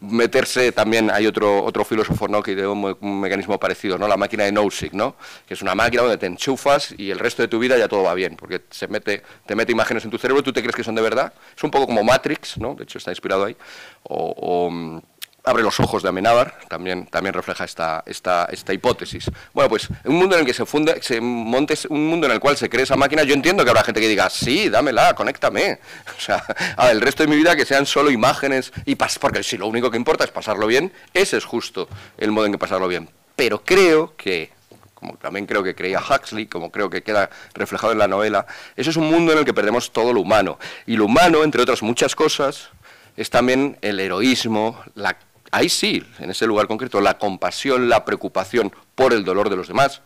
meterse 0.00 0.72
también, 0.72 1.10
hay 1.10 1.26
otro, 1.26 1.64
otro 1.64 1.84
filósofo 1.84 2.28
¿no? 2.28 2.42
que 2.42 2.52
ideó 2.52 2.72
un, 2.72 3.20
mecanismo 3.20 3.58
parecido, 3.58 3.98
¿no? 3.98 4.08
la 4.08 4.16
máquina 4.16 4.44
de 4.44 4.52
Nozick, 4.52 4.92
¿no? 4.92 5.16
que 5.46 5.54
es 5.54 5.62
una 5.62 5.74
máquina 5.74 6.02
donde 6.02 6.18
te 6.18 6.26
enchufas 6.26 6.94
y 6.96 7.10
el 7.10 7.18
resto 7.18 7.42
de 7.42 7.48
tu 7.48 7.58
vida 7.58 7.76
ya 7.76 7.88
todo 7.88 8.02
va 8.02 8.14
bien, 8.14 8.36
porque 8.36 8.62
se 8.70 8.88
mete, 8.88 9.22
te 9.46 9.54
mete 9.54 9.72
imágenes 9.72 10.04
en 10.04 10.10
tu 10.10 10.18
cerebro, 10.18 10.42
tú 10.42 10.52
te 10.52 10.60
crees 10.60 10.76
que 10.76 10.84
son 10.84 10.94
de 10.94 11.02
verdad, 11.02 11.32
es 11.56 11.62
un 11.62 11.70
poco 11.70 11.86
como 11.86 12.02
Matrix, 12.02 12.58
¿no? 12.58 12.74
de 12.74 12.84
hecho 12.84 12.98
está 12.98 13.10
inspirado 13.10 13.44
ahí, 13.44 13.56
o 14.04 15.00
Abre 15.46 15.62
los 15.62 15.78
ojos 15.78 16.02
de 16.02 16.08
Amenábar, 16.08 16.58
también, 16.68 17.06
refleja 17.32 17.64
esta 17.64 18.72
hipótesis. 18.72 19.30
Bueno, 19.52 19.68
pues 19.68 19.88
un 20.04 20.16
mundo 20.16 20.36
en 20.36 20.40
el 20.40 20.46
que 20.46 20.54
se, 20.54 20.64
funda, 20.64 20.94
se 21.02 21.20
monte 21.20 21.74
un 21.90 22.08
mundo 22.08 22.26
en 22.26 22.32
el 22.32 22.40
cual 22.40 22.56
se 22.56 22.70
cree 22.70 22.84
esa 22.84 22.96
máquina, 22.96 23.24
yo 23.24 23.34
entiendo 23.34 23.62
que 23.62 23.68
habrá 23.68 23.84
gente 23.84 24.00
que 24.00 24.08
diga, 24.08 24.30
sí, 24.30 24.70
dámela, 24.70 25.14
conéctame. 25.14 25.78
O 26.16 26.20
sea, 26.20 26.42
el 26.90 27.02
resto 27.02 27.22
de 27.22 27.28
mi 27.28 27.36
vida 27.36 27.54
que 27.56 27.66
sean 27.66 27.84
solo 27.84 28.10
imágenes 28.10 28.72
y 28.86 28.94
pas 28.94 29.18
porque 29.18 29.42
si 29.42 29.58
lo 29.58 29.66
único 29.66 29.90
que 29.90 29.98
importa 29.98 30.24
es 30.24 30.30
pasarlo 30.30 30.66
bien, 30.66 30.92
ese 31.12 31.36
es 31.36 31.44
justo 31.44 31.88
el 32.16 32.30
modo 32.32 32.46
en 32.46 32.52
que 32.52 32.58
pasarlo 32.58 32.88
bien. 32.88 33.10
Pero 33.36 33.62
creo 33.62 34.14
que 34.16 34.50
como 34.94 35.18
también 35.18 35.44
creo 35.44 35.62
que 35.62 35.74
creía 35.74 36.00
Huxley, 36.00 36.46
como 36.46 36.70
creo 36.70 36.88
que 36.88 37.02
queda 37.02 37.28
reflejado 37.52 37.92
en 37.92 37.98
la 37.98 38.08
novela, 38.08 38.46
eso 38.74 38.88
es 38.88 38.96
un 38.96 39.10
mundo 39.10 39.32
en 39.32 39.38
el 39.38 39.44
que 39.44 39.52
perdemos 39.52 39.92
todo 39.92 40.14
lo 40.14 40.20
humano. 40.22 40.58
Y 40.86 40.96
lo 40.96 41.04
humano, 41.04 41.44
entre 41.44 41.60
otras 41.60 41.82
muchas 41.82 42.16
cosas, 42.16 42.70
es 43.14 43.28
también 43.28 43.76
el 43.82 44.00
heroísmo, 44.00 44.82
la 44.94 45.14
ahí 45.54 45.68
sí, 45.68 46.02
en 46.18 46.30
ese 46.30 46.46
lugar 46.46 46.66
concreto, 46.66 47.00
la 47.00 47.16
compasión, 47.16 47.88
la 47.88 48.04
preocupación 48.04 48.72
por 48.96 49.12
el 49.12 49.24
dolor 49.24 49.50
de 49.50 49.56
los 49.56 49.68
demás, 49.68 50.02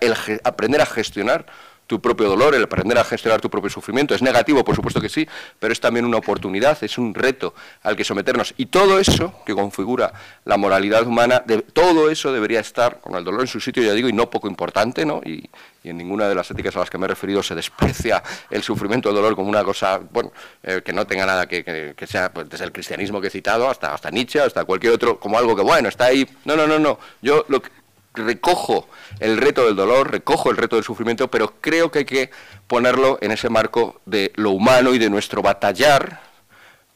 el 0.00 0.14
aprender 0.44 0.80
a 0.80 0.86
gestionar 0.86 1.46
tu 1.86 2.00
propio 2.00 2.28
dolor, 2.28 2.54
el 2.54 2.64
aprender 2.64 2.98
a 2.98 3.04
gestionar 3.04 3.40
tu 3.40 3.48
propio 3.48 3.70
sufrimiento. 3.70 4.14
Es 4.14 4.22
negativo, 4.22 4.64
por 4.64 4.74
supuesto 4.74 5.00
que 5.00 5.08
sí, 5.08 5.26
pero 5.58 5.72
es 5.72 5.80
también 5.80 6.04
una 6.04 6.18
oportunidad, 6.18 6.82
es 6.82 6.98
un 6.98 7.14
reto 7.14 7.54
al 7.82 7.96
que 7.96 8.04
someternos. 8.04 8.54
Y 8.56 8.66
todo 8.66 8.98
eso 8.98 9.34
que 9.44 9.54
configura 9.54 10.12
la 10.44 10.56
moralidad 10.56 11.06
humana, 11.06 11.42
de, 11.46 11.62
todo 11.62 12.10
eso 12.10 12.32
debería 12.32 12.60
estar 12.60 13.00
con 13.00 13.14
el 13.14 13.24
dolor 13.24 13.42
en 13.42 13.46
su 13.46 13.60
sitio, 13.60 13.82
ya 13.82 13.92
digo, 13.92 14.08
y 14.08 14.12
no 14.12 14.28
poco 14.28 14.48
importante, 14.48 15.04
¿no? 15.06 15.20
Y, 15.24 15.48
en 15.84 15.98
ninguna 15.98 16.28
de 16.28 16.34
las 16.34 16.50
éticas 16.50 16.74
a 16.74 16.80
las 16.80 16.90
que 16.90 16.98
me 16.98 17.04
he 17.04 17.08
referido 17.08 17.44
se 17.44 17.54
desprecia 17.54 18.20
el 18.50 18.64
sufrimiento, 18.64 19.08
el 19.08 19.14
dolor 19.14 19.36
como 19.36 19.48
una 19.48 19.62
cosa, 19.62 20.00
bueno, 20.10 20.32
eh, 20.64 20.82
que 20.84 20.92
no 20.92 21.06
tenga 21.06 21.24
nada 21.24 21.46
que, 21.46 21.94
que, 21.96 22.06
sea, 22.08 22.32
pues, 22.32 22.48
desde 22.48 22.64
el 22.64 22.72
cristianismo 22.72 23.20
que 23.20 23.28
he 23.28 23.30
citado 23.30 23.70
hasta, 23.70 23.94
hasta 23.94 24.10
Nietzsche, 24.10 24.40
hasta 24.40 24.64
cualquier 24.64 24.94
otro, 24.94 25.20
como 25.20 25.38
algo 25.38 25.54
que, 25.54 25.62
bueno, 25.62 25.88
está 25.88 26.06
ahí. 26.06 26.28
No, 26.44 26.56
no, 26.56 26.66
no, 26.66 26.80
no. 26.80 26.98
Yo 27.22 27.44
lo 27.46 27.62
que 27.62 27.70
recojo 28.16 28.88
el 29.20 29.36
reto 29.36 29.64
del 29.66 29.76
dolor, 29.76 30.10
recojo 30.10 30.50
el 30.50 30.56
reto 30.56 30.76
del 30.76 30.84
sufrimiento, 30.84 31.30
pero 31.30 31.54
creo 31.60 31.90
que 31.90 32.00
hay 32.00 32.04
que 32.04 32.30
ponerlo 32.66 33.18
en 33.20 33.30
ese 33.30 33.48
marco 33.48 34.00
de 34.06 34.32
lo 34.36 34.50
humano 34.50 34.94
y 34.94 34.98
de 34.98 35.10
nuestro 35.10 35.42
batallar 35.42 36.20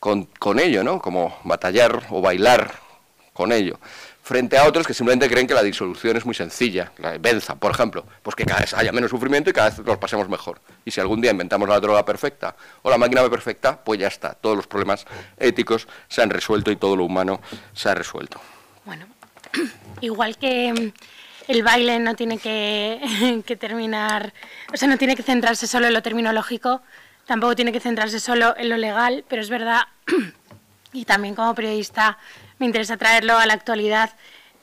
con, 0.00 0.58
ello, 0.58 0.82
¿no? 0.82 1.00
Como 1.00 1.38
batallar 1.44 2.06
o 2.10 2.20
bailar 2.20 2.72
con 3.32 3.52
ello. 3.52 3.78
Frente 4.22 4.56
a 4.56 4.64
otros 4.64 4.86
que 4.86 4.94
simplemente 4.94 5.28
creen 5.28 5.46
que 5.46 5.54
la 5.54 5.62
disolución 5.62 6.16
es 6.16 6.24
muy 6.24 6.34
sencilla, 6.34 6.92
la 6.98 7.18
benza, 7.18 7.56
por 7.56 7.72
ejemplo, 7.72 8.04
pues 8.22 8.36
que 8.36 8.44
cada 8.44 8.60
vez 8.60 8.72
haya 8.74 8.92
menos 8.92 9.10
sufrimiento 9.10 9.50
y 9.50 9.52
cada 9.52 9.70
vez 9.70 9.80
nos 9.80 9.98
pasemos 9.98 10.28
mejor. 10.28 10.60
Y 10.84 10.90
si 10.90 11.00
algún 11.00 11.20
día 11.20 11.32
inventamos 11.32 11.68
la 11.68 11.80
droga 11.80 12.04
perfecta 12.04 12.54
o 12.82 12.90
la 12.90 12.96
máquina 12.96 13.28
perfecta, 13.28 13.82
pues 13.82 13.98
ya 13.98 14.06
está, 14.06 14.34
todos 14.34 14.56
los 14.56 14.66
problemas 14.66 15.04
éticos 15.36 15.88
se 16.08 16.22
han 16.22 16.30
resuelto 16.30 16.70
y 16.70 16.76
todo 16.76 16.96
lo 16.96 17.04
humano 17.04 17.40
se 17.72 17.88
ha 17.88 17.94
resuelto. 17.94 18.40
Bueno, 18.84 19.06
igual 20.00 20.36
que 20.36 20.72
mm, 20.72 20.92
el 21.48 21.62
baile 21.62 21.98
no 21.98 22.14
tiene 22.14 22.38
que, 22.38 23.56
terminar, 23.58 24.32
o 24.72 24.76
sea, 24.76 24.88
no 24.88 24.96
tiene 24.98 25.16
que 25.16 25.22
centrarse 25.22 25.66
solo 25.66 25.86
en 25.86 25.94
lo 25.94 26.02
terminológico, 26.02 26.82
tampoco 27.26 27.56
tiene 27.56 27.72
que 27.72 27.80
centrarse 27.80 28.20
solo 28.20 28.54
en 28.56 28.68
lo 28.68 28.76
legal, 28.76 29.24
pero 29.28 29.42
es 29.42 29.50
verdad, 29.50 29.82
y 30.92 31.04
también 31.04 31.34
como 31.34 31.54
periodista 31.54 32.18
me 32.58 32.66
interesa 32.66 32.96
traerlo 32.96 33.38
a 33.38 33.46
la 33.46 33.54
actualidad, 33.54 34.10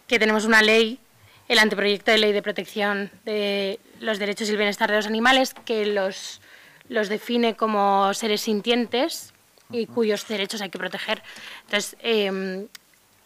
que 0.08 0.20
tenemos 0.20 0.46
una 0.46 0.62
ley, 0.62 1.00
el 1.48 1.60
anteproyecto 1.60 2.12
de 2.12 2.18
ley 2.18 2.32
de 2.32 2.42
protección 2.42 3.12
de 3.26 3.80
los 4.00 4.20
derechos 4.20 4.48
y 4.48 4.52
el 4.52 4.58
bienestar 4.58 4.90
de 4.90 4.98
los 4.98 5.08
animales, 5.08 5.54
que 5.66 5.86
los, 5.86 6.42
los 6.90 7.10
define 7.10 7.56
como 7.56 8.14
seres 8.14 8.42
sintientes 8.42 9.34
y 9.70 9.86
cuyos 9.88 10.28
derechos 10.28 10.62
hay 10.62 10.70
que 10.70 10.78
proteger. 10.78 11.22
Entonces, 11.66 11.98
em, 12.02 12.68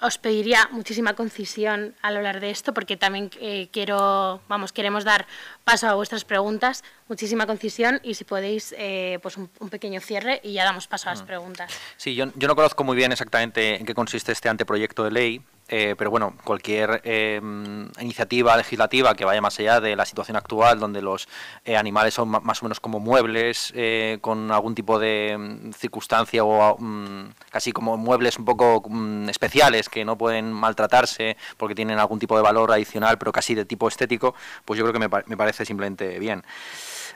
os 0.01 0.17
pediría 0.17 0.67
muchísima 0.71 1.13
concisión 1.13 1.95
al 2.01 2.17
hablar 2.17 2.39
de 2.39 2.49
esto, 2.49 2.73
porque 2.73 2.97
también 2.97 3.29
eh, 3.39 3.69
quiero, 3.71 4.41
vamos, 4.49 4.73
queremos 4.73 5.03
dar 5.03 5.27
paso 5.63 5.87
a 5.87 5.93
vuestras 5.93 6.25
preguntas, 6.25 6.83
muchísima 7.07 7.45
concisión 7.45 7.99
y 8.03 8.15
si 8.15 8.23
podéis, 8.23 8.73
eh, 8.77 9.19
pues 9.21 9.37
un, 9.37 9.47
pequeño 9.69 10.01
cierre 10.01 10.41
y 10.43 10.53
ya 10.53 10.63
damos 10.63 10.87
paso 10.87 11.09
a 11.09 11.13
las 11.13 11.23
mm. 11.23 11.27
preguntas. 11.27 11.71
Sí, 11.97 12.15
yo, 12.15 12.25
yo 12.35 12.47
no 12.47 12.55
conozco 12.55 12.83
muy 12.83 12.95
bien 12.97 13.11
exactamente 13.11 13.79
en 13.79 13.85
qué 13.85 13.93
consiste 13.93 14.31
este 14.31 14.49
anteproyecto 14.49 15.03
de 15.03 15.11
ley. 15.11 15.41
Eh, 15.73 15.95
pero 15.97 16.11
bueno, 16.11 16.33
cualquier 16.43 17.01
em, 17.05 17.89
iniciativa 18.01 18.57
legislativa 18.57 19.15
que 19.15 19.23
vaya 19.23 19.39
más 19.39 19.57
allá 19.57 19.79
de 19.79 19.95
la 19.95 20.05
situación 20.05 20.35
actual, 20.35 20.81
donde 20.81 21.01
los 21.01 21.29
eh, 21.63 21.77
animales 21.77 22.13
son 22.13 22.27
más 22.27 22.61
o 22.61 22.65
menos 22.65 22.81
como 22.81 22.99
muebles, 22.99 23.71
eh, 23.73 24.17
con 24.19 24.51
algún 24.51 24.75
tipo 24.75 24.99
de 24.99 25.37
mm, 25.39 25.71
circunstancia 25.71 26.43
o 26.43 26.77
mm, 26.77 27.29
casi 27.49 27.71
como 27.71 27.95
muebles 27.95 28.37
un 28.37 28.43
poco 28.43 28.83
mm, 28.85 29.29
especiales 29.29 29.87
que 29.87 30.03
no 30.03 30.17
pueden 30.17 30.51
maltratarse 30.51 31.37
porque 31.55 31.73
tienen 31.73 31.99
algún 31.99 32.19
tipo 32.19 32.35
de 32.35 32.43
valor 32.43 32.73
adicional, 32.73 33.17
pero 33.17 33.31
casi 33.31 33.55
de 33.55 33.63
tipo 33.63 33.87
estético, 33.87 34.35
pues 34.65 34.77
yo 34.77 34.83
creo 34.83 34.93
que 34.93 35.25
me 35.27 35.37
parece 35.37 35.63
simplemente 35.63 36.19
bien 36.19 36.43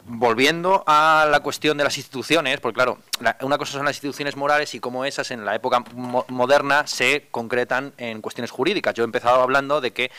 volviendo 0.08 0.84
a 0.86 1.28
la 1.30 1.40
cuestión 1.40 1.78
de 1.78 1.84
las 1.84 1.98
instituciones, 1.98 2.60
porque 2.60 2.76
claro, 2.76 3.00
una 3.42 3.58
cosa 3.58 3.74
son 3.74 3.86
las 3.86 3.96
instituciones 3.96 4.36
morales 4.36 4.76
y 4.76 4.80
cómo 4.80 5.04
esas 5.04 5.32
en 5.32 5.46
la 5.46 5.56
época 5.56 5.84
moderna 6.28 6.86
se 6.86 7.28
concretan 7.32 7.94
en 7.98 8.22
cuestiones 8.22 8.52
jurídicas. 8.52 8.94
Yo 8.94 9.04
he 9.04 9.06
empezado 9.06 9.42
hablando 9.42 9.82
de 9.82 9.94
que 9.94 10.12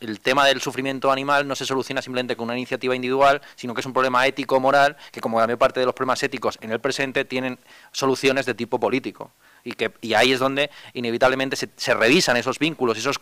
el 0.00 0.20
tema 0.20 0.46
del 0.46 0.60
sufrimiento 0.60 1.12
animal 1.12 1.46
no 1.46 1.54
se 1.54 1.66
soluciona 1.66 2.00
simplemente 2.00 2.34
con 2.34 2.44
una 2.44 2.56
iniciativa 2.56 2.96
individual, 2.96 3.42
sino 3.56 3.74
que 3.74 3.80
es 3.80 3.86
un 3.86 3.92
problema 3.92 4.26
ético-moral 4.26 4.96
que, 5.12 5.20
como 5.20 5.38
la 5.38 5.46
mayor 5.46 5.58
parte 5.58 5.80
de 5.80 5.86
los 5.86 5.94
problemas 5.94 6.22
éticos 6.22 6.58
en 6.62 6.72
el 6.72 6.80
presente, 6.80 7.24
tienen 7.24 7.58
soluciones 7.92 8.46
de 8.46 8.54
tipo 8.54 8.80
político. 8.80 9.32
Y 9.66 9.72
que 9.72 9.92
y 10.00 10.14
ahí 10.14 10.32
es 10.32 10.38
donde 10.38 10.70
inevitablemente 10.94 11.56
se, 11.56 11.94
revisan 11.94 12.36
esos 12.36 12.58
vínculos 12.60 12.96
esos 12.96 13.20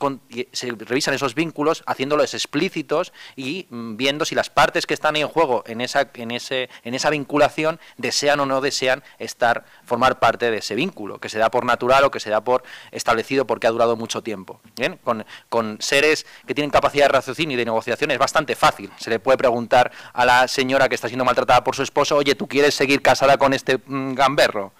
se 0.52 0.70
revisan 0.72 1.14
esos 1.14 1.34
vínculos 1.34 1.82
haciéndolos 1.86 2.34
explícitos 2.34 3.12
y 3.34 3.66
mm, 3.70 3.96
viendo 3.96 4.26
si 4.26 4.34
las 4.34 4.50
partes 4.50 4.86
que 4.86 4.92
están 4.92 5.16
en 5.16 5.26
juego 5.26 5.64
en 5.66 5.80
esa 5.80 6.10
en 6.14 6.30
ese 6.30 6.68
en 6.82 6.94
esa 6.94 7.08
vinculación 7.08 7.80
desean 7.96 8.40
o 8.40 8.46
no 8.46 8.60
desean 8.60 9.02
estar 9.18 9.64
formar 9.84 10.18
parte 10.18 10.50
de 10.50 10.58
ese 10.58 10.74
vínculo 10.74 11.18
que 11.18 11.30
se 11.30 11.38
da 11.38 11.50
por 11.50 11.64
natural 11.64 12.04
o 12.04 12.10
que 12.10 12.20
se 12.20 12.28
da 12.28 12.44
por 12.44 12.62
establecido 12.92 13.46
porque 13.46 13.66
ha 13.66 13.70
durado 13.70 13.96
mucho 13.96 14.22
tiempo 14.22 14.60
bien 14.76 14.98
con, 15.02 15.24
con 15.48 15.78
seres 15.80 16.26
que 16.46 16.54
tienen 16.54 16.70
capacidad 16.70 17.06
de 17.06 17.12
raciocinio 17.12 17.54
y 17.54 17.58
de 17.58 17.64
negociación 17.64 18.10
es 18.10 18.18
bastante 18.18 18.54
fácil. 18.54 18.90
Se 18.98 19.08
le 19.08 19.18
puede 19.18 19.38
preguntar 19.38 19.90
a 20.12 20.26
la 20.26 20.46
señora 20.46 20.90
que 20.90 20.94
está 20.94 21.08
siendo 21.08 21.24
maltratada 21.24 21.64
por 21.64 21.74
su 21.74 21.82
esposo 21.82 22.16
oye 22.16 22.34
tú 22.34 22.46
quieres 22.46 22.74
seguir 22.74 23.00
casada 23.00 23.38
con 23.38 23.54
este 23.54 23.78
mm, 23.78 24.12
gamberro 24.12 24.72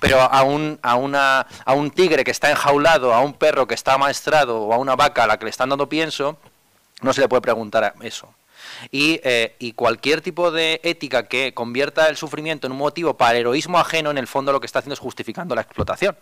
pero 0.00 0.20
a 0.20 0.42
un, 0.42 0.78
a, 0.82 0.96
una, 0.96 1.46
a 1.64 1.74
un 1.74 1.90
tigre 1.90 2.24
que 2.24 2.30
está 2.30 2.50
enjaulado, 2.50 3.14
a 3.14 3.20
un 3.20 3.34
perro 3.34 3.66
que 3.66 3.74
está 3.74 3.96
maestrado 3.98 4.62
o 4.62 4.72
a 4.72 4.78
una 4.78 4.96
vaca 4.96 5.24
a 5.24 5.26
la 5.26 5.38
que 5.38 5.44
le 5.44 5.50
están 5.50 5.68
dando 5.68 5.88
pienso, 5.88 6.38
no 7.02 7.12
se 7.12 7.20
le 7.20 7.28
puede 7.28 7.42
preguntar 7.42 7.94
eso. 8.02 8.28
Y, 8.90 9.20
eh, 9.24 9.72
cualquier 9.76 10.20
tipo 10.20 10.50
de 10.50 10.80
ética 10.82 11.24
que 11.24 11.54
convierta 11.54 12.08
el 12.08 12.16
sufrimiento 12.16 12.66
en 12.66 12.72
un 12.72 12.78
motivo 12.78 13.16
para 13.16 13.32
el 13.32 13.38
heroísmo 13.38 13.78
ajeno, 13.78 14.10
en 14.10 14.18
el 14.18 14.26
fondo 14.26 14.52
lo 14.52 14.60
que 14.60 14.66
está 14.66 14.80
haciendo 14.80 14.94
es 14.94 15.00
justificando 15.00 15.54
la 15.54 15.62
explotación. 15.62 16.16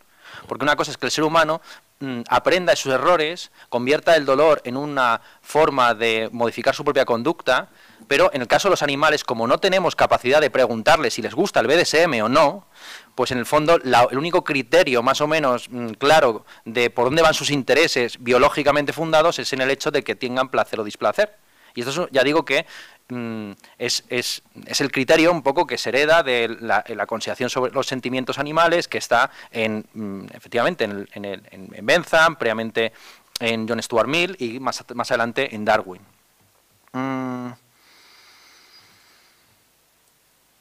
Porque 0.47 0.65
una 0.65 0.77
cosa 0.77 0.91
es 0.91 0.99
que 0.99 1.07
el 1.07 1.13
ser 1.13 1.25
humano 1.25 1.61
mm, 2.01 2.21
aprenda 2.29 2.73
de 2.73 2.77
sus 2.77 2.93
errores, 2.93 3.51
convierta 3.69 4.15
el 4.15 4.25
dolor 4.25 4.61
en 4.65 4.77
una 4.77 5.21
forma 5.41 5.95
de 5.95 6.29
modificar 6.33 6.75
su 6.75 6.85
propia 6.85 7.05
conducta, 7.05 7.69
pero 8.07 8.31
en 8.33 8.43
el 8.43 8.49
caso 8.49 8.69
de 8.69 8.71
los 8.71 8.83
animales, 8.83 9.25
como 9.25 9.47
no 9.47 9.59
tenemos 9.59 9.97
capacidad 9.97 10.41
de 10.41 10.51
preguntarles 10.51 11.15
si 11.15 11.23
les 11.23 11.35
gusta 11.35 11.61
el 11.61 11.67
BDSM 11.67 12.23
o 12.23 12.29
no, 12.29 12.67
pues 13.19 13.33
en 13.33 13.39
el 13.39 13.47
fondo 13.47 13.81
el 13.83 14.17
único 14.17 14.45
criterio 14.45 15.03
más 15.03 15.21
o 15.21 15.27
menos 15.27 15.69
mm, 15.69 15.89
claro 15.95 16.47
de 16.65 16.89
por 16.89 17.07
dónde 17.07 17.21
van 17.21 17.35
sus 17.35 17.51
intereses 17.51 18.17
biológicamente 18.21 18.93
fundados 18.93 19.41
es 19.41 19.53
en 19.53 19.61
el 19.61 19.73
hecho 19.73 19.91
de 19.91 20.05
que 20.05 20.15
tengan 20.15 20.51
placer 20.51 20.79
o 20.79 20.85
displacer. 20.85 21.35
Y 21.75 21.81
esto 21.81 22.09
ya 22.13 22.23
digo 22.23 22.45
que 22.45 22.65
mm, 23.09 23.51
es, 23.77 24.05
es, 24.09 24.45
es, 24.67 24.81
el 24.81 24.93
criterio 24.93 25.33
un 25.33 25.43
poco 25.43 25.67
que 25.67 25.79
se 25.79 25.89
hereda 25.89 26.23
de 26.23 26.57
la, 26.61 27.07
consideración 27.09 27.51
sobre 27.51 27.73
los 27.73 27.89
sentimientos 27.89 28.39
animales 28.39 28.87
que 28.87 28.99
está 28.99 29.33
en, 29.51 29.85
mm, 29.95 30.27
efectivamente 30.33 30.85
en, 30.85 31.09
en, 31.15 31.43
en 31.73 31.87
Bentham, 31.87 32.37
previamente 32.37 32.93
en 33.41 33.69
John 33.69 33.83
Stuart 33.83 34.07
Mill 34.07 34.37
y 34.39 34.61
más, 34.61 34.85
más 34.95 35.11
adelante 35.11 35.53
en 35.57 35.65
Darwin. 35.65 36.03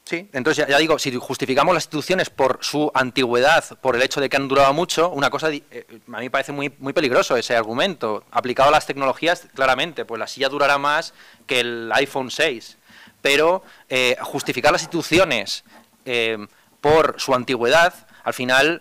Sí, 0.08 0.26
entonces 0.32 0.66
ya, 0.66 0.78
digo, 0.78 0.98
si 0.98 1.14
justificamos 1.14 1.74
las 1.74 1.84
instituciones 1.84 2.30
por 2.30 2.60
su 2.62 2.90
antigüedad, 2.94 3.62
por 3.82 3.94
el 3.94 4.00
hecho 4.00 4.22
de 4.22 4.30
que 4.30 4.38
han 4.38 4.48
durado 4.48 4.72
mucho, 4.72 5.10
una 5.10 5.28
cosa, 5.28 5.50
eh, 5.52 5.86
a 5.90 6.16
mí 6.16 6.24
me 6.24 6.30
parece 6.30 6.50
muy, 6.50 6.70
peligroso 6.70 7.36
ese 7.36 7.54
argumento. 7.54 8.24
Aplicado 8.30 8.70
a 8.70 8.72
las 8.72 8.86
tecnologías, 8.86 9.48
claramente, 9.54 10.06
pues 10.06 10.18
la 10.18 10.26
silla 10.26 10.48
durará 10.48 10.78
más 10.78 11.12
que 11.46 11.60
el 11.60 11.92
iPhone 11.92 12.30
6. 12.30 12.78
Pero 13.20 13.62
eh, 13.90 14.16
justificar 14.22 14.72
las 14.72 14.80
instituciones 14.80 15.62
eh, 16.06 16.38
por 16.80 17.16
su 17.18 17.34
antigüedad, 17.34 17.92
al 18.24 18.32
final, 18.32 18.80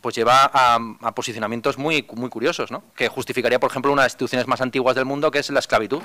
pues 0.00 0.14
lleva 0.14 0.50
a, 0.54 0.78
a, 1.02 1.14
posicionamientos 1.14 1.76
muy, 1.76 2.06
muy 2.14 2.30
curiosos, 2.30 2.70
¿no? 2.70 2.82
Que 2.96 3.08
justificaría, 3.08 3.60
por 3.60 3.70
ejemplo, 3.70 3.92
una 3.92 4.02
de 4.02 4.06
las 4.06 4.12
instituciones 4.12 4.46
más 4.46 4.62
antiguas 4.62 4.96
del 4.96 5.04
mundo, 5.04 5.30
que 5.30 5.40
es 5.40 5.50
la 5.50 5.60
esclavitud 5.60 6.02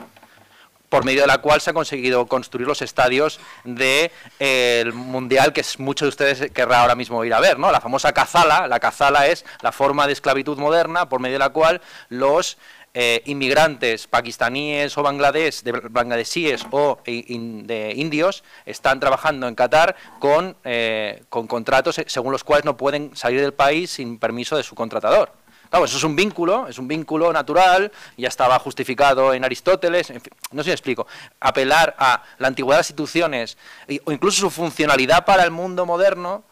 por 0.89 1.03
medio 1.03 1.21
de 1.21 1.27
la 1.27 1.39
cual 1.39 1.61
se 1.61 1.71
ha 1.71 1.73
conseguido 1.73 2.25
construir 2.27 2.67
los 2.67 2.81
estadios 2.81 3.39
del 3.63 4.11
de, 4.39 4.91
Mundial 4.93 5.53
que 5.53 5.63
muchos 5.79 6.05
de 6.05 6.09
ustedes 6.09 6.51
querrá 6.51 6.81
ahora 6.81 6.95
mismo 6.95 7.23
ir 7.25 7.33
a 7.33 7.39
ver, 7.39 7.59
¿no? 7.59 7.71
La 7.71 7.81
famosa 7.81 8.13
cazala, 8.13 8.67
la 8.67 8.79
cazala 8.79 9.27
es 9.27 9.45
la 9.61 9.71
forma 9.71 10.07
de 10.07 10.13
esclavitud 10.13 10.57
moderna 10.57 11.09
por 11.09 11.19
medio 11.19 11.35
de 11.35 11.39
la 11.39 11.49
cual 11.49 11.81
los 12.09 12.57
eh, 12.93 13.21
inmigrantes 13.25 14.07
pakistaníes 14.07 14.97
o 14.97 15.03
bangladés, 15.03 15.63
de 15.63 15.71
bangladesíes 15.71 16.65
o 16.71 16.97
de 17.05 17.93
indios 17.95 18.43
están 18.65 18.99
trabajando 18.99 19.47
en 19.47 19.53
Qatar 19.53 19.95
con, 20.19 20.55
eh, 20.63 21.21
con 21.29 21.45
contratos 21.45 22.01
según 22.07 22.31
los 22.31 22.43
cuales 22.43 22.65
no 22.65 22.75
pueden 22.75 23.15
salir 23.15 23.41
del 23.41 23.53
país 23.53 23.91
sin 23.91 24.17
permiso 24.17 24.57
de 24.57 24.63
su 24.63 24.73
contratador. 24.73 25.31
Claro, 25.70 25.86
eso 25.86 25.97
es 25.97 26.03
un 26.03 26.15
vínculo, 26.15 26.68
es 26.68 26.78
un 26.78 26.88
vínculo 26.88 27.34
natural, 27.34 27.91
ya 28.18 28.28
estaba 28.28 28.57
justificado 28.59 29.34
en 29.34 29.43
Aristóteles, 29.43 30.11
no 30.51 30.61
sé 30.61 30.63
si 30.63 30.70
me 30.70 30.74
explico. 30.74 31.07
Apelar 31.39 31.95
a 31.97 32.24
la 32.38 32.47
antigüedad 32.47 32.78
de 32.78 32.80
las 32.80 32.89
instituciones 32.89 33.57
o 34.05 34.11
incluso 34.11 34.41
su 34.41 34.49
funcionalidad 34.49 35.26
para 35.26 35.43
el 35.43 35.51
mundo 35.51 35.86
moderno, 35.86 36.43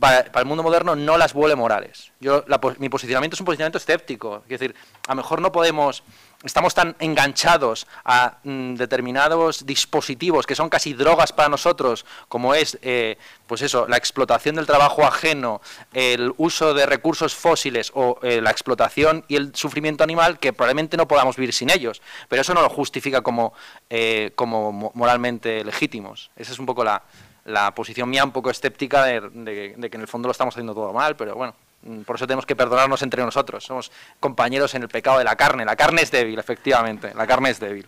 para, 0.00 0.20
el 0.34 0.44
mundo 0.44 0.62
moderno 0.62 0.96
no 0.96 1.18
las 1.18 1.32
vuelve 1.32 1.54
morales. 1.54 2.12
Yo, 2.20 2.44
mi 2.78 2.88
posicionamiento 2.88 3.34
es 3.34 3.40
un 3.40 3.46
posicionamiento 3.46 3.78
escéptico, 3.78 4.42
es 4.48 4.60
decir, 4.60 4.74
a 5.06 5.12
lo 5.12 5.16
mejor 5.16 5.40
no 5.40 5.52
podemos 5.52 6.02
estamos 6.44 6.72
tan 6.74 6.94
enganchados 7.00 7.86
a 8.04 8.38
mm, 8.44 8.74
determinados 8.74 9.66
dispositivos 9.66 10.46
que 10.46 10.54
son 10.54 10.68
casi 10.68 10.94
drogas 10.94 11.32
para 11.32 11.48
nosotros, 11.48 12.06
como 12.28 12.54
es, 12.54 12.78
eh, 12.82 13.18
pues 13.46 13.62
eso, 13.62 13.88
la 13.88 13.96
explotación 13.96 14.54
del 14.54 14.66
trabajo 14.66 15.04
ajeno, 15.04 15.60
el 15.92 16.32
uso 16.36 16.74
de 16.74 16.86
recursos 16.86 17.34
fósiles 17.34 17.90
o 17.94 18.20
eh, 18.22 18.40
la 18.40 18.50
explotación 18.50 19.24
y 19.26 19.36
el 19.36 19.54
sufrimiento 19.54 20.04
animal, 20.04 20.38
que 20.38 20.52
probablemente 20.52 20.96
no 20.96 21.08
podamos 21.08 21.36
vivir 21.36 21.52
sin 21.52 21.70
ellos. 21.70 22.00
Pero 22.28 22.42
eso 22.42 22.54
no 22.54 22.62
lo 22.62 22.68
justifica 22.68 23.20
como, 23.22 23.52
eh, 23.90 24.32
como 24.36 24.72
moralmente 24.94 25.64
legítimos. 25.64 26.30
Esa 26.36 26.52
es 26.52 26.58
un 26.58 26.66
poco 26.66 26.84
la, 26.84 27.02
la 27.46 27.74
posición 27.74 28.08
mía, 28.08 28.24
un 28.24 28.32
poco 28.32 28.50
escéptica 28.50 29.04
de 29.04 29.76
que 29.90 29.96
en 29.96 30.00
el 30.00 30.08
fondo 30.08 30.28
lo 30.28 30.32
estamos 30.32 30.54
haciendo 30.54 30.74
todo 30.74 30.92
mal, 30.92 31.16
pero 31.16 31.34
bueno. 31.34 31.54
Mm, 31.82 32.02
por 32.02 32.16
eso 32.16 32.26
tenemos 32.26 32.46
que 32.46 32.56
perdonarnos 32.56 33.02
entre 33.02 33.22
nosotros. 33.22 33.64
Somos 33.64 33.90
compañeros 34.20 34.74
en 34.74 34.82
el 34.82 34.88
pecado 34.88 35.18
de 35.18 35.24
la 35.24 35.36
carne. 35.36 35.64
La 35.64 35.76
carne 35.76 36.02
es 36.02 36.10
débil, 36.10 36.38
efectivamente. 36.38 37.12
La 37.14 37.26
carne 37.26 37.50
es 37.50 37.60
débil. 37.60 37.86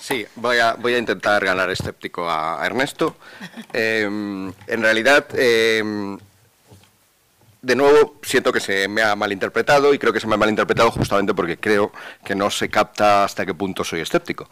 Sí, 0.00 0.26
voy 0.36 0.58
a, 0.58 0.74
voy 0.74 0.94
a 0.94 0.98
intentar 0.98 1.44
ganar 1.44 1.70
escéptico 1.70 2.28
a, 2.28 2.64
Ernesto. 2.64 3.16
Em, 3.72 4.52
en 4.66 4.82
realidad, 4.82 5.26
em, 5.34 6.18
de 7.62 7.76
nuevo, 7.76 8.16
siento 8.22 8.52
que 8.52 8.60
se 8.60 8.88
me 8.88 9.02
ha 9.02 9.14
malinterpretado 9.14 9.92
y 9.92 9.98
creo 9.98 10.12
que 10.12 10.20
se 10.20 10.26
me 10.26 10.34
ha 10.34 10.38
malinterpretado 10.38 10.90
justamente 10.90 11.34
porque 11.34 11.58
creo 11.58 11.92
que 12.24 12.34
no 12.34 12.50
se 12.50 12.70
capta 12.70 13.24
hasta 13.24 13.44
qué 13.44 13.54
punto 13.54 13.84
soy 13.84 14.00
escéptico. 14.00 14.48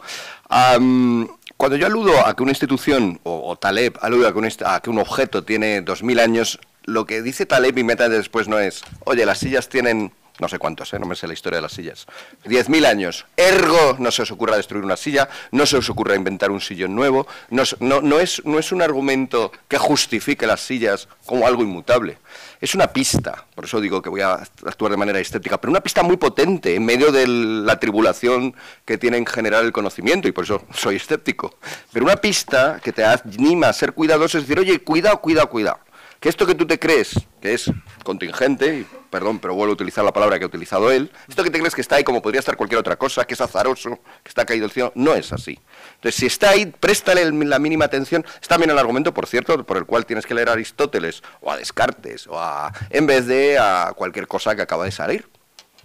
cuando 1.57 1.75
yo 1.75 1.87
aludo 1.87 2.25
a 2.25 2.35
que 2.35 2.43
una 2.43 2.51
institución, 2.51 3.19
o, 3.23 3.55
Taleb 3.57 3.97
alude 4.01 4.27
a 4.27 4.31
que, 4.31 4.37
un, 4.37 4.49
a 4.65 4.79
que 4.79 4.89
un 4.89 4.99
objeto 4.99 5.43
tiene 5.43 5.83
2.000 5.83 6.21
años, 6.21 6.59
lo 6.89 7.05
que 7.05 7.21
dice 7.21 7.45
Taleb 7.45 7.77
y 7.77 7.83
meta 7.83 8.09
después 8.09 8.47
no 8.47 8.59
es, 8.59 8.83
oye, 9.05 9.25
las 9.25 9.39
sillas 9.39 9.69
tienen 9.69 10.11
no 10.39 10.47
sé 10.47 10.57
cuántos, 10.57 10.93
¿eh? 10.93 10.99
no 10.99 11.05
me 11.05 11.15
sé 11.15 11.27
la 11.27 11.33
historia 11.33 11.57
de 11.57 11.63
las 11.63 11.73
sillas. 11.73 12.07
10.000 12.45 12.85
años. 12.85 13.25
Ergo, 13.35 13.97
no 13.99 14.09
se 14.09 14.21
os 14.21 14.31
ocurra 14.31 14.55
destruir 14.55 14.83
una 14.85 14.95
silla, 14.95 15.27
no 15.51 15.65
se 15.65 15.77
os 15.77 15.89
ocurra 15.89 16.15
inventar 16.15 16.49
un 16.49 16.61
sillón 16.61 16.95
nuevo. 16.95 17.27
No, 17.49 17.63
no, 17.81 18.19
es, 18.19 18.43
no 18.45 18.57
es 18.57 18.71
un 18.71 18.81
argumento 18.81 19.51
que 19.67 19.77
justifique 19.77 20.47
las 20.47 20.61
sillas 20.61 21.09
como 21.25 21.45
algo 21.45 21.63
inmutable. 21.63 22.17
Es 22.61 22.73
una 22.73 22.87
pista, 22.87 23.45
por 23.53 23.65
eso 23.65 23.81
digo 23.81 24.01
que 24.01 24.09
voy 24.09 24.21
a 24.21 24.33
actuar 24.65 24.91
de 24.91 24.97
manera 24.97 25.19
estética, 25.19 25.59
pero 25.59 25.71
una 25.71 25.81
pista 25.81 26.03
muy 26.03 26.17
potente 26.17 26.75
en 26.75 26.85
medio 26.85 27.11
de 27.11 27.27
la 27.27 27.79
tribulación 27.79 28.55
que 28.85 28.97
tiene 28.97 29.17
en 29.17 29.25
general 29.25 29.65
el 29.65 29.71
conocimiento, 29.71 30.27
y 30.27 30.31
por 30.31 30.45
eso 30.45 30.63
soy 30.73 30.95
escéptico. 30.95 31.57
Pero 31.91 32.05
una 32.05 32.17
pista 32.17 32.79
que 32.81 32.93
te 32.93 33.03
anima 33.03 33.67
a 33.67 33.73
ser 33.73 33.93
cuidadoso, 33.93 34.37
es 34.37 34.45
decir, 34.45 34.59
oye, 34.59 34.79
cuidado, 34.79 35.19
cuidado, 35.19 35.49
cuidado 35.49 35.79
que 36.19 36.27
esto 36.27 36.45
que 36.45 36.55
tú 36.55 36.67
te 36.67 36.77
crees, 36.77 37.15
que 37.41 37.53
es 37.53 37.71
contingente, 38.03 38.85
perdón, 39.09 39.39
pero 39.39 39.55
vuelvo 39.55 39.71
a 39.71 39.73
utilizar 39.73 40.03
la 40.03 40.11
palabra 40.11 40.37
que 40.37 40.43
ha 40.43 40.47
utilizado 40.47 40.91
él, 40.91 41.09
esto 41.27 41.43
que 41.43 41.49
te 41.49 41.59
crees 41.59 41.73
que 41.73 41.81
está 41.81 41.95
ahí 41.95 42.03
como 42.03 42.21
podría 42.21 42.39
estar 42.39 42.57
cualquier 42.57 42.79
otra 42.79 42.97
cosa, 42.97 43.25
que 43.25 43.35
es 43.35 43.41
azaroso, 43.41 43.99
que 44.23 44.29
está 44.29 44.45
caído 44.45 44.63
del 44.63 44.71
cielo, 44.71 44.91
no 44.95 45.13
es 45.13 45.31
así. 45.31 45.57
Entonces, 45.95 46.19
si 46.19 46.25
está 46.25 46.49
ahí, 46.49 46.65
préstale 46.65 47.31
la 47.31 47.59
mínima 47.59 47.85
atención. 47.85 48.25
Está 48.41 48.57
bien 48.57 48.69
el 48.69 48.77
argumento, 48.77 49.13
por 49.13 49.27
cierto, 49.27 49.65
por 49.65 49.77
el 49.77 49.85
cual 49.85 50.05
tienes 50.05 50.25
que 50.25 50.33
leer 50.33 50.49
a 50.49 50.53
Aristóteles, 50.53 51.23
o 51.41 51.51
a 51.51 51.57
Descartes, 51.57 52.27
o 52.27 52.37
a, 52.37 52.73
en 52.89 53.05
vez 53.07 53.25
de 53.25 53.57
a 53.57 53.93
cualquier 53.95 54.27
cosa 54.27 54.55
que 54.55 54.61
acaba 54.61 54.85
de 54.85 54.91
salir. 54.91 55.27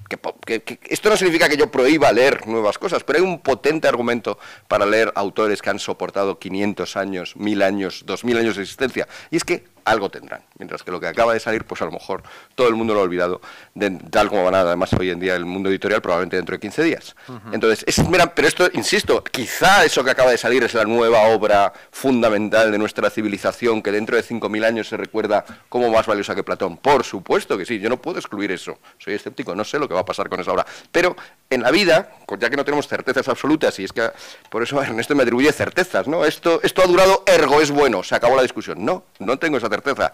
Que, 0.08 0.78
esto 0.90 1.08
no 1.08 1.16
significa 1.16 1.48
que 1.48 1.56
yo 1.56 1.70
prohíba 1.70 2.12
leer 2.12 2.46
nuevas 2.46 2.76
cosas, 2.76 3.04
pero 3.04 3.20
hay 3.20 3.24
un 3.24 3.40
potente 3.40 3.88
argumento 3.88 4.38
para 4.68 4.84
leer 4.84 5.12
autores 5.14 5.62
que 5.62 5.70
han 5.70 5.78
soportado 5.78 6.38
500 6.38 6.96
años, 6.96 7.36
1000 7.36 7.62
años, 7.62 8.02
2000 8.04 8.38
años 8.38 8.56
de 8.56 8.62
existencia. 8.62 9.08
Y 9.30 9.36
es 9.36 9.44
que 9.44 9.73
algo 9.84 10.10
tendrán. 10.10 10.42
Mientras 10.58 10.82
que 10.82 10.90
lo 10.90 11.00
que 11.00 11.06
acaba 11.06 11.32
de 11.32 11.40
salir, 11.40 11.64
pues 11.64 11.82
a 11.82 11.84
lo 11.84 11.92
mejor 11.92 12.22
todo 12.54 12.68
el 12.68 12.74
mundo 12.74 12.94
lo 12.94 13.00
ha 13.00 13.02
olvidado, 13.02 13.40
de, 13.74 13.90
tal 14.10 14.28
como 14.28 14.44
van 14.44 14.54
además 14.54 14.92
hoy 14.94 15.10
en 15.10 15.20
día 15.20 15.34
el 15.34 15.44
mundo 15.44 15.68
editorial, 15.68 16.00
probablemente 16.00 16.36
dentro 16.36 16.54
de 16.54 16.60
15 16.60 16.82
días. 16.82 17.16
Entonces, 17.52 17.84
es, 17.86 18.08
mira, 18.08 18.34
pero 18.34 18.48
esto, 18.48 18.68
insisto, 18.72 19.22
quizá 19.22 19.84
eso 19.84 20.02
que 20.04 20.10
acaba 20.10 20.30
de 20.30 20.38
salir 20.38 20.62
es 20.64 20.74
la 20.74 20.84
nueva 20.84 21.22
obra 21.28 21.72
fundamental 21.90 22.70
de 22.70 22.78
nuestra 22.78 23.10
civilización, 23.10 23.82
que 23.82 23.92
dentro 23.92 24.16
de 24.16 24.24
5.000 24.24 24.64
años 24.64 24.88
se 24.88 24.96
recuerda 24.96 25.44
como 25.68 25.90
más 25.90 26.06
valiosa 26.06 26.34
que 26.34 26.42
Platón. 26.42 26.76
Por 26.76 27.04
supuesto 27.04 27.58
que 27.58 27.64
sí, 27.64 27.78
yo 27.78 27.88
no 27.88 28.00
puedo 28.00 28.18
excluir 28.18 28.52
eso. 28.52 28.78
Soy 28.98 29.14
escéptico, 29.14 29.54
no 29.54 29.64
sé 29.64 29.78
lo 29.78 29.88
que 29.88 29.94
va 29.94 30.00
a 30.00 30.04
pasar 30.04 30.28
con 30.28 30.40
esa 30.40 30.52
obra. 30.52 30.66
Pero 30.90 31.16
en 31.50 31.62
la 31.62 31.70
vida, 31.70 32.10
ya 32.38 32.50
que 32.50 32.56
no 32.56 32.64
tenemos 32.64 32.88
certezas 32.88 33.28
absolutas, 33.28 33.78
y 33.78 33.84
es 33.84 33.92
que 33.92 34.10
por 34.50 34.62
eso 34.62 34.80
Ernesto 34.82 35.14
me 35.14 35.22
atribuye 35.22 35.52
certezas, 35.52 36.08
¿no? 36.08 36.24
Esto, 36.24 36.60
esto 36.62 36.82
ha 36.82 36.86
durado, 36.86 37.22
ergo 37.26 37.60
es 37.60 37.70
bueno, 37.70 38.02
se 38.02 38.14
acabó 38.14 38.36
la 38.36 38.42
discusión. 38.42 38.84
No, 38.84 39.04
no 39.18 39.38
tengo 39.38 39.58
esa 39.58 39.68
certeza. 39.74 40.12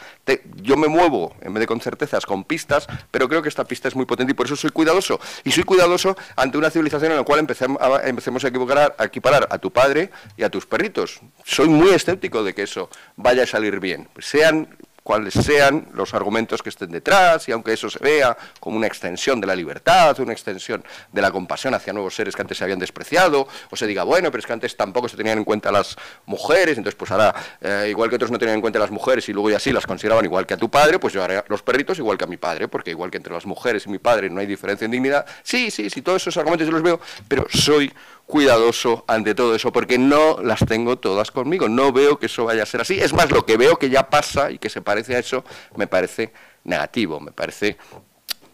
yo 0.56 0.76
me 0.76 0.88
muevo, 0.88 1.34
en 1.40 1.52
vez 1.54 1.60
de 1.60 1.66
con 1.66 1.80
certezas, 1.80 2.26
con 2.26 2.44
pistas, 2.44 2.86
pero 3.10 3.28
creo 3.28 3.42
que 3.42 3.48
esta 3.48 3.64
pista 3.64 3.88
es 3.88 3.96
muy 3.96 4.06
potente 4.06 4.32
y 4.32 4.34
por 4.34 4.46
eso 4.46 4.56
soy 4.56 4.70
cuidadoso. 4.70 5.20
Y 5.44 5.52
soy 5.52 5.64
cuidadoso 5.64 6.16
ante 6.36 6.58
una 6.58 6.70
civilización 6.70 7.12
en 7.12 7.18
la 7.18 7.24
cual 7.24 7.40
empecemos 7.40 7.80
a, 7.80 8.08
empecemos 8.08 8.44
a, 8.44 8.48
equivocar, 8.48 8.94
a 8.98 9.04
equiparar 9.04 9.48
a 9.50 9.58
tu 9.58 9.70
padre 9.72 10.10
y 10.36 10.42
a 10.42 10.50
tus 10.50 10.66
perritos. 10.66 11.20
Soy 11.44 11.68
muy 11.68 11.90
escéptico 11.90 12.42
de 12.42 12.54
que 12.54 12.62
eso 12.62 12.88
vaya 13.16 13.42
a 13.44 13.46
salir 13.46 13.80
bien. 13.80 14.08
Sean 14.18 14.68
cuáles 15.10 15.34
sean 15.34 15.88
los 15.94 16.14
argumentos 16.14 16.62
que 16.62 16.68
estén 16.68 16.92
detrás, 16.92 17.48
y 17.48 17.50
aunque 17.50 17.72
eso 17.72 17.90
se 17.90 17.98
vea 17.98 18.36
como 18.60 18.76
una 18.76 18.86
extensión 18.86 19.40
de 19.40 19.46
la 19.48 19.56
libertad, 19.56 20.16
una 20.20 20.32
extensión 20.32 20.84
de 21.10 21.20
la 21.20 21.32
compasión 21.32 21.74
hacia 21.74 21.92
nuevos 21.92 22.14
seres 22.14 22.36
que 22.36 22.42
antes 22.42 22.58
se 22.58 22.62
habían 22.62 22.78
despreciado, 22.78 23.48
o 23.70 23.76
se 23.76 23.88
diga, 23.88 24.04
bueno, 24.04 24.30
pero 24.30 24.38
es 24.38 24.46
que 24.46 24.52
antes 24.52 24.76
tampoco 24.76 25.08
se 25.08 25.16
tenían 25.16 25.38
en 25.38 25.42
cuenta 25.42 25.72
las 25.72 25.96
mujeres, 26.26 26.78
entonces 26.78 26.94
pues 26.94 27.10
ahora, 27.10 27.34
eh, 27.60 27.88
igual 27.90 28.08
que 28.08 28.14
otros 28.14 28.30
no 28.30 28.38
tenían 28.38 28.54
en 28.54 28.60
cuenta 28.60 28.78
las 28.78 28.92
mujeres 28.92 29.28
y 29.28 29.32
luego 29.32 29.50
y 29.50 29.54
así 29.54 29.72
las 29.72 29.84
consideraban 29.84 30.24
igual 30.24 30.46
que 30.46 30.54
a 30.54 30.56
tu 30.56 30.70
padre, 30.70 31.00
pues 31.00 31.12
yo 31.12 31.24
haré 31.24 31.42
los 31.48 31.60
perritos 31.60 31.98
igual 31.98 32.16
que 32.16 32.26
a 32.26 32.28
mi 32.28 32.36
padre, 32.36 32.68
porque 32.68 32.92
igual 32.92 33.10
que 33.10 33.16
entre 33.16 33.34
las 33.34 33.46
mujeres 33.46 33.86
y 33.86 33.88
mi 33.88 33.98
padre 33.98 34.30
no 34.30 34.38
hay 34.38 34.46
diferencia 34.46 34.84
en 34.84 34.92
dignidad. 34.92 35.26
Sí, 35.42 35.72
sí, 35.72 35.90
sí, 35.90 36.02
todos 36.02 36.22
esos 36.22 36.36
argumentos 36.36 36.68
yo 36.68 36.72
los 36.72 36.82
veo, 36.82 37.00
pero 37.26 37.46
soy 37.52 37.92
cuidadoso 38.30 39.04
ante 39.08 39.34
todo 39.34 39.54
eso, 39.54 39.72
porque 39.72 39.98
no 39.98 40.40
las 40.40 40.60
tengo 40.60 40.96
todas 40.96 41.30
conmigo, 41.30 41.68
no 41.68 41.92
veo 41.92 42.18
que 42.18 42.26
eso 42.26 42.44
vaya 42.44 42.62
a 42.62 42.66
ser 42.66 42.80
así. 42.80 42.98
Es 42.98 43.12
más, 43.12 43.30
lo 43.30 43.44
que 43.44 43.56
veo 43.56 43.76
que 43.76 43.90
ya 43.90 44.08
pasa 44.08 44.50
y 44.50 44.58
que 44.58 44.70
se 44.70 44.80
parece 44.80 45.16
a 45.16 45.18
eso, 45.18 45.44
me 45.76 45.86
parece 45.86 46.32
negativo, 46.64 47.20
me 47.20 47.32
parece 47.32 47.76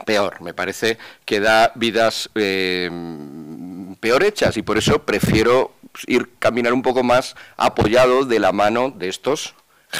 peor, 0.05 0.40
me 0.40 0.55
parece 0.55 0.98
que 1.24 1.40
da 1.40 1.73
vidas 1.74 2.31
eh, 2.35 2.90
peor 4.01 4.24
hechas 4.24 4.57
y 4.57 4.62
por 4.62 4.78
eso 4.78 5.03
prefiero 5.03 5.73
ir 6.07 6.31
caminar 6.39 6.73
un 6.73 6.82
poco 6.82 7.03
más 7.03 7.36
apoyado 7.57 8.24
de 8.24 8.39
la 8.39 8.53
mano 8.53 8.90
de 8.90 9.09
estos 9.09 9.55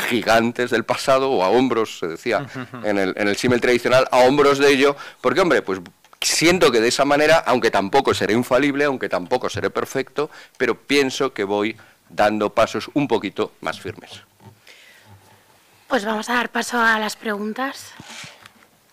gigantes 0.09 0.71
del 0.71 0.85
pasado 0.85 1.31
o 1.31 1.45
a 1.45 1.49
hombros, 1.49 1.99
se 2.01 2.09
decía 2.09 2.47
en 2.83 2.99
el, 2.99 3.15
en 3.17 3.29
el 3.29 3.37
símil 3.37 3.61
tradicional, 3.61 4.09
a 4.11 4.19
hombros 4.19 4.59
de 4.59 4.71
ello, 4.71 4.97
porque 5.21 5.41
hombre, 5.41 5.63
pues 5.63 5.81
siento 6.27 6.71
que 6.71 6.81
de 6.81 6.89
esa 6.89 7.05
manera, 7.05 7.39
aunque 7.47 7.71
tampoco 7.71 8.15
seré 8.15 8.35
infalible, 8.35 8.85
aunque 8.85 9.09
tampoco 9.09 9.49
seré 9.49 9.71
perfecto, 9.71 10.31
pero 10.57 10.75
pienso 10.75 11.33
que 11.33 11.45
voy 11.45 11.77
dando 12.09 12.51
pasos 12.51 12.91
un 12.95 13.09
poquito 13.09 13.53
más 13.61 13.81
firmes. 13.81 14.23
Pues 15.89 16.05
vamos 16.05 16.29
a 16.29 16.35
dar 16.35 16.51
paso 16.51 16.81
a 16.81 16.99
las 16.99 17.17
preguntas. 17.17 17.93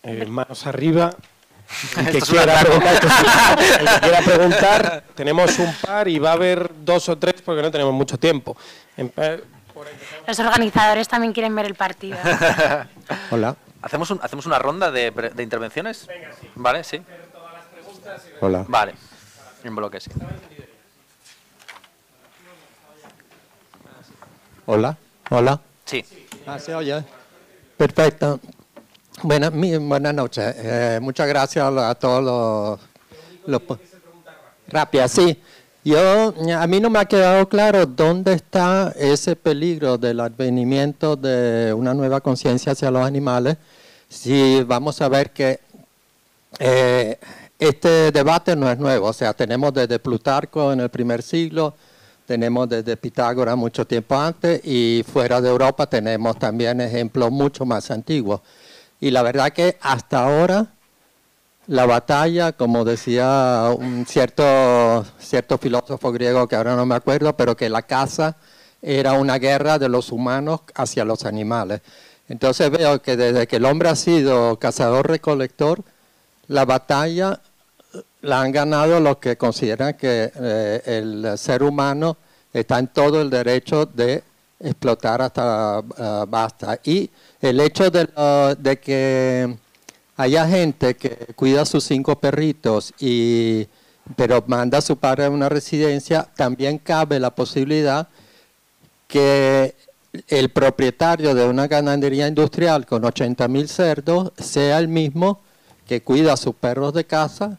Eh, 0.02 0.24
manos 0.26 0.66
arriba. 0.66 1.14
El 1.96 2.12
que, 2.12 2.20
quiera 2.20 2.60
preguntar, 2.60 3.58
el 3.80 3.88
que 3.88 4.00
quiera 4.00 4.20
preguntar, 4.20 5.04
tenemos 5.14 5.58
un 5.58 5.74
par 5.76 6.06
y 6.06 6.18
va 6.18 6.30
a 6.30 6.32
haber 6.34 6.70
dos 6.84 7.08
o 7.08 7.16
tres 7.16 7.40
porque 7.40 7.62
no 7.62 7.70
tenemos 7.70 7.94
mucho 7.94 8.18
tiempo. 8.18 8.54
Los 10.26 10.38
organizadores 10.38 11.08
también 11.08 11.32
quieren 11.32 11.54
ver 11.56 11.64
el 11.64 11.74
partido. 11.74 12.18
Hola. 13.30 13.56
¿Hacemos, 13.80 14.10
¿Hacemos 14.22 14.46
una 14.46 14.58
ronda 14.58 14.90
de, 14.90 15.10
de 15.10 15.42
intervenciones? 15.42 16.06
Vale, 16.54 16.84
sí. 16.84 17.02
Hola. 18.40 18.64
Vale, 18.68 18.94
en 19.62 19.76
bloque, 19.76 20.00
sí. 20.00 20.10
Hola, 24.66 24.96
hola. 25.30 25.60
Sí. 25.84 26.04
Ah, 26.46 26.58
se 26.58 26.74
oye. 26.74 27.04
Perfecto. 27.76 28.40
Buenas, 29.22 29.52
buenas 29.52 30.14
noches. 30.14 30.54
Eh, 30.58 30.98
muchas 31.00 31.28
gracias 31.28 31.64
a 31.66 31.94
todos 31.94 32.78
los, 33.46 33.60
los 33.68 35.10
sí. 35.10 35.40
Yo, 35.84 36.34
a 36.58 36.66
mí 36.66 36.80
no 36.80 36.88
me 36.88 36.98
ha 36.98 37.04
quedado 37.04 37.46
claro 37.46 37.84
dónde 37.84 38.32
está 38.32 38.94
ese 38.96 39.36
peligro 39.36 39.98
del 39.98 40.20
advenimiento 40.20 41.14
de 41.14 41.74
una 41.74 41.92
nueva 41.92 42.22
conciencia 42.22 42.72
hacia 42.72 42.90
los 42.90 43.04
animales. 43.04 43.58
Si 44.08 44.62
vamos 44.62 45.02
a 45.02 45.08
ver 45.10 45.30
que 45.30 45.60
eh, 46.58 47.18
este 47.58 48.10
debate 48.12 48.56
no 48.56 48.70
es 48.70 48.78
nuevo, 48.78 49.08
o 49.08 49.12
sea, 49.12 49.32
tenemos 49.32 49.72
desde 49.72 49.98
Plutarco 49.98 50.72
en 50.72 50.80
el 50.80 50.88
primer 50.88 51.22
siglo, 51.22 51.74
tenemos 52.26 52.68
desde 52.68 52.96
Pitágoras 52.96 53.56
mucho 53.56 53.86
tiempo 53.86 54.16
antes 54.16 54.60
y 54.64 55.04
fuera 55.10 55.40
de 55.40 55.50
Europa 55.50 55.86
tenemos 55.86 56.38
también 56.38 56.80
ejemplos 56.80 57.30
mucho 57.30 57.64
más 57.64 57.90
antiguos. 57.90 58.40
Y 59.00 59.10
la 59.10 59.22
verdad 59.22 59.52
que 59.52 59.76
hasta 59.82 60.24
ahora 60.24 60.66
la 61.66 61.86
batalla, 61.86 62.52
como 62.52 62.84
decía 62.84 63.70
un 63.78 64.06
cierto, 64.06 65.04
cierto 65.18 65.58
filósofo 65.58 66.12
griego 66.12 66.48
que 66.48 66.56
ahora 66.56 66.76
no 66.76 66.86
me 66.86 66.94
acuerdo, 66.94 67.36
pero 67.36 67.56
que 67.56 67.68
la 67.68 67.82
caza 67.82 68.36
era 68.82 69.14
una 69.14 69.38
guerra 69.38 69.78
de 69.78 69.88
los 69.88 70.12
humanos 70.12 70.60
hacia 70.74 71.04
los 71.04 71.24
animales. 71.24 71.80
Entonces 72.28 72.70
veo 72.70 73.00
que 73.02 73.16
desde 73.16 73.46
que 73.46 73.56
el 73.56 73.64
hombre 73.64 73.88
ha 73.90 73.96
sido 73.96 74.58
cazador-recolector, 74.58 75.84
la 76.48 76.64
batalla 76.64 77.40
la 78.22 78.40
han 78.40 78.52
ganado 78.52 79.00
los 79.00 79.18
que 79.18 79.36
consideran 79.36 79.94
que 79.94 80.32
eh, 80.34 80.82
el 80.86 81.38
ser 81.38 81.62
humano 81.62 82.16
está 82.52 82.78
en 82.78 82.88
todo 82.88 83.20
el 83.20 83.30
derecho 83.30 83.86
de 83.86 84.22
explotar 84.60 85.20
hasta 85.22 85.82
eh, 85.96 86.24
basta. 86.28 86.78
Y 86.84 87.10
el 87.40 87.60
hecho 87.60 87.90
de, 87.90 88.78
que 88.82 89.56
haya 90.16 90.48
gente 90.48 90.94
que 90.94 91.10
cuida 91.34 91.62
a 91.62 91.66
sus 91.66 91.84
cinco 91.84 92.18
perritos 92.18 92.92
y 92.98 93.66
pero 94.16 94.44
manda 94.46 94.78
a 94.78 94.82
su 94.82 94.98
padre 94.98 95.24
a 95.24 95.30
una 95.30 95.48
residencia, 95.48 96.28
también 96.36 96.76
cabe 96.76 97.18
la 97.18 97.30
posibilidad 97.30 98.06
que 99.08 99.74
el 100.28 100.50
propietario 100.50 101.34
de 101.34 101.46
una 101.46 101.66
ganadería 101.66 102.28
industrial 102.28 102.84
con 102.84 103.02
80.000 103.02 103.66
cerdos 103.66 104.32
sea 104.36 104.78
el 104.78 104.88
mismo 104.88 105.40
que 105.86 106.02
cuida 106.02 106.32
a 106.32 106.36
sus 106.36 106.54
perros 106.54 106.94
de 106.94 107.04
casa 107.04 107.58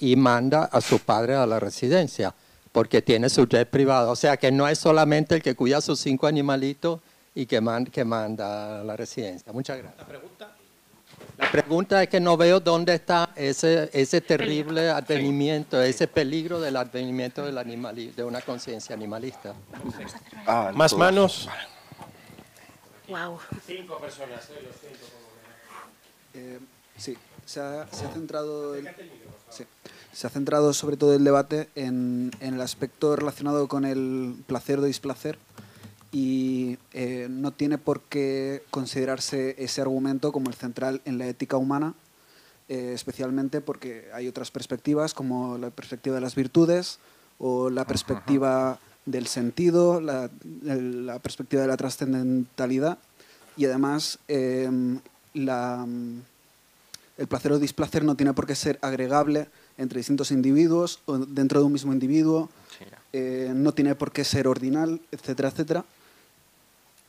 y 0.00 0.16
manda 0.16 0.64
a 0.64 0.80
su 0.80 0.98
padre 0.98 1.34
a 1.34 1.46
la 1.46 1.60
residencia, 1.60 2.34
porque 2.72 3.02
tiene 3.02 3.28
su 3.28 3.46
jet 3.46 3.68
privado. 3.68 4.10
O 4.10 4.16
sea 4.16 4.36
que 4.36 4.50
no 4.50 4.66
es 4.68 4.78
solamente 4.78 5.36
el 5.36 5.42
que 5.42 5.54
cuida 5.54 5.78
a 5.78 5.80
sus 5.80 6.00
cinco 6.00 6.26
animalitos 6.26 7.00
y 7.34 7.46
que, 7.46 7.62
que 7.92 8.04
manda 8.04 8.80
a 8.80 8.84
la 8.84 8.96
residencia. 8.96 9.52
Muchas 9.52 9.78
gracias. 9.78 9.98
¿La 10.00 10.06
pregunta? 10.06 10.54
La 11.36 11.50
pregunta 11.52 12.02
es 12.02 12.08
que 12.08 12.18
no 12.18 12.36
veo 12.36 12.58
dónde 12.58 12.94
está 12.94 13.30
ese, 13.36 13.88
ese 13.92 14.20
terrible 14.20 14.90
advenimiento, 14.90 15.80
ese 15.80 16.08
peligro 16.08 16.60
del 16.60 16.76
advenimiento 16.76 17.44
del 17.44 18.14
de 18.14 18.24
una 18.24 18.40
conciencia 18.40 18.94
animalista. 18.94 19.54
Ah, 20.46 20.72
Más 20.74 20.94
manos. 20.94 21.48
Wow. 23.08 23.38
Cinco 23.66 23.98
personas, 23.98 24.50
¿eh? 24.50 24.60
los 24.66 24.74
cinco 24.80 25.06
eh, 26.34 26.58
sí, 26.96 27.16
se 27.48 27.60
ha, 27.60 27.88
se 27.90 28.04
ha 28.04 28.10
centrado... 28.10 28.74
El... 28.74 28.88
Se 30.12 30.26
ha 30.26 30.30
centrado 30.30 30.72
sobre 30.72 30.96
todo 30.96 31.14
el 31.14 31.22
debate 31.22 31.68
en, 31.74 32.32
el 32.40 32.60
aspecto 32.60 33.14
relacionado 33.14 33.68
con 33.68 33.84
el 33.84 34.34
placer 34.46 34.80
o 34.80 34.82
displacer 34.82 35.38
y 36.10 36.76
eh, 36.92 37.28
no 37.30 37.52
tiene 37.52 37.78
por 37.78 38.00
qué 38.00 38.64
considerarse 38.70 39.54
ese 39.62 39.80
argumento 39.80 40.32
como 40.32 40.50
el 40.50 40.56
central 40.56 41.00
en 41.04 41.18
la 41.18 41.26
ética 41.28 41.56
humana, 41.56 41.94
eh, 42.68 42.92
especialmente 42.94 43.60
porque 43.60 44.08
hay 44.12 44.26
otras 44.26 44.50
perspectivas 44.50 45.14
como 45.14 45.56
la 45.56 45.70
perspectiva 45.70 46.16
de 46.16 46.20
las 46.20 46.34
virtudes 46.34 46.98
o 47.38 47.70
la 47.70 47.86
perspectiva 47.86 48.80
del 49.06 49.28
sentido, 49.28 50.00
la, 50.00 50.28
perspectiva 51.22 51.62
de 51.62 51.68
la 51.68 51.76
trascendentalidad 51.76 52.98
y 53.56 53.66
además 53.66 54.18
em, 54.26 55.00
el 57.18 57.26
placer 57.26 57.52
o 57.52 57.58
displacer 57.58 58.04
no 58.04 58.14
tiene 58.14 58.32
por 58.32 58.46
qué 58.46 58.54
ser 58.54 58.78
agregable 58.80 59.48
entre 59.76 59.98
distintos 59.98 60.30
individuos 60.30 61.00
o 61.04 61.18
dentro 61.18 61.60
de 61.60 61.66
un 61.66 61.72
mismo 61.72 61.92
individuo, 61.92 62.48
eh, 63.12 63.52
no 63.54 63.72
tiene 63.72 63.94
por 63.96 64.12
qué 64.12 64.24
ser 64.24 64.46
ordinal, 64.46 65.00
etcétera, 65.10 65.48
etcétera. 65.48 65.84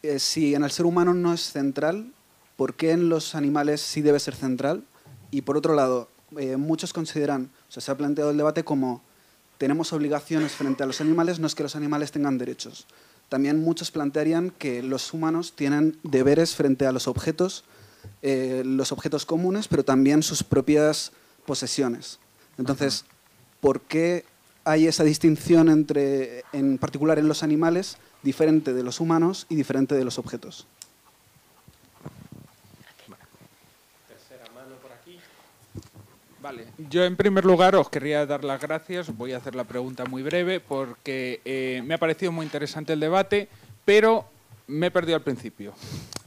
Eh, 0.02 0.18
si 0.18 0.56
en 0.56 0.64
el 0.64 0.72
ser 0.72 0.86
humano 0.86 1.14
no 1.14 1.34
es 1.34 1.52
central, 1.52 2.12
¿por 2.58 2.74
qué 2.74 2.92
en 2.92 3.08
los 3.08 3.36
animales 3.36 3.82
sí 3.82 4.02
debe 4.02 4.20
ser 4.20 4.36
central? 4.36 4.84
Y 5.30 5.42
por 5.44 5.58
otro 5.58 5.76
lado, 5.76 6.10
eh, 6.38 6.58
muchos 6.58 6.92
consideran, 6.92 7.52
o 7.70 7.72
sea, 7.72 7.82
se 7.82 7.92
ha 7.92 7.98
planteado 7.98 8.32
el 8.32 8.38
debate 8.38 8.64
como 8.64 9.02
tenemos 9.60 9.94
obligaciones 9.94 10.54
frente 10.54 10.84
a 10.84 10.86
los 10.86 11.02
animales, 11.02 11.40
no 11.40 11.46
es 11.46 11.54
que 11.54 11.64
los 11.64 11.76
animales 11.76 12.12
tengan 12.12 12.38
derechos. 12.38 12.88
También 13.28 13.62
muchos 13.62 13.92
plantearían 13.92 14.50
que 14.50 14.82
los 14.82 15.14
humanos 15.14 15.54
tienen 15.56 16.00
deberes 16.02 16.56
frente 16.56 16.88
a 16.88 16.92
los 16.92 17.08
objetos, 17.08 17.64
los 18.22 18.92
objetos 18.92 19.26
comunes, 19.26 19.68
pero 19.68 19.84
también 19.84 20.24
sus 20.24 20.44
propias 20.44 21.12
posesiones. 21.46 22.20
Entonces, 22.58 23.06
¿por 23.62 23.82
qué 23.82 24.26
hay 24.66 24.88
esa 24.88 25.04
distinción 25.04 25.70
entre, 25.70 26.44
en 26.54 26.78
particular 26.78 27.18
en 27.18 27.28
los 27.28 27.44
animales, 27.44 27.98
diferente 28.22 28.74
de 28.74 28.84
los 28.84 29.00
humanos 29.00 29.46
y 29.50 29.56
diferente 29.56 29.96
de 29.96 30.04
los 30.04 30.20
objetos? 30.20 30.68
Vale, 36.42 36.68
yo 36.90 37.04
en 37.04 37.18
primer 37.18 37.44
lugar 37.44 37.76
os 37.76 37.90
querría 37.90 38.26
dar 38.26 38.46
las 38.46 38.62
gracias, 38.62 39.16
voy 39.18 39.34
a 39.34 39.38
hacer 39.38 39.56
la 39.56 39.66
pregunta 39.66 40.06
muy 40.06 40.24
breve 40.24 40.62
porque 40.62 41.42
eh, 41.44 41.82
me 41.86 41.96
ha 41.96 41.98
parecido 41.98 42.32
muy 42.32 42.46
interesante 42.46 42.94
el 42.94 43.02
debate, 43.02 43.50
pero 43.84 44.26
me 44.66 44.88
he 44.88 44.92
perdido 44.92 45.18
al 45.18 45.24
principio. 45.24 45.74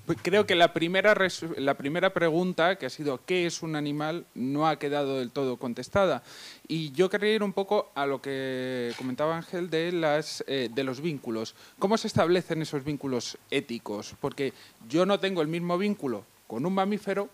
Pues 0.06 0.18
creo 0.20 0.46
que 0.46 0.56
la 0.56 0.72
primera, 0.72 1.14
la 1.56 1.74
primera 1.74 2.12
pregunta, 2.12 2.76
que 2.76 2.86
ha 2.86 2.90
sido 2.90 3.20
¿qué 3.24 3.46
es 3.46 3.62
un 3.62 3.76
animal?, 3.76 4.26
no 4.34 4.66
ha 4.66 4.78
quedado 4.78 5.20
del 5.20 5.30
todo 5.30 5.58
contestada. 5.58 6.24
Y 6.66 6.90
yo 6.90 7.08
querría 7.08 7.34
ir 7.34 7.42
un 7.44 7.52
poco 7.52 7.92
a 7.94 8.04
lo 8.06 8.20
que 8.20 8.92
comentaba 8.98 9.36
Ángel 9.36 9.70
de, 9.70 9.92
las, 9.92 10.42
eh, 10.48 10.68
de 10.74 10.82
los 10.82 11.00
vínculos. 11.00 11.54
¿Cómo 11.78 11.96
se 11.96 12.08
establecen 12.08 12.62
esos 12.62 12.84
vínculos 12.84 13.38
éticos? 13.50 14.16
Porque 14.20 14.52
yo 14.88 15.06
no 15.06 15.20
tengo 15.20 15.40
el 15.40 15.48
mismo 15.48 15.78
vínculo 15.78 16.24
con 16.48 16.66
un 16.66 16.74
mamífero 16.74 17.28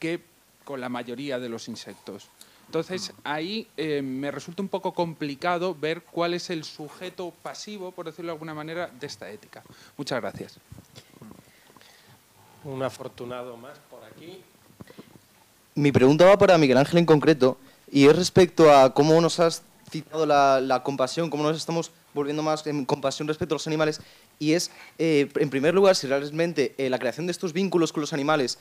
que 0.00 0.20
con 0.64 0.80
la 0.80 0.88
mayoría 0.88 1.38
de 1.38 1.48
los 1.48 1.68
insectos. 1.68 2.28
Entonces, 2.66 3.12
ahí 3.24 3.66
eh, 3.76 4.02
me 4.02 4.30
resulta 4.30 4.60
un 4.60 4.68
poco 4.68 4.92
complicado 4.92 5.74
ver 5.74 6.02
cuál 6.02 6.34
es 6.34 6.50
el 6.50 6.64
sujeto 6.64 7.32
pasivo, 7.42 7.92
por 7.92 8.06
decirlo 8.06 8.32
de 8.32 8.34
alguna 8.34 8.52
manera, 8.52 8.88
de 8.88 9.06
esta 9.06 9.30
ética. 9.30 9.62
Muchas 9.96 10.20
gracias. 10.20 10.58
Un 12.68 12.82
afortunado 12.82 13.56
más 13.56 13.78
por 13.90 14.04
aquí. 14.04 14.42
Mi 15.74 15.92
pregunta 15.92 16.24
va 16.24 16.36
para 16.36 16.58
Miguel 16.58 16.76
Ángel 16.76 16.98
en 16.98 17.06
concreto 17.06 17.56
y 17.90 18.06
es 18.06 18.16
respecto 18.16 18.70
a 18.70 18.92
cómo 18.92 19.20
nos 19.20 19.40
has 19.40 19.62
citado 19.90 20.26
la, 20.26 20.82
compasión, 20.84 21.30
cómo 21.30 21.44
nos 21.44 21.56
estamos 21.56 21.90
volviendo 22.12 22.42
más 22.42 22.66
en 22.66 22.84
compasión 22.84 23.26
respecto 23.26 23.54
a 23.54 23.56
los 23.56 23.66
animales. 23.66 24.00
Y 24.38 24.52
es, 24.52 24.70
eh, 24.98 25.30
en 25.36 25.50
primer 25.50 25.74
lugar, 25.74 25.96
si 25.96 26.06
realmente 26.06 26.74
eh, 26.76 26.90
la 26.90 26.98
creación 26.98 27.26
de 27.26 27.32
estos 27.32 27.52
vínculos 27.52 27.92
con 27.92 28.02
los 28.02 28.12
animales 28.12 28.58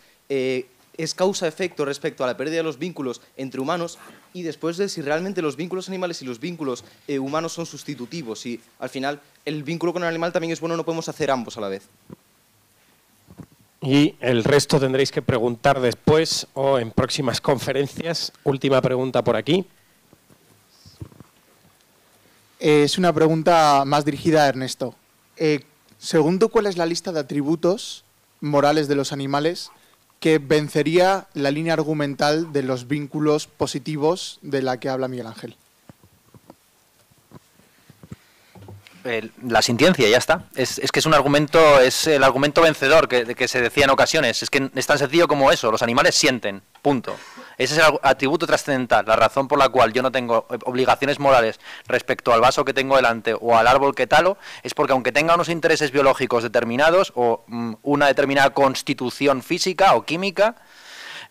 es 0.97 1.13
causa-efecto 1.13 1.85
respecto 1.85 2.23
a 2.23 2.27
la 2.27 2.37
pérdida 2.37 2.57
de 2.57 2.63
los 2.63 2.79
vínculos 2.79 3.21
entre 3.37 3.61
humanos 3.61 3.97
y 4.33 4.43
después 4.43 4.77
de 4.77 4.89
si 4.89 5.01
realmente 5.01 5.41
los 5.41 5.55
vínculos 5.55 5.87
animales 5.89 6.21
y 6.21 6.25
los 6.25 6.39
vínculos 6.39 6.83
eh, 7.07 7.19
humanos 7.19 7.53
son 7.53 7.65
sustitutivos. 7.65 8.45
Y 8.45 8.59
al 8.79 8.89
final 8.89 9.21
el 9.45 9.63
vínculo 9.63 9.93
con 9.93 10.03
el 10.03 10.09
animal 10.09 10.33
también 10.33 10.51
es 10.51 10.59
bueno, 10.59 10.75
no 10.75 10.83
podemos 10.83 11.07
hacer 11.07 11.31
ambos 11.31 11.57
a 11.57 11.61
la 11.61 11.69
vez. 11.69 11.83
Y 13.81 14.15
el 14.21 14.43
resto 14.43 14.79
tendréis 14.79 15.11
que 15.11 15.21
preguntar 15.21 15.79
después 15.79 16.47
o 16.53 16.79
en 16.79 16.91
próximas 16.91 17.41
conferencias. 17.41 18.33
Última 18.43 18.81
pregunta 18.81 19.23
por 19.23 19.35
aquí. 19.35 19.65
Es 22.59 22.97
una 22.97 23.13
pregunta 23.13 23.83
más 23.85 24.03
dirigida 24.03 24.43
a 24.43 24.47
Ernesto. 24.47 24.95
Eh, 25.35 25.63
según 25.99 26.39
tú, 26.39 26.49
¿cuál 26.49 26.65
es 26.65 26.77
la 26.77 26.87
lista 26.87 27.11
de 27.11 27.19
atributos 27.19 28.03
morales 28.41 28.87
de 28.87 28.95
los 28.95 29.11
animales 29.11 29.71
que 30.19 30.39
vencería 30.39 31.27
la 31.33 31.51
línea 31.51 31.73
argumental 31.73 32.51
de 32.51 32.63
los 32.63 32.87
vínculos 32.87 33.47
positivos 33.47 34.39
de 34.41 34.61
la 34.61 34.79
que 34.79 34.89
habla 34.89 35.07
Miguel 35.07 35.27
Ángel. 35.27 35.55
La 39.43 39.61
sintiencia, 39.61 40.07
ya 40.07 40.17
está. 40.17 40.43
Es, 40.55 40.79
que 40.91 40.99
es 40.99 41.05
un 41.05 41.13
argumento, 41.13 41.79
es 41.79 42.07
el 42.07 42.23
argumento 42.23 42.61
vencedor 42.61 43.07
que, 43.07 43.35
que 43.35 43.47
se 43.47 43.61
decía 43.61 43.85
en 43.85 43.89
ocasiones. 43.89 44.43
Es 44.43 44.49
que 44.49 44.69
es 44.73 44.87
tan 44.87 44.97
sencillo 44.97 45.27
como 45.27 45.51
eso. 45.51 45.71
Los 45.71 45.81
animales 45.81 46.15
sienten, 46.15 46.61
punto. 46.81 47.15
Ese 47.57 47.73
es 47.73 47.87
el 47.87 47.99
atributo 48.03 48.45
trascendental, 48.45 49.05
la 49.07 49.15
razón 49.15 49.47
por 49.47 49.57
la 49.57 49.69
cual 49.69 49.91
yo 49.91 50.03
no 50.03 50.11
tengo 50.11 50.45
obligaciones 50.65 51.19
morales 51.19 51.59
respecto 51.87 52.31
al 52.31 52.39
vaso 52.39 52.63
que 52.63 52.73
tengo 52.73 52.95
delante 52.95 53.33
o 53.33 53.57
al 53.57 53.65
árbol 53.65 53.95
que 53.95 54.05
talo, 54.05 54.37
es 54.61 54.75
porque 54.75 54.93
aunque 54.93 55.11
tenga 55.11 55.33
unos 55.33 55.49
intereses 55.49 55.91
biológicos 55.91 56.43
determinados 56.43 57.11
o 57.15 57.43
mm, 57.47 57.73
una 57.81 58.05
determinada 58.07 58.51
constitución 58.51 59.41
física 59.41 59.95
o 59.95 60.05
química, 60.05 60.55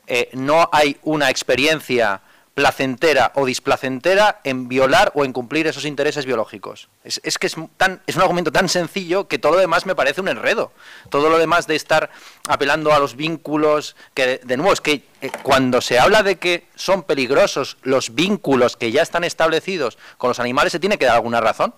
eh, 0.09 0.31
no 0.33 0.69
hay 0.73 0.97
una 1.03 1.31
experiencia 1.31 2.23
placentera 2.57 3.33
o 3.35 3.45
displacentera 3.45 4.41
en 4.43 4.67
violar 4.67 5.13
o 5.15 5.27
en 5.27 5.35
cumplir 5.35 5.67
esos 5.67 5.85
intereses 5.85 6.25
biológicos. 6.25 6.89
Es, 7.05 7.37
que 7.37 7.49
es, 7.49 7.57
tan, 7.77 8.01
es 8.07 8.17
un 8.17 8.23
argumento 8.23 8.51
tan 8.51 8.71
sencillo 8.71 9.29
que 9.29 9.39
todo 9.39 9.53
lo 9.53 9.59
demás 9.59 9.85
me 9.85 9.95
parece 9.95 10.23
un 10.23 10.29
enredo. 10.29 10.73
Todo 11.11 11.29
lo 11.29 11.37
demás 11.37 11.67
de 11.67 11.77
estar 11.77 12.09
apelando 12.49 12.95
a 12.95 12.99
los 12.99 13.15
vínculos, 13.15 13.95
que 14.15 14.41
de 14.43 14.57
nuevo 14.57 14.73
es 14.73 14.81
que 14.81 15.05
eh, 15.21 15.31
cuando 15.43 15.83
se 15.83 15.99
habla 15.99 16.23
de 16.23 16.37
que 16.37 16.67
son 16.77 17.03
peligrosos 17.03 17.77
los 17.83 18.15
vínculos 18.15 18.79
que 18.79 18.91
ya 18.91 19.03
están 19.03 19.25
establecidos 19.25 19.99
con 20.17 20.29
los 20.29 20.41
animales, 20.41 20.73
se 20.73 20.81
tiene 20.81 20.97
que 20.97 21.05
dar 21.05 21.17
alguna 21.17 21.43
razón. 21.43 21.75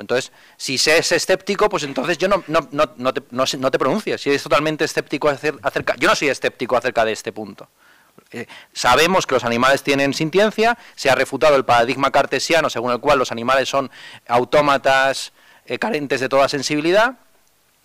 Entonces, 0.00 0.32
si 0.56 0.78
se 0.78 0.98
es 0.98 1.12
escéptico, 1.12 1.68
pues 1.68 1.84
entonces 1.84 2.18
yo 2.18 2.26
no, 2.26 2.42
no, 2.48 2.66
no, 2.72 2.90
no 2.96 3.14
te, 3.14 3.22
no, 3.30 3.46
te. 3.70 4.18
Si 4.18 4.30
eres 4.30 4.42
totalmente 4.42 4.84
escéptico 4.84 5.28
acerca... 5.28 5.94
Yo 5.96 6.08
no 6.08 6.16
soy 6.16 6.28
escéptico 6.28 6.76
acerca 6.76 7.04
de 7.04 7.12
este 7.12 7.30
punto. 7.30 7.68
Eh, 8.32 8.46
sabemos 8.72 9.26
que 9.26 9.34
los 9.34 9.44
animales 9.44 9.82
tienen 9.82 10.14
sintiencia, 10.14 10.78
se 10.96 11.10
ha 11.10 11.14
refutado 11.14 11.56
el 11.56 11.64
paradigma 11.64 12.10
cartesiano 12.10 12.70
según 12.70 12.92
el 12.92 13.00
cual 13.00 13.18
los 13.18 13.32
animales 13.32 13.68
son 13.68 13.90
autómatas 14.26 15.32
eh, 15.66 15.78
carentes 15.78 16.20
de 16.20 16.28
toda 16.28 16.48
sensibilidad. 16.48 17.14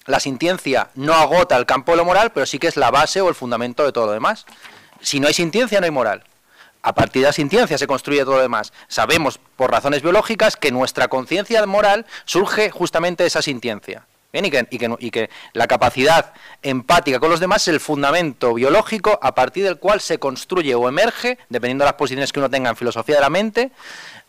La 0.06 0.20
sintiencia 0.20 0.90
no 0.96 1.14
agota 1.14 1.56
el 1.58 1.66
campo 1.66 1.94
de 1.94 1.98
lo 1.98 2.06
moral, 2.06 2.32
pero 2.34 2.46
sí 2.46 2.60
que 2.60 2.68
es 2.68 2.78
la 2.78 2.92
base 2.92 3.22
o 3.22 3.30
el 3.30 3.36
fundamento 3.36 3.86
de 3.86 3.92
todo 3.92 4.08
lo 4.08 4.12
demás. 4.12 4.46
Si 5.02 5.20
no 5.20 5.28
hay 5.28 5.34
sintiencia, 5.34 5.80
no 5.80 5.86
hay 5.86 5.92
moral. 5.92 6.24
A 6.82 6.94
partir 6.94 7.22
de 7.22 7.28
la 7.28 7.34
sintiencia 7.34 7.78
se 7.78 7.88
construye 7.88 8.26
todo 8.26 8.36
lo 8.36 8.42
demás. 8.42 8.74
Sabemos, 8.90 9.40
por 9.56 9.72
razones 9.72 10.02
biológicas, 10.02 10.58
que 10.58 10.72
nuestra 10.72 11.08
conciencia 11.08 11.66
moral 11.66 12.06
surge 12.26 12.72
justamente 12.72 13.24
de 13.24 13.28
esa 13.28 13.42
sintiencia. 13.42 14.06
Y, 14.36 15.12
que, 15.12 15.30
la 15.54 15.68
capacidad 15.68 16.34
empática 16.64 17.20
con 17.20 17.30
los 17.30 17.40
demás 17.40 17.62
es 17.62 17.68
el 17.68 17.80
fundamento 17.80 18.56
biológico 18.56 19.20
a 19.22 19.36
partir 19.36 19.64
del 19.64 19.78
cual 19.78 20.02
se 20.02 20.18
construye 20.18 20.74
o 20.74 20.90
emerge, 20.90 21.38
dependiendo 21.50 21.84
de 21.84 21.90
las 21.90 22.00
posiciones 22.00 22.34
que 22.34 22.40
uno 22.40 22.50
tenga 22.50 22.72
en 22.72 22.76
filosofía 22.76 23.16
de 23.16 23.22
la 23.22 23.30
mente, 23.30 23.70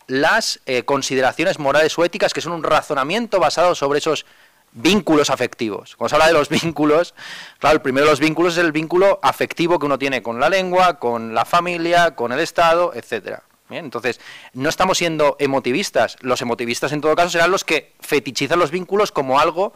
las 0.05 0.59
eh, 0.67 0.83
consideraciones 0.83 1.57
morales 1.57 1.97
o 1.97 2.05
éticas, 2.05 2.35
que 2.35 2.41
son 2.41 2.53
un 2.53 2.61
razonamiento 2.61 3.39
basado 3.39 3.73
sobre 3.73 3.97
esos 3.97 4.27
vínculos 4.73 5.31
afectivos. 5.31 5.95
Cuando 5.95 6.09
se 6.09 6.15
habla 6.17 6.27
de 6.27 6.33
los 6.33 6.49
vínculos, 6.61 7.15
claro, 7.57 7.77
el 7.77 7.81
primero 7.81 8.05
de 8.05 8.11
los 8.11 8.19
vínculos 8.19 8.53
es 8.53 8.63
el 8.63 8.71
vínculo 8.71 9.19
afectivo 9.23 9.79
que 9.79 9.87
uno 9.87 9.97
tiene 9.97 10.21
con 10.21 10.39
la 10.39 10.49
lengua, 10.49 10.99
con 10.99 11.33
la 11.33 11.45
familia, 11.45 12.13
con 12.13 12.31
el 12.31 12.41
Estado, 12.41 12.91
etcétera 12.93 13.41
entonces, 13.69 14.19
no 14.53 14.69
estamos 14.69 14.97
siendo 14.97 15.35
emotivistas. 15.39 16.17
Los 16.21 16.41
emotivistas, 16.41 16.91
en 16.91 17.01
todo 17.01 17.15
caso, 17.15 17.29
serán 17.29 17.51
los 17.51 17.63
que 17.63 17.93
fetichizan 17.99 18.59
los 18.59 18.71
vínculos 18.71 19.11
como 19.11 19.39
algo 19.39 19.73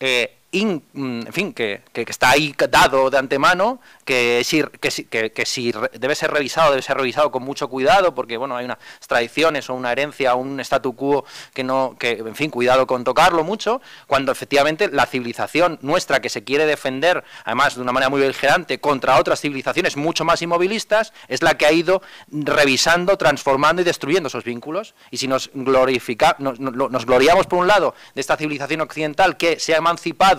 eh, 0.00 0.35
Mm, 0.52 1.26
en 1.26 1.32
fin, 1.32 1.52
que, 1.52 1.82
está 1.94 2.30
ahí 2.30 2.54
dado 2.70 3.10
de 3.10 3.18
antemano, 3.18 3.80
que 4.04 4.42
si, 4.44 4.62
que, 4.62 5.30
que, 5.32 5.46
si 5.46 5.72
debe 5.92 6.14
ser 6.14 6.30
revisado, 6.30 6.70
debe 6.70 6.82
ser 6.82 6.96
revisado 6.96 7.30
con 7.30 7.42
mucho 7.42 7.68
cuidado, 7.68 8.14
porque 8.14 8.36
bueno, 8.36 8.56
hay 8.56 8.64
unas 8.64 8.78
tradiciones 9.06 9.68
o 9.68 9.74
una 9.74 9.92
herencia 9.92 10.34
o 10.34 10.38
un 10.38 10.60
statu 10.60 10.94
quo 10.94 11.24
que 11.52 11.64
no, 11.64 11.96
que, 11.98 12.12
en 12.12 12.34
fin, 12.36 12.50
cuidado 12.50 12.86
con 12.86 13.04
tocarlo 13.04 13.44
mucho, 13.44 13.82
cuando 14.06 14.32
efectivamente 14.32 14.88
la 14.90 15.06
civilización 15.06 15.78
nuestra 15.82 16.20
que 16.20 16.28
se 16.28 16.44
quiere 16.44 16.64
defender, 16.64 17.24
además 17.44 17.74
de 17.74 17.82
una 17.82 17.92
manera 17.92 18.08
muy 18.08 18.20
beligerante, 18.20 18.78
contra 18.78 19.18
otras 19.18 19.40
civilizaciones 19.40 19.96
mucho 19.96 20.24
más 20.24 20.40
inmovilistas, 20.42 21.12
es 21.28 21.42
la 21.42 21.58
que 21.58 21.66
ha 21.66 21.72
ido 21.72 22.02
revisando, 22.30 23.18
transformando 23.18 23.82
y 23.82 23.84
destruyendo 23.84 24.28
esos 24.28 24.44
vínculos. 24.44 24.94
Y 25.10 25.18
si 25.18 25.28
nos 25.28 25.50
glorifica, 25.52 26.36
nos 26.38 27.06
gloriamos 27.06 27.46
por 27.46 27.58
un 27.58 27.66
lado 27.66 27.94
de 28.14 28.20
esta 28.20 28.36
civilización 28.36 28.80
occidental 28.80 29.36
que 29.36 29.58
se 29.58 29.74
ha 29.74 29.78
emancipado 29.78 30.35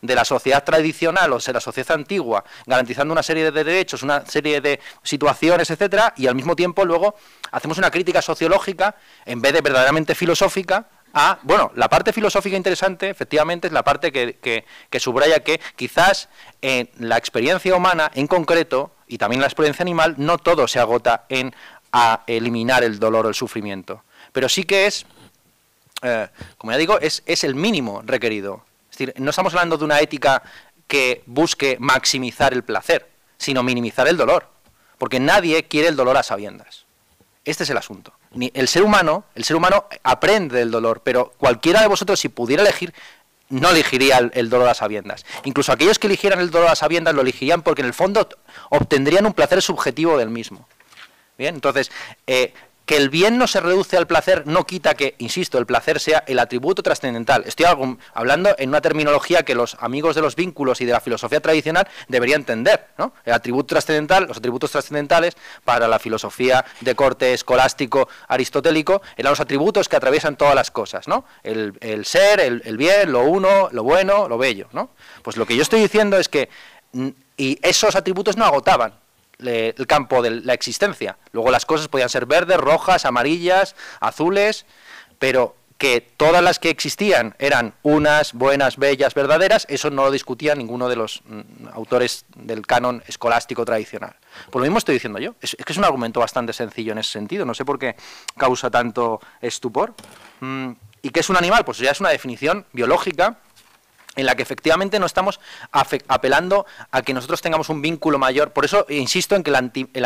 de 0.00 0.14
la 0.14 0.24
sociedad 0.24 0.64
tradicional 0.64 1.32
o 1.32 1.38
de 1.38 1.52
la 1.52 1.60
sociedad 1.60 1.92
antigua, 1.92 2.44
garantizando 2.66 3.12
una 3.12 3.22
serie 3.22 3.50
de 3.50 3.64
derechos, 3.64 4.02
una 4.02 4.24
serie 4.26 4.60
de 4.60 4.80
situaciones, 5.02 5.70
etcétera, 5.70 6.14
y 6.16 6.26
al 6.26 6.34
mismo 6.34 6.56
tiempo 6.56 6.84
luego 6.84 7.14
hacemos 7.50 7.78
una 7.78 7.90
crítica 7.90 8.22
sociológica 8.22 8.96
en 9.24 9.40
vez 9.40 9.52
de 9.52 9.60
verdaderamente 9.60 10.14
filosófica 10.14 10.86
a, 11.12 11.38
bueno, 11.42 11.72
la 11.74 11.88
parte 11.88 12.12
filosófica 12.12 12.56
interesante, 12.56 13.10
efectivamente, 13.10 13.66
es 13.66 13.72
la 13.72 13.82
parte 13.82 14.12
que, 14.12 14.64
subraya 14.98 15.40
que 15.40 15.60
quizás 15.76 16.28
en 16.62 16.88
la 16.98 17.16
experiencia 17.16 17.74
humana 17.74 18.10
en 18.14 18.26
concreto, 18.26 18.92
y 19.08 19.18
también 19.18 19.40
la 19.40 19.48
experiencia 19.48 19.82
animal, 19.82 20.14
no 20.18 20.38
todo 20.38 20.68
se 20.68 20.78
agota 20.78 21.24
en 21.28 21.54
a 21.92 22.22
eliminar 22.28 22.84
el 22.84 23.00
dolor 23.00 23.26
o 23.26 23.28
el 23.28 23.34
sufrimiento. 23.34 24.04
Pero 24.32 24.48
sí 24.48 24.62
que 24.62 24.86
es, 24.86 25.06
eh, 26.02 26.28
como 26.56 26.70
ya 26.72 26.78
digo, 26.78 27.00
es, 27.00 27.24
es 27.26 27.42
el 27.42 27.56
mínimo 27.56 28.02
requerido 28.04 28.64
no 29.16 29.30
estamos 29.30 29.52
hablando 29.54 29.76
de 29.76 29.84
una 29.84 30.00
ética 30.00 30.42
que 30.86 31.22
busque 31.26 31.76
maximizar 31.78 32.52
el 32.52 32.64
placer, 32.64 33.08
sino 33.38 33.62
minimizar 33.62 34.08
el 34.08 34.16
dolor, 34.16 34.48
porque 34.98 35.20
nadie 35.20 35.64
quiere 35.64 35.88
el 35.88 35.96
dolor 35.96 36.16
a 36.16 36.22
sabiendas. 36.22 36.84
Este 37.44 37.64
es 37.64 37.70
el 37.70 37.78
asunto. 37.78 38.12
el 38.32 38.68
ser 38.68 38.82
humano, 38.82 39.24
el 39.34 39.44
ser 39.44 39.56
humano 39.56 39.86
aprende 40.02 40.58
del 40.58 40.70
dolor, 40.70 41.00
pero 41.02 41.32
cualquiera 41.38 41.80
de 41.80 41.88
vosotros 41.88 42.20
si 42.20 42.28
pudiera 42.28 42.62
elegir 42.62 42.92
no 43.50 43.70
elegiría 43.70 44.30
el, 44.32 44.48
dolor 44.48 44.68
a 44.68 44.74
sabiendas. 44.74 45.26
Incluso 45.44 45.72
aquellos 45.72 45.98
que 45.98 46.06
eligieran 46.06 46.40
el 46.40 46.50
dolor 46.50 46.68
a 46.68 46.76
sabiendas 46.76 47.14
lo 47.14 47.22
elegirían 47.22 47.62
porque 47.62 47.82
en 47.82 47.88
el 47.88 47.94
fondo 47.94 48.28
obtendrían 48.70 49.26
un 49.26 49.32
placer 49.32 49.60
subjetivo 49.60 50.16
del 50.16 50.30
mismo. 50.30 50.68
Bien, 51.36 51.54
entonces, 51.54 51.90
eh, 52.26 52.54
que 52.90 52.96
el 52.96 53.08
bien 53.08 53.38
no 53.38 53.46
se 53.46 53.60
reduce 53.60 53.96
al 53.96 54.08
placer 54.08 54.48
no 54.48 54.66
quita 54.66 54.94
que, 54.94 55.14
insisto, 55.18 55.58
el 55.58 55.64
placer 55.64 56.00
sea 56.00 56.24
el 56.26 56.40
atributo 56.40 56.82
trascendental. 56.82 57.44
Estoy 57.46 57.66
hablando 58.14 58.52
en 58.58 58.68
una 58.68 58.80
terminología 58.80 59.44
que 59.44 59.54
los 59.54 59.76
amigos 59.78 60.16
de 60.16 60.22
los 60.22 60.34
vínculos 60.34 60.80
y 60.80 60.86
de 60.86 60.90
la 60.90 60.98
filosofía 60.98 61.38
tradicional 61.38 61.86
deberían 62.08 62.40
entender. 62.40 62.88
¿no? 62.98 63.12
El 63.24 63.34
atributo 63.34 63.68
trascendental, 63.74 64.26
los 64.26 64.38
atributos 64.38 64.72
trascendentales 64.72 65.36
para 65.64 65.86
la 65.86 66.00
filosofía 66.00 66.64
de 66.80 66.96
corte 66.96 67.32
escolástico 67.32 68.08
aristotélico 68.26 69.02
eran 69.16 69.30
los 69.30 69.40
atributos 69.40 69.88
que 69.88 69.94
atraviesan 69.94 70.34
todas 70.34 70.56
las 70.56 70.72
cosas. 70.72 71.06
¿no? 71.06 71.24
El, 71.44 72.04
ser, 72.04 72.40
el, 72.40 72.60
el, 72.64 72.76
bien, 72.76 73.12
lo 73.12 73.22
uno, 73.22 73.68
lo 73.70 73.84
bueno, 73.84 74.28
lo 74.28 74.36
bello. 74.36 74.66
¿no? 74.72 74.90
Pues 75.22 75.36
lo 75.36 75.46
que 75.46 75.54
yo 75.54 75.62
estoy 75.62 75.80
diciendo 75.80 76.18
es 76.18 76.28
que 76.28 76.48
mm, 76.92 77.08
y 77.36 77.56
esos 77.62 77.94
atributos 77.94 78.36
no 78.36 78.44
agotaban 78.44 78.94
el 79.42 79.86
campo 79.86 80.22
de 80.22 80.30
la 80.30 80.54
existencia. 80.54 81.16
Luego 81.32 81.50
las 81.50 81.66
cosas 81.66 81.88
podían 81.88 82.08
ser 82.08 82.26
verdes, 82.26 82.58
rojas, 82.58 83.04
amarillas, 83.04 83.74
azules, 84.00 84.66
pero 85.18 85.56
que 85.80 86.02
todas 86.02 86.42
las 86.42 86.58
que 86.58 86.68
existían 86.68 87.34
eran 87.38 87.72
unas, 87.82 88.34
buenas, 88.34 88.76
bellas, 88.76 89.14
verdaderas, 89.14 89.66
eso 89.70 89.88
no 89.88 90.04
lo 90.04 90.10
discutía 90.10 90.54
ninguno 90.54 90.90
de 90.90 90.96
los 90.96 91.22
mm, 91.24 91.68
autores 91.72 92.26
del 92.36 92.66
canon 92.66 93.02
escolástico 93.06 93.64
tradicional. 93.64 94.14
Por 94.50 94.60
lo 94.60 94.66
mismo 94.66 94.76
estoy 94.76 94.96
diciendo 94.96 95.18
yo. 95.18 95.34
Es, 95.40 95.56
que 95.56 95.72
es 95.72 95.78
un 95.78 95.84
argumento 95.84 96.20
bastante 96.20 96.52
sencillo 96.52 96.92
en 96.92 96.98
ese 96.98 97.12
sentido. 97.12 97.46
No 97.46 97.54
sé 97.54 97.64
por 97.64 97.78
qué 97.78 97.96
causa 98.36 98.70
tanto 98.70 99.22
estupor. 99.40 99.94
Mm, 100.40 100.72
¿Y 101.00 101.08
qué 101.08 101.20
es 101.20 101.30
un 101.30 101.38
animal? 101.38 101.64
Pues 101.64 101.78
ya 101.78 101.92
es 101.92 102.00
una 102.00 102.10
definición 102.10 102.66
biológica 102.74 103.38
en 104.16 104.26
la 104.26 104.34
que 104.34 104.42
efectivamente 104.42 104.98
no 104.98 105.06
estamos 105.06 105.40
apelando 105.70 106.66
a 106.90 107.02
que 107.02 107.14
nosotros 107.14 107.42
tengamos 107.42 107.68
un 107.68 107.80
vínculo 107.80 108.18
mayor. 108.18 108.52
Por 108.52 108.64
eso 108.64 108.86
insisto 108.88 109.36
en 109.36 109.42
que 109.42 109.50
el, 109.50 110.04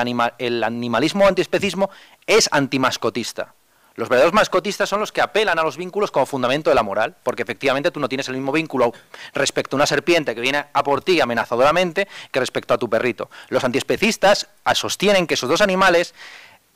animalismo 0.65 1.25
o 1.25 1.29
antiespecismo 1.29 1.91
es 2.27 2.49
antimascotista. 2.53 3.55
Los 3.97 4.09
verdaderos 4.09 4.35
mascotistas 4.35 4.89
son 4.89 4.99
los 4.99 5.13
que 5.13 5.21
apelan 5.21 5.59
a 5.59 5.63
los 5.63 5.77
vínculos 5.77 6.11
como 6.11 6.27
fundamento 6.27 6.69
de 6.69 6.75
la 6.75 6.83
moral, 6.83 7.15
porque 7.23 7.43
efectivamente 7.43 7.93
tú 7.93 8.01
no 8.01 8.09
tienes 8.09 8.29
el 8.29 8.35
mismo 8.35 8.51
vínculo 8.51 8.93
respecto 9.33 9.77
a 9.77 9.79
una 9.79 9.87
serpiente 9.87 10.35
que 10.35 10.41
viene 10.41 10.65
a 10.73 10.83
por 10.83 11.01
ti 11.01 11.21
amenazadoramente 11.21 12.09
que 12.33 12.41
respecto 12.41 12.75
a 12.75 12.79
tu 12.79 12.91
perrito. 12.91 13.31
Los 13.51 13.63
antiespecistas 13.63 14.49
sostienen 14.75 15.29
que 15.29 15.35
esos 15.35 15.49
dos 15.49 15.61
animales 15.61 16.13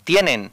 tienen 0.04 0.52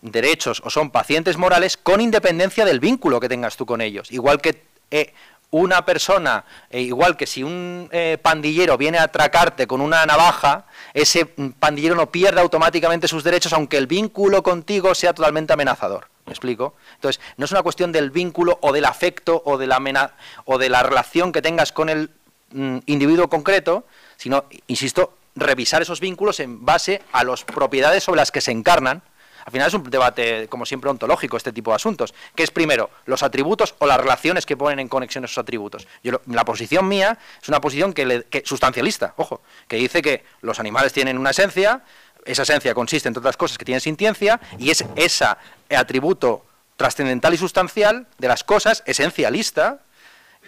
derechos 0.00 0.62
o 0.64 0.70
son 0.70 0.90
pacientes 0.90 1.36
morales 1.36 1.76
con 1.76 2.00
independencia 2.00 2.64
del 2.64 2.80
vínculo 2.80 3.20
que 3.20 3.28
tengas 3.28 3.58
tú 3.58 3.66
con 3.66 3.82
ellos. 3.82 4.10
Igual 4.10 4.40
que 4.40 4.62
eh, 4.90 5.12
una 5.50 5.84
persona, 5.84 6.44
eh, 6.70 6.80
igual 6.80 7.16
que 7.16 7.26
si 7.26 7.42
un 7.42 7.88
eh, 7.92 8.18
pandillero 8.20 8.76
viene 8.76 8.98
a 8.98 9.04
atracarte 9.04 9.66
con 9.66 9.80
una 9.80 10.04
navaja, 10.04 10.66
ese 10.92 11.26
pandillero 11.26 11.94
no 11.94 12.10
pierde 12.10 12.40
automáticamente 12.40 13.08
sus 13.08 13.24
derechos 13.24 13.52
aunque 13.52 13.78
el 13.78 13.86
vínculo 13.86 14.42
contigo 14.42 14.94
sea 14.94 15.14
totalmente 15.14 15.52
amenazador. 15.52 16.08
¿Me 16.26 16.32
explico? 16.32 16.74
Entonces, 16.96 17.22
no 17.36 17.44
es 17.44 17.52
una 17.52 17.62
cuestión 17.62 17.92
del 17.92 18.10
vínculo 18.10 18.58
o 18.60 18.72
del 18.72 18.84
afecto 18.84 19.42
o 19.44 19.56
de 19.58 19.68
la, 19.68 20.12
o 20.44 20.58
de 20.58 20.68
la 20.68 20.82
relación 20.82 21.30
que 21.30 21.40
tengas 21.40 21.70
con 21.70 21.88
el 21.88 22.10
mm, 22.50 22.78
individuo 22.86 23.28
concreto, 23.28 23.84
sino, 24.16 24.44
insisto, 24.66 25.14
revisar 25.36 25.82
esos 25.82 26.00
vínculos 26.00 26.40
en 26.40 26.64
base 26.64 27.02
a 27.12 27.22
las 27.22 27.44
propiedades 27.44 28.02
sobre 28.02 28.18
las 28.18 28.32
que 28.32 28.40
se 28.40 28.50
encarnan 28.50 29.02
al 29.46 29.52
final 29.52 29.68
es 29.68 29.74
un 29.74 29.84
debate, 29.88 30.48
como 30.48 30.66
siempre, 30.66 30.90
ontológico 30.90 31.36
este 31.36 31.52
tipo 31.52 31.70
de 31.70 31.76
asuntos. 31.76 32.12
¿Qué 32.34 32.42
es 32.42 32.50
primero? 32.50 32.90
¿Los 33.04 33.22
atributos 33.22 33.76
o 33.78 33.86
las 33.86 33.96
relaciones 33.96 34.44
que 34.44 34.56
ponen 34.56 34.80
en 34.80 34.88
conexión 34.88 35.24
esos 35.24 35.38
atributos? 35.38 35.86
La 36.26 36.44
posición 36.44 36.88
mía 36.88 37.16
es 37.40 37.48
una 37.48 37.60
posición 37.60 37.92
que, 37.92 38.42
sustancialista, 38.44 39.14
ojo, 39.16 39.42
que 39.68 39.76
dice 39.76 40.02
que 40.02 40.24
los 40.42 40.58
animales 40.58 40.92
tienen 40.92 41.16
una 41.16 41.30
esencia, 41.30 41.82
esa 42.24 42.42
esencia 42.42 42.74
consiste, 42.74 43.06
entre 43.06 43.20
otras 43.20 43.36
cosas, 43.36 43.56
que 43.56 43.64
tienen 43.64 43.80
sintiencia, 43.80 44.40
y 44.58 44.70
es 44.70 44.84
ese 44.96 45.26
atributo 45.70 46.44
trascendental 46.76 47.32
y 47.32 47.36
sustancial 47.36 48.08
de 48.18 48.26
las 48.26 48.42
cosas, 48.42 48.82
esencialista, 48.84 49.78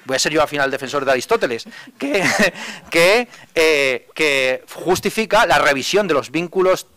voy 0.07 0.17
a 0.17 0.19
ser 0.19 0.33
yo 0.33 0.43
al 0.43 0.49
final 0.49 0.73
defensor 0.73 1.05
de 1.05 1.13
Aristóteles, 1.13 1.67
que, 1.99 2.25
que, 2.91 3.29
eh, 3.55 4.09
que 4.13 4.65
justifica 4.75 5.47
la 5.47 5.59
revisión 5.59 6.09
de 6.09 6.15
los 6.15 6.33
vínculos 6.33 6.89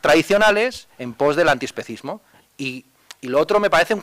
tradicionales 0.00 0.88
en 0.98 1.14
pos 1.14 1.36
del 1.36 1.48
antiespecismo. 1.48 2.20
Y, 2.58 2.84
y 3.20 3.28
lo 3.28 3.40
otro 3.40 3.60
me 3.60 3.70
parece 3.70 3.94
un 3.94 4.02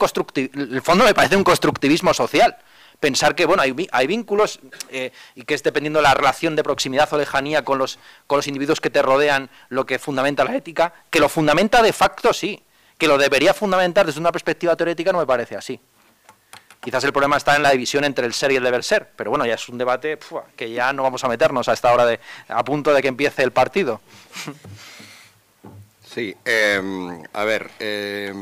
el 0.54 0.82
fondo 0.82 1.06
me 1.06 1.14
parece 1.14 1.36
un 1.36 1.44
constructivismo 1.44 2.14
social. 2.14 2.58
Pensar 3.00 3.36
que 3.36 3.46
bueno 3.46 3.62
hay, 3.62 3.76
hay 3.92 4.08
vínculos 4.08 4.60
eh, 4.90 5.12
y 5.36 5.44
que 5.44 5.56
es 5.56 5.64
dependiendo 5.64 6.00
de 6.00 6.04
la 6.04 6.14
relación 6.14 6.56
de 6.56 6.64
proximidad 6.64 7.12
o 7.12 7.18
lejanía 7.18 7.66
con 7.66 7.78
los, 7.78 8.00
con 8.28 8.38
los 8.38 8.48
individuos 8.48 8.80
que 8.80 8.90
te 8.90 9.02
rodean 9.02 9.50
lo 9.70 9.86
que 9.86 10.00
fundamenta 10.00 10.44
la 10.44 10.56
ética, 10.56 10.94
que 11.10 11.20
lo 11.20 11.28
fundamenta 11.28 11.82
de 11.82 11.92
facto 11.92 12.32
sí, 12.34 12.64
que 12.98 13.08
lo 13.08 13.18
debería 13.18 13.54
fundamentar 13.54 14.06
desde 14.06 14.20
una 14.20 14.32
perspectiva 14.32 14.76
teórica 14.76 15.12
no 15.12 15.20
me 15.20 15.26
parece 15.26 15.58
así. 15.58 15.80
Quizás 16.84 17.04
el 17.06 17.14
problema 17.14 17.38
está 17.38 17.56
en 17.56 17.64
la 17.64 17.72
división 17.72 18.04
entre 18.04 18.26
el 18.26 18.34
ser 18.34 18.52
y 18.52 18.58
el 18.58 18.64
deber 18.64 18.84
ser, 18.84 19.10
pero 19.16 19.30
bueno, 19.30 19.46
ya 19.46 19.54
es 19.54 19.70
un 19.70 19.78
debate 19.78 20.20
que 20.58 20.70
ya 20.70 20.92
no 20.92 21.04
vamos 21.04 21.24
a 21.24 21.30
meternos 21.30 21.70
a 21.70 21.74
esta 21.74 21.94
hora 21.94 22.06
de, 22.06 22.20
a 22.50 22.64
punto 22.66 22.94
de 22.94 23.02
que 23.02 23.08
empiece 23.08 23.42
el 23.42 23.52
partido. 23.52 24.02
Sí, 26.14 26.36
em, 26.46 27.24
a 27.34 27.44
ver, 27.44 27.72
es 27.80 28.36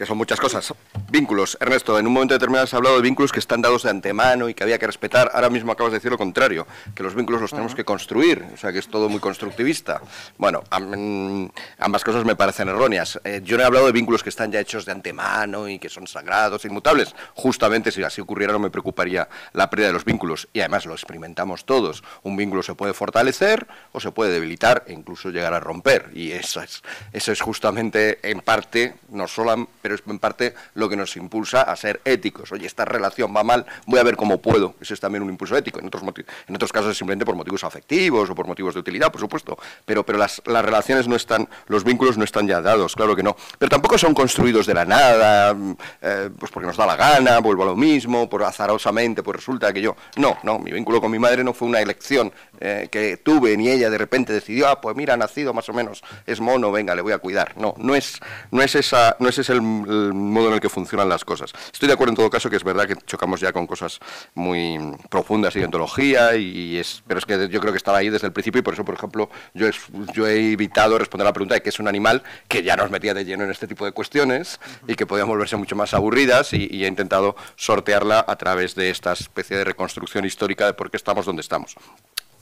que 0.00 0.06
son 0.06 0.16
muchas 0.16 0.40
cosas. 0.40 0.72
Vínculos. 1.10 1.58
Ernesto, 1.60 1.98
en 1.98 2.06
un 2.06 2.14
momento 2.14 2.32
determinado 2.32 2.64
has 2.64 2.72
hablado 2.72 2.96
de 2.96 3.02
vínculos 3.02 3.32
que 3.32 3.38
están 3.38 3.60
dados 3.60 3.82
de 3.82 3.90
antemano 3.90 4.48
y 4.48 4.54
que 4.54 4.62
había 4.62 4.78
que 4.78 4.86
respetar. 4.86 5.30
Ahora 5.34 5.50
mismo 5.50 5.72
acabas 5.72 5.92
de 5.92 5.98
decir 5.98 6.10
lo 6.10 6.16
contrario, 6.16 6.66
que 6.94 7.02
los 7.02 7.14
vínculos 7.14 7.42
los 7.42 7.50
tenemos 7.50 7.74
que 7.74 7.84
construir, 7.84 8.46
o 8.54 8.56
sea 8.56 8.72
que 8.72 8.78
es 8.78 8.88
todo 8.88 9.10
muy 9.10 9.20
constructivista. 9.20 10.00
Bueno, 10.38 10.64
ambas 10.70 12.02
cosas 12.02 12.24
me 12.24 12.34
parecen 12.34 12.70
erróneas. 12.70 13.20
Eh, 13.24 13.42
yo 13.44 13.58
no 13.58 13.62
he 13.62 13.66
hablado 13.66 13.84
de 13.84 13.92
vínculos 13.92 14.22
que 14.22 14.30
están 14.30 14.50
ya 14.50 14.58
hechos 14.58 14.86
de 14.86 14.92
antemano 14.92 15.68
y 15.68 15.78
que 15.78 15.90
son 15.90 16.06
sagrados, 16.06 16.64
inmutables. 16.64 17.14
Justamente 17.34 17.92
si 17.92 18.02
así 18.02 18.22
ocurriera 18.22 18.54
no 18.54 18.58
me 18.58 18.70
preocuparía 18.70 19.28
la 19.52 19.68
pérdida 19.68 19.88
de 19.88 19.92
los 19.92 20.06
vínculos. 20.06 20.48
Y 20.54 20.60
además 20.60 20.86
lo 20.86 20.94
experimentamos 20.94 21.66
todos. 21.66 22.02
Un 22.22 22.38
vínculo 22.38 22.62
se 22.62 22.74
puede 22.74 22.94
fortalecer 22.94 23.66
o 23.92 24.00
se 24.00 24.12
puede 24.12 24.32
debilitar 24.32 24.82
e 24.86 24.94
incluso 24.94 25.28
llegar 25.28 25.52
a 25.52 25.60
romper. 25.60 26.08
Y 26.14 26.32
eso 26.32 26.62
es, 26.62 26.82
eso 27.12 27.32
es 27.32 27.42
justamente 27.42 28.18
en 28.22 28.40
parte, 28.40 28.94
no 29.10 29.28
solo 29.28 29.50
pero 29.89 29.89
es 29.94 30.02
en 30.06 30.18
parte 30.18 30.54
lo 30.74 30.88
que 30.88 30.96
nos 30.96 31.16
impulsa 31.16 31.62
a 31.62 31.76
ser 31.76 32.00
éticos. 32.04 32.52
Oye, 32.52 32.66
esta 32.66 32.84
relación 32.84 33.34
va 33.34 33.44
mal, 33.44 33.66
voy 33.86 34.00
a 34.00 34.02
ver 34.02 34.16
cómo 34.16 34.40
puedo. 34.40 34.74
Eso 34.80 34.94
es 34.94 35.00
también 35.00 35.22
un 35.22 35.30
impulso 35.30 35.56
ético. 35.56 35.80
En 35.80 35.86
otros, 35.86 36.02
en 36.48 36.54
otros 36.54 36.72
casos 36.72 36.92
es 36.92 36.98
simplemente 36.98 37.24
por 37.24 37.34
motivos 37.34 37.64
afectivos 37.64 38.30
o 38.30 38.34
por 38.34 38.46
motivos 38.46 38.74
de 38.74 38.80
utilidad, 38.80 39.10
por 39.10 39.20
supuesto. 39.20 39.58
Pero, 39.84 40.04
pero 40.04 40.18
las, 40.18 40.42
las 40.46 40.64
relaciones 40.64 41.08
no 41.08 41.16
están, 41.16 41.48
los 41.66 41.84
vínculos 41.84 42.18
no 42.18 42.24
están 42.24 42.46
ya 42.46 42.60
dados, 42.60 42.94
claro 42.94 43.16
que 43.16 43.22
no. 43.22 43.36
Pero 43.58 43.70
tampoco 43.70 43.98
son 43.98 44.14
construidos 44.14 44.66
de 44.66 44.74
la 44.74 44.84
nada, 44.84 45.56
eh, 46.02 46.30
pues 46.38 46.50
porque 46.50 46.66
nos 46.66 46.76
da 46.76 46.86
la 46.86 46.96
gana, 46.96 47.38
vuelvo 47.38 47.62
a 47.62 47.66
lo 47.66 47.76
mismo, 47.76 48.28
por 48.28 48.42
azarosamente, 48.42 49.22
pues 49.22 49.36
resulta 49.36 49.72
que 49.72 49.80
yo... 49.80 49.96
No, 50.16 50.38
no, 50.42 50.58
mi 50.58 50.70
vínculo 50.70 51.00
con 51.00 51.10
mi 51.10 51.18
madre 51.18 51.44
no 51.44 51.52
fue 51.52 51.68
una 51.68 51.80
elección 51.80 52.32
eh, 52.60 52.88
que 52.90 53.16
tuve, 53.16 53.56
ni 53.56 53.68
ella 53.68 53.90
de 53.90 53.98
repente 53.98 54.32
decidió, 54.32 54.68
ah, 54.68 54.80
pues 54.80 54.96
mira, 54.96 55.14
ha 55.14 55.16
nacido 55.16 55.52
más 55.52 55.68
o 55.68 55.72
menos, 55.72 56.02
es 56.26 56.40
mono, 56.40 56.72
venga, 56.72 56.94
le 56.94 57.02
voy 57.02 57.12
a 57.12 57.18
cuidar. 57.18 57.56
No, 57.56 57.74
no 57.78 57.94
es, 57.94 58.20
no 58.50 58.62
es, 58.62 58.74
esa, 58.74 59.16
no 59.18 59.28
es 59.28 59.38
ese 59.38 59.52
el 59.52 59.62
el 59.88 60.12
modo 60.14 60.48
en 60.48 60.54
el 60.54 60.60
que 60.60 60.68
funcionan 60.68 61.08
las 61.08 61.24
cosas. 61.24 61.52
Estoy 61.72 61.88
de 61.88 61.94
acuerdo 61.94 62.12
en 62.12 62.16
todo 62.16 62.30
caso 62.30 62.50
que 62.50 62.56
es 62.56 62.64
verdad 62.64 62.86
que 62.86 62.96
chocamos 63.06 63.40
ya 63.40 63.52
con 63.52 63.66
cosas 63.66 63.98
muy 64.34 64.78
profundas 65.08 65.54
y 65.56 65.62
ontología, 65.62 66.36
y 66.36 66.78
es, 66.78 67.02
pero 67.06 67.18
es 67.18 67.26
que 67.26 67.48
yo 67.48 67.60
creo 67.60 67.72
que 67.72 67.78
estaba 67.78 67.98
ahí 67.98 68.10
desde 68.10 68.26
el 68.26 68.32
principio 68.32 68.60
y 68.60 68.62
por 68.62 68.74
eso, 68.74 68.84
por 68.84 68.94
ejemplo, 68.94 69.30
yo 69.54 69.68
he, 69.68 69.72
yo 70.14 70.26
he 70.26 70.52
evitado 70.52 70.98
responder 70.98 71.24
la 71.24 71.32
pregunta 71.32 71.54
de 71.54 71.62
qué 71.62 71.68
es 71.68 71.78
un 71.78 71.88
animal 71.88 72.22
que 72.48 72.62
ya 72.62 72.76
nos 72.76 72.90
metía 72.90 73.14
de 73.14 73.24
lleno 73.24 73.44
en 73.44 73.50
este 73.50 73.66
tipo 73.66 73.84
de 73.84 73.92
cuestiones 73.92 74.60
y 74.86 74.94
que 74.94 75.06
podían 75.06 75.28
volverse 75.28 75.56
mucho 75.56 75.76
más 75.76 75.94
aburridas 75.94 76.52
y 76.52 76.84
he 76.84 76.88
intentado 76.88 77.36
sortearla 77.56 78.24
a 78.26 78.36
través 78.36 78.74
de 78.74 78.90
esta 78.90 79.12
especie 79.12 79.56
de 79.56 79.64
reconstrucción 79.64 80.24
histórica 80.24 80.66
de 80.66 80.74
por 80.74 80.90
qué 80.90 80.96
estamos 80.96 81.26
donde 81.26 81.42
estamos. 81.42 81.76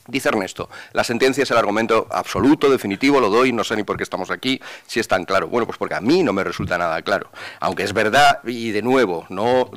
Dice 0.09 0.31
Ernesto, 0.31 0.71
la 0.93 1.05
sentencia 1.05 1.43
es 1.43 1.51
el 1.51 1.59
argumento 1.59 2.07
absoluto, 2.11 2.71
definitivo, 2.71 3.21
lo 3.21 3.29
doy, 3.29 3.53
no 3.53 3.63
sé 3.63 3.77
ni 3.77 3.83
por 3.83 3.99
qué 3.99 4.05
estamos 4.05 4.31
aquí, 4.31 4.59
si 4.87 5.01
es 5.01 5.07
tan 5.07 5.27
claro. 5.27 5.49
Bueno, 5.49 5.67
pues 5.67 5.77
porque 5.77 5.97
a 5.97 6.01
mí 6.01 6.23
no 6.23 6.33
me 6.33 6.43
resulta 6.43 6.79
nada 6.79 7.03
claro. 7.03 7.31
Aunque 7.61 7.83
es 7.83 7.93
verdad, 7.93 8.41
y 8.45 8.71
de 8.71 8.81
nuevo, 8.81 9.27
no 9.29 9.71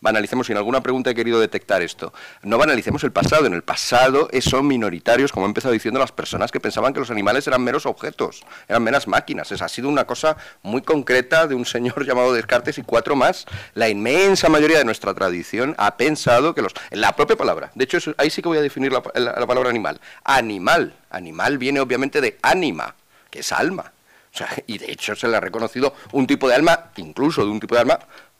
banalicemos, 0.00 0.48
y 0.48 0.52
en 0.52 0.58
alguna 0.58 0.82
pregunta 0.82 1.10
he 1.10 1.14
querido 1.14 1.40
detectar 1.40 1.82
esto, 1.82 2.12
no 2.42 2.58
banalicemos 2.58 3.04
el 3.04 3.12
pasado. 3.12 3.46
En 3.46 3.54
el 3.54 3.62
pasado 3.62 4.28
son 4.40 4.66
minoritarios, 4.66 5.32
como 5.32 5.46
he 5.46 5.48
empezado 5.48 5.72
diciendo, 5.72 6.00
las 6.00 6.12
personas 6.12 6.50
que 6.50 6.60
pensaban 6.60 6.92
que 6.92 7.00
los 7.00 7.10
animales 7.10 7.46
eran 7.46 7.62
meros 7.62 7.86
objetos, 7.86 8.42
eran 8.68 8.82
meras 8.82 9.06
máquinas. 9.08 9.52
Esa 9.52 9.66
ha 9.66 9.68
sido 9.68 9.88
una 9.88 10.06
cosa 10.06 10.36
muy 10.62 10.82
concreta 10.82 11.46
de 11.46 11.54
un 11.54 11.64
señor 11.64 12.04
llamado 12.06 12.32
Descartes 12.32 12.78
y 12.78 12.82
cuatro 12.82 13.16
más. 13.16 13.46
La 13.74 13.88
inmensa 13.88 14.48
mayoría 14.48 14.78
de 14.78 14.84
nuestra 14.84 15.14
tradición 15.14 15.74
ha 15.78 15.96
pensado 15.96 16.54
que 16.54 16.62
los... 16.62 16.72
La 16.90 17.14
propia 17.16 17.36
palabra, 17.36 17.70
de 17.74 17.84
hecho, 17.84 17.98
ahí 18.16 18.30
sí 18.30 18.42
que 18.42 18.48
voy 18.48 18.58
a 18.58 18.62
definir 18.62 18.92
la, 18.92 19.02
la 19.14 19.46
palabra 19.46 19.70
animal. 19.70 20.00
Animal. 20.24 20.94
Animal 21.10 21.58
viene 21.58 21.80
obviamente 21.80 22.20
de 22.20 22.38
ánima, 22.42 22.94
que 23.30 23.40
es 23.40 23.52
alma. 23.52 23.92
Y 24.66 24.78
de 24.78 24.92
hecho 24.92 25.16
se 25.16 25.26
le 25.28 25.36
ha 25.36 25.40
reconocido 25.40 25.94
un 26.12 26.26
tipo 26.26 26.48
de 26.48 26.54
alma, 26.54 26.90
incluso 26.96 27.44
de 27.44 27.50
un 27.50 27.60
tipo 27.60 27.74
de 27.74 27.80
alma 27.80 27.98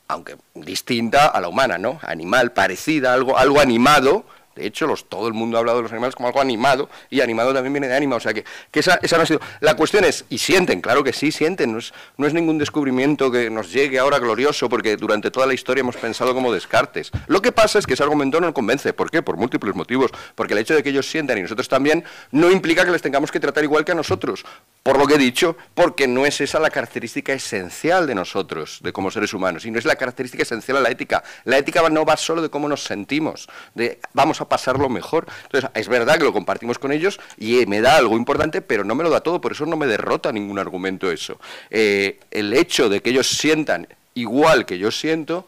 aunque 0.09 0.36
distinta 0.55 1.26
a 1.26 1.40
la 1.40 1.48
humana, 1.48 1.78
¿no? 1.78 2.01
Animal, 2.02 2.52
parecida, 2.52 3.12
algo, 3.12 3.39
algo 3.39 3.60
animado, 3.60 4.24
De 4.59 4.66
hecho, 4.66 4.86
los, 4.86 5.09
todo 5.09 5.28
el 5.28 5.35
mundo 5.35 5.56
ha 5.56 5.60
hablado 5.60 5.78
de 5.78 5.85
los 5.85 5.93
animales 5.93 6.14
como 6.14 6.28
algo 6.28 6.40
animado, 6.40 6.90
y 7.10 7.20
animado 7.20 7.55
también 7.55 7.72
viene 7.72 7.89
de 7.89 7.97
ánima, 7.97 8.16
o 8.16 8.20
sea 8.20 8.35
que, 8.35 8.44
que 8.70 8.80
esa, 8.80 8.98
esa 9.02 9.16
no 9.16 9.22
ha 9.22 9.26
sido... 9.26 9.40
La 9.60 9.74
cuestión 9.74 10.05
es, 10.05 10.24
y 10.28 10.39
sienten, 10.39 10.80
claro 10.80 11.05
que 11.05 11.12
sí, 11.12 11.32
sienten, 11.32 11.72
no 11.72 11.78
es, 11.78 11.93
no 12.16 12.26
es 12.26 12.35
ningún 12.35 12.59
descubrimiento 12.59 13.30
que 13.30 13.51
nos 13.51 13.72
llegue 13.72 13.98
ahora 13.98 14.18
glorioso, 14.18 14.68
porque 14.68 14.97
durante 14.97 15.30
toda 15.30 15.47
la 15.47 15.55
historia 15.55 15.80
hemos 15.80 15.97
pensado 15.97 16.35
como 16.35 16.52
descartes. 16.52 17.10
Lo 17.26 17.40
que 17.40 17.52
pasa 17.52 17.78
es 17.78 17.86
que 17.86 17.94
ese 17.94 18.02
argumento 18.02 18.40
no 18.40 18.52
convence. 18.52 18.93
¿Por 18.93 19.10
qué? 19.10 19.22
Por 19.22 19.36
múltiples 19.36 19.74
motivos. 19.74 20.10
Porque 20.35 20.55
el 20.55 20.59
hecho 20.59 20.74
de 20.74 20.82
que 20.82 20.90
ellos 20.90 21.09
sientan 21.09 21.39
y 21.39 21.43
nosotros 21.43 21.68
también 21.68 22.05
no 22.32 22.51
implica 22.51 22.85
que 22.85 22.90
les 22.90 23.02
tengamos 23.02 23.30
que 23.30 23.40
tratar 23.40 23.64
igual 23.64 23.85
que 23.85 23.93
a 23.93 23.94
nosotros. 23.94 24.44
Por 24.82 24.98
lo 24.98 25.06
que 25.06 25.14
he 25.14 25.18
dicho, 25.18 25.56
porque 25.74 26.09
no 26.09 26.26
es 26.26 26.40
esa 26.40 26.59
la 26.59 26.70
característica 26.70 27.32
esencial 27.32 28.06
de 28.06 28.14
nosotros, 28.14 28.78
de 28.82 28.93
como 28.93 29.10
seres 29.10 29.35
humanos, 29.35 29.64
y 29.66 29.70
no 29.70 29.78
es 29.78 29.85
la 29.85 29.97
característica 29.97 30.43
esencial 30.43 30.78
de 30.78 30.82
la 30.82 30.90
ética. 30.90 31.22
La 31.44 31.59
ética 31.59 31.86
no 31.89 32.05
va 32.05 32.16
solo 32.16 32.43
de 32.43 32.48
cómo 32.48 32.68
nos 32.68 32.85
sentimos, 32.85 33.48
de 33.74 34.01
vamos 34.12 34.40
a 34.40 34.48
pasarlo 34.49 34.89
mejor. 34.89 35.27
Entonces, 35.45 35.70
es 35.75 35.89
verdad 35.89 36.19
que 36.19 36.25
lo 36.25 36.33
compartimos 36.33 36.79
con 36.79 36.93
ellos 36.93 37.20
y 37.37 37.66
me 37.66 37.81
da 37.81 37.97
algo 37.97 38.16
importante, 38.16 38.62
pero 38.62 38.85
no 38.85 38.95
me 38.95 39.05
lo 39.05 39.11
da 39.11 39.20
todo, 39.20 39.41
por 39.41 39.53
eso 39.53 39.66
no 39.66 39.77
me 39.77 39.87
derrota 39.87 40.33
ningún 40.33 40.59
argumento 40.59 41.11
eso. 41.11 41.39
Eh, 41.70 42.20
el 42.31 42.53
hecho 42.53 42.89
de 42.89 43.01
que 43.01 43.11
ellos 43.11 43.27
sientan 43.27 43.89
igual 44.15 44.66
que 44.66 44.79
yo 44.79 44.91
siento, 44.91 45.47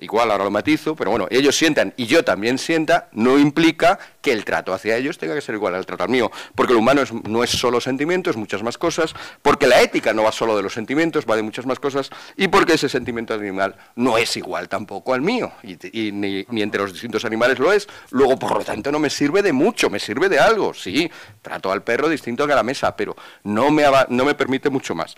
igual 0.00 0.30
ahora 0.30 0.44
lo 0.44 0.50
matizo, 0.50 0.96
pero 0.96 1.10
bueno, 1.10 1.26
ellos 1.30 1.56
sientan 1.56 1.94
y 1.96 2.06
yo 2.06 2.24
también 2.24 2.58
sienta, 2.58 3.08
no 3.12 3.38
implica 3.38 3.98
que 4.20 4.32
el 4.32 4.44
trato 4.44 4.72
hacia 4.72 4.96
ellos 4.96 5.18
tenga 5.18 5.34
que 5.34 5.40
ser 5.40 5.54
igual 5.54 5.74
al 5.74 5.86
trato 5.86 6.04
al 6.04 6.10
mío, 6.10 6.30
porque 6.54 6.72
lo 6.72 6.78
humano 6.78 7.02
no 7.28 7.44
es 7.44 7.50
solo 7.50 7.80
sentimientos, 7.80 8.36
muchas 8.36 8.62
más 8.62 8.78
cosas, 8.78 9.14
porque 9.42 9.66
la 9.66 9.80
ética 9.80 10.12
no 10.12 10.22
va 10.22 10.32
solo 10.32 10.56
de 10.56 10.62
los 10.62 10.72
sentimientos, 10.72 11.24
va 11.28 11.36
de 11.36 11.42
muchas 11.42 11.66
más 11.66 11.78
cosas, 11.78 12.10
y 12.36 12.48
porque 12.48 12.74
ese 12.74 12.88
sentimiento 12.88 13.34
animal 13.34 13.76
no 13.96 14.18
es 14.18 14.36
igual 14.36 14.68
tampoco 14.68 15.14
al 15.14 15.20
mío, 15.20 15.52
y, 15.62 16.12
ni, 16.12 16.44
entre 16.62 16.82
los 16.82 16.92
distintos 16.92 17.24
animales 17.24 17.58
lo 17.58 17.72
es, 17.72 17.88
luego 18.10 18.38
por 18.38 18.56
lo 18.56 18.64
tanto 18.64 18.90
no 18.90 18.98
me 18.98 19.10
sirve 19.10 19.42
de 19.42 19.52
mucho, 19.52 19.90
me 19.90 19.98
sirve 19.98 20.28
de 20.28 20.38
algo, 20.38 20.74
sí, 20.74 21.10
trato 21.42 21.70
al 21.70 21.82
perro 21.82 22.08
distinto 22.08 22.46
que 22.46 22.52
a 22.52 22.56
la 22.56 22.62
mesa, 22.62 22.96
pero 22.96 23.16
no 23.44 23.70
me, 23.70 23.84
no 24.08 24.24
me 24.24 24.34
permite 24.34 24.70
mucho 24.70 24.94
más. 24.94 25.14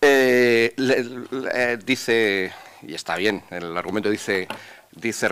Eh, 0.00 0.74
eh, 0.76 1.78
dice, 1.84 2.52
y 2.82 2.94
está 2.94 3.16
bien, 3.16 3.42
el 3.50 3.76
argumento 3.76 4.10
dice, 4.10 4.46
Dice, 4.96 5.28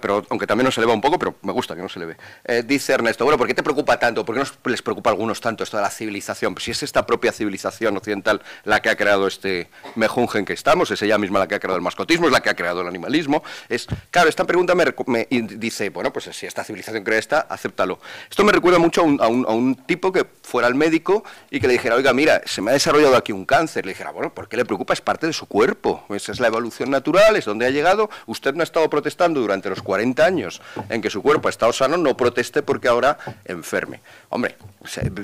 pero 0.00 0.24
aunque 0.30 0.46
también 0.46 0.64
nos 0.64 0.78
eleva 0.78 0.94
un 0.94 1.00
poco, 1.00 1.18
pero 1.18 1.34
me 1.42 1.50
gusta 1.50 1.74
que 1.74 1.82
no 1.82 1.88
se 1.88 1.98
eleve. 1.98 2.16
Eh, 2.44 2.62
dice 2.64 2.92
Ernesto, 2.92 3.24
bueno, 3.24 3.36
¿por 3.36 3.48
qué 3.48 3.54
te 3.54 3.64
preocupa 3.64 3.98
tanto? 3.98 4.24
¿Por 4.24 4.36
qué 4.36 4.42
no 4.44 4.70
les 4.70 4.80
preocupa 4.80 5.10
a 5.10 5.12
algunos 5.12 5.40
tanto 5.40 5.64
esto 5.64 5.76
de 5.76 5.82
la 5.82 5.90
civilización? 5.90 6.54
Pues 6.54 6.66
si 6.66 6.70
es 6.70 6.84
esta 6.84 7.04
propia 7.04 7.32
civilización 7.32 7.96
occidental 7.96 8.40
la 8.62 8.80
que 8.80 8.90
ha 8.90 8.96
creado 8.96 9.26
este 9.26 9.70
mejunje 9.96 10.38
en 10.38 10.44
que 10.44 10.52
estamos, 10.52 10.92
es 10.92 11.02
ella 11.02 11.18
misma 11.18 11.40
la 11.40 11.48
que 11.48 11.56
ha 11.56 11.58
creado 11.58 11.76
el 11.76 11.82
mascotismo, 11.82 12.26
es 12.26 12.32
la 12.32 12.40
que 12.42 12.50
ha 12.50 12.54
creado 12.54 12.82
el 12.82 12.86
animalismo. 12.86 13.42
Es, 13.68 13.88
claro, 14.12 14.28
esta 14.28 14.44
pregunta 14.44 14.76
me, 14.76 15.26
dice, 15.56 15.90
bueno, 15.90 16.12
pues 16.12 16.26
si 16.26 16.46
esta 16.46 16.62
civilización 16.62 17.02
crea 17.02 17.18
esta, 17.18 17.40
acéptalo. 17.40 17.98
Esto 18.30 18.44
me 18.44 18.52
recuerda 18.52 18.78
mucho 18.78 19.00
a 19.00 19.04
un, 19.04 19.20
a, 19.20 19.26
un, 19.26 19.74
tipo 19.74 20.12
que 20.12 20.26
fuera 20.44 20.68
al 20.68 20.76
médico 20.76 21.24
y 21.50 21.58
que 21.58 21.66
le 21.66 21.72
dijera, 21.72 21.96
oiga, 21.96 22.12
mira, 22.12 22.40
se 22.44 22.62
me 22.62 22.70
ha 22.70 22.74
desarrollado 22.74 23.16
aquí 23.16 23.32
un 23.32 23.44
cáncer. 23.44 23.84
Le 23.84 23.94
dijera, 23.94 24.12
bueno, 24.12 24.32
¿por 24.32 24.48
qué 24.48 24.56
le 24.56 24.64
preocupa? 24.64 24.92
Es 24.92 25.00
parte 25.00 25.26
de 25.26 25.32
su 25.32 25.46
cuerpo. 25.46 26.04
Esa 26.10 26.30
es 26.30 26.38
la 26.38 26.46
evolución 26.46 26.90
natural, 26.90 27.34
es 27.34 27.46
donde 27.46 27.66
ha 27.66 27.70
llegado. 27.70 28.08
Usted 28.26 28.54
no 28.54 28.60
ha 28.60 28.64
estado 28.64 28.88
protegido 28.88 29.07
protestando 29.08 29.40
durante 29.40 29.70
los 29.70 29.80
40 29.80 30.22
años 30.22 30.60
en 30.90 31.00
que 31.00 31.08
su 31.08 31.22
cuerpo 31.22 31.48
ha 31.48 31.50
estado 31.50 31.72
sano, 31.72 31.96
no 31.96 32.14
proteste 32.14 32.62
porque 32.62 32.88
ahora 32.88 33.16
enferme. 33.46 34.02
Hombre, 34.28 34.56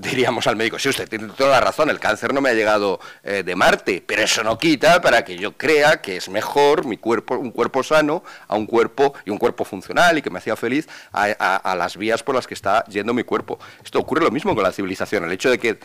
diríamos 0.00 0.46
al 0.46 0.56
médico, 0.56 0.78
sí, 0.78 0.88
usted 0.88 1.06
tiene 1.06 1.28
toda 1.36 1.50
la 1.50 1.60
razón, 1.60 1.90
el 1.90 2.00
cáncer 2.00 2.32
no 2.32 2.40
me 2.40 2.48
ha 2.48 2.54
llegado 2.54 2.98
eh, 3.22 3.42
de 3.44 3.54
Marte, 3.54 4.02
pero 4.06 4.22
eso 4.22 4.42
no 4.42 4.56
quita 4.56 5.02
para 5.02 5.22
que 5.22 5.36
yo 5.36 5.52
crea 5.58 6.00
que 6.00 6.16
es 6.16 6.30
mejor 6.30 6.86
mi 6.86 6.96
cuerpo, 6.96 7.36
un 7.36 7.50
cuerpo 7.50 7.82
sano 7.82 8.24
a 8.48 8.56
un 8.56 8.64
cuerpo 8.64 9.12
y 9.26 9.30
un 9.30 9.36
cuerpo 9.36 9.66
funcional 9.66 10.16
y 10.16 10.22
que 10.22 10.30
me 10.30 10.38
hacía 10.38 10.56
feliz 10.56 10.88
a, 11.12 11.74
las 11.76 11.98
vías 11.98 12.22
por 12.22 12.34
las 12.34 12.46
que 12.46 12.54
está 12.54 12.84
yendo 12.86 13.12
mi 13.12 13.24
cuerpo. 13.24 13.58
Esto 13.84 13.98
ocurre 13.98 14.24
lo 14.24 14.30
mismo 14.30 14.54
con 14.54 14.64
la 14.64 14.72
civilización, 14.72 15.24
el 15.24 15.32
hecho 15.32 15.50
de 15.50 15.58
que 15.58 15.78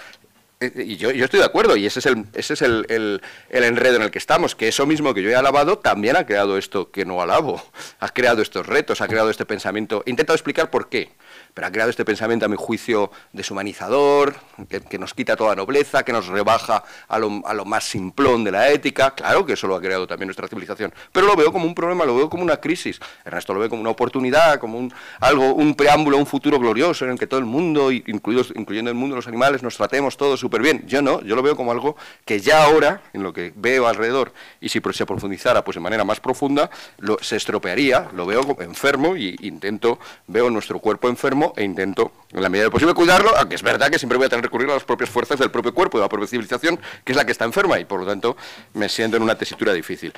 y 0.62 0.98
yo, 0.98 1.10
estoy 1.12 1.40
de 1.40 1.46
acuerdo, 1.46 1.78
y 1.78 1.86
ese 1.86 2.00
es, 2.00 2.06
el, 2.06 2.26
ese 2.34 2.54
es 2.54 2.62
el, 2.62 2.86
el, 2.90 3.64
enredo 3.64 3.96
en 3.96 4.02
el 4.02 4.12
que 4.12 4.18
estamos, 4.18 4.56
que 4.56 4.68
eso 4.68 4.86
mismo 4.86 5.14
que 5.14 5.22
yo 5.22 5.30
he 5.30 5.36
alabado 5.36 5.78
también 5.78 6.18
ha 6.18 6.26
creado 6.26 6.58
esto 6.58 6.92
que 6.92 7.06
no 7.06 7.22
alabo, 7.22 7.64
ha 8.02 8.10
creado 8.10 8.42
estos 8.42 8.66
retos, 8.66 9.00
ha 9.00 9.08
creado 9.08 9.30
este 9.30 9.46
pensamiento. 9.46 10.04
He 10.06 10.10
intentado 10.10 10.36
explicar 10.36 10.70
por 10.70 10.90
qué 10.90 11.12
pero 11.60 11.68
ha 11.68 11.72
creado 11.74 11.90
este 11.90 12.06
pensamiento, 12.06 12.46
a 12.46 12.48
mi 12.48 12.56
juicio, 12.56 13.12
deshumanizador, 13.34 14.34
que, 14.70 14.98
nos 14.98 15.14
quita 15.14 15.36
toda 15.36 15.58
nobleza, 15.58 16.04
que 16.04 16.14
nos 16.14 16.28
rebaja 16.28 16.86
a 17.10 17.20
lo, 17.20 17.42
a 17.46 17.54
lo, 17.54 17.66
más 17.66 17.84
simplón 17.84 18.46
de 18.46 18.52
la 18.54 18.70
ética. 18.70 19.12
Claro 19.12 19.46
que 19.46 19.52
eso 19.52 19.68
lo 19.68 19.76
ha 19.76 19.82
creado 19.82 20.08
también 20.08 20.28
nuestra 20.28 20.48
civilización, 20.48 20.94
pero 21.12 21.28
lo 21.28 21.36
veo 21.36 21.52
como 21.52 21.66
un 21.66 21.76
problema, 21.76 22.06
lo 22.06 22.16
veo 22.16 22.30
como 22.30 22.44
una 22.44 22.56
crisis. 22.62 22.98
Ernesto 23.26 23.54
lo 23.54 23.60
ve 23.60 23.68
como 23.68 23.82
una 23.82 23.90
oportunidad, 23.90 24.58
como 24.58 24.78
un, 24.78 24.94
algo, 25.20 25.54
un 25.54 25.76
preámbulo 25.76 26.16
un 26.16 26.26
futuro 26.26 26.60
glorioso 26.60 27.04
en 27.04 27.12
el 27.12 27.20
que 27.20 27.28
todo 27.28 27.42
el 27.42 27.46
mundo, 27.46 27.92
incluidos, 27.92 28.54
incluyendo 28.56 28.90
el 28.90 28.96
mundo 28.96 29.16
de 29.16 29.18
los 29.18 29.28
animales, 29.28 29.62
nos 29.62 29.76
tratemos 29.76 30.16
todos 30.16 30.40
súper 30.40 30.62
bien. 30.62 30.88
Yo 30.88 31.02
no, 31.02 31.22
yo 31.24 31.36
lo 31.36 31.44
veo 31.44 31.58
como 31.58 31.74
algo 31.74 31.98
que 32.24 32.40
ya 32.40 32.64
ahora, 32.64 33.02
en 33.12 33.22
lo 33.22 33.34
que 33.34 33.52
veo 33.54 33.86
alrededor, 33.86 34.32
y 34.62 34.70
si 34.70 34.80
se 34.94 35.06
profundizara 35.06 35.62
pues 35.66 35.76
de 35.76 35.82
manera 35.82 36.06
más 36.06 36.22
profunda, 36.22 36.70
se 37.20 37.36
estropearía, 37.36 38.08
lo 38.14 38.26
veo 38.26 38.56
enfermo 38.62 39.18
y 39.18 39.36
intento, 39.42 40.00
veo 40.28 40.50
nuestro 40.50 40.80
cuerpo 40.80 41.10
enfermo 41.10 41.49
e 41.56 41.64
intento, 41.64 42.12
en 42.32 42.42
la 42.42 42.50
medida 42.50 42.66
de 42.66 42.72
posible, 42.72 42.94
cuidarlo, 42.94 43.36
aunque 43.38 43.56
es 43.56 43.64
verdad 43.64 43.90
que 43.90 44.00
siempre 44.00 44.18
voy 44.18 44.28
a 44.28 44.30
tener 44.30 44.42
que 44.42 44.48
recurrir 44.48 44.70
a 44.70 44.74
las 44.74 44.84
propias 44.84 45.10
fuerzas 45.10 45.40
del 45.40 45.52
propio 45.52 45.74
cuerpo, 45.74 45.98
de 45.98 46.04
la 46.04 46.10
propia 46.10 46.28
civilización, 46.28 46.80
que 47.04 47.12
es 47.12 47.16
la 47.16 47.26
que 47.26 47.32
está 47.32 47.46
enferma, 47.46 47.80
y 47.80 47.86
por 47.86 48.00
lo 48.00 48.06
tanto 48.06 48.38
me 48.74 48.90
siento 48.90 49.18
en 49.18 49.24
una 49.24 49.36
tesitura 49.36 49.74
difícil. 49.74 50.14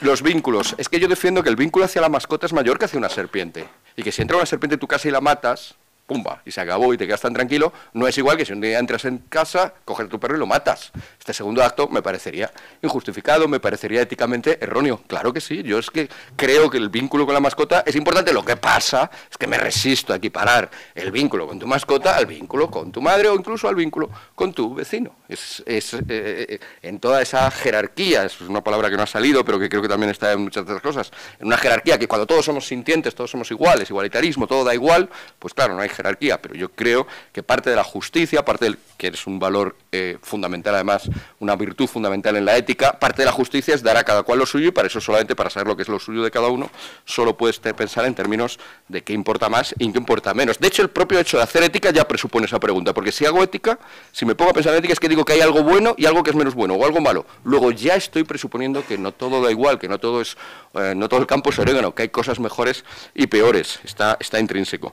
los 0.00 0.22
vínculos. 0.22 0.74
Es 0.78 0.88
que 0.88 1.00
yo 1.00 1.08
defiendo 1.08 1.42
que 1.42 1.48
el 1.48 1.56
vínculo 1.56 1.84
hacia 1.84 2.00
la 2.00 2.08
mascota 2.08 2.46
es 2.46 2.52
mayor 2.52 2.78
que 2.78 2.86
hacia 2.86 2.98
una 2.98 3.08
serpiente. 3.08 3.68
Y 3.96 4.02
que 4.02 4.12
si 4.12 4.22
entra 4.22 4.36
una 4.36 4.46
serpiente 4.46 4.74
en 4.74 4.80
tu 4.80 4.86
casa 4.86 5.08
y 5.08 5.10
la 5.10 5.20
matas, 5.20 5.74
pumba, 6.08 6.40
y 6.46 6.50
se 6.50 6.60
acabó 6.62 6.92
y 6.94 6.96
te 6.96 7.06
quedas 7.06 7.20
tan 7.20 7.34
tranquilo, 7.34 7.72
no 7.92 8.08
es 8.08 8.16
igual 8.16 8.38
que 8.38 8.46
si 8.46 8.54
un 8.54 8.62
día 8.62 8.78
entras 8.78 9.04
en 9.04 9.18
casa, 9.28 9.74
coges 9.84 10.06
a 10.06 10.08
tu 10.08 10.18
perro 10.18 10.36
y 10.36 10.38
lo 10.38 10.46
matas. 10.46 10.90
Este 11.18 11.34
segundo 11.34 11.62
acto 11.62 11.86
me 11.86 12.00
parecería 12.00 12.50
injustificado, 12.82 13.46
me 13.46 13.60
parecería 13.60 14.00
éticamente 14.00 14.58
erróneo. 14.64 15.02
Claro 15.06 15.32
que 15.34 15.40
sí, 15.40 15.62
yo 15.62 15.78
es 15.78 15.90
que 15.90 16.08
creo 16.34 16.70
que 16.70 16.78
el 16.78 16.88
vínculo 16.88 17.26
con 17.26 17.34
la 17.34 17.40
mascota 17.40 17.84
es 17.86 17.94
importante. 17.94 18.32
Lo 18.32 18.42
que 18.42 18.56
pasa 18.56 19.10
es 19.30 19.36
que 19.36 19.46
me 19.46 19.58
resisto 19.58 20.14
a 20.14 20.16
equiparar 20.16 20.70
el 20.94 21.12
vínculo 21.12 21.46
con 21.46 21.58
tu 21.58 21.66
mascota 21.66 22.16
al 22.16 22.24
vínculo 22.24 22.70
con 22.70 22.90
tu 22.90 23.02
madre 23.02 23.28
o 23.28 23.34
incluso 23.34 23.68
al 23.68 23.74
vínculo 23.74 24.08
con 24.34 24.54
tu 24.54 24.74
vecino. 24.74 25.14
Es, 25.28 25.62
es 25.66 25.92
eh, 25.92 26.00
eh, 26.08 26.58
en 26.80 27.00
toda 27.00 27.20
esa 27.20 27.50
jerarquía, 27.50 28.24
es 28.24 28.40
una 28.40 28.64
palabra 28.64 28.88
que 28.88 28.96
no 28.96 29.02
ha 29.02 29.06
salido, 29.06 29.44
pero 29.44 29.58
que 29.58 29.68
creo 29.68 29.82
que 29.82 29.88
también 29.88 30.10
está 30.10 30.32
en 30.32 30.40
muchas 30.40 30.62
otras 30.62 30.80
cosas, 30.80 31.10
en 31.38 31.46
una 31.48 31.58
jerarquía 31.58 31.98
que 31.98 32.08
cuando 32.08 32.26
todos 32.26 32.46
somos 32.46 32.66
sintientes, 32.66 33.14
todos 33.14 33.30
somos 33.30 33.50
iguales, 33.50 33.90
igualitarismo, 33.90 34.46
todo 34.46 34.64
da 34.64 34.72
igual, 34.74 35.10
pues 35.38 35.52
claro, 35.52 35.74
no 35.74 35.82
hay 35.82 35.90
jerarquía, 35.90 36.40
pero 36.40 36.54
yo 36.54 36.70
creo 36.70 37.06
que 37.32 37.42
parte 37.42 37.68
de 37.68 37.76
la 37.76 37.84
justicia, 37.84 38.42
parte 38.42 38.64
del 38.64 38.78
que 38.96 39.08
es 39.08 39.26
un 39.26 39.38
valor 39.38 39.76
eh, 39.92 40.16
fundamental 40.22 40.74
además, 40.74 41.10
una 41.40 41.56
virtud 41.56 41.86
fundamental 41.86 42.36
en 42.36 42.46
la 42.46 42.56
ética, 42.56 42.98
parte 42.98 43.22
de 43.22 43.26
la 43.26 43.32
justicia 43.32 43.74
es 43.74 43.82
dar 43.82 43.98
a 43.98 44.04
cada 44.04 44.22
cual 44.22 44.38
lo 44.38 44.46
suyo 44.46 44.68
y 44.68 44.70
para 44.70 44.88
eso 44.88 45.00
solamente, 45.00 45.36
para 45.36 45.50
saber 45.50 45.68
lo 45.68 45.76
que 45.76 45.82
es 45.82 45.88
lo 45.88 45.98
suyo 45.98 46.22
de 46.22 46.30
cada 46.30 46.48
uno, 46.48 46.70
solo 47.04 47.36
puedes 47.36 47.58
pensar 47.58 48.06
en 48.06 48.14
términos 48.14 48.58
de 48.88 49.02
qué 49.02 49.12
importa 49.12 49.50
más 49.50 49.74
y 49.78 49.92
qué 49.92 49.98
importa 49.98 50.32
menos. 50.32 50.58
De 50.58 50.68
hecho, 50.68 50.80
el 50.80 50.88
propio 50.88 51.18
hecho 51.18 51.36
de 51.36 51.42
hacer 51.42 51.62
ética 51.62 51.90
ya 51.90 52.08
presupone 52.08 52.46
esa 52.46 52.58
pregunta, 52.58 52.94
porque 52.94 53.12
si 53.12 53.26
hago 53.26 53.42
ética, 53.42 53.78
si 54.10 54.24
me 54.24 54.34
pongo 54.34 54.52
a 54.52 54.54
pensar 54.54 54.72
en 54.72 54.78
ética 54.78 54.94
es 54.94 55.00
que 55.00 55.08
digo 55.08 55.17
que 55.24 55.34
hay 55.34 55.40
algo 55.40 55.62
bueno 55.62 55.94
y 55.98 56.06
algo 56.06 56.22
que 56.22 56.30
es 56.30 56.36
menos 56.36 56.54
bueno 56.54 56.74
o 56.74 56.84
algo 56.84 57.00
malo. 57.00 57.26
Luego 57.44 57.70
ya 57.70 57.94
estoy 57.94 58.24
presuponiendo 58.24 58.84
que 58.86 58.98
no 58.98 59.12
todo 59.12 59.42
da 59.42 59.50
igual, 59.50 59.78
que 59.78 59.88
no 59.88 59.98
todo 59.98 60.20
es, 60.20 60.36
eh, 60.74 60.94
no 60.96 61.08
todo 61.08 61.20
el 61.20 61.26
campo 61.26 61.50
es 61.50 61.58
orégano, 61.58 61.94
que 61.94 62.02
hay 62.02 62.08
cosas 62.08 62.40
mejores 62.40 62.84
y 63.14 63.26
peores. 63.26 63.80
Está, 63.84 64.16
está 64.20 64.40
intrínseco 64.40 64.92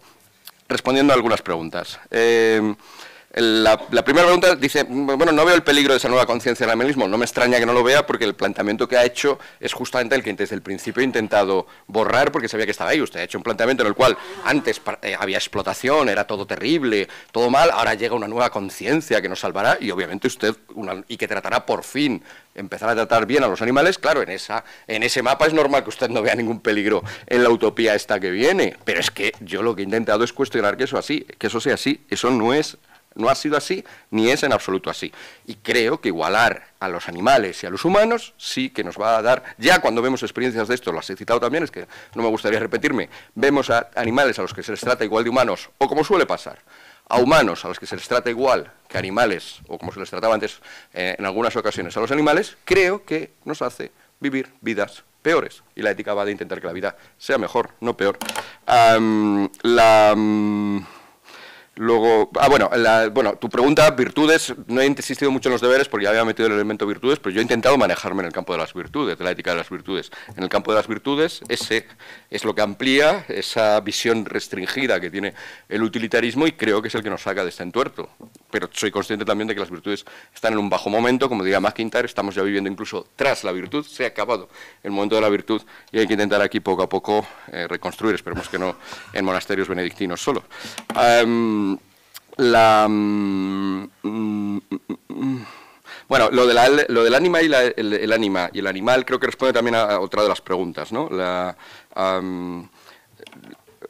respondiendo 0.67 1.13
a 1.13 1.15
algunas 1.15 1.41
preguntas. 1.41 1.99
Eh, 2.09 2.75
la, 3.37 3.77
primera 3.77 4.25
pregunta 4.25 4.55
dice, 4.55 4.85
bueno, 4.87 5.33
no 5.33 5.43
veo 5.43 5.55
el 5.55 5.63
peligro 5.63 5.91
de 5.91 5.97
esa 5.97 6.07
nueva 6.07 6.25
conciencia 6.25 6.65
del 6.65 6.71
animalismo. 6.71 7.05
No 7.05 7.17
me 7.17 7.25
extraña 7.25 7.59
que 7.59 7.65
no 7.65 7.73
lo 7.73 7.83
vea 7.83 8.05
porque 8.05 8.23
el 8.23 8.33
planteamiento 8.33 8.87
que 8.87 8.97
ha 8.97 9.03
hecho 9.03 9.39
es 9.59 9.73
justamente 9.73 10.15
el 10.15 10.23
que 10.23 10.33
desde 10.33 10.55
el 10.55 10.61
principio 10.61 11.01
he 11.01 11.03
intentado 11.03 11.67
borrar 11.87 12.31
porque 12.31 12.47
sabía 12.47 12.65
que 12.65 12.71
estaba 12.71 12.91
ahí. 12.91 13.01
Usted 13.01 13.19
ha 13.19 13.23
hecho 13.23 13.37
un 13.37 13.43
planteamiento 13.43 13.83
en 13.83 13.87
el 13.87 13.93
cual 13.93 14.17
antes 14.45 14.81
eh, 15.01 15.17
había 15.19 15.37
explotación, 15.37 16.07
era 16.07 16.25
todo 16.25 16.47
terrible, 16.47 17.09
todo 17.33 17.49
mal, 17.49 17.71
ahora 17.71 17.93
llega 17.95 18.15
una 18.15 18.27
nueva 18.29 18.49
conciencia 18.49 19.21
que 19.21 19.27
nos 19.27 19.41
salvará 19.41 19.77
y 19.81 19.91
obviamente 19.91 20.27
usted, 20.27 20.55
y 21.09 21.17
que 21.17 21.27
tratará 21.27 21.65
por 21.65 21.83
fin 21.83 22.23
empezar 22.55 22.89
a 22.89 22.95
tratar 22.95 23.25
bien 23.25 23.43
a 23.43 23.47
los 23.47 23.61
animales, 23.61 23.97
claro, 23.97 24.21
en, 24.21 24.29
esa, 24.29 24.63
en 24.87 25.03
ese 25.03 25.21
mapa 25.21 25.45
es 25.45 25.53
normal 25.53 25.83
que 25.83 25.89
usted 25.89 26.09
no 26.09 26.21
vea 26.21 26.35
ningún 26.35 26.61
peligro 26.61 27.03
en 27.27 27.43
la 27.43 27.49
utopía 27.49 27.95
esta 27.95 28.17
que 28.17 28.31
viene, 28.31 28.77
pero 28.85 29.01
es 29.01 29.11
que 29.11 29.33
yo 29.41 29.61
lo 29.61 29.75
que 29.75 29.81
he 29.81 29.85
intentado 29.85 30.23
es 30.23 30.31
cuestionar 30.31 30.77
que 30.77 30.85
eso 30.85 30.97
así, 30.97 31.25
que 31.37 31.47
eso 31.47 31.59
sea 31.59 31.73
así, 31.73 32.05
eso 32.09 32.31
no 32.31 32.53
es 32.53 32.77
no 33.15 33.29
ha 33.29 33.35
sido 33.35 33.57
así, 33.57 33.83
ni 34.11 34.29
es 34.29 34.43
en 34.43 34.53
absoluto 34.53 34.89
así. 34.89 35.11
Y 35.45 35.55
creo 35.55 35.99
que 35.99 36.09
igualar 36.09 36.67
a 36.79 36.87
los 36.87 37.07
animales 37.07 37.63
y 37.63 37.67
a 37.67 37.69
los 37.69 37.85
humanos 37.85 38.33
sí 38.37 38.69
que 38.69 38.83
nos 38.83 38.97
va 38.99 39.17
a 39.17 39.21
dar, 39.21 39.43
ya 39.57 39.79
cuando 39.79 40.01
vemos 40.01 40.23
experiencias 40.23 40.67
de 40.67 40.75
esto, 40.75 40.91
las 40.91 41.09
he 41.09 41.15
citado 41.15 41.39
también, 41.39 41.63
es 41.63 41.71
que 41.71 41.87
no 42.13 42.23
me 42.23 42.29
gustaría 42.29 42.59
repetirme, 42.59 43.09
vemos 43.33 43.69
a 43.69 43.89
animales 43.95 44.37
a 44.39 44.41
los 44.41 44.53
que 44.53 44.63
se 44.63 44.71
les 44.71 44.81
trata 44.81 45.03
igual 45.03 45.23
de 45.23 45.29
humanos, 45.29 45.69
o 45.77 45.87
como 45.87 46.03
suele 46.03 46.25
pasar, 46.25 46.59
a 47.07 47.17
humanos 47.17 47.65
a 47.65 47.67
los 47.67 47.79
que 47.79 47.85
se 47.85 47.95
les 47.95 48.07
trata 48.07 48.29
igual 48.29 48.71
animales, 48.97 49.59
o 49.67 49.77
como 49.77 49.91
se 49.91 49.99
les 49.99 50.09
trataba 50.09 50.33
antes 50.33 50.59
eh, 50.93 51.15
en 51.17 51.25
algunas 51.25 51.55
ocasiones 51.55 51.95
a 51.97 51.99
los 51.99 52.11
animales, 52.11 52.57
creo 52.65 53.05
que 53.05 53.31
nos 53.43 53.61
hace 53.61 53.91
vivir 54.19 54.51
vidas 54.61 55.03
peores. 55.21 55.63
Y 55.75 55.81
la 55.81 55.91
ética 55.91 56.13
va 56.13 56.25
de 56.25 56.31
intentar 56.31 56.61
que 56.61 56.67
la 56.67 56.73
vida 56.73 56.95
sea 57.17 57.37
mejor, 57.37 57.71
no 57.81 57.95
peor. 57.95 58.17
La... 58.65 58.99
mm, 60.15 60.94
Luego, 61.77 62.31
ah, 62.39 62.47
bueno, 62.47 62.69
bueno, 63.11 63.35
tu 63.35 63.49
pregunta, 63.49 63.91
virtudes, 63.91 64.53
no 64.67 64.79
he 64.79 64.85
insistido 64.85 65.29
mucho 65.29 65.49
en 65.49 65.53
los 65.53 65.61
deberes 65.61 65.89
porque 65.89 66.05
ya 66.05 66.09
había 66.09 66.23
metido 66.23 66.47
el 66.47 66.53
elemento 66.53 66.87
virtudes, 66.87 67.19
pero 67.19 67.33
yo 67.33 67.41
he 67.41 67.41
intentado 67.41 67.77
manejarme 67.77 68.21
en 68.21 68.27
el 68.27 68.31
campo 68.31 68.53
de 68.53 68.59
las 68.59 68.73
virtudes, 68.73 69.17
de 69.17 69.23
la 69.23 69.31
ética 69.31 69.51
de 69.51 69.57
las 69.57 69.69
virtudes. 69.69 70.09
En 70.37 70.43
el 70.43 70.49
campo 70.49 70.71
de 70.71 70.77
las 70.77 70.87
virtudes, 70.87 71.41
ese 71.49 71.85
es 72.29 72.45
lo 72.45 72.55
que 72.55 72.61
amplía 72.61 73.25
esa 73.27 73.77
visión 73.81 74.23
restringida 74.23 75.01
que 75.01 75.11
tiene 75.11 75.33
el 75.67 75.83
utilitarismo 75.83 76.47
y 76.47 76.53
creo 76.53 76.81
que 76.81 76.87
es 76.87 76.95
el 76.95 77.03
que 77.03 77.09
nos 77.09 77.23
saca 77.23 77.43
de 77.43 77.49
este 77.49 77.63
entuerto. 77.63 78.09
Pero 78.55 78.69
soy 78.71 78.89
consciente 78.89 79.25
también 79.25 79.49
de 79.49 79.53
que 79.53 79.59
las 79.59 79.69
virtudes 79.69 80.05
están 80.33 80.53
en 80.53 80.59
un 80.59 80.69
bajo 80.69 80.89
momento, 80.89 81.27
como 81.27 81.43
diría 81.43 81.59
McIntyre, 81.59 82.05
estamos 82.05 82.35
ya 82.35 82.41
viviendo 82.41 82.69
incluso 82.69 83.05
tras 83.17 83.43
la 83.43 83.51
virtud, 83.51 83.85
se 83.85 84.05
ha 84.05 84.07
acabado 84.07 84.47
el 84.81 84.91
momento 84.91 85.15
de 85.15 85.21
la 85.21 85.27
virtud 85.27 85.61
y 85.91 85.99
hay 85.99 86.07
que 86.07 86.13
intentar 86.13 86.41
aquí 86.41 86.61
poco 86.61 86.81
a 86.81 86.87
poco 86.87 87.27
eh, 87.51 87.67
reconstruir, 87.67 88.15
esperemos 88.15 88.47
que 88.47 88.57
no 88.57 88.77
en 89.11 89.25
monasterios 89.25 89.67
benedictinos 89.67 90.21
solo. 90.21 90.45
La 92.37 92.87
mm, 92.87 93.89
mm, 94.03 94.61
mm, 95.09 95.45
bueno 96.07 96.29
lo 96.31 96.47
de 96.47 96.85
lo 96.87 97.03
del 97.03 97.13
ánima 97.13 97.41
y 97.41 97.47
el, 97.47 97.53
el 97.53 98.49
y 98.53 98.59
el 98.59 98.67
animal 98.67 99.05
creo 99.05 99.19
que 99.19 99.27
responde 99.27 99.51
también 99.51 99.75
a, 99.75 99.99
otra 99.99 100.23
de 100.23 100.29
las 100.29 100.39
preguntas 100.39 100.93
no 100.93 101.09
la 101.09 101.57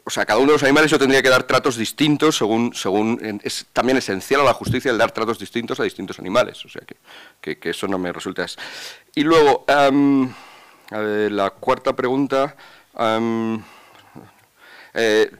o 0.08 0.10
sea, 0.10 0.24
cada 0.24 0.38
uno 0.38 0.52
de 0.52 0.52
los 0.54 0.62
animales 0.62 0.88
yo 0.88 1.00
tendría 1.00 1.20
que 1.20 1.28
dar 1.28 1.42
tratos 1.42 1.76
distintos 1.76 2.36
según, 2.36 2.72
según 2.74 3.40
es 3.42 3.66
también 3.72 3.98
esencial 3.98 4.40
a 4.40 4.44
la 4.44 4.52
justicia 4.54 4.92
el 4.92 4.98
dar 4.98 5.10
tratos 5.10 5.36
distintos 5.40 5.80
a 5.80 5.82
distintos 5.82 6.20
animales. 6.20 6.64
O 6.64 6.68
sea, 6.68 6.80
que, 6.86 6.96
que- 7.40 7.70
eso 7.70 7.88
no 7.88 7.98
me 7.98 8.12
resulta. 8.12 8.44
es- 8.44 8.56
Y 9.16 9.22
luego, 9.24 9.64
ver, 11.00 11.32
la 11.32 11.50
cuarta 11.50 11.96
pregunta. 11.96 12.54
eh, 14.94 15.30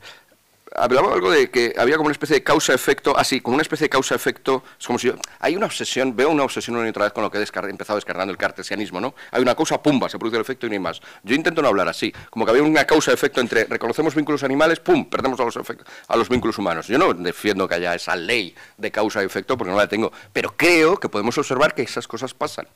hablaba 0.77 1.13
algo 1.13 1.31
de 1.31 1.51
que 1.51 1.75
había 1.79 1.97
como 1.97 2.07
una 2.07 2.13
especie 2.13 2.37
de 2.37 2.43
causa-efecto, 2.43 3.17
así, 3.17 3.41
como 3.41 3.55
una 3.55 3.63
especie 3.63 3.87
de 3.87 3.91
causa-efecto, 3.91 4.63
es 4.79 4.87
como 4.87 4.99
si 4.99 5.09
yo, 5.09 5.15
hay 5.41 5.57
una 5.57 5.67
obsesión, 5.67 6.15
veo 6.15 6.31
una 6.31 6.45
obsesión 6.45 6.77
una 6.77 6.87
y 6.87 6.91
otra 6.91 7.05
vez 7.05 7.13
con 7.13 7.23
lo 7.23 7.31
que 7.31 7.39
he 7.39 7.71
empezado 7.71 7.97
descargando 7.97 8.33
el 8.33 8.39
cartesianismo, 8.39 9.01
¿no? 9.01 9.15
Hay 9.31 9.43
una 9.43 9.55
causa, 9.55 9.83
pumba, 9.83 10.09
se 10.09 10.19
produce 10.19 10.37
el 10.37 10.43
efecto 10.43 10.67
y 10.67 10.71
no 10.71 10.75
hay 10.75 10.79
más. 10.79 11.01
Yo 11.23 11.35
intento 11.35 11.63
no 11.63 11.69
hablar 11.69 11.89
así, 11.89 12.13
como 12.31 12.45
que 12.45 12.51
había 12.51 12.63
una 12.63 12.85
causa-efecto 12.85 13.41
entre 13.41 13.65
reconocemos 13.65 14.15
vínculos 14.15 14.43
animales, 14.43 14.81
pum, 14.81 15.09
perdemos 15.09 15.41
a 15.41 15.45
los, 15.45 15.57
a 15.57 16.17
los 16.17 16.29
vínculos 16.29 16.59
humanos. 16.59 16.87
Yo 16.87 16.99
no 16.99 17.15
defiendo 17.15 17.67
que 17.67 17.77
haya 17.77 17.95
esa 17.95 18.15
ley 18.17 18.55
de 18.77 18.91
causa 18.91 19.23
y 19.23 19.27
efecto 19.27 19.57
porque 19.57 19.71
no 19.71 19.77
la 19.77 19.89
tengo, 19.89 20.13
pero 20.33 20.55
creo 20.57 20.99
que 20.99 21.09
podemos 21.09 21.37
observar 21.39 21.75
que 21.75 21.83
esas 21.83 22.07
cosas 22.07 22.35
pasan 22.35 22.67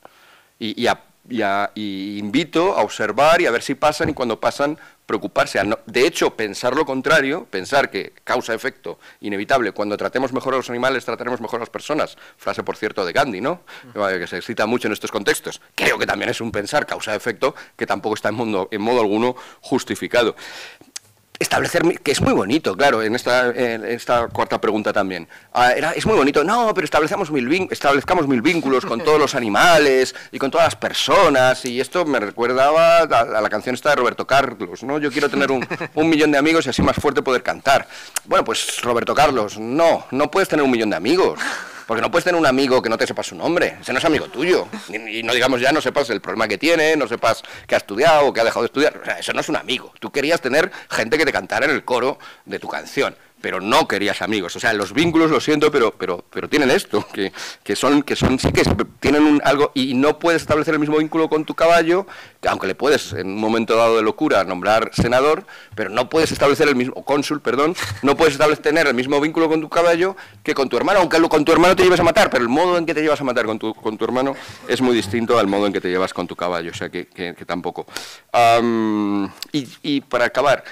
y, 0.59 0.81
y 0.81 0.87
a- 0.87 1.01
y 1.29 1.41
a- 1.43 1.71
y 1.75 2.17
invito 2.17 2.75
a 2.75 2.81
observar 2.81 3.41
y 3.41 3.45
a 3.45 3.51
ver 3.51 3.61
si 3.61 3.75
pasan 3.75 4.09
y 4.09 4.13
cuando 4.13 4.39
pasan 4.39 4.77
preocuparse. 5.05 5.59
A 5.59 5.63
no- 5.63 5.77
de 5.85 6.07
hecho, 6.07 6.31
pensar 6.35 6.73
lo 6.75 6.85
contrario, 6.85 7.45
pensar 7.49 7.89
que 7.91 8.13
causa-efecto 8.23 8.97
inevitable, 9.19 9.71
cuando 9.71 9.97
tratemos 9.97 10.31
mejor 10.33 10.53
a 10.53 10.57
los 10.57 10.69
animales, 10.69 11.03
trataremos 11.05 11.41
mejor 11.41 11.57
a 11.59 11.61
las 11.63 11.69
personas. 11.69 12.17
Frase, 12.37 12.63
por 12.63 12.77
cierto, 12.77 13.05
de 13.05 13.11
Gandhi, 13.13 13.41
¿no? 13.41 13.61
Que 14.19 14.27
se 14.27 14.41
cita 14.41 14.65
mucho 14.65 14.87
en 14.87 14.93
estos 14.93 15.11
contextos. 15.11 15.61
Creo 15.75 15.99
que 15.99 16.05
también 16.05 16.29
es 16.29 16.39
un 16.41 16.51
pensar 16.51 16.85
causa-efecto 16.85 17.55
que 17.75 17.85
tampoco 17.85 18.15
está 18.15 18.29
en, 18.29 18.35
mundo- 18.35 18.67
en 18.71 18.81
modo 18.81 19.01
alguno 19.01 19.35
justificado 19.59 20.35
establecer 21.41 21.81
que 22.01 22.11
es 22.11 22.21
muy 22.21 22.33
bonito, 22.33 22.75
claro, 22.75 23.01
en 23.01 23.15
esta, 23.15 23.49
esta 23.49 24.27
cuarta 24.27 24.61
pregunta 24.61 24.93
también. 24.93 25.27
Ah, 25.53 25.71
era, 25.73 25.91
es 25.91 26.05
muy 26.05 26.15
bonito, 26.15 26.43
no, 26.43 26.73
pero 26.73 26.85
establecemos 26.85 27.31
mil 27.31 27.67
establezcamos 27.69 28.27
mil 28.27 28.41
vínculos 28.41 28.85
con 28.85 29.03
todos 29.03 29.19
los 29.19 29.35
animales 29.35 30.15
y 30.31 30.39
con 30.39 30.51
todas 30.51 30.67
las 30.67 30.75
personas, 30.75 31.65
y 31.65 31.81
esto 31.81 32.05
me 32.05 32.19
recuerdaba 32.19 32.99
a, 32.99 33.03
a 33.03 33.41
la 33.41 33.49
canción 33.49 33.75
esta 33.75 33.89
de 33.89 33.95
Roberto 33.95 34.25
Carlos, 34.25 34.83
¿no? 34.83 34.99
Yo 34.99 35.11
quiero 35.11 35.29
tener 35.29 35.51
un, 35.51 35.67
un 35.95 36.09
millón 36.09 36.31
de 36.31 36.37
amigos 36.37 36.65
y 36.65 36.69
así 36.69 36.81
más 36.81 36.95
fuerte 36.95 37.21
poder 37.21 37.43
cantar. 37.43 37.87
Bueno, 38.25 38.45
pues 38.45 38.81
Roberto 38.81 39.13
Carlos, 39.13 39.57
no, 39.57 40.05
no 40.11 40.31
puedes 40.31 40.47
tener 40.47 40.63
un 40.63 40.71
millón 40.71 40.91
de 40.91 40.95
amigos. 40.95 41.39
Porque 41.91 42.01
no 42.01 42.09
puedes 42.09 42.23
tener 42.23 42.39
un 42.39 42.47
amigo 42.47 42.81
que 42.81 42.87
no 42.87 42.97
te 42.97 43.05
sepa 43.05 43.21
su 43.21 43.35
nombre, 43.35 43.75
ese 43.81 43.91
no 43.91 43.99
es 43.99 44.05
amigo 44.05 44.29
tuyo. 44.29 44.65
Y, 44.87 45.23
no 45.23 45.33
digamos 45.33 45.59
ya, 45.59 45.73
no 45.73 45.81
sepas 45.81 46.09
el 46.11 46.21
problema 46.21 46.47
que 46.47 46.57
tiene, 46.57 46.95
no 46.95 47.05
sepas 47.05 47.43
que 47.67 47.75
ha 47.75 47.79
estudiado 47.79 48.27
o 48.27 48.31
que 48.31 48.39
ha 48.39 48.45
dejado 48.45 48.61
de 48.61 48.67
estudiar. 48.67 48.95
O 48.95 49.03
sea, 49.03 49.19
eso 49.19 49.33
no 49.33 49.41
es 49.41 49.49
un 49.49 49.57
amigo. 49.57 49.91
Tú 49.99 50.09
querías 50.09 50.39
tener 50.39 50.71
gente 50.89 51.17
que 51.17 51.25
te 51.25 51.33
cantara 51.33 51.65
en 51.65 51.71
el 51.71 51.83
coro 51.83 52.17
de 52.45 52.59
tu 52.59 52.69
canción, 52.69 53.13
pero 53.41 53.59
no 53.59 53.87
querías 53.87 54.21
amigos. 54.21 54.55
O 54.55 54.59
sea, 54.59 54.73
los 54.73 54.93
vínculos, 54.93 55.31
lo 55.31 55.41
siento, 55.41 55.71
pero, 55.71 55.91
pero, 55.91 56.23
pero 56.29 56.47
tienen 56.47 56.71
esto, 56.71 57.05
que, 57.13 57.31
que 57.63 57.75
son, 57.75 58.03
que 58.03 58.15
son, 58.15 58.39
sí 58.39 58.51
que 58.51 58.63
tienen 58.99 59.23
un 59.23 59.41
algo, 59.43 59.71
y 59.73 59.93
no 59.93 60.19
puedes 60.19 60.41
establecer 60.41 60.73
el 60.73 60.79
mismo 60.79 60.97
vínculo 60.97 61.29
con 61.29 61.45
tu 61.45 61.55
caballo, 61.55 62.05
que 62.39 62.47
aunque 62.47 62.67
le 62.67 62.75
puedes 62.75 63.13
en 63.13 63.27
un 63.27 63.39
momento 63.39 63.75
dado 63.75 63.97
de 63.97 64.03
locura 64.03 64.43
nombrar 64.43 64.91
senador, 64.93 65.45
pero 65.75 65.89
no 65.89 66.09
puedes 66.09 66.31
establecer 66.31 66.67
el 66.67 66.75
mismo, 66.75 66.93
o 66.95 67.03
cónsul, 67.03 67.41
perdón, 67.41 67.75
no 68.01 68.15
puedes 68.15 68.33
establecer 68.33 68.61
el 68.61 68.93
mismo 68.93 69.19
vínculo 69.19 69.49
con 69.49 69.61
tu 69.61 69.69
caballo 69.69 70.15
que 70.43 70.53
con 70.53 70.69
tu 70.69 70.77
hermano, 70.77 70.99
aunque 70.99 71.19
con 71.21 71.45
tu 71.45 71.51
hermano 71.51 71.75
te 71.75 71.83
lleves 71.83 71.99
a 71.99 72.03
matar, 72.03 72.29
pero 72.29 72.43
el 72.43 72.49
modo 72.49 72.77
en 72.77 72.85
que 72.85 72.93
te 72.93 73.01
llevas 73.01 73.21
a 73.21 73.23
matar 73.23 73.45
con 73.45 73.59
tu, 73.59 73.73
con 73.73 73.97
tu 73.97 74.05
hermano 74.05 74.35
es 74.67 74.81
muy 74.81 74.95
distinto 74.95 75.37
al 75.37 75.47
modo 75.47 75.67
en 75.67 75.73
que 75.73 75.81
te 75.81 75.89
llevas 75.89 76.13
con 76.13 76.27
tu 76.27 76.35
caballo, 76.35 76.71
o 76.71 76.73
sea 76.73 76.89
que, 76.89 77.05
tampoco. 77.45 77.85
Am, 78.31 79.31
y, 79.51 79.67
y 79.81 80.01
para 80.01 80.25
acabar, 80.25 80.63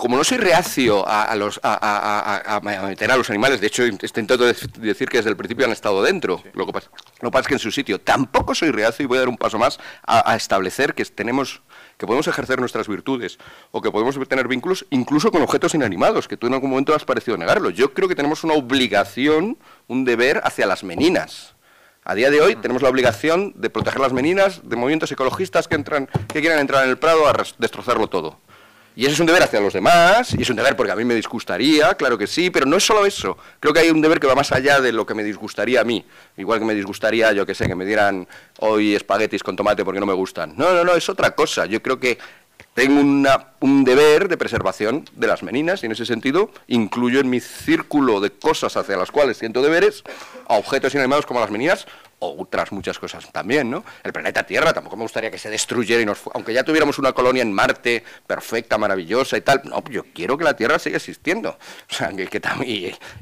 como 0.00 0.16
no 0.16 0.24
soy 0.24 0.38
reacio 0.38 1.06
a, 1.06 1.24
a 1.24 1.36
los, 1.36 1.60
a, 1.62 2.56
a- 2.56 2.60
meter 2.60 3.10
a 3.10 3.18
los 3.18 3.28
animales, 3.28 3.60
de 3.60 3.66
hecho 3.66 3.82
este 3.84 4.20
intento 4.20 4.44
de 4.46 4.56
decir 4.78 5.10
que 5.10 5.18
desde 5.18 5.28
el 5.28 5.36
principio 5.36 5.66
han 5.66 5.72
estado 5.72 6.02
dentro, 6.02 6.42
lo 6.54 6.64
que 6.64 6.72
pasa, 6.72 6.88
lo 7.20 7.28
que 7.28 7.32
pasa 7.32 7.40
es 7.42 7.46
que 7.48 7.54
en 7.54 7.58
su 7.60 7.70
sitio, 7.70 8.00
tampoco 8.00 8.54
soy 8.54 8.70
reacio 8.70 9.04
y 9.04 9.06
voy 9.06 9.18
a 9.18 9.20
dar 9.20 9.28
un 9.28 9.36
paso 9.36 9.58
más 9.58 9.78
a, 10.06 10.34
establecer 10.36 10.94
que 10.94 11.04
tenemos 11.04 11.60
que 11.98 12.06
podemos 12.06 12.26
ejercer 12.28 12.58
nuestras 12.60 12.88
virtudes 12.88 13.38
o 13.72 13.82
que 13.82 13.90
podemos 13.90 14.18
tener 14.26 14.48
vínculos 14.48 14.86
incluso 14.88 15.30
con 15.30 15.42
objetos 15.42 15.74
inanimados, 15.74 16.28
que 16.28 16.38
tú 16.38 16.46
en 16.46 16.54
algún 16.54 16.70
momento 16.70 16.94
has 16.94 17.04
parecido 17.04 17.36
negarlo. 17.36 17.68
Yo 17.68 17.92
creo 17.92 18.08
que 18.08 18.14
tenemos 18.14 18.42
una 18.42 18.54
obligación, 18.54 19.58
un 19.86 20.06
deber 20.06 20.40
hacia 20.44 20.64
las 20.64 20.82
meninas. 20.82 21.56
A 22.04 22.14
día 22.14 22.30
de 22.30 22.40
hoy 22.40 22.56
tenemos 22.56 22.80
la 22.80 22.88
obligación 22.88 23.52
de 23.54 23.68
proteger 23.68 24.00
las 24.00 24.14
meninas 24.14 24.62
de 24.64 24.76
movimientos 24.76 25.12
ecologistas 25.12 25.68
que, 25.68 25.74
entran, 25.74 26.08
que 26.32 26.40
quieren 26.40 26.58
entrar 26.58 26.84
en 26.84 26.90
el 26.90 26.96
Prado 26.96 27.28
a 27.28 27.34
destrozarlo 27.58 28.06
todo. 28.06 28.40
Y 29.00 29.04
ese 29.04 29.14
es 29.14 29.20
un 29.20 29.24
deber 29.24 29.42
hacia 29.42 29.62
los 29.62 29.72
demás, 29.72 30.34
y 30.36 30.42
es 30.42 30.50
un 30.50 30.56
deber 30.56 30.76
porque 30.76 30.92
a 30.92 30.94
mí 30.94 31.06
me 31.06 31.14
disgustaría, 31.14 31.94
claro 31.94 32.18
que 32.18 32.26
sí, 32.26 32.50
pero 32.50 32.66
no 32.66 32.76
es 32.76 32.84
solo 32.84 33.06
eso. 33.06 33.38
Creo 33.58 33.72
que 33.72 33.80
hay 33.80 33.88
un 33.88 34.02
deber 34.02 34.20
que 34.20 34.26
va 34.26 34.34
más 34.34 34.52
allá 34.52 34.78
de 34.78 34.92
lo 34.92 35.06
que 35.06 35.14
me 35.14 35.24
disgustaría 35.24 35.80
a 35.80 35.84
mí. 35.84 36.04
Igual 36.36 36.58
que 36.58 36.66
me 36.66 36.74
disgustaría, 36.74 37.32
yo 37.32 37.46
que 37.46 37.54
sé, 37.54 37.66
que 37.66 37.74
me 37.74 37.86
dieran 37.86 38.28
hoy 38.58 38.94
espaguetis 38.94 39.42
con 39.42 39.56
tomate 39.56 39.86
porque 39.86 40.00
no 40.00 40.04
me 40.04 40.12
gustan. 40.12 40.52
No, 40.54 40.74
no, 40.74 40.84
no, 40.84 40.94
es 40.94 41.08
otra 41.08 41.34
cosa. 41.34 41.64
Yo 41.64 41.80
creo 41.80 41.98
que 41.98 42.18
tengo 42.74 43.00
un 43.00 43.84
deber 43.84 44.28
de 44.28 44.36
preservación 44.36 45.06
de 45.16 45.26
las 45.26 45.42
meninas 45.42 45.82
y 45.82 45.86
en 45.86 45.92
ese 45.92 46.04
sentido 46.04 46.50
incluyo 46.66 47.20
en 47.20 47.30
mi 47.30 47.40
círculo 47.40 48.20
de 48.20 48.32
cosas 48.32 48.76
hacia 48.76 48.98
las 48.98 49.10
cuales 49.10 49.38
siento 49.38 49.62
deberes 49.62 50.04
a 50.46 50.56
objetos 50.56 50.92
inanimados 50.92 51.24
como 51.24 51.40
las 51.40 51.50
meninas 51.50 51.86
otras 52.20 52.70
muchas 52.72 52.98
cosas 52.98 53.30
también, 53.32 53.70
¿no? 53.70 53.84
El 54.04 54.12
planeta 54.12 54.44
Tierra 54.44 54.72
tampoco 54.72 54.96
me 54.96 55.02
gustaría 55.02 55.30
que 55.30 55.38
se 55.38 55.50
destruyera 55.50 56.00
y 56.00 56.06
nos 56.06 56.20
aunque 56.34 56.52
ya 56.52 56.62
tuviéramos 56.62 56.98
una 56.98 57.12
colonia 57.12 57.42
en 57.42 57.52
Marte 57.52 58.04
perfecta, 58.26 58.78
maravillosa 58.78 59.36
y 59.36 59.40
tal, 59.40 59.62
no, 59.64 59.82
yo 59.90 60.04
quiero 60.14 60.36
que 60.38 60.44
la 60.44 60.54
Tierra 60.54 60.78
siga 60.78 60.96
existiendo, 60.96 61.50
o 61.90 61.94
sea, 61.94 62.08
que, 62.10 62.26
que 62.26 62.40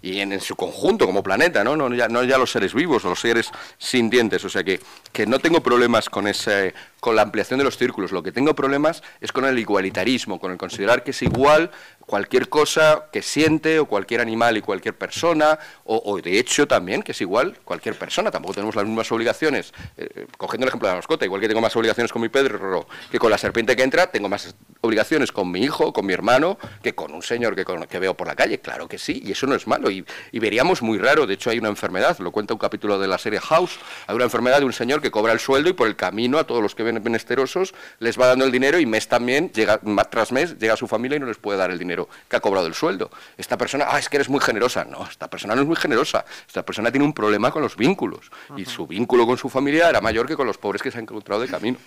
y, 0.02 0.20
en, 0.20 0.40
su 0.40 0.56
conjunto 0.56 1.06
como 1.06 1.22
planeta, 1.22 1.64
¿no? 1.64 1.76
No 1.76 1.94
ya, 1.94 2.08
no 2.08 2.22
ya 2.24 2.38
los 2.38 2.50
seres 2.50 2.74
vivos 2.74 3.04
los 3.04 3.20
seres 3.20 3.50
sintientes, 3.78 4.44
o 4.44 4.48
sea 4.48 4.64
que, 4.64 4.80
que 5.12 5.26
no 5.26 5.38
tengo 5.38 5.62
problemas 5.62 6.08
con 6.08 6.26
ese 6.26 6.74
con 7.00 7.14
la 7.14 7.22
ampliación 7.22 7.58
de 7.58 7.64
los 7.64 7.78
círculos, 7.78 8.10
lo 8.10 8.22
que 8.22 8.32
tengo 8.32 8.54
problemas 8.54 9.02
es 9.20 9.30
con 9.30 9.44
el 9.44 9.58
igualitarismo, 9.58 10.40
con 10.40 10.50
el 10.50 10.58
considerar 10.58 11.04
que 11.04 11.12
es 11.12 11.22
igual 11.22 11.70
cualquier 12.08 12.48
cosa 12.48 13.04
que 13.12 13.20
siente 13.20 13.78
o 13.78 13.84
cualquier 13.84 14.22
animal 14.22 14.56
y 14.56 14.62
cualquier 14.62 14.96
persona, 14.96 15.58
o, 15.84 16.00
o 16.06 16.20
de 16.22 16.38
hecho 16.38 16.66
también 16.66 17.02
que 17.02 17.12
es 17.12 17.20
igual 17.20 17.58
cualquier 17.64 17.96
persona, 17.96 18.30
tampoco 18.30 18.54
tenemos 18.54 18.74
las 18.74 18.86
mismas 18.86 19.12
obligaciones, 19.12 19.74
eh, 19.98 20.26
cogiendo 20.38 20.64
el 20.64 20.68
ejemplo 20.68 20.88
de 20.88 20.94
la 20.94 20.96
mascota, 20.96 21.26
igual 21.26 21.42
que 21.42 21.48
tengo 21.48 21.60
más 21.60 21.76
obligaciones 21.76 22.10
con 22.10 22.22
mi 22.22 22.30
perro 22.30 22.86
que 23.10 23.18
con 23.18 23.30
la 23.30 23.36
serpiente 23.36 23.76
que 23.76 23.82
entra, 23.82 24.06
tengo 24.10 24.28
más 24.28 24.54
obligaciones 24.80 25.32
con 25.32 25.50
mi 25.50 25.62
hijo, 25.62 25.92
con 25.92 26.06
mi 26.06 26.12
hermano, 26.14 26.58
que 26.82 26.94
con 26.94 27.12
un 27.12 27.22
señor 27.22 27.54
que, 27.54 27.98
veo 27.98 28.14
por 28.14 28.26
la 28.26 28.34
calle, 28.34 28.60
claro 28.60 28.88
que 28.88 28.96
sí, 28.96 29.22
y 29.24 29.32
eso 29.32 29.46
no 29.46 29.54
es 29.54 29.66
malo, 29.66 29.90
y, 29.90 30.04
veríamos 30.32 30.82
muy 30.82 30.98
raro, 30.98 31.26
de 31.26 31.34
hecho 31.34 31.50
hay 31.50 31.58
una 31.58 31.68
enfermedad, 31.68 32.18
lo 32.20 32.30
cuenta 32.30 32.54
un 32.54 32.60
capítulo 32.60 32.98
de 32.98 33.08
la 33.08 33.18
serie 33.18 33.40
House, 33.40 33.78
hay 34.06 34.14
una 34.16 34.24
enfermedad 34.24 34.60
de 34.60 34.64
un 34.64 34.72
señor 34.72 35.02
que 35.02 35.10
cobra 35.10 35.32
el 35.32 35.40
sueldo 35.40 35.68
y 35.68 35.72
por 35.74 35.88
el 35.88 35.96
camino 35.96 36.38
a 36.38 36.44
todos 36.44 36.62
los 36.62 36.74
que 36.74 36.84
ven 36.84 37.02
menesterosos 37.02 37.74
les 37.98 38.18
va 38.18 38.28
dando 38.28 38.44
el 38.44 38.52
dinero 38.52 38.78
y 38.78 38.86
mes 38.86 39.08
también, 39.08 39.50
llega, 39.52 39.80
tras 40.10 40.32
mes, 40.32 40.58
llega 40.58 40.74
a 40.74 40.76
su 40.76 40.86
familia 40.86 41.16
y 41.16 41.20
no 41.20 41.26
les 41.26 41.36
puede 41.36 41.58
dar 41.58 41.70
el 41.70 41.78
dinero 41.78 41.97
que 42.28 42.36
ha 42.36 42.40
cobrado 42.40 42.66
el 42.66 42.74
sueldo. 42.74 43.10
Esta 43.36 43.56
persona, 43.56 43.86
ah, 43.88 43.98
es 43.98 44.08
que 44.08 44.18
eres 44.18 44.28
muy 44.28 44.40
generosa. 44.40 44.84
No, 44.84 45.06
esta 45.10 45.28
persona 45.28 45.54
no 45.54 45.62
es 45.62 45.66
muy 45.66 45.76
generosa. 45.76 46.24
Esta 46.46 46.62
persona 46.62 46.90
tiene 46.90 47.04
un 47.04 47.12
problema 47.12 47.50
con 47.50 47.62
los 47.62 47.76
vínculos. 47.76 48.30
Y 48.56 48.66
su 48.66 48.86
vínculo 48.86 49.26
con 49.26 49.38
su 49.38 49.48
familia 49.48 49.88
era 49.88 50.00
mayor 50.00 50.26
que 50.26 50.36
con 50.36 50.46
los 50.46 50.58
pobres 50.58 50.82
que 50.82 50.90
se 50.90 50.98
han 50.98 51.04
encontrado 51.04 51.40
de 51.40 51.48
camino. 51.48 51.78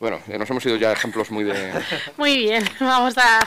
Bueno, 0.00 0.20
eh, 0.28 0.38
nos 0.38 0.48
hemos 0.50 0.64
ido 0.66 0.76
ya 0.76 0.90
a 0.90 0.92
ejemplos 0.92 1.30
muy 1.30 1.44
de... 1.44 1.72
Muy 2.16 2.36
bien, 2.36 2.64
vamos 2.80 3.16
a... 3.16 3.40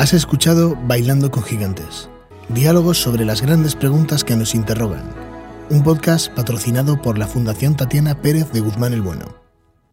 Has 0.00 0.14
escuchado 0.14 0.76
Bailando 0.76 1.30
con 1.30 1.42
Gigantes, 1.42 2.08
diálogos 2.54 2.98
sobre 2.98 3.24
las 3.24 3.42
grandes 3.42 3.76
preguntas 3.76 4.24
que 4.24 4.36
nos 4.36 4.54
interrogan, 4.54 5.04
un 5.70 5.82
podcast 5.82 6.32
patrocinado 6.34 7.00
por 7.00 7.18
la 7.18 7.26
Fundación 7.26 7.76
Tatiana 7.76 8.20
Pérez 8.20 8.50
de 8.52 8.60
Guzmán 8.60 8.92
el 8.92 9.02
Bueno. 9.02 9.49